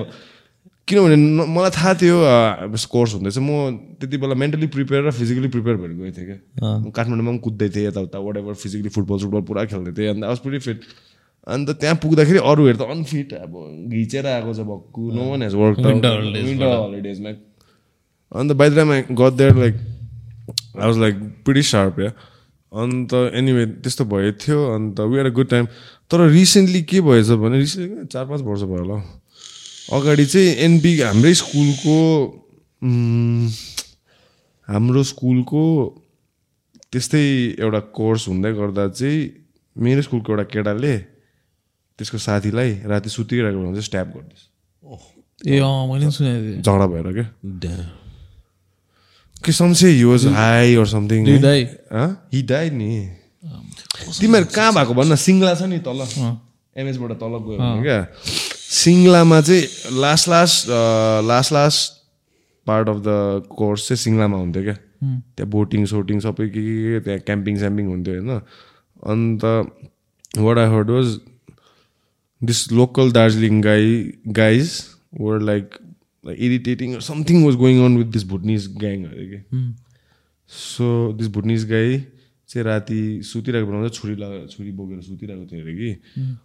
किनभने 0.88 1.16
न- 1.16 1.48
मलाई 1.48 1.70
थाहा 1.70 1.92
थियो 1.96 2.16
कोर्स 2.92 3.14
हुँदैछ 3.14 3.38
म 3.38 3.48
त्यति 4.00 4.16
बेला 4.20 4.34
मेन्टली 4.34 4.66
प्रिपेयर 4.66 5.02
र 5.04 5.10
फिजिकली 5.10 5.48
प्रिपेयर 5.48 5.76
भएर 5.76 5.90
गएको 5.90 6.12
थिएँ 6.18 6.26
क्या 6.26 6.38
काठमाडौँमा 6.92 7.30
पनि 7.30 7.38
कुद्दै 7.40 7.68
थिएँ 7.70 7.86
यताउता 7.88 8.18
वाट 8.20 8.36
एभर 8.36 8.54
फिजिकली 8.62 8.88
फुटबल 8.96 9.18
सुटबल 9.18 9.40
पुरा 9.48 9.64
खेल्दै 9.64 9.92
थिएँ 9.98 10.08
अन्त 10.10 10.24
वाज 10.24 10.38
प्रिटी 10.38 10.58
फिट 10.66 10.80
अन्त 11.46 11.70
त्यहाँ 11.80 11.96
पुग्दाखेरि 12.04 12.38
अरूहरू 12.38 12.76
त 12.76 12.82
अनफिट 12.90 13.32
अब 13.40 13.52
घिचेर 13.90 14.26
आएको 14.26 14.52
छ 14.54 14.60
भक्कु 14.68 15.02
no 15.12 15.22
one 15.30 15.42
has 15.42 15.54
work 15.54 15.78
winter 15.80 16.12
हलिडेजमा 16.84 17.32
and 18.32 18.60
I 18.62 19.02
got 19.14 19.32
there 19.40 19.56
like 19.56 19.74
I 20.76 20.86
was 20.86 20.98
like 20.98 21.16
pretty 21.44 21.62
sharp 21.72 22.00
yeah 22.00 22.12
and 22.72 23.12
anyway 23.40 23.66
त्यस्तो 23.82 24.04
भएको 24.04 24.38
थियो 24.44 24.58
and 24.74 25.00
we 25.00 25.18
are 25.18 25.26
a 25.26 25.34
good 25.40 25.48
time 25.48 25.66
तर 26.10 26.28
रिसेन्टली 26.28 26.82
के 26.82 27.00
भएछ 27.00 27.30
भने 27.40 27.58
रिसेन्टली 27.58 28.06
चार 28.12 28.24
पाँच 28.26 28.40
वर्ष 28.40 28.62
भयो 28.62 28.78
होला। 28.78 28.96
अगाडि 29.92 30.26
चाहिँ 30.26 30.48
एनपी 30.64 30.92
हाम्रै 31.00 31.34
स्कुलको 31.34 31.98
हाम्रो 34.68 35.02
स्कुलको 35.04 35.64
त्यस्तै 36.92 37.24
एउटा 37.60 37.80
कोर्स 37.92 38.22
हुँदै 38.28 38.52
गर्दा 38.54 38.88
चाहिँ 38.88 39.20
मेरो 39.76 40.02
स्कुलको 40.02 40.32
एउटा 40.32 40.44
केटाले 40.54 40.94
त्यसको 41.98 42.18
साथीलाई 42.18 42.70
राति 42.90 43.08
सुतिरहेको 43.10 43.58
बेलामा 43.58 43.74
चाहिँ 43.74 43.88
स्ट्याप 43.90 44.08
गरिदिएछ 44.14 44.42
ए 45.46 45.58
अँ 45.58 45.86
मैले 45.90 46.10
सुनेको 46.10 46.40
थिएँ। 46.42 46.62
झगडा 46.62 46.86
भएर 46.86 47.06
क्या. 47.12 47.28
कि 49.44 49.52
some say 49.52 49.88
he 49.90 50.04
was 50.04 50.26
high 50.32 50.76
or 50.76 50.86
something? 50.88 51.20
He 52.32 52.42
die 52.42 52.70
नि। 52.70 52.90
तिमीहरू 54.20 54.46
कहाँ 54.54 54.72
भएको 54.74 54.94
भन्न? 54.94 55.16
सिङ्ला 55.16 55.54
छ 55.54 55.62
नि 55.68 55.78
तल। 55.84 56.00
एमएचबाट 56.76 57.12
तल 57.20 57.34
गयो 57.44 57.82
क्या? 57.82 58.00
सिङ्लामा 58.74 59.40
चाहिँ 59.40 60.00
last 60.00 60.28
last 60.28 60.68
last 61.28 61.52
last 61.52 62.02
part 62.66 62.88
of 62.88 62.98
the 63.06 63.46
course 63.56 63.88
चाहिँ 63.88 63.98
सिङ्लामा 63.98 64.36
हुन्थ्यो 64.36 64.62
क्या। 64.62 64.76
त्यहाँ 65.04 65.50
बोटिङ 65.50 65.84
सोटिङ 65.86 66.20
सबै 66.26 66.48
के 66.48 66.60
के 66.64 67.00
त्यहाँ 67.00 67.20
क्याम्पिङ 67.28 67.58
स्याम्पिङ 67.58 67.86
हुन्थ्यो 67.86 68.14
होइन। 68.14 68.30
And 69.12 69.44
what 70.44 70.58
I 70.58 70.68
heard 70.74 70.90
was 70.90 71.18
this 72.40 72.60
local 72.72 73.12
Darjeeling 73.12 73.60
guy 73.62 73.92
guys 74.38 74.70
were 75.20 75.40
like 75.50 75.66
irritating 76.24 76.98
something 77.06 77.44
was 77.44 77.54
going 77.56 77.84
on 77.84 77.96
with 77.98 78.12
this 78.12 78.24
Bhutanese 78.28 78.66
gang 78.78 79.04
अरे 79.04 79.26
कि 79.28 79.38
सो 80.50 80.86
दिस 81.18 81.28
भुटनिज 81.36 81.64
गाई 81.70 81.96
चाहिँ 82.54 82.64
राति 82.66 83.00
सुतिरहेको 83.26 83.66
बेलामा 83.66 83.88
चाहिँ 83.88 83.98
छुरी 83.98 84.14
लगा 84.22 84.46
छुरी 84.46 84.70
बोकेर 84.78 85.00
सुतिरहेको 85.02 85.44
थियो 85.50 85.62
अरे 85.62 85.74
कि। 85.74 85.90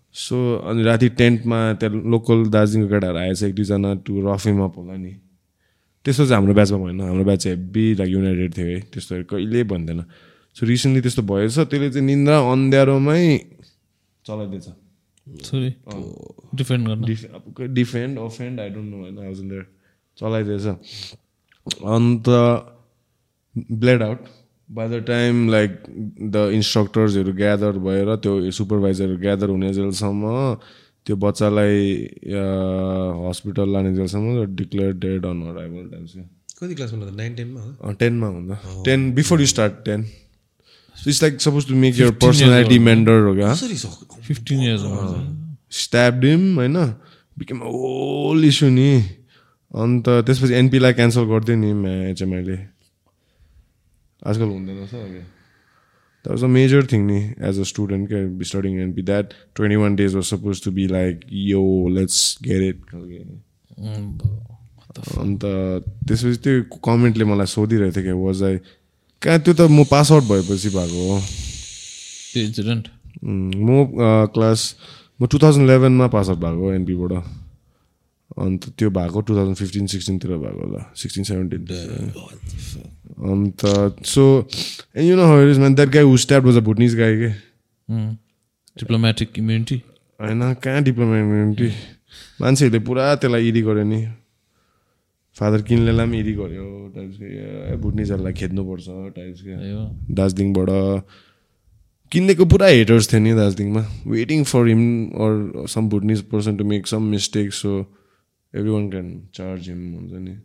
सो 0.10 0.36
अनि 0.66 0.82
राति 0.84 1.10
टेन्टमा 1.22 1.60
त्यहाँ 1.78 2.02
लोकल 2.10 2.40
दार्जिलिङको 2.50 2.90
केटाहरू 2.90 3.18
आएछ 3.18 3.44
एक 3.46 3.54
दुईजना 3.56 3.90
टु 4.02 4.14
रफिम 4.26 4.58
अप 4.66 4.74
होला 4.78 4.96
नि। 4.98 5.14
त्यस्तो 6.06 6.24
चाहिँ 6.26 6.36
हाम्रो 6.36 6.54
ब्याचमा 6.58 6.78
भएन। 6.82 7.02
हाम्रो 7.02 7.24
ब्याच 7.30 7.40
चाहिँ 7.44 7.58
हेब्बी 7.58 7.86
लाइक 8.00 8.10
युनाइटेड 8.10 8.52
थियो 8.58 8.68
है। 8.68 8.80
त्यस्तोहरू 8.90 9.24
कहिले 9.30 9.64
भन्दैन। 9.70 10.00
सो 10.58 10.66
रिसेन्टली 10.66 11.02
त्यस्तो 11.06 11.22
भएछ। 11.30 11.56
त्यसले 11.70 11.90
चाहिँ 11.94 12.06
निन्द्रा 12.06 12.38
अन्ध्यारोमै 12.52 13.22
चलाइदिएछ। 14.26 14.68
डिफेन्ड 16.58 16.84
गर्न। 16.88 17.02
Defend 17.74 18.20
offend 18.20 18.60
I 18.60 18.70
don't 18.74 18.90
know 18.90 18.98
होइन। 18.98 19.66
चलाइदिएछ। 20.18 20.66
And 21.86 22.26
blade 23.80 24.02
out. 24.02 24.22
By 24.70 24.88
the 24.90 25.04
time 25.06 25.50
like 25.52 25.72
the 26.34 26.50
इन्स्ट्रक्टर्सहरू 26.54 27.34
gather 27.36 27.78
भएर 27.86 28.16
त्यो 28.24 28.52
सुपरभाइजरहरू 28.58 29.18
ग्यादर 29.22 29.50
हुने 29.50 29.74
जेलसम्म 29.74 30.24
त्यो 31.06 31.16
बच्चालाई 31.26 31.78
हस्पिटल 33.28 33.74
लाने 33.74 33.94
जेलसम्म 33.96 34.46
declare 34.56 34.94
dead 35.06 35.26
on 35.26 35.42
arrival 35.52 35.90
times 35.92 36.14
कति 36.62 36.74
क्लासमा 36.76 37.00
होला 37.00 37.16
नाइन 37.18 37.36
टेनमा 37.36 37.94
टेनमा 38.00 38.28
हुँदा। 38.28 38.56
Ten 38.86 39.12
before 39.16 39.42
you 39.42 39.46
start 39.48 39.74
ten 39.86 40.02
it's 40.96 41.22
like 41.24 41.42
suppose 41.42 41.68
to 41.68 41.76
make 41.84 42.00
your 42.00 42.12
personality 42.24 42.80
mender 42.88 43.20
हो 43.28 43.36
क्या 43.36 43.54
फिफ्टिन 43.54 44.64
इयर्स 44.64 44.84
स्ट्याब 45.78 46.20
डिम 46.20 46.42
होइन? 46.56 46.78
बिकेम 47.40 47.60
होल 47.64 48.46
इस्यु 48.46 48.70
नि। 48.70 48.92
अन्त 49.72 50.10
त्यसपछि 50.10 50.54
एनपीलाई 50.54 50.94
क्यान्सल 50.94 51.24
गरिदियो 51.32 51.58
नि 51.58 51.70
एचएमआईले 52.12 52.58
आजकल 54.22 54.46
हुँदैन 54.46 54.78
रहेछ 54.78 54.94
अघि 54.96 55.20
that 56.26 56.28
was 56.28 56.44
a 56.44 56.48
major 56.48 56.86
thing 56.92 57.06
नि 57.08 57.20
एज 57.50 57.60
अ 57.60 57.64
स्टुडेन्ट 57.72 58.10
क्या 58.10 58.44
studying 58.50 58.80
NP 58.82 59.02
that 59.02 59.34
twenty 59.56 59.76
one 59.76 59.96
days 59.96 60.16
was 60.16 60.26
suppose 60.26 60.64
to 60.64 60.72
be 60.72 60.88
like 60.88 61.26
yo 61.32 61.64
let's 61.96 62.38
get 62.44 62.62
it 62.70 62.84
खालके 62.90 63.18
अन्त 65.22 65.46
त्यसपछि 66.08 66.38
त्यो 66.44 66.80
कमेन्टले 66.86 67.26
मलाई 67.26 67.48
सोधिरहेको 67.48 67.96
थियो 67.96 68.04
क्या 68.04 68.16
वाज 68.26 68.44
आई 68.44 68.58
कहाँ 69.22 69.40
त्यो 69.40 69.54
त 69.54 69.62
म 69.72 69.84
पास 69.92 70.12
आउट 70.12 70.24
भएपछि 70.24 70.70
भएको 70.70 71.08
हो 71.10 71.20
इन्सिडेन्ट 72.40 72.88
म 73.24 73.86
क्लास 74.36 74.74
म 75.22 75.28
टु 75.28 75.40
थाउजन्ड 75.40 75.70
इलेभेनमा 75.70 76.08
पास 76.16 76.30
आउट 76.30 76.40
भएको 76.40 76.74
एनपीबाट 76.74 77.14
अन्त 78.38 78.70
त्यो 78.78 78.90
भएको 78.90 79.22
टु 79.22 79.36
थाउजन्ड 79.36 79.58
फिफ्टिन 79.58 79.86
सिक्सटिनतिर 79.94 80.32
भएको 80.32 80.66
होला। 80.66 80.82
Sixteen 80.96 81.24
seventeen 81.24 81.62
and 83.30 83.66
so 84.06 84.24
you 84.98 85.16
know 85.16 85.26
हरिज 85.34 85.60
man 85.60 85.76
that 85.76 85.90
guy 85.90 86.04
who 86.04 86.18
stab 86.26 86.44
was 86.44 86.58
a 86.58 86.64
Bhutanese 86.70 86.96
guy 86.96 87.16
के 87.18 87.30
डिप्लोमेटिक 88.80 89.40
इम्युनिटी 89.40 89.82
होइन 90.20 90.54
कहाँ 90.64 90.84
डिप्लोमा 90.84 91.20
इम्युनिटी 91.20 91.70
मान्छेहरूले 92.42 92.80
पुरा 92.86 93.14
त्यसलाई 93.16 93.48
इडी 93.48 93.62
गर्यो 93.62 93.84
नि 93.84 94.02
फादर 95.38 95.62
किनलेलाई 95.62 96.06
पनि 96.06 96.20
इडी 96.20 96.34
गर्यो 96.34 96.66
टाइप्सको 96.96 97.26
ए 97.74 97.76
भुटनिजहरूलाई 97.82 98.34
खेद्नुपर्छ 98.34 98.88
टाइप्सको 99.16 100.14
दार्जिलिङबाट 100.16 100.70
किन्नेको 102.12 102.46
पुरा 102.54 102.68
हेटर्स 102.68 103.12
थियो 103.12 103.22
नि 103.22 103.34
दार्जिलिङमा 103.36 103.84
waiting 104.08 104.44
for 104.52 104.68
him 104.68 104.84
or 105.26 105.66
some 105.74 105.90
Bhutanese 105.90 106.22
person 106.32 106.58
to 106.58 106.64
make 106.74 106.88
some 106.88 107.02
mistake 107.16 107.54
so 107.54 107.72
every 108.54 108.72
one 108.72 108.90
can 108.90 109.08
charge 109.36 109.70
him 109.70 109.82
हुन्छ 109.96 110.14
नि। 110.26 110.36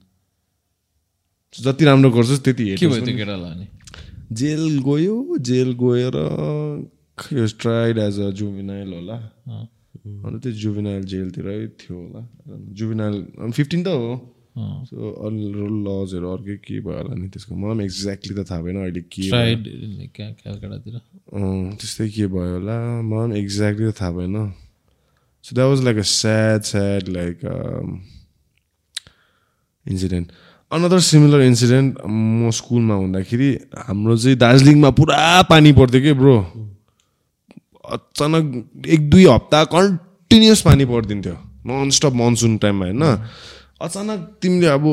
जति 1.54 1.84
राम्रो 1.84 2.10
गर्छस् 2.10 2.42
त्यति 2.44 2.64
के 2.76 2.86
भयो 2.86 3.00
त्यो 3.04 3.14
जेल 4.40 4.62
गयो 4.88 5.16
जेल 5.48 5.70
गएर 5.82 6.14
ट्राइड 7.60 7.98
एज 7.98 8.16
अ 8.20 8.30
जुभिनाइल 8.38 8.92
होला। 8.94 9.16
अन्त 10.26 10.42
त्यो 10.42 10.52
जुभिनाइल 10.52 11.02
जेलतिरै 11.12 11.58
थियो 11.80 11.96
होला। 11.96 12.20
जुभिनाइल 12.78 13.16
फिफ्टिन 13.56 13.80
त 13.84 13.86
हो। 13.88 14.08
सो 14.88 14.96
अरू 15.26 15.66
लजहरू 15.86 16.26
अर्कै 16.32 16.56
के 16.66 16.80
भयो 16.80 16.96
होला 16.98 17.14
नि 17.14 17.28
त्यसको? 17.28 17.52
मलाई 17.54 17.74
पनि 17.74 17.84
एक्ज्याक्टली 17.84 18.32
त 18.34 18.40
थाहा 18.50 18.60
भएन 18.64 18.76
अहिले 18.82 19.02
के 19.14 19.22
त्यस्तै 21.78 22.06
के 22.16 22.26
भयो 22.34 22.52
होला? 22.58 22.76
मलाई 23.02 23.26
पनि 23.28 23.34
एक्ज्याक्टली 23.40 23.86
त 23.90 23.94
थाहा 24.00 24.12
भएन। 24.18 24.36
So 25.44 25.54
that 25.54 25.68
was 25.68 25.82
like 25.84 25.96
a 25.96 26.02
sad 26.08 26.62
sad 26.64 27.08
like 27.08 27.40
incident 29.86 30.28
another 30.72 31.00
similar 31.02 31.42
incident 31.42 31.98
म 32.06 32.50
स्कुलमा 32.50 32.94
हुँदाखेरि 32.94 33.50
हाम्रो 33.80 34.16
चाहिँ 34.16 34.36
दार्जिलिङमा 34.36 34.90
पुरा 34.90 35.18
पानी 35.50 35.72
पर्थ्यो 35.72 36.00
कि 36.00 36.12
ब्रो 36.12 36.36
अचानक 37.92 38.86
एक 38.88 39.10
दुई 39.10 39.26
हप्ता 39.26 39.64
कन्टिन्युस 39.74 40.60
पानी 40.62 40.84
परिदिन्थ्यो 40.86 41.36
नन 41.66 41.90
स्टप 41.90 42.14
मनसुन 42.14 42.56
टाइममा 42.58 42.86
होइन 42.86 43.04
अचानक 43.80 44.20
तिमीले 44.42 44.66
अब 44.68 44.86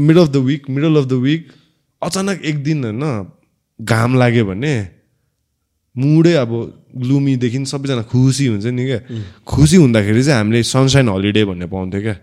middle 0.00 0.20
of 0.20 0.28
the 0.28 0.42
week 0.44 0.68
middle 0.70 0.96
of 0.96 1.06
the 1.06 1.20
week 1.22 1.48
अचानक 2.02 2.44
एक 2.44 2.62
दिन 2.64 2.84
होइन 2.84 3.04
घाम 3.80 4.18
लाग्यो 4.18 4.44
भने 4.44 4.74
मुडै 5.96 6.34
अब 6.34 6.52
ग्लुमीदेखि 6.96 7.64
सबैजना 7.66 8.02
खुसी 8.12 8.46
हुन्छ 8.46 8.66
नि 8.66 8.84
क्या। 8.86 9.00
खुसी 9.46 9.76
हुँदाखेरि 9.76 10.22
चाहिँ 10.22 10.38
हामीले 10.38 10.62
सनसाइन 10.64 11.08
हलिडे 11.08 11.44
भन्ने 11.44 11.66
पाउँथ्यो 11.66 12.00
क्या। 12.02 12.16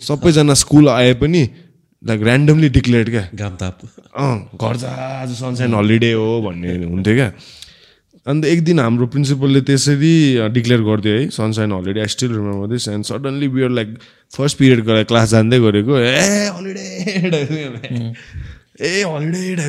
सबैजना 0.00 0.54
स्कुल 0.56 0.88
आए 0.90 1.12
पनि 1.20 1.42
लाइक 2.02 2.20
ऱ्यान्डमली 2.22 2.68
डिक्लेयर्ड 2.76 3.08
क्या। 3.10 3.24
घाम 3.34 3.54
ताप 3.56 3.78
अँ 4.16 4.36
घर 4.56 4.76
जा 4.76 4.90
आज 5.22 5.30
सनसाइन 5.38 5.74
हलिडे 5.74 6.12
हो 6.12 6.28
भन्ने 6.42 6.84
हुन्थ्यो 6.84 7.14
क्या। 7.14 7.32
अन्त 8.26 8.44
एक 8.44 8.62
दिन 8.64 8.78
हाम्रो 8.80 9.06
प्रिन्सिपलले 9.12 9.60
त्यसरी 9.64 10.14
डिक्लेयर 10.52 10.80
गरिदियो 10.82 11.14
है 11.14 11.28
sunshine 11.32 11.72
holiday 11.72 12.00
I 12.00 12.06
still 12.14 12.30
remember 12.32 12.66
this 12.68 12.88
and 12.88 13.04
suddenly 13.04 13.48
we're 13.48 13.70
like 13.70 13.88
first 14.32 14.58
पिरियडको 14.58 15.04
class 15.08 15.28
जाँदै 15.30 15.58
गरेको 15.60 15.98
ए 15.98 16.52
हलिडे 16.56 16.84
ए 18.80 19.02
हलिडे। 19.04 19.68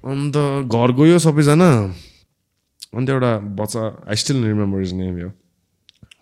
अन्त 0.00 0.36
घर 0.70 0.90
गयो 0.98 1.18
सबैजना। 1.18 1.70
अन्त 2.92 3.08
एउटा 3.10 3.32
बच्चा 3.58 3.82
I 4.10 4.16
still 4.22 4.44
remember 4.44 4.80
his 4.82 4.92
name 5.00 5.18
यो 5.18 5.28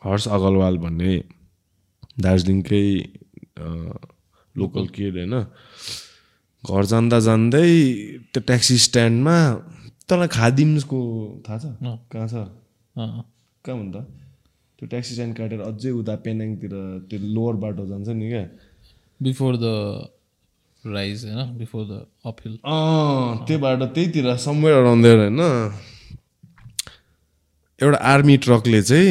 हर्ष 0.05 0.29
अगरवाल 0.29 0.77
भन्ने 0.79 1.13
दार्जिलिङकै 2.25 2.85
लोकल 4.55 4.87
किड 4.95 5.17
होइन। 5.17 5.35
घर 6.65 6.85
जाँदा 6.93 7.19
जाँदै 7.27 7.71
त्यो 8.33 8.41
ट्याक्सी 8.47 8.77
स्ट्यान्डमा 8.87 9.37
तँलाई 10.09 10.29
खादिम्सको 10.29 11.01
थाहा 11.49 11.59
छ? 11.59 11.65
कहाँ 12.13 12.29
छ? 12.29 12.35
अँ। 12.97 13.25
कहाँ 13.65 13.77
भन्दा 13.79 14.01
त्यो 14.79 14.87
ट्याक्सी 14.89 15.13
स्ट्यान्ड 15.15 15.35
काटेर 15.37 15.61
अझै 15.63 15.91
उता 16.01 16.15
पेनाङतिर 16.25 16.73
त्यो 17.09 17.19
लोवर 17.35 17.55
बाटो 17.65 17.87
जान्छ 17.87 18.09
नि 18.09 18.29
क्या। 18.29 18.45
बिफोर 19.21 19.53
द 19.57 19.67
राइज 20.85 21.25
होइन? 21.25 21.41
बिफोर 21.59 21.83
द 21.87 21.93
अपहिल 22.27 22.53
अँ 22.65 23.47
त्यो 23.47 23.59
बाटो 23.59 23.87
त्यहीतिर 23.95 24.37
समवेयर 24.47 24.77
अराउन्ड 24.77 25.05
देयर 25.05 25.19
होइन? 25.19 25.41
एउटा 27.81 27.99
आर्मी 28.13 28.37
ट्रकले 28.45 28.83
चाहिँ 28.83 29.11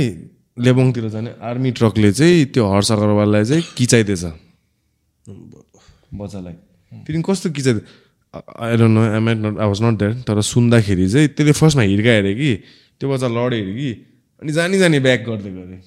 लेबोङतिर 0.58 1.08
जाने 1.10 1.32
आर्मी 1.40 1.72
ट्रकले 1.72 2.12
चाहिँ 2.12 2.46
त्यो 2.52 2.64
हर्ष 2.68 2.92
अग्रवाललाई 2.92 3.44
चाहिँ 3.46 3.64
किचाइदिएछ। 3.78 4.24
बच्चालाई। 6.20 6.56
फेरि 7.08 7.22
कस्तो 7.28 7.48
किचाइदियो 7.56 7.84
I 8.60 8.78
don't 8.78 8.94
know 8.98 9.02
I 9.08 9.20
might 9.24 9.38
not 9.38 9.56
I 9.60 9.68
was 9.68 9.82
not 9.84 9.96
there 10.00 10.14
तर 10.28 10.42
सुन्दाखेरि 10.44 11.06
चाहिँ 11.10 11.28
त्यसले 11.36 11.54
फर्स्टमा 11.56 11.84
हिर्कायो 11.84 12.20
अरे 12.20 12.34
कि 12.36 12.52
त्यो 13.00 13.08
बच्चा 13.10 13.28
लड्यो 13.28 13.46
अरे 13.48 13.74
कि 13.80 13.90
अनि 14.42 14.52
जानी 14.54 14.78
जानी 14.80 15.00
ब्याक 15.00 15.22
गर्दै 15.28 15.52
गरे। 15.52 15.78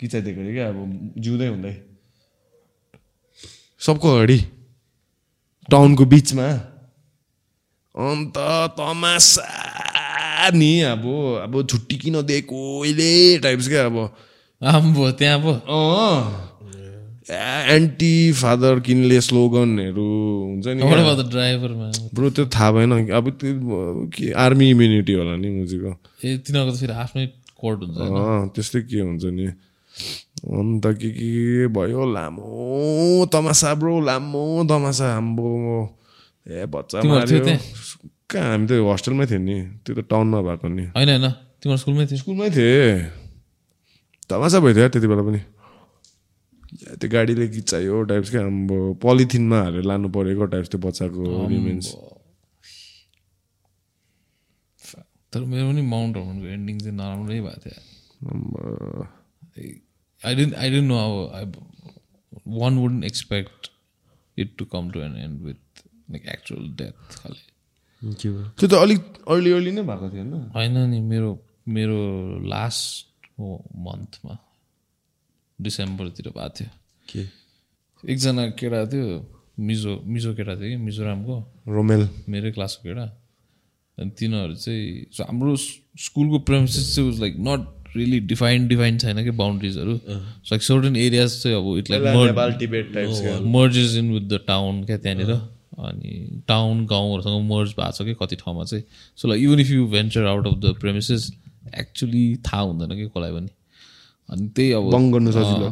किचाइदिएको 0.00 0.40
अरे 0.40 0.52
क्या 0.54 0.68
अब 0.68 0.78
जिउँदै 1.18 1.48
हुँदै। 1.48 1.74
सबको 3.80 4.06
अगाडि 4.14 4.38
टाउनको 5.68 6.04
बिचमा। 6.04 6.48
अन्त 7.94 8.36
तमासा। 8.78 9.46
नि 10.50 10.80
अब 10.92 11.04
अब 11.42 11.66
छुट्टी 11.70 11.96
किन 11.96 12.22
दिएको 12.22 12.58
अहिले 12.80 13.38
टाइप्स 13.38 13.68
क्या 13.68 13.86
अब। 13.86 13.96
आम्बो 14.62 15.10
त्यहाँ 15.10 15.38
पो 15.40 15.52
अँ। 15.52 16.50
एन्टी 17.24 18.32
फादर 18.32 18.80
किनले 18.80 19.20
स्लोगनहरू 19.20 20.08
हुन्छ 20.44 20.66
नि 20.66 20.80
man? 21.72 21.92
ब्रो 22.14 22.30
त्यो 22.30 22.44
थाहा 22.46 22.70
भएन 22.72 22.92
अब 23.10 23.30
त्यो 23.40 23.52
के 24.12 24.32
आर्मी 24.32 24.66
इम्युनिटी 24.70 25.12
होला 25.12 25.36
नि 25.36 25.48
मुजीको। 25.50 25.92
ए 26.24 26.36
तिनीहरूको 26.44 26.76
त 26.76 26.80
फेरि 26.80 26.92
आफ्नै 26.92 27.26
कोर्ट 27.56 27.78
हुन्छ 27.80 28.52
त्यस्तै 28.54 28.80
के 28.92 29.00
हुन्छ 29.00 29.24
नि। 29.24 29.46
अन्त 30.44 30.84
के 31.00 31.10
के 31.16 31.66
भयो? 31.72 32.04
लामो 32.12 33.24
तमासा 33.32 33.74
ब्रो 33.80 34.00
लामो 34.04 34.44
तमासा। 34.68 35.06
हाम्रो 35.14 35.52
ए 36.44 36.66
बच्चा 36.68 37.02
मार्यो। 37.08 37.40
कहाँ 38.30 38.48
हामी 38.52 38.66
त 38.66 38.70
होस्टेलमै 38.90 39.26
थियो 39.30 39.40
नि। 39.48 39.56
त्यो 39.84 39.92
त 39.96 40.00
टाउनमा 40.10 40.38
भएको 40.48 40.66
नि। 40.68 40.84
होइन 40.96 41.08
होइन। 41.14 41.26
तिम्रो 41.60 41.76
स्कुलमै 41.82 42.04
थियो। 42.08 42.18
स्कुलमै 42.22 42.48
थिएँ। 42.56 42.92
तमासा 44.30 44.58
भयो 44.64 44.72
थियो 44.74 44.84
यार 44.84 44.92
त्यति 44.94 45.08
बेला 45.12 45.24
पनि। 45.28 45.40
त्यो 46.98 47.08
गाडीले 47.10 47.46
किचायो 47.54 48.02
टाइप्स 48.10 48.30
क्या 48.30 48.42
आम्बो 48.44 48.76
पोलिथिनमा 49.02 49.58
हालेर 49.62 49.84
लानु 49.90 50.08
परेको 50.16 50.44
टाइप्स 50.52 50.68
त्यो 50.72 50.80
बच्चाको 50.86 51.22
रिमेन्स 51.48 51.86
तर 55.32 55.40
मेरो 55.50 55.66
पनि 55.68 55.82
माउन्ट 55.82 56.16
हर्मनको 56.16 56.46
एन्डिङ 56.56 56.76
चाहिँ 56.78 56.96
नराम्रै 56.96 57.38
भएको 57.46 57.60
थियो। 57.64 57.80
I 60.22 60.32
don't 60.34 60.54
I 60.54 60.68
don't 60.70 60.88
know 60.88 60.96
अब 60.98 61.14
I 61.36 61.44
one 62.58 62.72
wouldn't 62.78 63.04
expect 63.04 63.70
it 64.38 64.48
to 64.58 64.64
come 64.74 64.90
to 64.90 64.98
an 65.06 65.16
end 65.24 65.34
with 65.46 65.62
like 66.10 66.22
actual 66.34 66.62
death 66.78 66.96
खाले। 67.16 67.43
के 68.12 68.28
भयो? 68.28 68.44
त्यो 68.58 68.68
त 68.68 68.74
अलिक 68.74 69.00
अर्ली 69.28 69.50
अर्ली 69.52 69.70
नै 69.72 69.82
भएको 69.82 70.06
थियो 70.12 70.22
होइन? 70.22 70.34
होइन 70.54 70.76
नि 70.90 71.00
मेरो 71.00 71.30
मेरो 71.68 71.98
लास्ट 72.44 73.40
मन्थमा 73.40 74.34
डिसेम्बरतिर 75.58 76.26
भएको 76.28 76.48
थियो। 76.58 76.70
के? 77.08 77.22
एकजना 78.04 78.42
केटा 78.60 78.84
थियो 78.92 79.06
मिजो 79.58 79.92
मिजो 80.04 80.34
केटा 80.34 80.54
थियो 80.56 80.68
कि 80.70 80.76
मिजोरामको। 80.84 81.34
रोमेल। 81.68 82.02
मेरै 82.28 82.50
क्लासको 82.52 82.82
केटा। 82.88 83.06
अनि 83.98 84.10
तिनीहरू 84.18 84.54
चाहिँ 84.54 85.06
हाम्रो 85.22 85.56
स्कुलको 85.56 86.38
प्रेमिसेस 86.48 86.94
चाहिँ 86.94 87.10
was 87.10 87.20
like 87.20 87.34
not 87.38 87.96
really 87.96 88.18
defined 88.26 88.68
defined 88.68 89.00
छैन 89.00 89.22
कि 89.24 89.30
बााउन्ड्रिजहरू 89.30 89.96
सो 89.96 90.50
लाइक 90.50 90.62
सर्टन 90.62 90.96
एरियाज 90.96 91.30
चाहिँ 91.42 91.56
अब 91.56 91.66
it 91.78 91.90
like 91.90 92.02
merges 93.54 93.94
in 93.96 94.12
with 94.12 94.28
the 94.28 94.40
town 94.46 94.84
क्या 94.84 94.96
त्यहाँनिर। 94.98 95.30
अनि 95.78 96.42
टाउन 96.48 96.84
गाउँहरूसँग 96.86 97.50
मर्ज 97.50 97.70
भएको 97.78 97.92
छ 97.92 98.06
कि 98.06 98.14
कति 98.20 98.36
ठाउँमा 98.36 98.64
चाहिँ। 98.64 98.84
So 99.16 99.28
like 99.28 99.42
even 99.42 99.60
if 99.60 99.70
you 99.70 99.86
venture 99.88 100.26
out 100.26 100.46
of 100.46 100.54
the 100.54 100.74
premises 100.80 101.30
actually 101.78 102.24
थाहा 102.46 102.62
हुँदैन 102.62 102.96
कि 102.96 103.06
कसलाई 103.08 103.32
पनि। 103.32 103.48
अनि 104.28 104.48
त्यही 104.56 104.72
अब 104.72 104.90
बङ 104.92 105.10
गर्नु 105.12 105.32
सजिलो। 105.32 105.68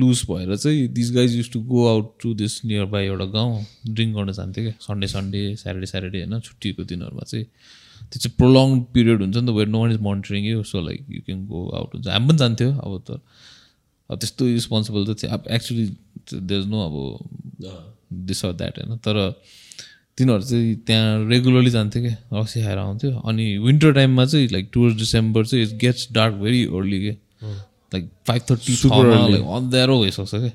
लुज 0.00 0.22
भएर 0.30 0.56
चाहिँ 0.56 0.86
this 0.88 1.10
guys 1.14 1.36
use 1.36 1.50
to 1.52 1.60
go 1.60 1.86
out 1.88 2.12
to 2.22 2.34
this 2.34 2.64
nearby 2.92 3.04
एउटा 3.06 3.24
गाउँ 3.32 3.64
ड्रिङ्क 3.88 4.16
गर्न 4.16 4.32
जान्थ्यो 4.32 4.64
क्या। 4.64 4.74
सन्डे 4.80 5.06
सन्डे 5.06 5.42
स्याटरडे 5.56 5.86
स्याटरडे 5.86 6.22
होइन 6.22 6.38
छुट्टीको 6.40 6.84
दिनहरूमा 6.84 7.24
चाहिँ। 7.26 7.44
त्यो 8.12 8.18
चाहिँ 8.20 8.34
प्रोलङ 8.38 8.80
पिरियड 8.94 9.20
हुन्छ 9.22 9.36
नि 9.36 9.46
त 9.46 9.50
where 9.56 9.68
no 9.68 9.80
one 9.80 9.92
is 9.92 10.00
monitoring 10.00 10.44
you 10.44 10.62
so 10.62 10.80
like 10.80 11.06
you 11.10 11.20
can 11.26 11.46
go 11.46 11.68
out 11.76 11.94
हुन्छ। 11.94 12.06
हामी 12.08 12.28
पनि 12.28 12.38
जान्थ्यो 12.38 12.70
अब 12.70 13.02
त। 13.08 13.20
अब 14.10 14.18
त्यस्तो 14.18 14.44
रिस्पोन्सिबल 14.46 15.06
त 15.06 15.18
चाहिँ 15.18 15.34
अब 15.34 15.50
एक्चुली 15.50 15.84
देयर 16.32 16.60
इज 16.60 16.66
नो 16.68 16.78
अब 16.86 16.94
दिस 18.10 18.44
अर 18.44 18.52
द्याट 18.54 18.78
होइन? 18.78 18.96
तर 18.98 19.16
तिनीहरू 20.18 20.42
चाहिँ 20.42 20.74
त्यहाँ 20.86 21.28
रेगुलरली 21.28 21.70
जान्थ्यो 21.70 22.02
क्या 22.02 22.40
रक्सी 22.40 22.62
खाएर 22.62 22.78
आउँथ्यो। 22.78 23.10
अनि 23.20 23.56
विन्टर 23.58 23.92
टाइममा 23.92 24.24
चाहिँ 24.26 24.48
लाइक 24.52 24.70
टुवर्स 24.72 24.94
डिसेम्बर 24.96 25.46
चाहिँ 25.46 25.64
it 25.64 25.72
gets 25.80 26.08
dark 26.12 26.34
very 26.34 26.64
early 26.66 27.00
के? 27.00 27.10
लाइक 27.94 28.08
फाइभ 28.28 28.42
थर्टी 28.50 28.72
लाइक 28.84 29.44
अँध्यारो 29.56 30.00
भइसक्छ 30.00 30.34
क्या 30.34 30.50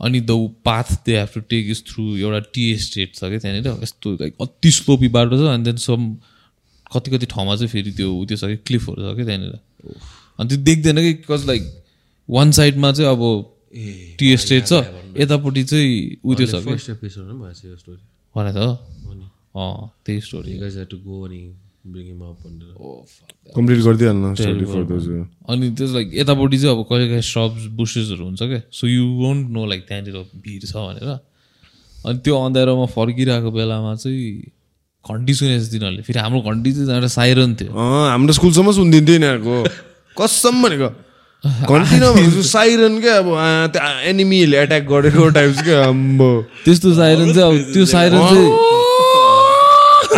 अनि 0.00 0.20
the 0.20 0.32
path 0.64 0.92
they 1.06 1.16
have 1.18 1.28
to 1.34 1.40
take 1.48 1.70
is 1.70 1.82
through 1.86 2.04
एउटा 2.16 2.38
टी 2.54 2.70
एस्टेट 2.72 3.14
छ 3.14 3.24
क्या 3.24 3.38
त्यहाँनिर। 3.38 3.82
यस्तो 3.82 4.12
लाइक 4.20 4.34
अति 4.40 4.70
स्लोपी 4.70 5.08
बाटो 5.16 5.36
छ। 5.36 5.48
अनि 5.54 5.64
देन 5.64 5.76
सम 5.76 6.14
कति 6.92 7.10
कति 7.10 7.26
ठाउँमा 7.26 7.56
चाहिँ 7.56 7.68
फेरि 7.68 7.92
त्यो 7.92 8.24
त्यो 8.28 8.36
छ 8.36 8.44
कि? 8.44 8.56
क्लिफहरू 8.66 9.00
छ 9.02 9.16
क्या 9.16 9.24
त्यहाँनिर। 9.24 9.58
अनि 10.38 10.48
त्यो 10.48 10.58
देख्दैन 10.64 10.96
कि? 10.96 11.12
कज 11.28 11.46
लाइक 11.46 11.62
वान 12.28 12.52
साइडमा 12.52 12.92
चाहिँ 12.92 13.10
अब 13.10 13.22
टी 14.18 14.32
एस्टेट 14.32 14.66
छ। 14.66 14.72
यतापट्टि 15.18 15.62
चाहिँ 15.70 15.90
उ 16.24 16.34
त्यो 16.34 16.46
छ 16.46 16.54
कि 16.54 16.70
फर्स्ट 16.70 16.90
एपिसोडमा 16.90 17.32
पनि 17.32 17.40
भएको 17.42 17.54
छ 17.60 17.64
यो 17.64 17.76
स्टोरी 17.82 18.02
भने 18.34 18.52
त 18.54 18.58
अँ 19.56 19.74
त्यही 20.06 20.20
story 20.20 20.50
You 20.54 20.60
guys 20.62 20.76
had 20.78 20.88
to 20.94 20.98
go 21.06 21.24
अनि 21.26 21.42
कम्प्लिट 23.56 23.78
गरिदिइहाल्नु 23.84 24.34
स्टोरी 24.36 24.64
फर 24.72 24.82
दोज 24.84 25.06
अनि 25.50 25.70
त्यो 25.76 25.86
लाइक 25.92 26.10
यतापट्टि 26.14 26.58
चाहिँ 26.58 26.76
अब 26.76 26.84
कहिले 26.90 27.06
काहीँ 27.08 27.22
श्रब्स 27.32 27.66
बुसेसहरू 27.78 28.24
हुन्छ 28.24 28.42
क्या? 28.42 28.60
So 28.72 28.86
you 28.86 29.04
won't 29.20 29.50
know 29.50 29.66
like 29.66 29.86
त्यहाँनिर 29.88 30.16
भिड 30.44 30.62
छ 30.66 30.76
भनेर। 30.76 31.08
अनि 32.06 32.18
त्यो 32.24 32.34
अँध्यारोमा 32.44 32.86
फर्किरहेको 32.96 33.50
बेलामा 33.50 33.94
चाहिँ 33.96 34.28
घन्टी 35.04 35.32
सुनेको 35.34 35.64
छ 35.64 35.70
तिनीहरूले 35.72 36.02
फेरि 36.04 36.18
हाम्रो 36.20 36.40
घन्टी 36.50 36.72
चाहिँ 36.72 36.92
एउटा 36.94 37.08
साइरन 37.16 37.54
थियो 37.60 37.72
हाम्रो 37.72 38.32
स्कुलसम्म 38.38 38.72
सुनिदिन्थ्यो 38.76 39.14
यिनीहरूको 39.16 39.56
कसम 40.20 40.62
भनेको? 40.62 40.88
घन्टी 41.44 41.96
नभएको 42.00 42.42
साइरन 42.44 43.00
क्या 43.00 43.16
अब 43.18 43.28
एनिमीहरूले 44.10 44.58
एट्याक 44.62 44.84
गरेको 44.90 45.28
टाइप्स 45.36 45.62
क्या 45.64 45.84
आम्बो 45.84 46.30
त्यस्तो 46.64 46.88
साइरन 46.94 47.32
चाहिँ 47.34 47.48
अब 47.48 47.72
त्यो 47.72 47.84
साइरन 47.92 48.20
चाहिँ 48.28 48.50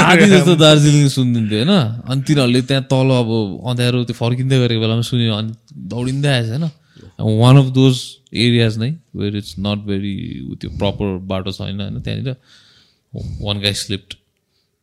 आधी 0.02 0.26
जस्तो 0.30 0.54
दार्जिलिङ 0.56 1.08
सुनिदिन्थ्यो 1.08 1.58
होइन? 1.58 1.72
अनि 2.10 2.22
तिनीहरूले 2.26 2.62
त्यहाँ 2.68 2.84
तल 2.90 3.08
अब 3.22 3.30
अँध्यारो 3.70 4.02
त्यो 4.08 4.16
फर्किँदै 4.18 4.58
गरेको 4.62 4.80
बेलामा 4.82 5.04
सुन्यो 5.06 5.34
अनि 5.36 5.52
दौडिँदै 5.92 6.28
आएछ 6.28 6.48
होइन? 6.48 6.66
वान 7.42 7.56
अफ 7.58 7.66
दोज 7.78 7.96
एरियाज 8.44 8.78
नै 8.78 8.90
वेयर 9.14 9.36
इट्स 9.36 9.54
नट 9.62 9.78
भेरी 9.86 10.14
त्यो 10.60 10.70
प्रपर 10.78 11.06
बाटो 11.30 11.52
छैन 11.52 11.80
होइन? 11.80 12.00
त्यहाँनिर 12.02 12.30
वान 13.46 13.60
गाई 13.62 13.74
स्लिप्ड 13.84 14.10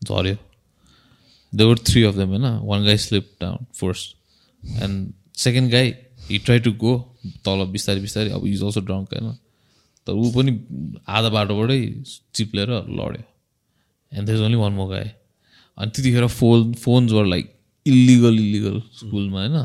झऱ्यो। 0.01 0.35
There were 1.53 1.77
three 1.87 2.03
of 2.03 2.15
them 2.15 2.29
होइन? 2.29 2.47
One 2.63 2.85
guy 2.85 2.97
slip 3.07 3.25
down 3.41 3.65
first 3.81 4.07
and 4.83 5.11
second 5.37 5.71
guy 5.71 5.87
he 6.29 6.37
try 6.45 6.59
to 6.65 6.71
go 6.83 6.93
तल 7.45 7.65
बिस्तारै 7.75 8.01
बिस्तारै 8.01 8.29
अब 8.37 8.45
इज 8.47 8.63
अल्सो 8.63 8.81
ड्रङ्क 8.89 9.13
होइन? 9.13 9.27
तर 10.07 10.13
ऊ 10.13 10.31
पनि 10.35 10.51
आधा 11.07 11.29
बाटोबाटै 11.29 11.79
चिप्लेर 12.35 12.69
लड्यो। 12.99 13.23
एन्ड 14.11 14.25
देयर 14.27 14.43
ओन्ली 14.45 14.59
वान 14.63 14.73
मो 14.73 14.85
गाई 14.87 15.09
अनि 15.77 15.89
त्यतिखेर 15.95 16.27
phone 16.39 16.73
phones 16.83 17.11
were 17.11 17.25
like 17.33 17.45
illegal 17.85 18.33
illegal 18.39 18.81
स्कुलमा 18.99 19.39
होइन? 19.39 19.57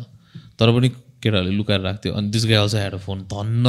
तर 0.58 0.68
पनि 0.76 0.88
केटाहरूले 1.22 1.56
लुकाएर 1.56 1.80
राख्थ्यो। 1.80 2.12
अनि 2.14 2.28
दिस 2.30 2.44
गाई 2.46 2.58
अल्सो 2.64 2.98
फोन 3.06 3.22
धन्न। 3.34 3.66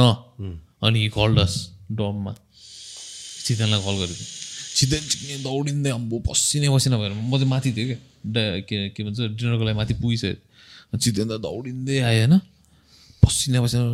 अनि 0.86 0.98
हि 1.02 1.08
कल 1.16 1.30
डस 1.36 1.54
डममा। 1.92 2.32
चितनलाई 3.46 3.80
कल 3.86 3.94
गरेको 4.02 4.24
चितन 4.76 5.02
चिक्ने 5.10 5.36
दौडिँदै 5.42 5.90
अम्बो 5.90 6.16
पसिनै 6.28 6.68
पसिना 6.68 6.96
भएर 7.00 7.12
म 7.16 7.32
चाहिँ 7.32 7.48
माथि 7.48 7.70
थिएँ 7.76 7.86
क्या। 7.86 8.44
के 8.68 8.76
के 8.92 9.00
भन्छ 9.04 9.18
डिनरको 9.38 9.64
लागि 9.64 9.76
माथि 9.78 9.94
पुगिसक्यो 10.02 10.98
चितन 10.98 11.28
त 11.30 11.40
दौडिँदै 11.46 11.98
आयो 12.08 12.20
होइन? 12.26 12.34
पसिना 13.26 13.58
पसिना 13.64 13.84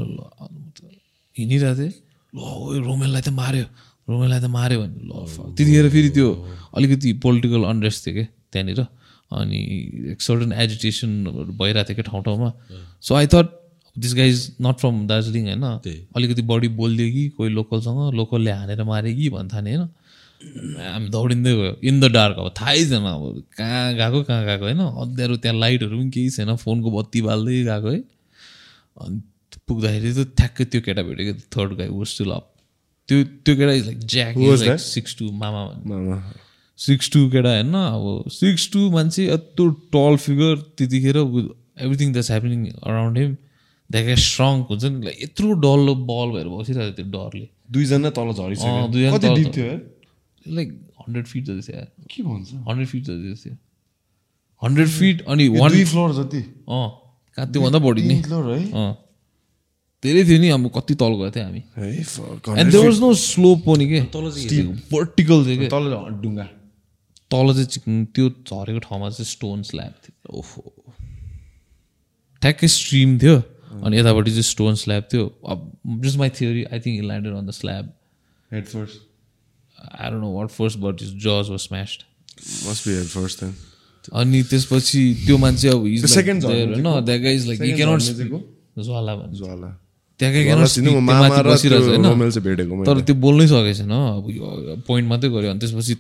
हिँडिरहेको 1.36 1.76
थिएँ। 1.80 1.92
ल 2.32 2.38
रोमेललाई 2.86 3.22
त 3.22 3.28
माऱ्यो 3.40 3.64
रोमेललाई 4.08 4.40
त 4.40 4.46
माऱ्यो 4.56 4.78
भने 4.82 4.98
ल। 5.08 5.12
त्यतिखेर 5.56 5.86
फेरि 5.94 6.10
त्यो 6.16 6.28
अलिकति 6.76 7.08
पोलिटिकल 7.24 7.62
अनरेस्ट 7.72 8.00
थियो 8.06 8.14
क्या 8.14 8.26
त्यहाँनिर। 8.52 8.80
अनि 9.32 9.58
सर्टन 10.20 10.52
एजुटेसनहरू 10.62 11.52
भइरहेको 11.56 11.88
थियो 11.88 11.96
क्या 11.96 12.06
ठाउँ 12.10 12.22
ठाउँमा। 12.24 12.48
So 13.00 13.14
I 13.14 13.26
thought 13.32 13.46
this 13.96 14.12
guy 14.14 14.28
is 14.28 14.40
not 14.60 14.76
from 14.80 14.94
Darjeeling 15.06 15.44
होइन। 15.48 15.64
अलिकति 16.16 16.42
बढी 16.42 16.68
बोलिदियो 16.80 17.08
कि 17.12 17.22
कोही 17.36 17.50
लोकलसँग 17.52 18.00
लोकलले 18.14 18.50
हानेर 18.52 18.82
मारे 18.84 19.14
कि 19.14 19.28
भन्न 19.28 19.48
थाने 19.48 19.74
होइन। 19.74 19.88
हामी 20.84 21.08
दौडिँदै 21.08 21.52
गयो। 21.54 21.72
इन 21.88 22.00
द 22.00 22.04
डार्क 22.12 22.36
अब 22.38 22.48
थाहै 22.60 22.84
छैन। 22.90 23.04
अब 23.04 23.42
कहाँ 23.56 23.94
गएको 23.94 24.22
कहाँ 24.28 24.44
गएको 24.46 24.64
होइन। 24.64 24.80
अँध्यारो 24.80 25.36
त्यहाँ 25.36 25.56
लाइटहरू 25.58 25.96
पनि 25.98 26.10
केही 26.10 26.30
छैन। 26.36 26.56
फोनको 26.56 26.88
बत्ती 26.90 27.20
बाल्दै 27.22 27.62
गएको 27.64 27.88
है। 27.88 28.00
अनि 28.96 29.18
पुग्दाखेरि 29.68 30.12
त 30.14 30.26
ठ्याक्कै 30.38 30.64
त्यो 30.72 30.80
केटा 30.86 31.02
भेटेको 31.08 31.32
थर्ड 31.56 31.70
गाई 31.78 31.88
वस 31.98 32.18
टु 32.18 32.24
लभ 32.24 32.44
त्यो 33.08 33.24
त्यो 33.44 33.56
केटा 33.56 33.72
is 33.72 33.86
like 33.86 33.98
jack 34.14 34.36
like 34.38 34.80
six 34.80 35.16
two 35.18 35.30
मामा 35.44 35.62
सिक्स 36.78 37.10
टू 37.12 37.20
केटा 37.30 37.50
होइन 37.54 37.74
अब 37.74 38.30
सिक्स 38.32 38.70
टू 38.72 38.90
मान्छे 38.90 39.22
यत्रो 39.28 39.68
टल 39.96 40.16
फिगर 40.26 40.54
त्यतिखेर 40.78 41.16
everything 41.16 42.12
that's 42.12 42.30
happening 42.30 42.60
around 42.72 43.18
him 43.18 43.36
that 43.90 44.18
strong 44.18 44.62
हुन्छ 44.70 44.84
नि 44.84 45.04
लाइक 45.04 45.22
यत्रो 45.22 45.52
डल्लो 45.64 45.94
बल 46.10 46.30
भएर 46.36 46.48
बसिरहेको 46.48 46.94
त्यो 46.96 47.06
डरले। 47.16 47.48
दुईजना 47.72 48.10
तल 48.10 48.32
झरिसक्यो। 48.32 48.86
दुईजना? 48.92 49.76
लाइक 50.56 50.68
हन्ड्रेड 51.00 51.26
फिट 51.26 51.44
जति 51.44 51.62
थियो 51.68 51.84
के 52.14 52.22
भन्छ? 52.22 52.48
हन्ड्रेड 52.68 52.88
फिट 52.88 53.02
जति 53.04 53.34
थियो। 53.44 53.54
हन्ड्रेड 54.62 54.88
फिट 54.88 55.22
अनि 55.34 55.48
वान 55.48 55.84
फ्लोर 55.92 56.14
जति। 56.14 56.42
अँ। 56.68 56.88
कहाँ 57.36 57.46
त्योभन्दा 57.52 57.78
बढी 57.78 58.02
नि। 58.08 58.16
धेरै 60.02 60.24
थियो 60.24 60.38
नि 60.40 60.48
अब 60.50 60.66
कति 60.74 60.94
तल 61.00 61.12
गएको 61.18 61.30
थियो 61.30 61.44
हामी। 61.44 61.62
And 62.58 62.68
there 62.72 62.84
was 62.86 62.98
no 63.00 63.12
slope 63.14 63.58
पनि 63.66 63.86
के? 63.88 64.00
तल 64.14 64.30
चाहिँ 64.32 64.64
भर्टिकल 64.92 65.38
थियो 65.46 65.56
क्या 65.58 65.68
तल 65.74 65.84
डुङ्गा। 66.22 66.46
तल 67.30 67.46
चाहिँ 67.54 68.04
त्यो 68.14 68.28
झरेको 68.28 68.78
ठाउँमा 68.88 69.10
चाहिँ 69.10 69.28
स्टोन 69.30 69.62
स्ल्याब 69.70 69.94
थियो। 70.04 70.14
ओहो। 70.38 70.62
ठ्याक्कै 72.42 72.68
स्ट्रिम 72.68 73.18
थियो। 73.18 73.36
अनि 73.72 73.98
यतापट्टि 73.98 74.30
चाहिँ 74.30 74.42
स्टोन 74.44 74.74
स्ल्याब 74.76 75.02
थियो। 75.12 75.24
अब 75.48 75.58
just 76.04 76.18
my 76.18 76.30
theory 76.38 76.62
I 76.64 76.80
think 76.84 77.04
landed 77.04 77.32
on 77.34 77.46
the 77.46 77.50
slab 77.56 77.92
head 78.50 78.64
first 78.68 78.96
I 79.80 80.10
don't 80.10 80.22
know 80.22 80.32
what 80.32 80.48
first 80.50 80.78
but 80.78 81.02
his 81.02 81.10
jaw 81.24 81.50
was 81.50 81.60
smashed 81.60 82.02
must 82.68 82.88
be 82.88 82.94
head 82.94 83.08
first 83.08 83.44
then 83.44 83.54
अनि 84.12 84.38
त्यसपछि 84.50 85.00
त्यो 85.26 85.36
मान्छे 85.44 85.68
अब 85.68 85.80
झर्ने 85.86 86.32
होइन 86.46 86.82
that 87.04 87.20
guy 87.22 87.34
is 87.34 87.44
like 87.48 87.58
you 87.62 87.74
cannot 87.76 88.00
Jwala 88.84 89.12
भन्छ 89.16 89.34
ज्वाला 89.38 89.68
तर 92.86 92.96
त्यो 93.00 93.14
बोल्नै 93.24 93.46
सकेको 93.46 93.72
छैन 93.78 93.92
अब 93.92 94.26
यो 94.30 94.42
पोइन्ट 94.86 95.06
मात्रै 95.08 95.30
गऱ्यो 95.30 95.50
अनि 95.50 95.60
त्यसपछि 95.60 95.94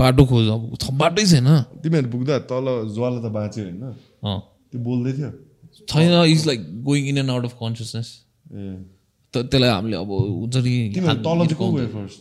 बाटो 0.00 0.22
खोज 0.24 0.46
अब 0.48 0.60
बाटै 0.98 1.24
छैन। 1.26 1.48
तिमीहरू 1.82 2.08
पुग्दा 2.10 2.34
तल 2.50 2.66
ज्वाला 2.94 3.18
त 3.20 3.26
बाँच्यो 3.32 3.64
होइन? 3.64 3.82
त्यो 4.70 4.78
बोल्दै 4.80 5.12
थियो। 5.12 5.30
छैन 5.88 6.12
is 6.32 6.40
like 6.46 6.60
going 6.84 7.02
in 7.08 7.16
and 7.18 7.30
out 7.30 7.44
of 7.44 7.54
consciousness 7.60 8.08
त 9.34 9.36
त्यसलाई 9.50 9.70
हामीले 9.70 9.96
अब 9.96 10.10
हुन्छ 10.12 10.56
नि 10.56 10.72
तल 10.94 11.12
चाहिँ 11.22 11.54
को 11.54 11.66
गयो 11.72 11.88
फर्स्ट 11.98 12.20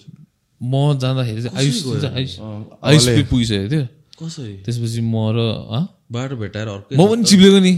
म 0.62 0.74
जाँदाखेरि 1.02 1.42
चाहिँ 1.44 1.56
आयुष 1.58 1.78
आयुष 2.84 3.06
पुगिसकेको 3.30 3.70
थियो। 3.72 3.86
कसरी? 4.22 4.56
त्यसपछि 4.66 5.02
म 5.02 5.16
र? 5.36 5.40
बाटो 6.12 6.36
भेटाएर 6.38 6.68
अर्कै 6.68 6.96
म 6.96 7.02
पनि 7.10 7.24
चिप्लेको 7.24 7.60
नि 7.60 7.74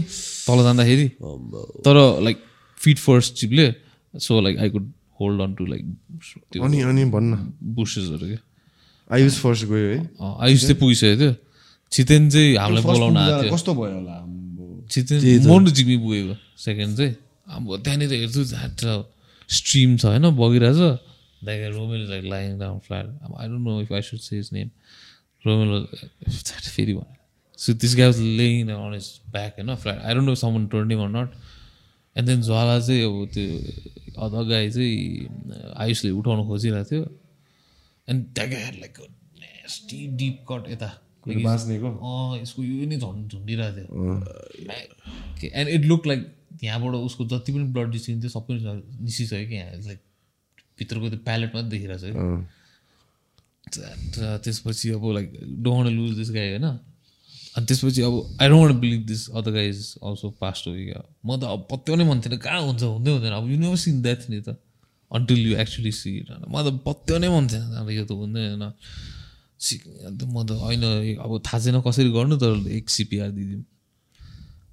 तल 0.46 0.58
जाँदाखेरि। 0.62 1.06
तर 1.86 1.96
like 2.24 2.38
feet 2.78 2.98
first 2.98 3.30
Chiple 3.40 3.66
so 4.14 4.40
like 4.40 4.58
I 4.58 4.68
could 4.70 4.92
hold 5.20 5.40
on 5.40 5.54
to 5.54 5.64
like 5.66 5.84
अनि 6.60 6.80
अनि 6.90 7.04
भन्न। 7.14 7.32
बुसेसहरू 7.74 8.26
क्या 8.26 8.40
आयुष 9.10 9.36
फर्स्ट 9.40 9.64
गयो 9.70 9.88
है? 9.94 10.00
आयुष 10.20 10.60
चाहिँ 10.60 10.78
पुगिसकेको 10.80 11.20
थियो। 11.20 11.32
छितेन 11.92 12.22
चाहिँ 12.30 12.56
हामीलाई 12.56 12.82
बोलाउन 12.82 13.16
आएको 13.16 13.42
थियो। 13.42 13.52
कस्तो 13.54 13.72
भयो 13.74 13.94
होला। 13.94 14.16
छितेन 14.90 15.18
म 15.46 15.64
र 15.64 15.70
जिग्मी 15.70 15.96
पुगेको। 16.02 16.34
सेकेन्ड 16.58 16.92
चाहिँ 16.96 17.14
अब 17.54 17.62
त्यहाँनिर 17.84 18.12
हेर्छु 18.12 18.42
झाट 18.44 18.80
स्ट्रिम 19.48 19.96
छ 19.96 20.04
होइन? 20.10 20.24
बगिरहेछ। 20.34 20.80
That 21.44 21.72
Romel 21.76 22.02
like 22.10 22.24
lying 22.24 22.58
down 22.58 22.78
flat 22.86 23.06
अब 23.22 23.30
I 23.38 23.46
don't 23.48 23.64
know 23.68 23.80
if 23.82 23.92
I 23.92 24.02
should 24.02 24.20
say 24.20 24.38
his 24.38 24.48
name 24.52 24.68
Romel 25.44 25.86
झाट 26.28 26.62
फेरि 26.68 26.94
this 27.74 27.96
guy 27.96 28.06
was 28.06 28.20
laying 28.38 28.70
on 28.70 28.94
his 28.94 29.10
back 29.32 29.58
होइन 29.58 29.74
flat 29.76 29.98
I 29.98 30.14
don't 30.14 30.28
know 30.28 30.34
someone 30.36 30.66
turning 30.66 30.98
or 30.98 31.08
not 31.10 31.34
and 32.16 32.28
then 32.28 32.42
Jwala 32.42 32.78
चाहिँ 32.80 33.02
अब 33.02 33.28
त्यो 33.34 34.22
other 34.22 34.48
गाई 34.48 34.70
चाहिँ 34.70 35.72
आयुषले 35.76 36.10
उठाउन 36.12 36.46
खोजिरहेको 36.48 36.90
थियो 36.90 37.04
and 38.08 38.26
that 38.34 38.50
guy 38.50 38.80
like 38.80 39.00
nasty 39.40 40.06
deep 40.16 40.44
cut 40.48 40.70
यता 40.70 40.92
यसको 41.26 42.62
यो 42.62 42.86
नै 42.86 42.96
झन् 42.98 43.28
झुन्डिरहेको 43.28 43.82
थियो 45.40 45.50
एन्ड 45.52 45.68
इट 45.68 45.84
लुक 45.84 46.06
लाइक 46.06 46.32
यहाँबाट 46.64 46.94
उसको 47.02 47.24
जति 47.28 47.52
पनि 47.52 47.64
ब्लड 47.72 47.92
निस्किन्थ्यो 47.92 48.30
सबै 48.30 48.58
निस्किसक्यो 48.58 49.48
कि 49.48 49.54
यहाँ 49.54 49.80
लाइक 49.82 50.00
भित्रको 50.78 51.08
त्यो 51.08 51.18
प्यालेट 51.24 51.54
मात्रै 51.54 51.70
देखिरहेको 51.70 52.12
छ 52.12 52.63
त्यसपछि 53.72 54.90
अब 54.90 55.04
like 55.14 55.28
don't 55.64 55.88
loose 55.90 56.16
this 56.16 56.30
guy 56.30 56.48
होइन? 56.50 56.66
अनि 57.56 57.66
त्यसपछि 57.66 58.02
अब 58.02 58.14
I 58.42 58.48
don't 58.48 58.76
believe 58.80 59.02
this 59.06 59.22
other 59.30 59.50
guy 59.52 59.68
is 59.68 59.80
also 60.02 60.30
past 60.40 60.66
हो 60.68 60.72
क्या 60.74 61.02
म 61.26 61.38
त 61.40 61.44
अब 61.44 61.66
पत्याउनै 61.70 62.04
मन 62.04 62.20
थिएन 62.20 62.36
कहाँ 62.38 62.60
हुन्छ 62.62 62.82
हुँदै 62.82 63.10
हुँदैन। 63.10 63.32
अब 63.32 63.50
यु 63.50 63.56
नेभर 63.58 63.76
सिन 63.78 64.02
द्याट 64.02 64.30
नि 64.30 64.40
त 64.40 64.56
अन्टिल 65.10 65.40
यु 65.46 65.58
एक्चुली 65.58 65.92
सी 65.92 66.12
म 66.50 66.62
त 66.62 66.66
पत्याउनै 66.86 67.28
मन 67.28 67.44
थिएन 67.52 67.64
अब 67.78 67.90
यो 67.90 68.04
त 68.04 68.12
हुँदैन 68.12 68.64
सिक 69.60 69.80
अन्त 70.08 70.20
म 70.24 70.36
त 70.44 70.50
होइन 70.64 70.84
अब 71.18 71.32
थाहा 71.46 71.58
छैन 71.62 71.80
कसरी 71.86 72.10
गर्नु 72.10 72.36
तर 72.42 72.68
एक 72.68 72.90
सिपिआर 72.90 73.30
दिदिउँ 73.30 73.64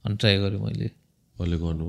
अनि 0.06 0.16
ट्राई 0.18 0.38
गरेँ 0.42 0.60
मैले। 0.60 0.90
अहिले 1.38 1.58
गर्नु? 1.62 1.86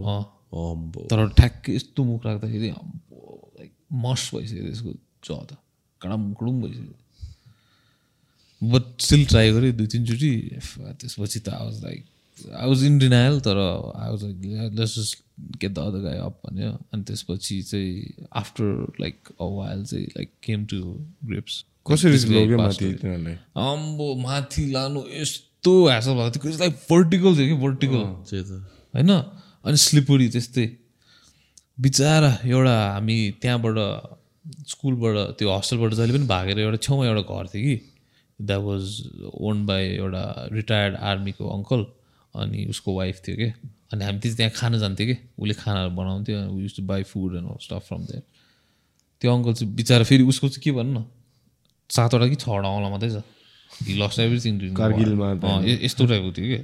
तर 1.09 1.19
ठ्याक्कै 1.33 1.73
यस्तो 1.73 2.01
मुख 2.05 2.21
राख्दाखेरि 2.27 2.69
लाइक 2.69 3.73
मस 4.05 4.31
भइसक्यो 4.35 4.63
त्यसको 4.69 4.93
ज 5.25 5.29
त 5.49 5.62
कडम 6.03 6.33
कडुम 6.41 6.61
भइसक्यो। 6.63 6.95
बट 8.63 8.85
स्टिल 9.03 9.25
ट्राई 9.27 9.53
गरेँ 9.53 9.73
दुई 9.77 9.87
तिनचोटि 9.93 10.33
त्यसपछि 11.01 11.41
त 11.41 11.49
I 11.49 11.65
was 11.67 11.83
like 11.85 12.05
I 12.55 12.69
was 12.69 12.85
in 12.85 12.99
denial 12.99 13.41
तर 13.41 13.57
I 13.59 14.11
was 14.11 14.23
like 14.25 14.37
let's 14.79 14.95
just 14.99 15.23
get 15.61 15.73
the 15.73 15.79
other 15.79 16.01
guy 16.01 16.19
up 16.19 16.41
भन्यो। 16.47 16.71
अनि 16.93 17.03
त्यसपछि 17.03 17.61
चाहिँ 17.63 18.27
आफ्टर 18.41 18.67
लाइक 19.01 19.17
अ 19.41 19.45
वाइल 19.57 19.85
चाहिँ 19.85 20.07
लाइक 20.07 20.31
केम 20.45 20.65
टु 20.73 20.79
ग्रिप्स 21.27 21.65
कसरी 21.91 22.17
अम्बो 23.67 24.15
माथि 24.23 24.65
लानु 24.73 25.01
यस्तो 25.13 25.73
ह्यासल 25.87 26.15
भएको 26.15 26.31
थियो। 26.45 26.59
लाइक 26.59 26.75
भर्टिकल 26.91 27.37
थियो 27.37 27.47
कि 27.49 27.63
भर्टिकल 27.63 28.03
होइन? 28.95 29.11
अनि 29.65 29.77
स्लिपरी 29.77 30.29
त्यस्तै। 30.29 30.67
बिचरा 31.79 32.31
एउटा 32.45 32.77
हामी 32.93 33.17
त्यहाँबाट 33.43 33.77
स्कुलबाट 34.69 35.39
त्यो 35.39 35.49
हस्टेलबाट 35.57 35.93
जहिले 35.95 36.13
पनि 36.19 36.27
भागेर 36.27 36.59
एउटा 36.59 36.79
छेउमा 36.87 37.07
एउटा 37.07 37.23
घर 37.23 37.47
थियो 37.55 37.63
कि। 37.63 37.77
द्याट 38.39 38.61
वाज 38.61 38.85
ओन 39.41 39.67
बाई 39.67 39.85
एउटा 40.03 40.25
रिटायर्ड 40.53 40.95
आर्मीको 41.11 41.49
अङ्कल 41.49 41.87
अनि 42.35 42.67
उसको 42.71 42.95
वाइफ 42.97 43.23
थियो 43.27 43.37
कि। 43.37 43.49
अनि 43.93 44.05
हामी 44.05 44.19
चाहिँ 44.21 44.37
त्यहाँ 44.37 44.53
खान 44.57 44.79
जान्थ्यो 44.79 45.07
कि। 45.07 45.17
उसले 45.39 45.55
खानाहरू 45.55 45.91
बनाउँथ्यो 45.97 46.37
use 46.59 46.77
to 46.77 46.83
buy 46.83 47.03
food 47.13 47.37
and 47.37 47.61
stuff 47.63 47.83
from 47.89 48.03
there 48.11 48.23
त्यो 49.23 49.35
अङ्कल 49.35 49.53
चाहिँ 49.55 49.75
बिचरा 49.75 50.05
फेरि 50.11 50.23
उसको 50.33 50.49
चाहिँ 50.49 50.63
के 50.65 50.73
भन्नु 50.73 50.99
न 50.99 51.05
सातवटा 51.91 52.27
कि 52.29 52.37
छवटा 52.43 52.69
औँला 52.69 52.89
मात्रै 52.89 53.11
छ। 53.11 53.23
हि 53.87 53.95
लस्ट 54.03 54.19
एभ्रिथिङ 54.21 54.53
यस्तो 55.85 56.07
टाइपको 56.07 56.31
थियो 56.33 56.47
कि। 56.51 56.59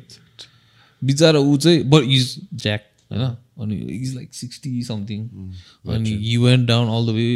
बिचरा 1.03 1.39
ऊ 1.39 1.57
चाहिँ 1.57 1.83
ब 1.85 2.03
इज 2.11 2.27
ज्याक 2.55 2.83
होइन। 3.13 3.25
अनि 3.63 3.77
इज 3.77 4.15
लाइक 4.15 4.35
सिक्सटी 4.35 4.83
समथिङ 4.83 5.21
अनि 5.95 6.11
you 6.11 6.43
went 6.43 6.69
down 6.69 6.89
all 6.89 7.07
the 7.07 7.15
way 7.15 7.29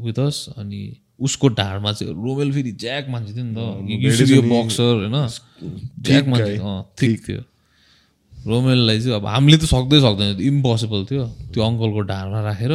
with 0.00 0.18
us 0.18 0.38
अनि 0.56 0.80
उसको 1.20 1.48
ढाडमा 1.58 1.92
चाहिँ 1.92 2.14
रोमेल 2.14 2.52
फेरि 2.52 2.72
ज्याक 2.82 3.08
मान्छे 3.08 3.32
थियो 3.34 3.44
नि 3.44 3.54
त। 3.54 3.58
यो 4.32 4.42
बक्सर 4.42 4.94
होइन? 5.02 5.16
ज्याक 6.06 6.24
मान्छे 6.28 6.56
ठिक। 6.98 7.18
थियो। 7.28 7.42
रोमेललाई 8.32 8.98
चाहिँ 9.00 9.16
अब 9.16 9.26
हामीले 9.26 9.56
त 9.58 9.64
सक्दै 9.70 10.00
सक्दैन 10.00 10.40
इम्पोसिबल 10.40 11.04
थियो। 11.10 11.24
त्यो 11.52 11.62
अङ्कलको 11.62 12.00
ढाडमा 12.10 12.40
राखेर 12.48 12.74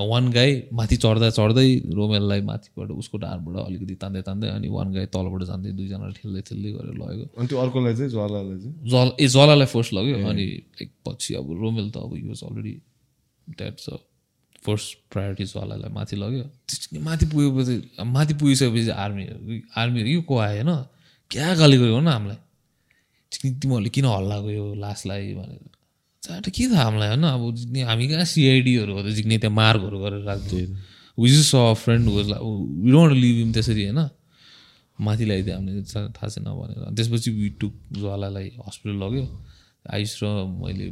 वान 0.00 0.30
गाई 0.32 0.50
माथि 0.72 0.96
चढ्दा 0.96 1.28
चढ्दै 1.36 1.68
रोमेललाई 1.92 2.40
माथिबाट 2.40 2.90
उसको 3.00 3.16
ढाडबाट 3.20 3.56
अलिकति 3.68 3.94
तान्दै 4.02 4.22
तान्दै 4.28 4.48
अनि 4.48 4.68
वान 4.68 4.92
गाई 4.96 5.06
तलबाट 5.14 5.42
जाँदै 5.50 5.72
दुईजनालाई 5.76 6.14
ठेल्दै 6.20 6.42
ठेल्दै 6.48 6.70
गरेर 6.76 6.94
लगेको 7.00 7.24
अनि 7.36 7.46
त्यो 7.48 7.58
अर्कोलाई 7.64 7.94
चाहिँ 7.96 8.10
ज्वालालाई 8.10 8.58
चाहिँ? 8.60 8.74
जल 8.92 9.08
ए 9.20 9.26
जलालाई 9.34 9.68
फर्स्ट 9.74 9.90
लग्यो 9.94 10.16
अनि 10.30 10.46
लाइक 10.80 10.90
पछि 11.06 11.34
अब 11.40 11.46
रोमेल 11.62 11.90
त 11.90 11.96
अब 11.96 12.12
युज 12.16 12.40
अलरेडी 12.48 12.74
द्याट 13.58 13.76
छ 13.84 13.88
फर्स्ट 14.62 14.88
प्रायोरिटी 15.12 15.44
जलालाई 15.46 15.90
माथि 15.92 16.16
लग्यो। 16.16 16.44
माथि 17.00 17.26
पुगेपछि 17.32 17.74
माथि 18.06 18.34
पुगिसकेपछि 18.40 18.90
आर्मीहरू 19.04 19.60
आर्मीहरू 19.80 20.08
यो 20.10 20.22
को 20.28 20.34
आयो 20.38 20.62
होइन? 20.62 20.70
क्या 21.30 21.54
गाली 21.54 21.76
गऱ्यो 21.78 21.94
हो 21.94 22.00
न 22.00 22.08
हामीलाई? 22.08 22.38
तिमीहरूले 23.32 23.90
किन 23.90 24.04
हल्ला 24.04 24.36
गयो 24.40 24.64
लासलाई 24.74 25.34
भनेर। 25.34 25.62
चाट 26.22 26.48
के 26.52 26.64
थाहा 26.68 26.84
हामीलाई 26.84 27.08
होइन 27.08 27.24
अब 27.24 27.42
हामी 27.88 28.04
कहाँ 28.08 28.24
सिआइडीहरू 28.28 28.92
हो 28.92 29.02
त 29.02 29.16
जिग्ने 29.16 29.36
त्यहाँ 29.38 29.56
मार्गहरू 29.56 29.98
गरेर 29.98 30.22
राख्थ्यो 30.28 30.58
which 31.18 31.34
is 31.38 31.54
a 31.54 31.72
friend 31.80 32.08
was 32.08 32.26
we 32.28 32.90
don't 32.92 33.12
leave 33.16 33.36
him 33.36 33.52
त्यसरी 33.52 33.84
होइन? 33.84 34.00
माथि 34.98 35.24
ल्याइदियो 35.24 35.54
हामीले 35.56 35.82
थाहा 35.88 36.28
छैन 36.28 36.44
भनेर। 36.44 36.92
त्यसपछि 36.96 37.30
वी 37.30 37.48
टुक 37.60 37.74
ज्वालालाई 37.96 38.48
हस्पिटल 38.66 38.96
लग्यो। 39.04 39.24
आयुष 39.88 40.12
र 40.22 40.26
मैले 40.60 40.86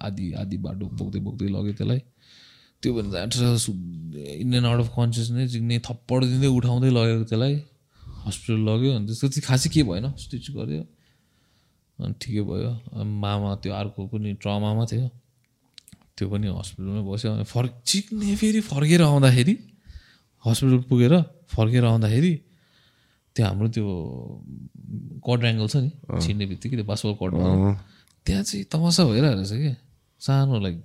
आधी 0.00 0.32
आधी 0.40 0.56
बाटो 0.64 0.84
बोक्दै 0.96 1.20
बोक्दै 1.20 1.48
लगेँ 1.52 1.74
त्यसलाई। 1.76 2.00
त्यो 2.82 2.90
भने 2.94 3.10
जान्छ 3.12 3.68
in 4.42 4.54
and 4.54 4.66
out 4.66 4.80
of 4.80 4.88
consciousness 4.96 5.50
Jigne 5.50 5.78
थप्पड 5.88 6.20
दिँदै 6.24 6.50
उठाउँदै 6.58 6.90
लगेको 6.96 7.24
त्यसलाई 7.30 7.54
हस्पिटल 8.26 8.60
लग्यो 8.68 8.90
अनि 8.96 9.06
त्यसपछि 9.06 9.40
खासै 9.48 9.68
के 9.74 9.82
भएन? 9.88 10.06
स्टिच 10.16 10.46
गऱ्यो 10.56 10.84
अनि 11.98 12.14
ठिकै 12.20 12.42
भयो। 12.50 12.70
मामा 13.04 13.50
त्यो 13.62 13.72
अर्को 13.72 14.00
पनि 14.12 14.32
ट्रमामा 14.40 14.84
थियो। 14.92 15.08
त्यो 16.16 16.26
पनि 16.32 16.46
हस्पिटलमै 16.48 17.02
बस्यो। 17.08 17.28
अनि 17.32 17.44
फर् 17.44 17.68
चिक्ने 17.90 18.36
फेरि 18.40 18.60
फर्केर 18.72 19.02
आउँदाखेरि 19.02 19.54
हस्पिटल 20.44 20.78
पुगेर 20.88 21.14
फर्केर 21.52 21.84
आउँदाखेरि 21.84 22.32
त्यो 23.36 23.42
हाम्रो 23.46 23.68
त्यो 23.76 23.86
क्वाड्राङ्गल 25.24 25.66
छ 25.72 25.76
नि 25.84 25.90
छिन्ने 26.24 26.44
बित्तिकै 26.50 26.76
त्यो 26.76 26.86
बास्बल 26.92 27.12
कट 27.20 27.32
त्यहाँ 28.26 28.42
चाहिँ 28.48 28.64
तमासा 28.72 29.02
भइरहेको 29.04 29.36
रहेछ 29.36 29.52
कि? 29.52 29.72
सानो 30.20 30.58
लाइक 30.60 30.76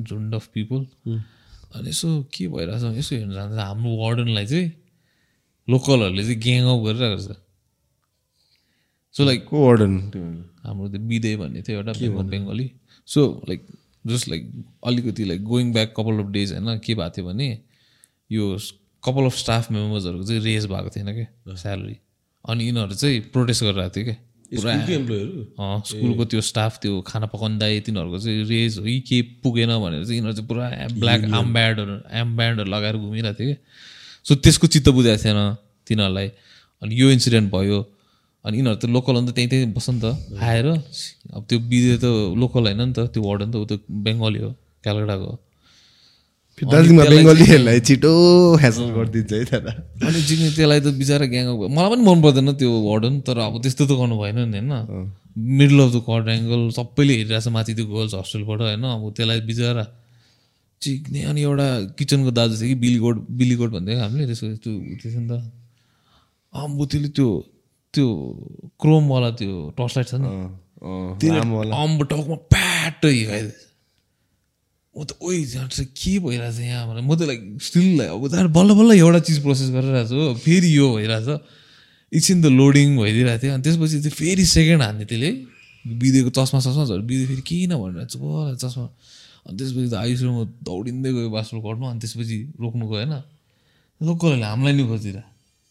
झुन्ड 0.00 0.34
अफ 0.34 0.46
पिपल। 0.46 0.86
अनि 1.74 1.88
यसो 1.88 2.22
के 2.34 2.48
भइरहेछ 2.48 2.98
यसो 2.98 3.16
हेर्नु 3.16 3.34
जाँदा 3.34 3.64
हाम्रो 3.64 3.96
वार्डनलाई 3.96 4.46
चाहिँ 4.46 4.72
लोकलहरूले 5.70 6.22
चाहिँ 6.22 6.40
ग्याङ 6.40 6.64
अप 6.64 6.84
गरिरहेको 6.84 7.16
रहेछ 7.16 7.36
सो 9.14 9.24
लाइक 9.24 9.44
को 9.44 9.66
वार्डन 9.66 9.94
हाम्रो 10.62 10.88
त्यो 10.88 11.00
बिदे 11.00 11.36
भन्ने 11.36 11.62
थियो 11.62 11.78
एउटा 11.78 11.92
बेङ्गल 12.22 12.70
सो 13.06 13.42
लाइक 13.48 13.66
जस्ट 14.06 14.28
लाइक 14.28 14.64
अलिकति 14.86 15.24
like 15.24 15.42
going 15.44 15.72
back 15.72 15.94
couple 15.96 16.18
of 16.18 16.26
days 16.26 16.52
होइन 16.52 16.78
के 16.78 16.94
भएको 16.94 17.10
थियो 17.10 17.26
भने 17.26 17.48
यो 18.32 18.58
कपाल 19.04 19.24
अफ 19.24 19.36
स्टाफ 19.36 19.70
मेम्बर्सहरूको 19.70 20.24
चाहिँ 20.24 20.40
रेज 20.40 20.66
भएको 20.66 20.90
थिएन 20.90 21.12
क्या 21.12 21.54
स्यालेरी 21.54 21.96
अनि 22.48 22.64
यिनीहरू 22.64 22.94
चाहिँ 22.94 23.20
प्रोटेस्ट 23.20 23.64
गरिरहेको 23.64 23.96
थियो 23.96 24.04
क्या 24.04 24.16
स्कुलको 24.52 26.24
त्यो 26.24 26.40
स्टाफ 26.40 26.72
त्यो 26.82 27.00
खाना 27.00 27.26
पकाउँदै 27.32 27.80
तिनीहरूको 27.86 28.18
चाहिँ 28.18 28.44
रेज 28.44 28.78
हो 28.78 28.84
कि 28.84 29.00
के 29.08 29.22
पुगेन 29.42 29.70
भनेर 29.78 30.04
चाहिँ 30.04 30.18
यिनीहरू 30.18 30.36
चाहिँ 30.36 30.48
पुरा 30.48 30.66
ब्ल्याक 31.00 31.20
आम्ब्यान्डहरू 31.40 31.94
आम्ब्यान्डहरू 32.20 32.70
लगाएर 32.70 32.96
घुमिरहेको 32.96 33.38
थियो 33.40 33.54
कि। 33.54 33.56
सो 34.26 34.34
त्यसको 34.34 34.66
चित्त 34.66 34.88
बुझाएको 34.88 35.22
थिएन 35.24 35.40
तिनीहरूलाई। 35.86 36.28
अनि 36.82 36.92
यो 37.00 37.10
इन्सिडेन्ट 37.10 37.52
भयो। 37.52 37.78
अनि 38.44 38.54
यिनीहरू 38.58 38.78
त 38.80 38.84
लोकल 38.92 39.14
अन्त 39.16 39.30
त्यहीँ 39.34 39.48
त्यहीँ 39.50 39.72
बस्छ 39.72 39.90
नि 39.90 40.00
त। 40.04 40.06
आएर 40.38 40.66
अब 41.34 41.42
त्यो 41.48 41.58
बिदे 41.58 41.96
त 42.04 42.06
लोकल 42.36 42.62
होइन 42.68 42.80
नि 42.84 42.92
त 42.92 43.08
त्यो 43.12 43.22
वार्डन 43.24 43.48
त 43.50 43.56
ऊ 43.56 43.64
त 43.64 43.80
बेङ्गली 43.88 44.38
हो 44.44 44.50
क्यालकाटाको 44.84 45.30
दार्जिलिङमा 46.54 47.04
बेङ्गलीहरूलाई 47.10 47.80
छिटो 47.88 48.12
ह्यासल 48.62 48.86
गरिदिन्छ 48.96 49.32
है 49.34 49.44
त्यहाँ 49.50 49.74
अनि 50.06 50.20
जिग्ने 50.28 50.50
त्यसलाई 50.54 50.80
त 50.86 50.86
बिचरा 51.00 51.26
ग्याङ 51.34 51.46
मलाई 51.76 51.88
पनि 51.90 52.02
मन 52.06 52.18
पर्दैन 52.24 52.48
त्यो 52.60 52.70
वार्डन 52.88 53.14
तर 53.26 53.38
अब 53.46 53.54
त्यस्तो 53.62 53.82
त 53.90 53.92
गर्नु 53.98 54.14
भएन 54.22 54.38
नि 54.54 54.58
होइन। 54.62 54.70
Middle 55.34 55.78
of 55.84 55.90
the 55.94 55.98
cut 56.08 56.26
angle 56.30 56.62
सबैले 56.78 57.12
हेरिरहेछ 57.18 57.46
माथि 57.56 57.72
त्यो 57.74 57.86
गर्ल्स 57.90 58.14
हस्टेलबाट 58.22 58.60
होइन। 58.70 58.84
अब 58.86 59.02
त्यसलाई 59.18 59.40
बिचरा 59.50 59.84
चिक्ने 60.82 61.20
अनि 61.30 61.40
एउटा 61.42 61.66
किचनको 61.98 62.30
दाजु 62.38 62.54
थियो 62.60 62.68
कि 62.70 62.76
बिलीकोट 62.84 63.16
बिलीकोट 63.40 63.70
भन्दै 63.74 63.94
हामीले 64.04 64.24
त्यसको 64.30 64.46
त्यो 64.62 64.72
थियो 65.02 65.20
नि 65.20 65.28
त। 65.30 65.42
अम्बो 66.54 66.82
त्यसले 66.86 67.10
त्यो 67.18 67.28
त्यो 67.94 68.06
क्रोमवाला 68.78 69.30
त्यो 69.42 69.54
टर्च 69.74 69.92
लाइट 69.96 70.06
छ 70.06 70.14
नि। 70.22 70.28
अम्बो 71.82 72.02
टाउकोमा 72.10 72.38
प्याट 72.54 73.00
हिर्काइदिएछ। 73.04 73.73
म 74.94 75.04
त 75.04 75.18
ओइ 75.18 75.44
के 75.98 76.12
भइरहेछ 76.22 76.58
यहाँ 76.60 76.86
भनेर 76.88 77.02
म 77.02 77.14
त 77.18 77.26
लाइक 77.26 77.40
स्टिल 77.66 78.00
अब 78.14 78.22
जान 78.30 78.46
बल्ल 78.54 78.70
बल्ल 78.78 78.90
एउटा 78.94 79.20
चिज 79.26 79.38
प्रोसेस 79.42 79.68
गरिरहेको 79.74 80.06
छु 80.10 80.38
फेरि 80.46 80.70
यो 80.78 80.86
भइरहेछ। 80.94 81.28
एकछिन 82.14 82.38
त 82.42 82.46
लोडिङ 82.46 82.88
भइदिइरहेको 83.02 83.42
थियो। 83.42 83.52
अनि 83.54 83.62
त्यसपछि 83.66 83.98
चाहिँ 84.06 84.14
फेरि 84.14 84.44
सेकेन्ड 84.54 84.82
हान्ने 84.86 85.04
त्यसले। 85.10 85.30
बिदेको 85.84 86.30
चस्मा 86.30 86.58
चस्मा 86.62 86.84
झन् 86.86 87.06
बिदे 87.10 87.24
फेरि 87.26 87.42
किन 87.42 87.72
भनिरहेको 87.74 88.14
छु 88.14 88.18
चस्मा। 88.62 88.86
अनि 89.44 89.56
त्यसपछि 89.58 89.88
त 89.90 89.94
आयुष 89.98 90.22
म 90.30 90.46
दौडिँदै 90.62 91.10
गयो 91.10 91.28
बाथरुम 91.34 91.60
कटमा 91.66 91.86
अनि 91.90 92.00
त्यसपछि 92.00 92.38
रोक्नु 92.62 92.84
गएन 92.94 93.12
लोकलहरूले 94.00 94.46
हामीलाई 94.46 94.74
नि 94.78 94.84
खोजिरह 94.88 95.24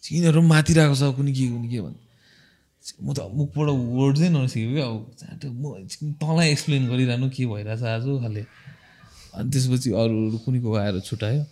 यिनीहरू 0.04 0.40
पनि 0.44 0.50
माथिरहेको 0.52 0.96
छ 1.00 1.04
कुनै 1.16 1.32
के 1.32 1.44
कुनै 1.54 1.68
के 1.72 1.80
भन्छ 1.80 2.02
म 3.02 3.08
त 3.16 3.20
मुखबाट 3.40 3.68
वर्ड 3.72 4.16
चाहिँ 4.20 4.32
नसिकेको 4.36 4.74
क्या। 4.76 4.86
अब 4.92 5.56
म 5.64 6.12
तँलाई 6.20 6.48
एक्सप्लेन 6.54 6.84
गरिरहनु 6.92 7.28
के 7.32 7.44
भइरहेछ 7.48 7.82
आज 7.88 8.06
खाले। 8.24 8.44
अनि 9.34 9.48
त्यसपछि 9.52 9.90
अरू 10.02 10.16
अरू 10.28 10.38
कुनैको 10.46 10.70
आएर 10.78 10.96
छुट्यायो। 11.10 11.44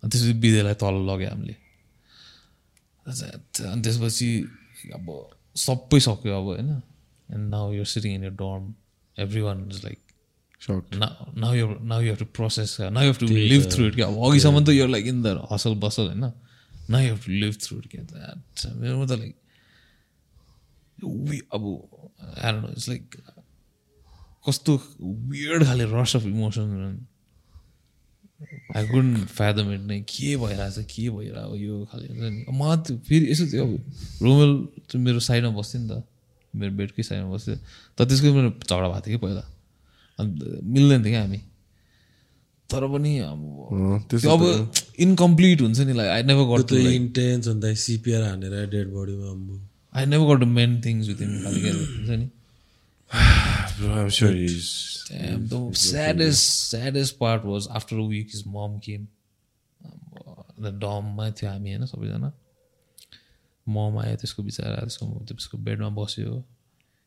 अनि 0.00 0.08
त्यसपछि 0.10 0.34
बिदेलाई 0.44 0.76
तल 0.82 0.96
लग्यो 1.08 1.28
हामीले। 1.30 1.56
अनि 3.06 3.80
त्यसपछि 3.84 4.28
अब 4.94 5.06
सबै 5.56 6.00
सक्यो 6.00 6.32
अब 6.40 6.46
होइन। 6.50 6.70
And 7.28 7.44
now 7.50 7.72
your 7.72 7.88
sitting 7.94 8.10
in 8.14 8.22
your 8.24 8.36
dorm 8.42 8.62
every 9.16 9.40
one 9.40 9.56
is 9.70 9.78
like 9.84 9.98
now 11.42 11.52
you 11.54 11.66
now 11.84 12.00
you 12.02 12.08
have 12.08 12.18
to 12.18 12.28
process 12.36 12.76
now 12.80 13.02
you 13.04 13.08
have 13.12 13.18
to 13.20 13.26
live 13.26 13.62
through 13.72 13.86
it 13.86 13.94
क्या 13.94 14.06
अब 14.06 14.14
अघिसम्म 14.28 14.64
त 14.64 14.68
यो 14.74 14.86
like 14.86 15.06
in 15.06 15.22
the 15.22 15.26
hustle 15.52 15.74
bustle 15.84 16.06
होइन। 16.06 16.24
Now 16.90 17.00
you 17.00 17.08
have 17.08 17.20
to 17.24 17.32
live 17.32 17.54
through 17.62 17.78
it 17.78 17.86
क्या 17.90 18.00
मेरोमा 18.74 19.06
त 19.06 19.12
like 19.20 19.34
अब 21.54 21.64
नो 22.54 22.68
इट्स 22.68 22.88
लाइक 22.88 23.04
कस्तो 24.46 24.72
वियर्ड 25.02 25.64
खाले 25.64 25.84
रस 25.92 26.16
अफ 26.16 26.24
इमोसन 26.26 26.66
आई 28.76 28.86
कुन 28.88 29.06
फ्यादम 29.26 29.72
इट 29.74 29.80
नै 29.90 30.00
के 30.08 30.36
भइरहेछ 30.36 30.78
के 30.94 31.08
भइरहेको 31.10 31.54
यो 31.56 31.84
खाले 31.90 32.06
हुन्छ 32.08 32.22
नि। 32.22 32.44
म 32.54 32.76
त्यो 32.86 32.96
फेरि 33.08 33.24
यसो 33.32 33.44
थियो 33.52 33.64
अब 33.66 33.72
रोमेल 34.22 34.52
चाहिँ 34.88 35.04
मेरो 35.04 35.20
साइडमा 35.28 35.50
बस्थ्यो 35.58 35.80
नि 35.82 35.88
त। 35.90 36.02
मेरो 36.54 36.72
बेडकै 36.78 37.02
साइडमा 37.02 37.30
बस्थ्यो 37.34 37.56
तर 37.98 38.04
त्यसको 38.08 38.32
मेरो 38.38 38.50
झगडा 38.62 38.88
भएको 38.88 39.00
थियो 39.06 39.18
कि 39.18 39.26
पहिला। 39.26 39.44
अन्त 40.18 40.34
मिल्दैन 40.74 41.00
थियो 41.04 41.12
क्या 41.12 41.22
हामी। 41.22 41.40
तर 42.70 42.82
पनि 42.92 43.12
अब 43.26 43.40
त्यो 44.10 44.30
अब 44.30 44.42
इन्कम्प्लिट 45.06 45.60
हुन्छ 45.60 45.78
नि 45.88 45.92
लाइक 45.98 46.10
आई 46.10 46.22
नेभर 46.30 46.44
गट 46.52 46.68
त्यो 46.68 46.90
इन्टेन्स 47.00 47.48
अन्त 47.48 47.64
सिपिआर 47.84 48.22
हानेर 48.22 48.54
डेड 48.70 48.88
बडीमा 48.94 49.28
I 49.98 50.06
never 50.06 50.26
got 50.36 50.42
main 50.58 50.80
things 50.84 51.08
with 51.08 51.20
in 51.26 51.32
खालि 51.44 51.60
हुन्छ 51.70 52.10
नि। 52.10 52.28
I'm 53.80 54.10
sure 54.10 54.32
he's 54.32 55.04
Damn, 55.08 55.46
the 55.48 55.74
saddest, 55.74 56.70
saddest 56.70 57.18
part 57.18 57.44
was 57.44 57.68
after 57.68 57.96
a 57.96 58.02
week, 58.02 58.30
his 58.30 58.44
mom 58.46 58.80
came. 58.80 59.08
the 60.60 60.72
डममा 60.72 61.30
थियो 61.38 61.50
हामी 61.50 61.70
होइन 61.72 61.86
सबैजना 61.86 62.30
मम 63.66 63.98
आयो 63.98 64.16
त्यसको 64.22 64.42
बिचरा 64.42 64.76
त्यसको 64.76 65.06
त्यसको 65.28 65.58
बेडमा 65.66 65.88
बस्यो 65.98 66.32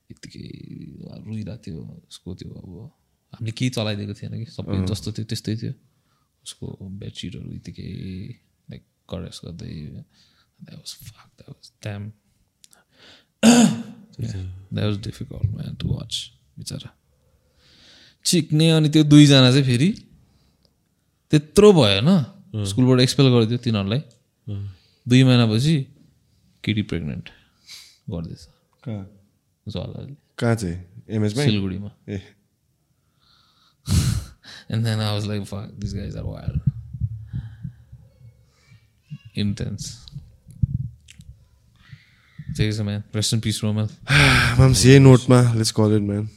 यत्तिकै 0.10 0.46
रुइरहेको 1.26 1.58
थियो 1.66 1.82
उसको 2.08 2.36
त्यो 2.40 2.50
अब 2.62 2.72
हामीले 3.34 3.52
केही 3.60 3.70
चलाइदिएको 3.78 4.14
थिएन 4.20 4.34
कि 4.44 4.52
सबै 4.56 4.78
जस्तो 4.92 5.12
थियो 5.18 5.26
त्यस्तै 5.32 5.56
थियो 5.62 5.74
उसको 6.46 6.66
बेडसिटहरू 7.04 7.50
यत्तिकै 7.60 7.90
लाइक 8.72 8.84
करेस 9.12 9.38
गर्दै 9.46 9.74
that 14.72 14.86
was 14.86 14.98
difficult 15.08 15.50
man 15.58 15.76
to 15.82 15.88
watch 15.96 16.14
बिचरा। 16.62 16.90
चिक्ने 18.26 18.70
अनि 18.72 18.90
त्यो 18.90 19.04
दुईजना 19.04 19.52
चाहिँ 19.52 19.64
फेरि 19.64 19.90
त्यत्रो 21.32 21.74
भयो 21.74 21.82
होइन 21.82 22.66
स्कुलबाट 22.66 23.00
एक्सपेल 23.00 23.28
गरिदियो 23.30 23.58
तिनीहरूलाई। 23.58 24.02
दुई 25.08 25.24
महिनापछि 25.24 25.76
केटी 26.64 26.82
प्रेग्नेन्ट 26.82 27.30
गर्दैछ। 28.10 28.42
कहाँ? 28.86 30.56
चाहिँ? 30.56 30.78
एमएसमा 31.10 31.44
सिलगढीमा। 31.44 31.92
ए। 32.10 32.22
And 34.72 34.86
then 34.86 35.00
I 35.00 35.16
was 35.16 35.26
like, 35.28 35.46
fuck, 35.48 35.70
these 35.78 35.94
guys 35.94 36.16
are 36.16 36.26
wild. 36.26 36.60
Intense. 39.36 40.06
Take 42.56 42.70
it, 42.70 42.84
man. 42.84 43.04
Rest 43.14 43.34
in 43.34 43.42
peace, 43.42 43.60
Roman. 43.64 43.90
माम्स 44.60 44.86
यही 44.86 45.00
नोटमा 45.00 45.42
लेट्स 45.54 45.72
कल 45.72 45.96
इट 45.96 46.02
म्यान 46.02 46.30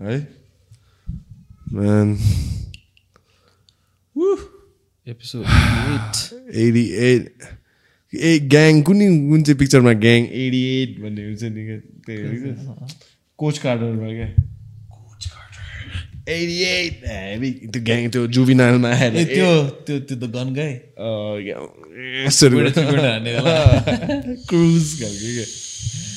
है 0.00 0.16
Man, 1.74 2.16
episode 5.06 5.44
eight 5.44 6.54
eighty 6.56 6.82
eight 7.06 7.42
a 8.12 8.38
gang 8.48 8.80
कुन 8.82 9.00
कुन 9.30 9.42
चाहिँ 9.42 9.58
पिक्चरमा 9.58 9.92
ग्याङ 10.04 10.26
एटी 10.42 10.60
एट 10.74 11.00
भन्ने 11.00 11.24
हुन्छ 11.24 11.42
नि 11.44 11.62
कोच 13.38 13.58
कार्डरमा 13.58 14.08
क्या 14.08 14.28
एटी 16.28 16.56
एट 16.62 17.04
हेभी 17.06 17.50
त्यो 17.66 17.82
ग्याङ 17.82 18.08
त्यो 18.10 18.26
जुबिनालमा 18.36 18.88
आएर 18.90 19.16
ए 19.16 19.24
त्यो 19.24 19.50
त्यो 19.86 19.98
त्यो 20.00 20.16
द 20.16 20.30
गन 20.36 20.54
गाई 20.54 20.72
क्रुज 24.48 25.00
खालको 25.00 25.28
क्या 25.34 25.46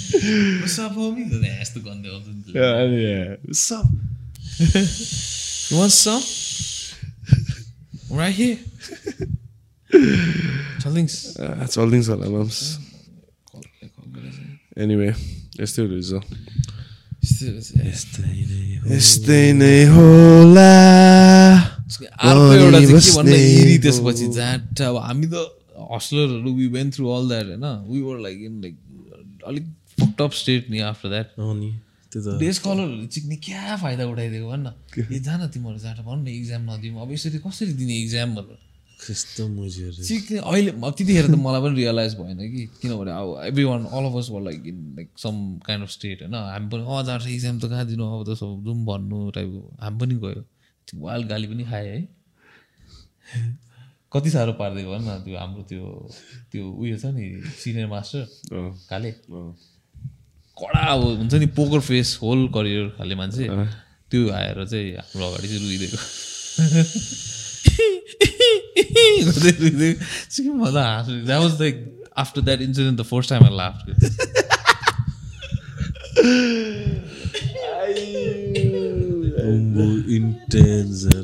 What's 0.07 0.79
up, 0.79 0.93
homie? 0.93 1.27
Yeah. 2.53 3.35
What's 3.43 3.71
up? 3.71 3.85
You 5.69 5.77
want 5.77 5.91
some? 5.91 6.23
Right 8.09 8.33
here. 8.33 8.57
Uh, 10.87 11.65
चलिदिन्छ 11.67 12.07
होला 12.09 12.27
माम्स 12.31 12.59
एनिवे 14.83 15.09
यस्तै 15.59 15.83
रहेछ 15.91 16.11
यस्तै 18.87 19.43
नै 19.59 19.79
होला 19.91 20.71
अर्को 22.23 22.53
एउटा 22.55 22.79
चाहिँ 22.79 23.01
के 23.03 23.11
भन्दा 23.17 23.37
हेरी 23.37 23.77
त्यसपछि 23.83 24.27
जाट 24.39 24.81
अब 24.87 24.95
हामी 25.07 25.27
त 25.33 25.35
हस्टलरहरू 25.91 26.51
we 26.59 26.67
went 26.77 26.87
through 26.95 27.05
all 27.17 27.27
that 27.33 27.47
होइन 27.51 27.65
we 27.91 27.99
were 28.07 28.17
like 28.27 28.37
in 28.47 28.53
like 28.63 28.75
अलिक 29.51 29.65
फकटप 29.97 30.31
स्टेट 30.33 30.69
नि। 30.69 30.79
आफ्टर 30.91 31.09
द्याट 31.09 31.27
डेज 32.39 32.57
कलरहरू 32.59 33.05
चिक्ने 33.13 33.35
क्या 33.47 33.75
फाइदा 33.77 34.05
उठाइदिएको 34.07 34.47
भन् 34.49 34.63
न। 34.63 34.73
ए 35.11 35.19
जान 35.19 35.47
तिमीहरू 35.47 35.79
जाँदा 35.79 36.01
भन 36.03 36.19
न 36.23 36.27
इक्जाम 36.27 36.71
नदिउँ। 36.71 37.01
अब 37.01 37.11
यसरी 37.11 37.39
कसरी 37.45 37.73
दिने 37.73 37.95
इक्जाम 38.03 38.35
भनेर? 38.35 38.57
मुजीहरू। 39.57 40.03
चिक्ने 40.03 40.37
अहिले 40.39 40.71
त्यतिखेर 40.71 41.25
त 41.27 41.35
मलाई 41.37 41.61
पनि 41.61 41.75
रियलाइज 41.75 42.13
भएन 42.17 42.39
कि। 42.53 42.65
किनभने 42.81 43.11
अब 43.11 43.27
every 43.45 43.63
one 43.63 43.85
all 43.85 44.05
of 44.09 44.15
us 44.17 44.27
were 44.31 44.41
like 44.41 44.63
in 44.67 44.77
like 44.97 45.09
some 45.21 45.35
kind 45.65 45.83
of 45.83 45.89
state 45.91 46.21
होइन? 46.21 46.33
हामी 46.33 46.67
पनि 46.69 46.81
अँ 46.81 47.03
जान्छ 47.05 47.25
इक्जाम 47.27 47.59
त 47.59 47.69
कहाँ 47.69 47.85
दिनु? 47.87 48.03
अब 48.03 48.21
त 48.25 48.37
सब 48.41 48.63
जाउँ 48.65 48.85
भन्नु 48.85 49.29
टाइपको 49.37 49.61
हामी 49.81 49.97
पनि 50.01 50.15
गयो। 50.25 50.41
वाल 51.05 51.23
गाली 51.29 51.47
पनि 51.47 51.63
खाएँ 51.69 51.87
है। 51.87 51.99
कति 54.13 54.29
साह्रो 54.31 54.53
पारिदिएको 54.57 54.91
भन् 54.91 55.05
न 55.07 55.21
त्यो 55.23 55.37
हाम्रो 55.37 55.61
त्यो 55.69 55.83
त्यो 56.51 56.63
उयो 56.81 56.97
छ 56.97 57.05
नि 57.11 57.25
सिनियर 57.61 57.87
मास्टर 57.87 58.21
काले। 58.89 59.11
कडा 60.59 60.83
अब 60.93 61.01
हुन्छ 61.03 61.33
नि 61.33 61.47
पोकर 61.57 61.79
फेस 61.87 62.09
होल 62.21 62.39
करियर 62.55 62.85
खाले 62.97 63.15
मान्छे। 63.15 63.45
त्यो 64.11 64.21
आएर 64.33 64.57
चाहिँ 64.65 64.87
हाम्रो 64.95 65.25
अगाडि 65.27 65.47
चाहिँ 65.47 65.61
रुइदिएको। 65.61 65.99
मजा 70.57 70.83
हाँसु 70.83 71.11
that 71.11 71.41
was 71.41 71.53
like 71.61 71.75
after 72.17 72.41
that 72.41 72.61
incident 72.61 72.95
the 72.99 73.03
first 73.03 73.29
time 73.29 73.43
I 73.43 73.49
laugh 73.57 73.75
intenser 80.17 81.23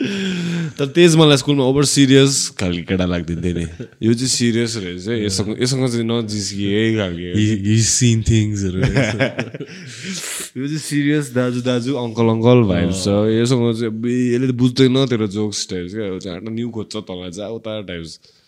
तर 0.00 0.86
तेज 0.96 1.16
मलाई 1.20 1.36
स्कुलमा 1.36 1.64
ओभर 1.70 1.84
सिरियस 1.84 2.56
खालको 2.56 2.82
केटा 2.88 3.04
लाग्दिन्थ्यो 3.04 3.52
नि। 3.52 3.64
यो 4.00 4.12
चाहिँ 4.16 4.32
सिरियस 4.32 4.72
रहेछ 4.80 5.06
है, 5.08 5.16
यससँग 5.28 5.60
यससँग 5.60 5.84
चाहिँ 5.92 6.06
नजिस्किए 6.08 6.72
है 6.80 6.88
खालको 6.96 7.76
सिन 7.84 8.18
थिङ्सहरू 8.24 8.80
यो 8.80 10.64
चाहिँ 10.66 10.84
सिरियस 10.88 11.24
दाजु 11.36 11.60
दाजु 11.68 11.92
अङ्कल 12.00 12.26
अङ्कल 12.32 12.58
भाइब 12.72 12.90
छ। 12.96 13.06
योसँग 13.28 13.64
चाहिँ 13.76 13.92
यसले 14.32 14.46
त 14.48 14.56
बुझ्दैन 14.56 14.96
तेरो 15.12 15.26
जोक्स 15.36 15.68
टाइप्स 15.68 15.92
क्या। 16.24 16.40
न्यु 16.48 16.68
खोज्छ 16.72 17.04
तँलाई 17.04 17.30
चाहिँ 17.36 17.52
उता 17.60 17.72
टाइप्स 17.84 18.39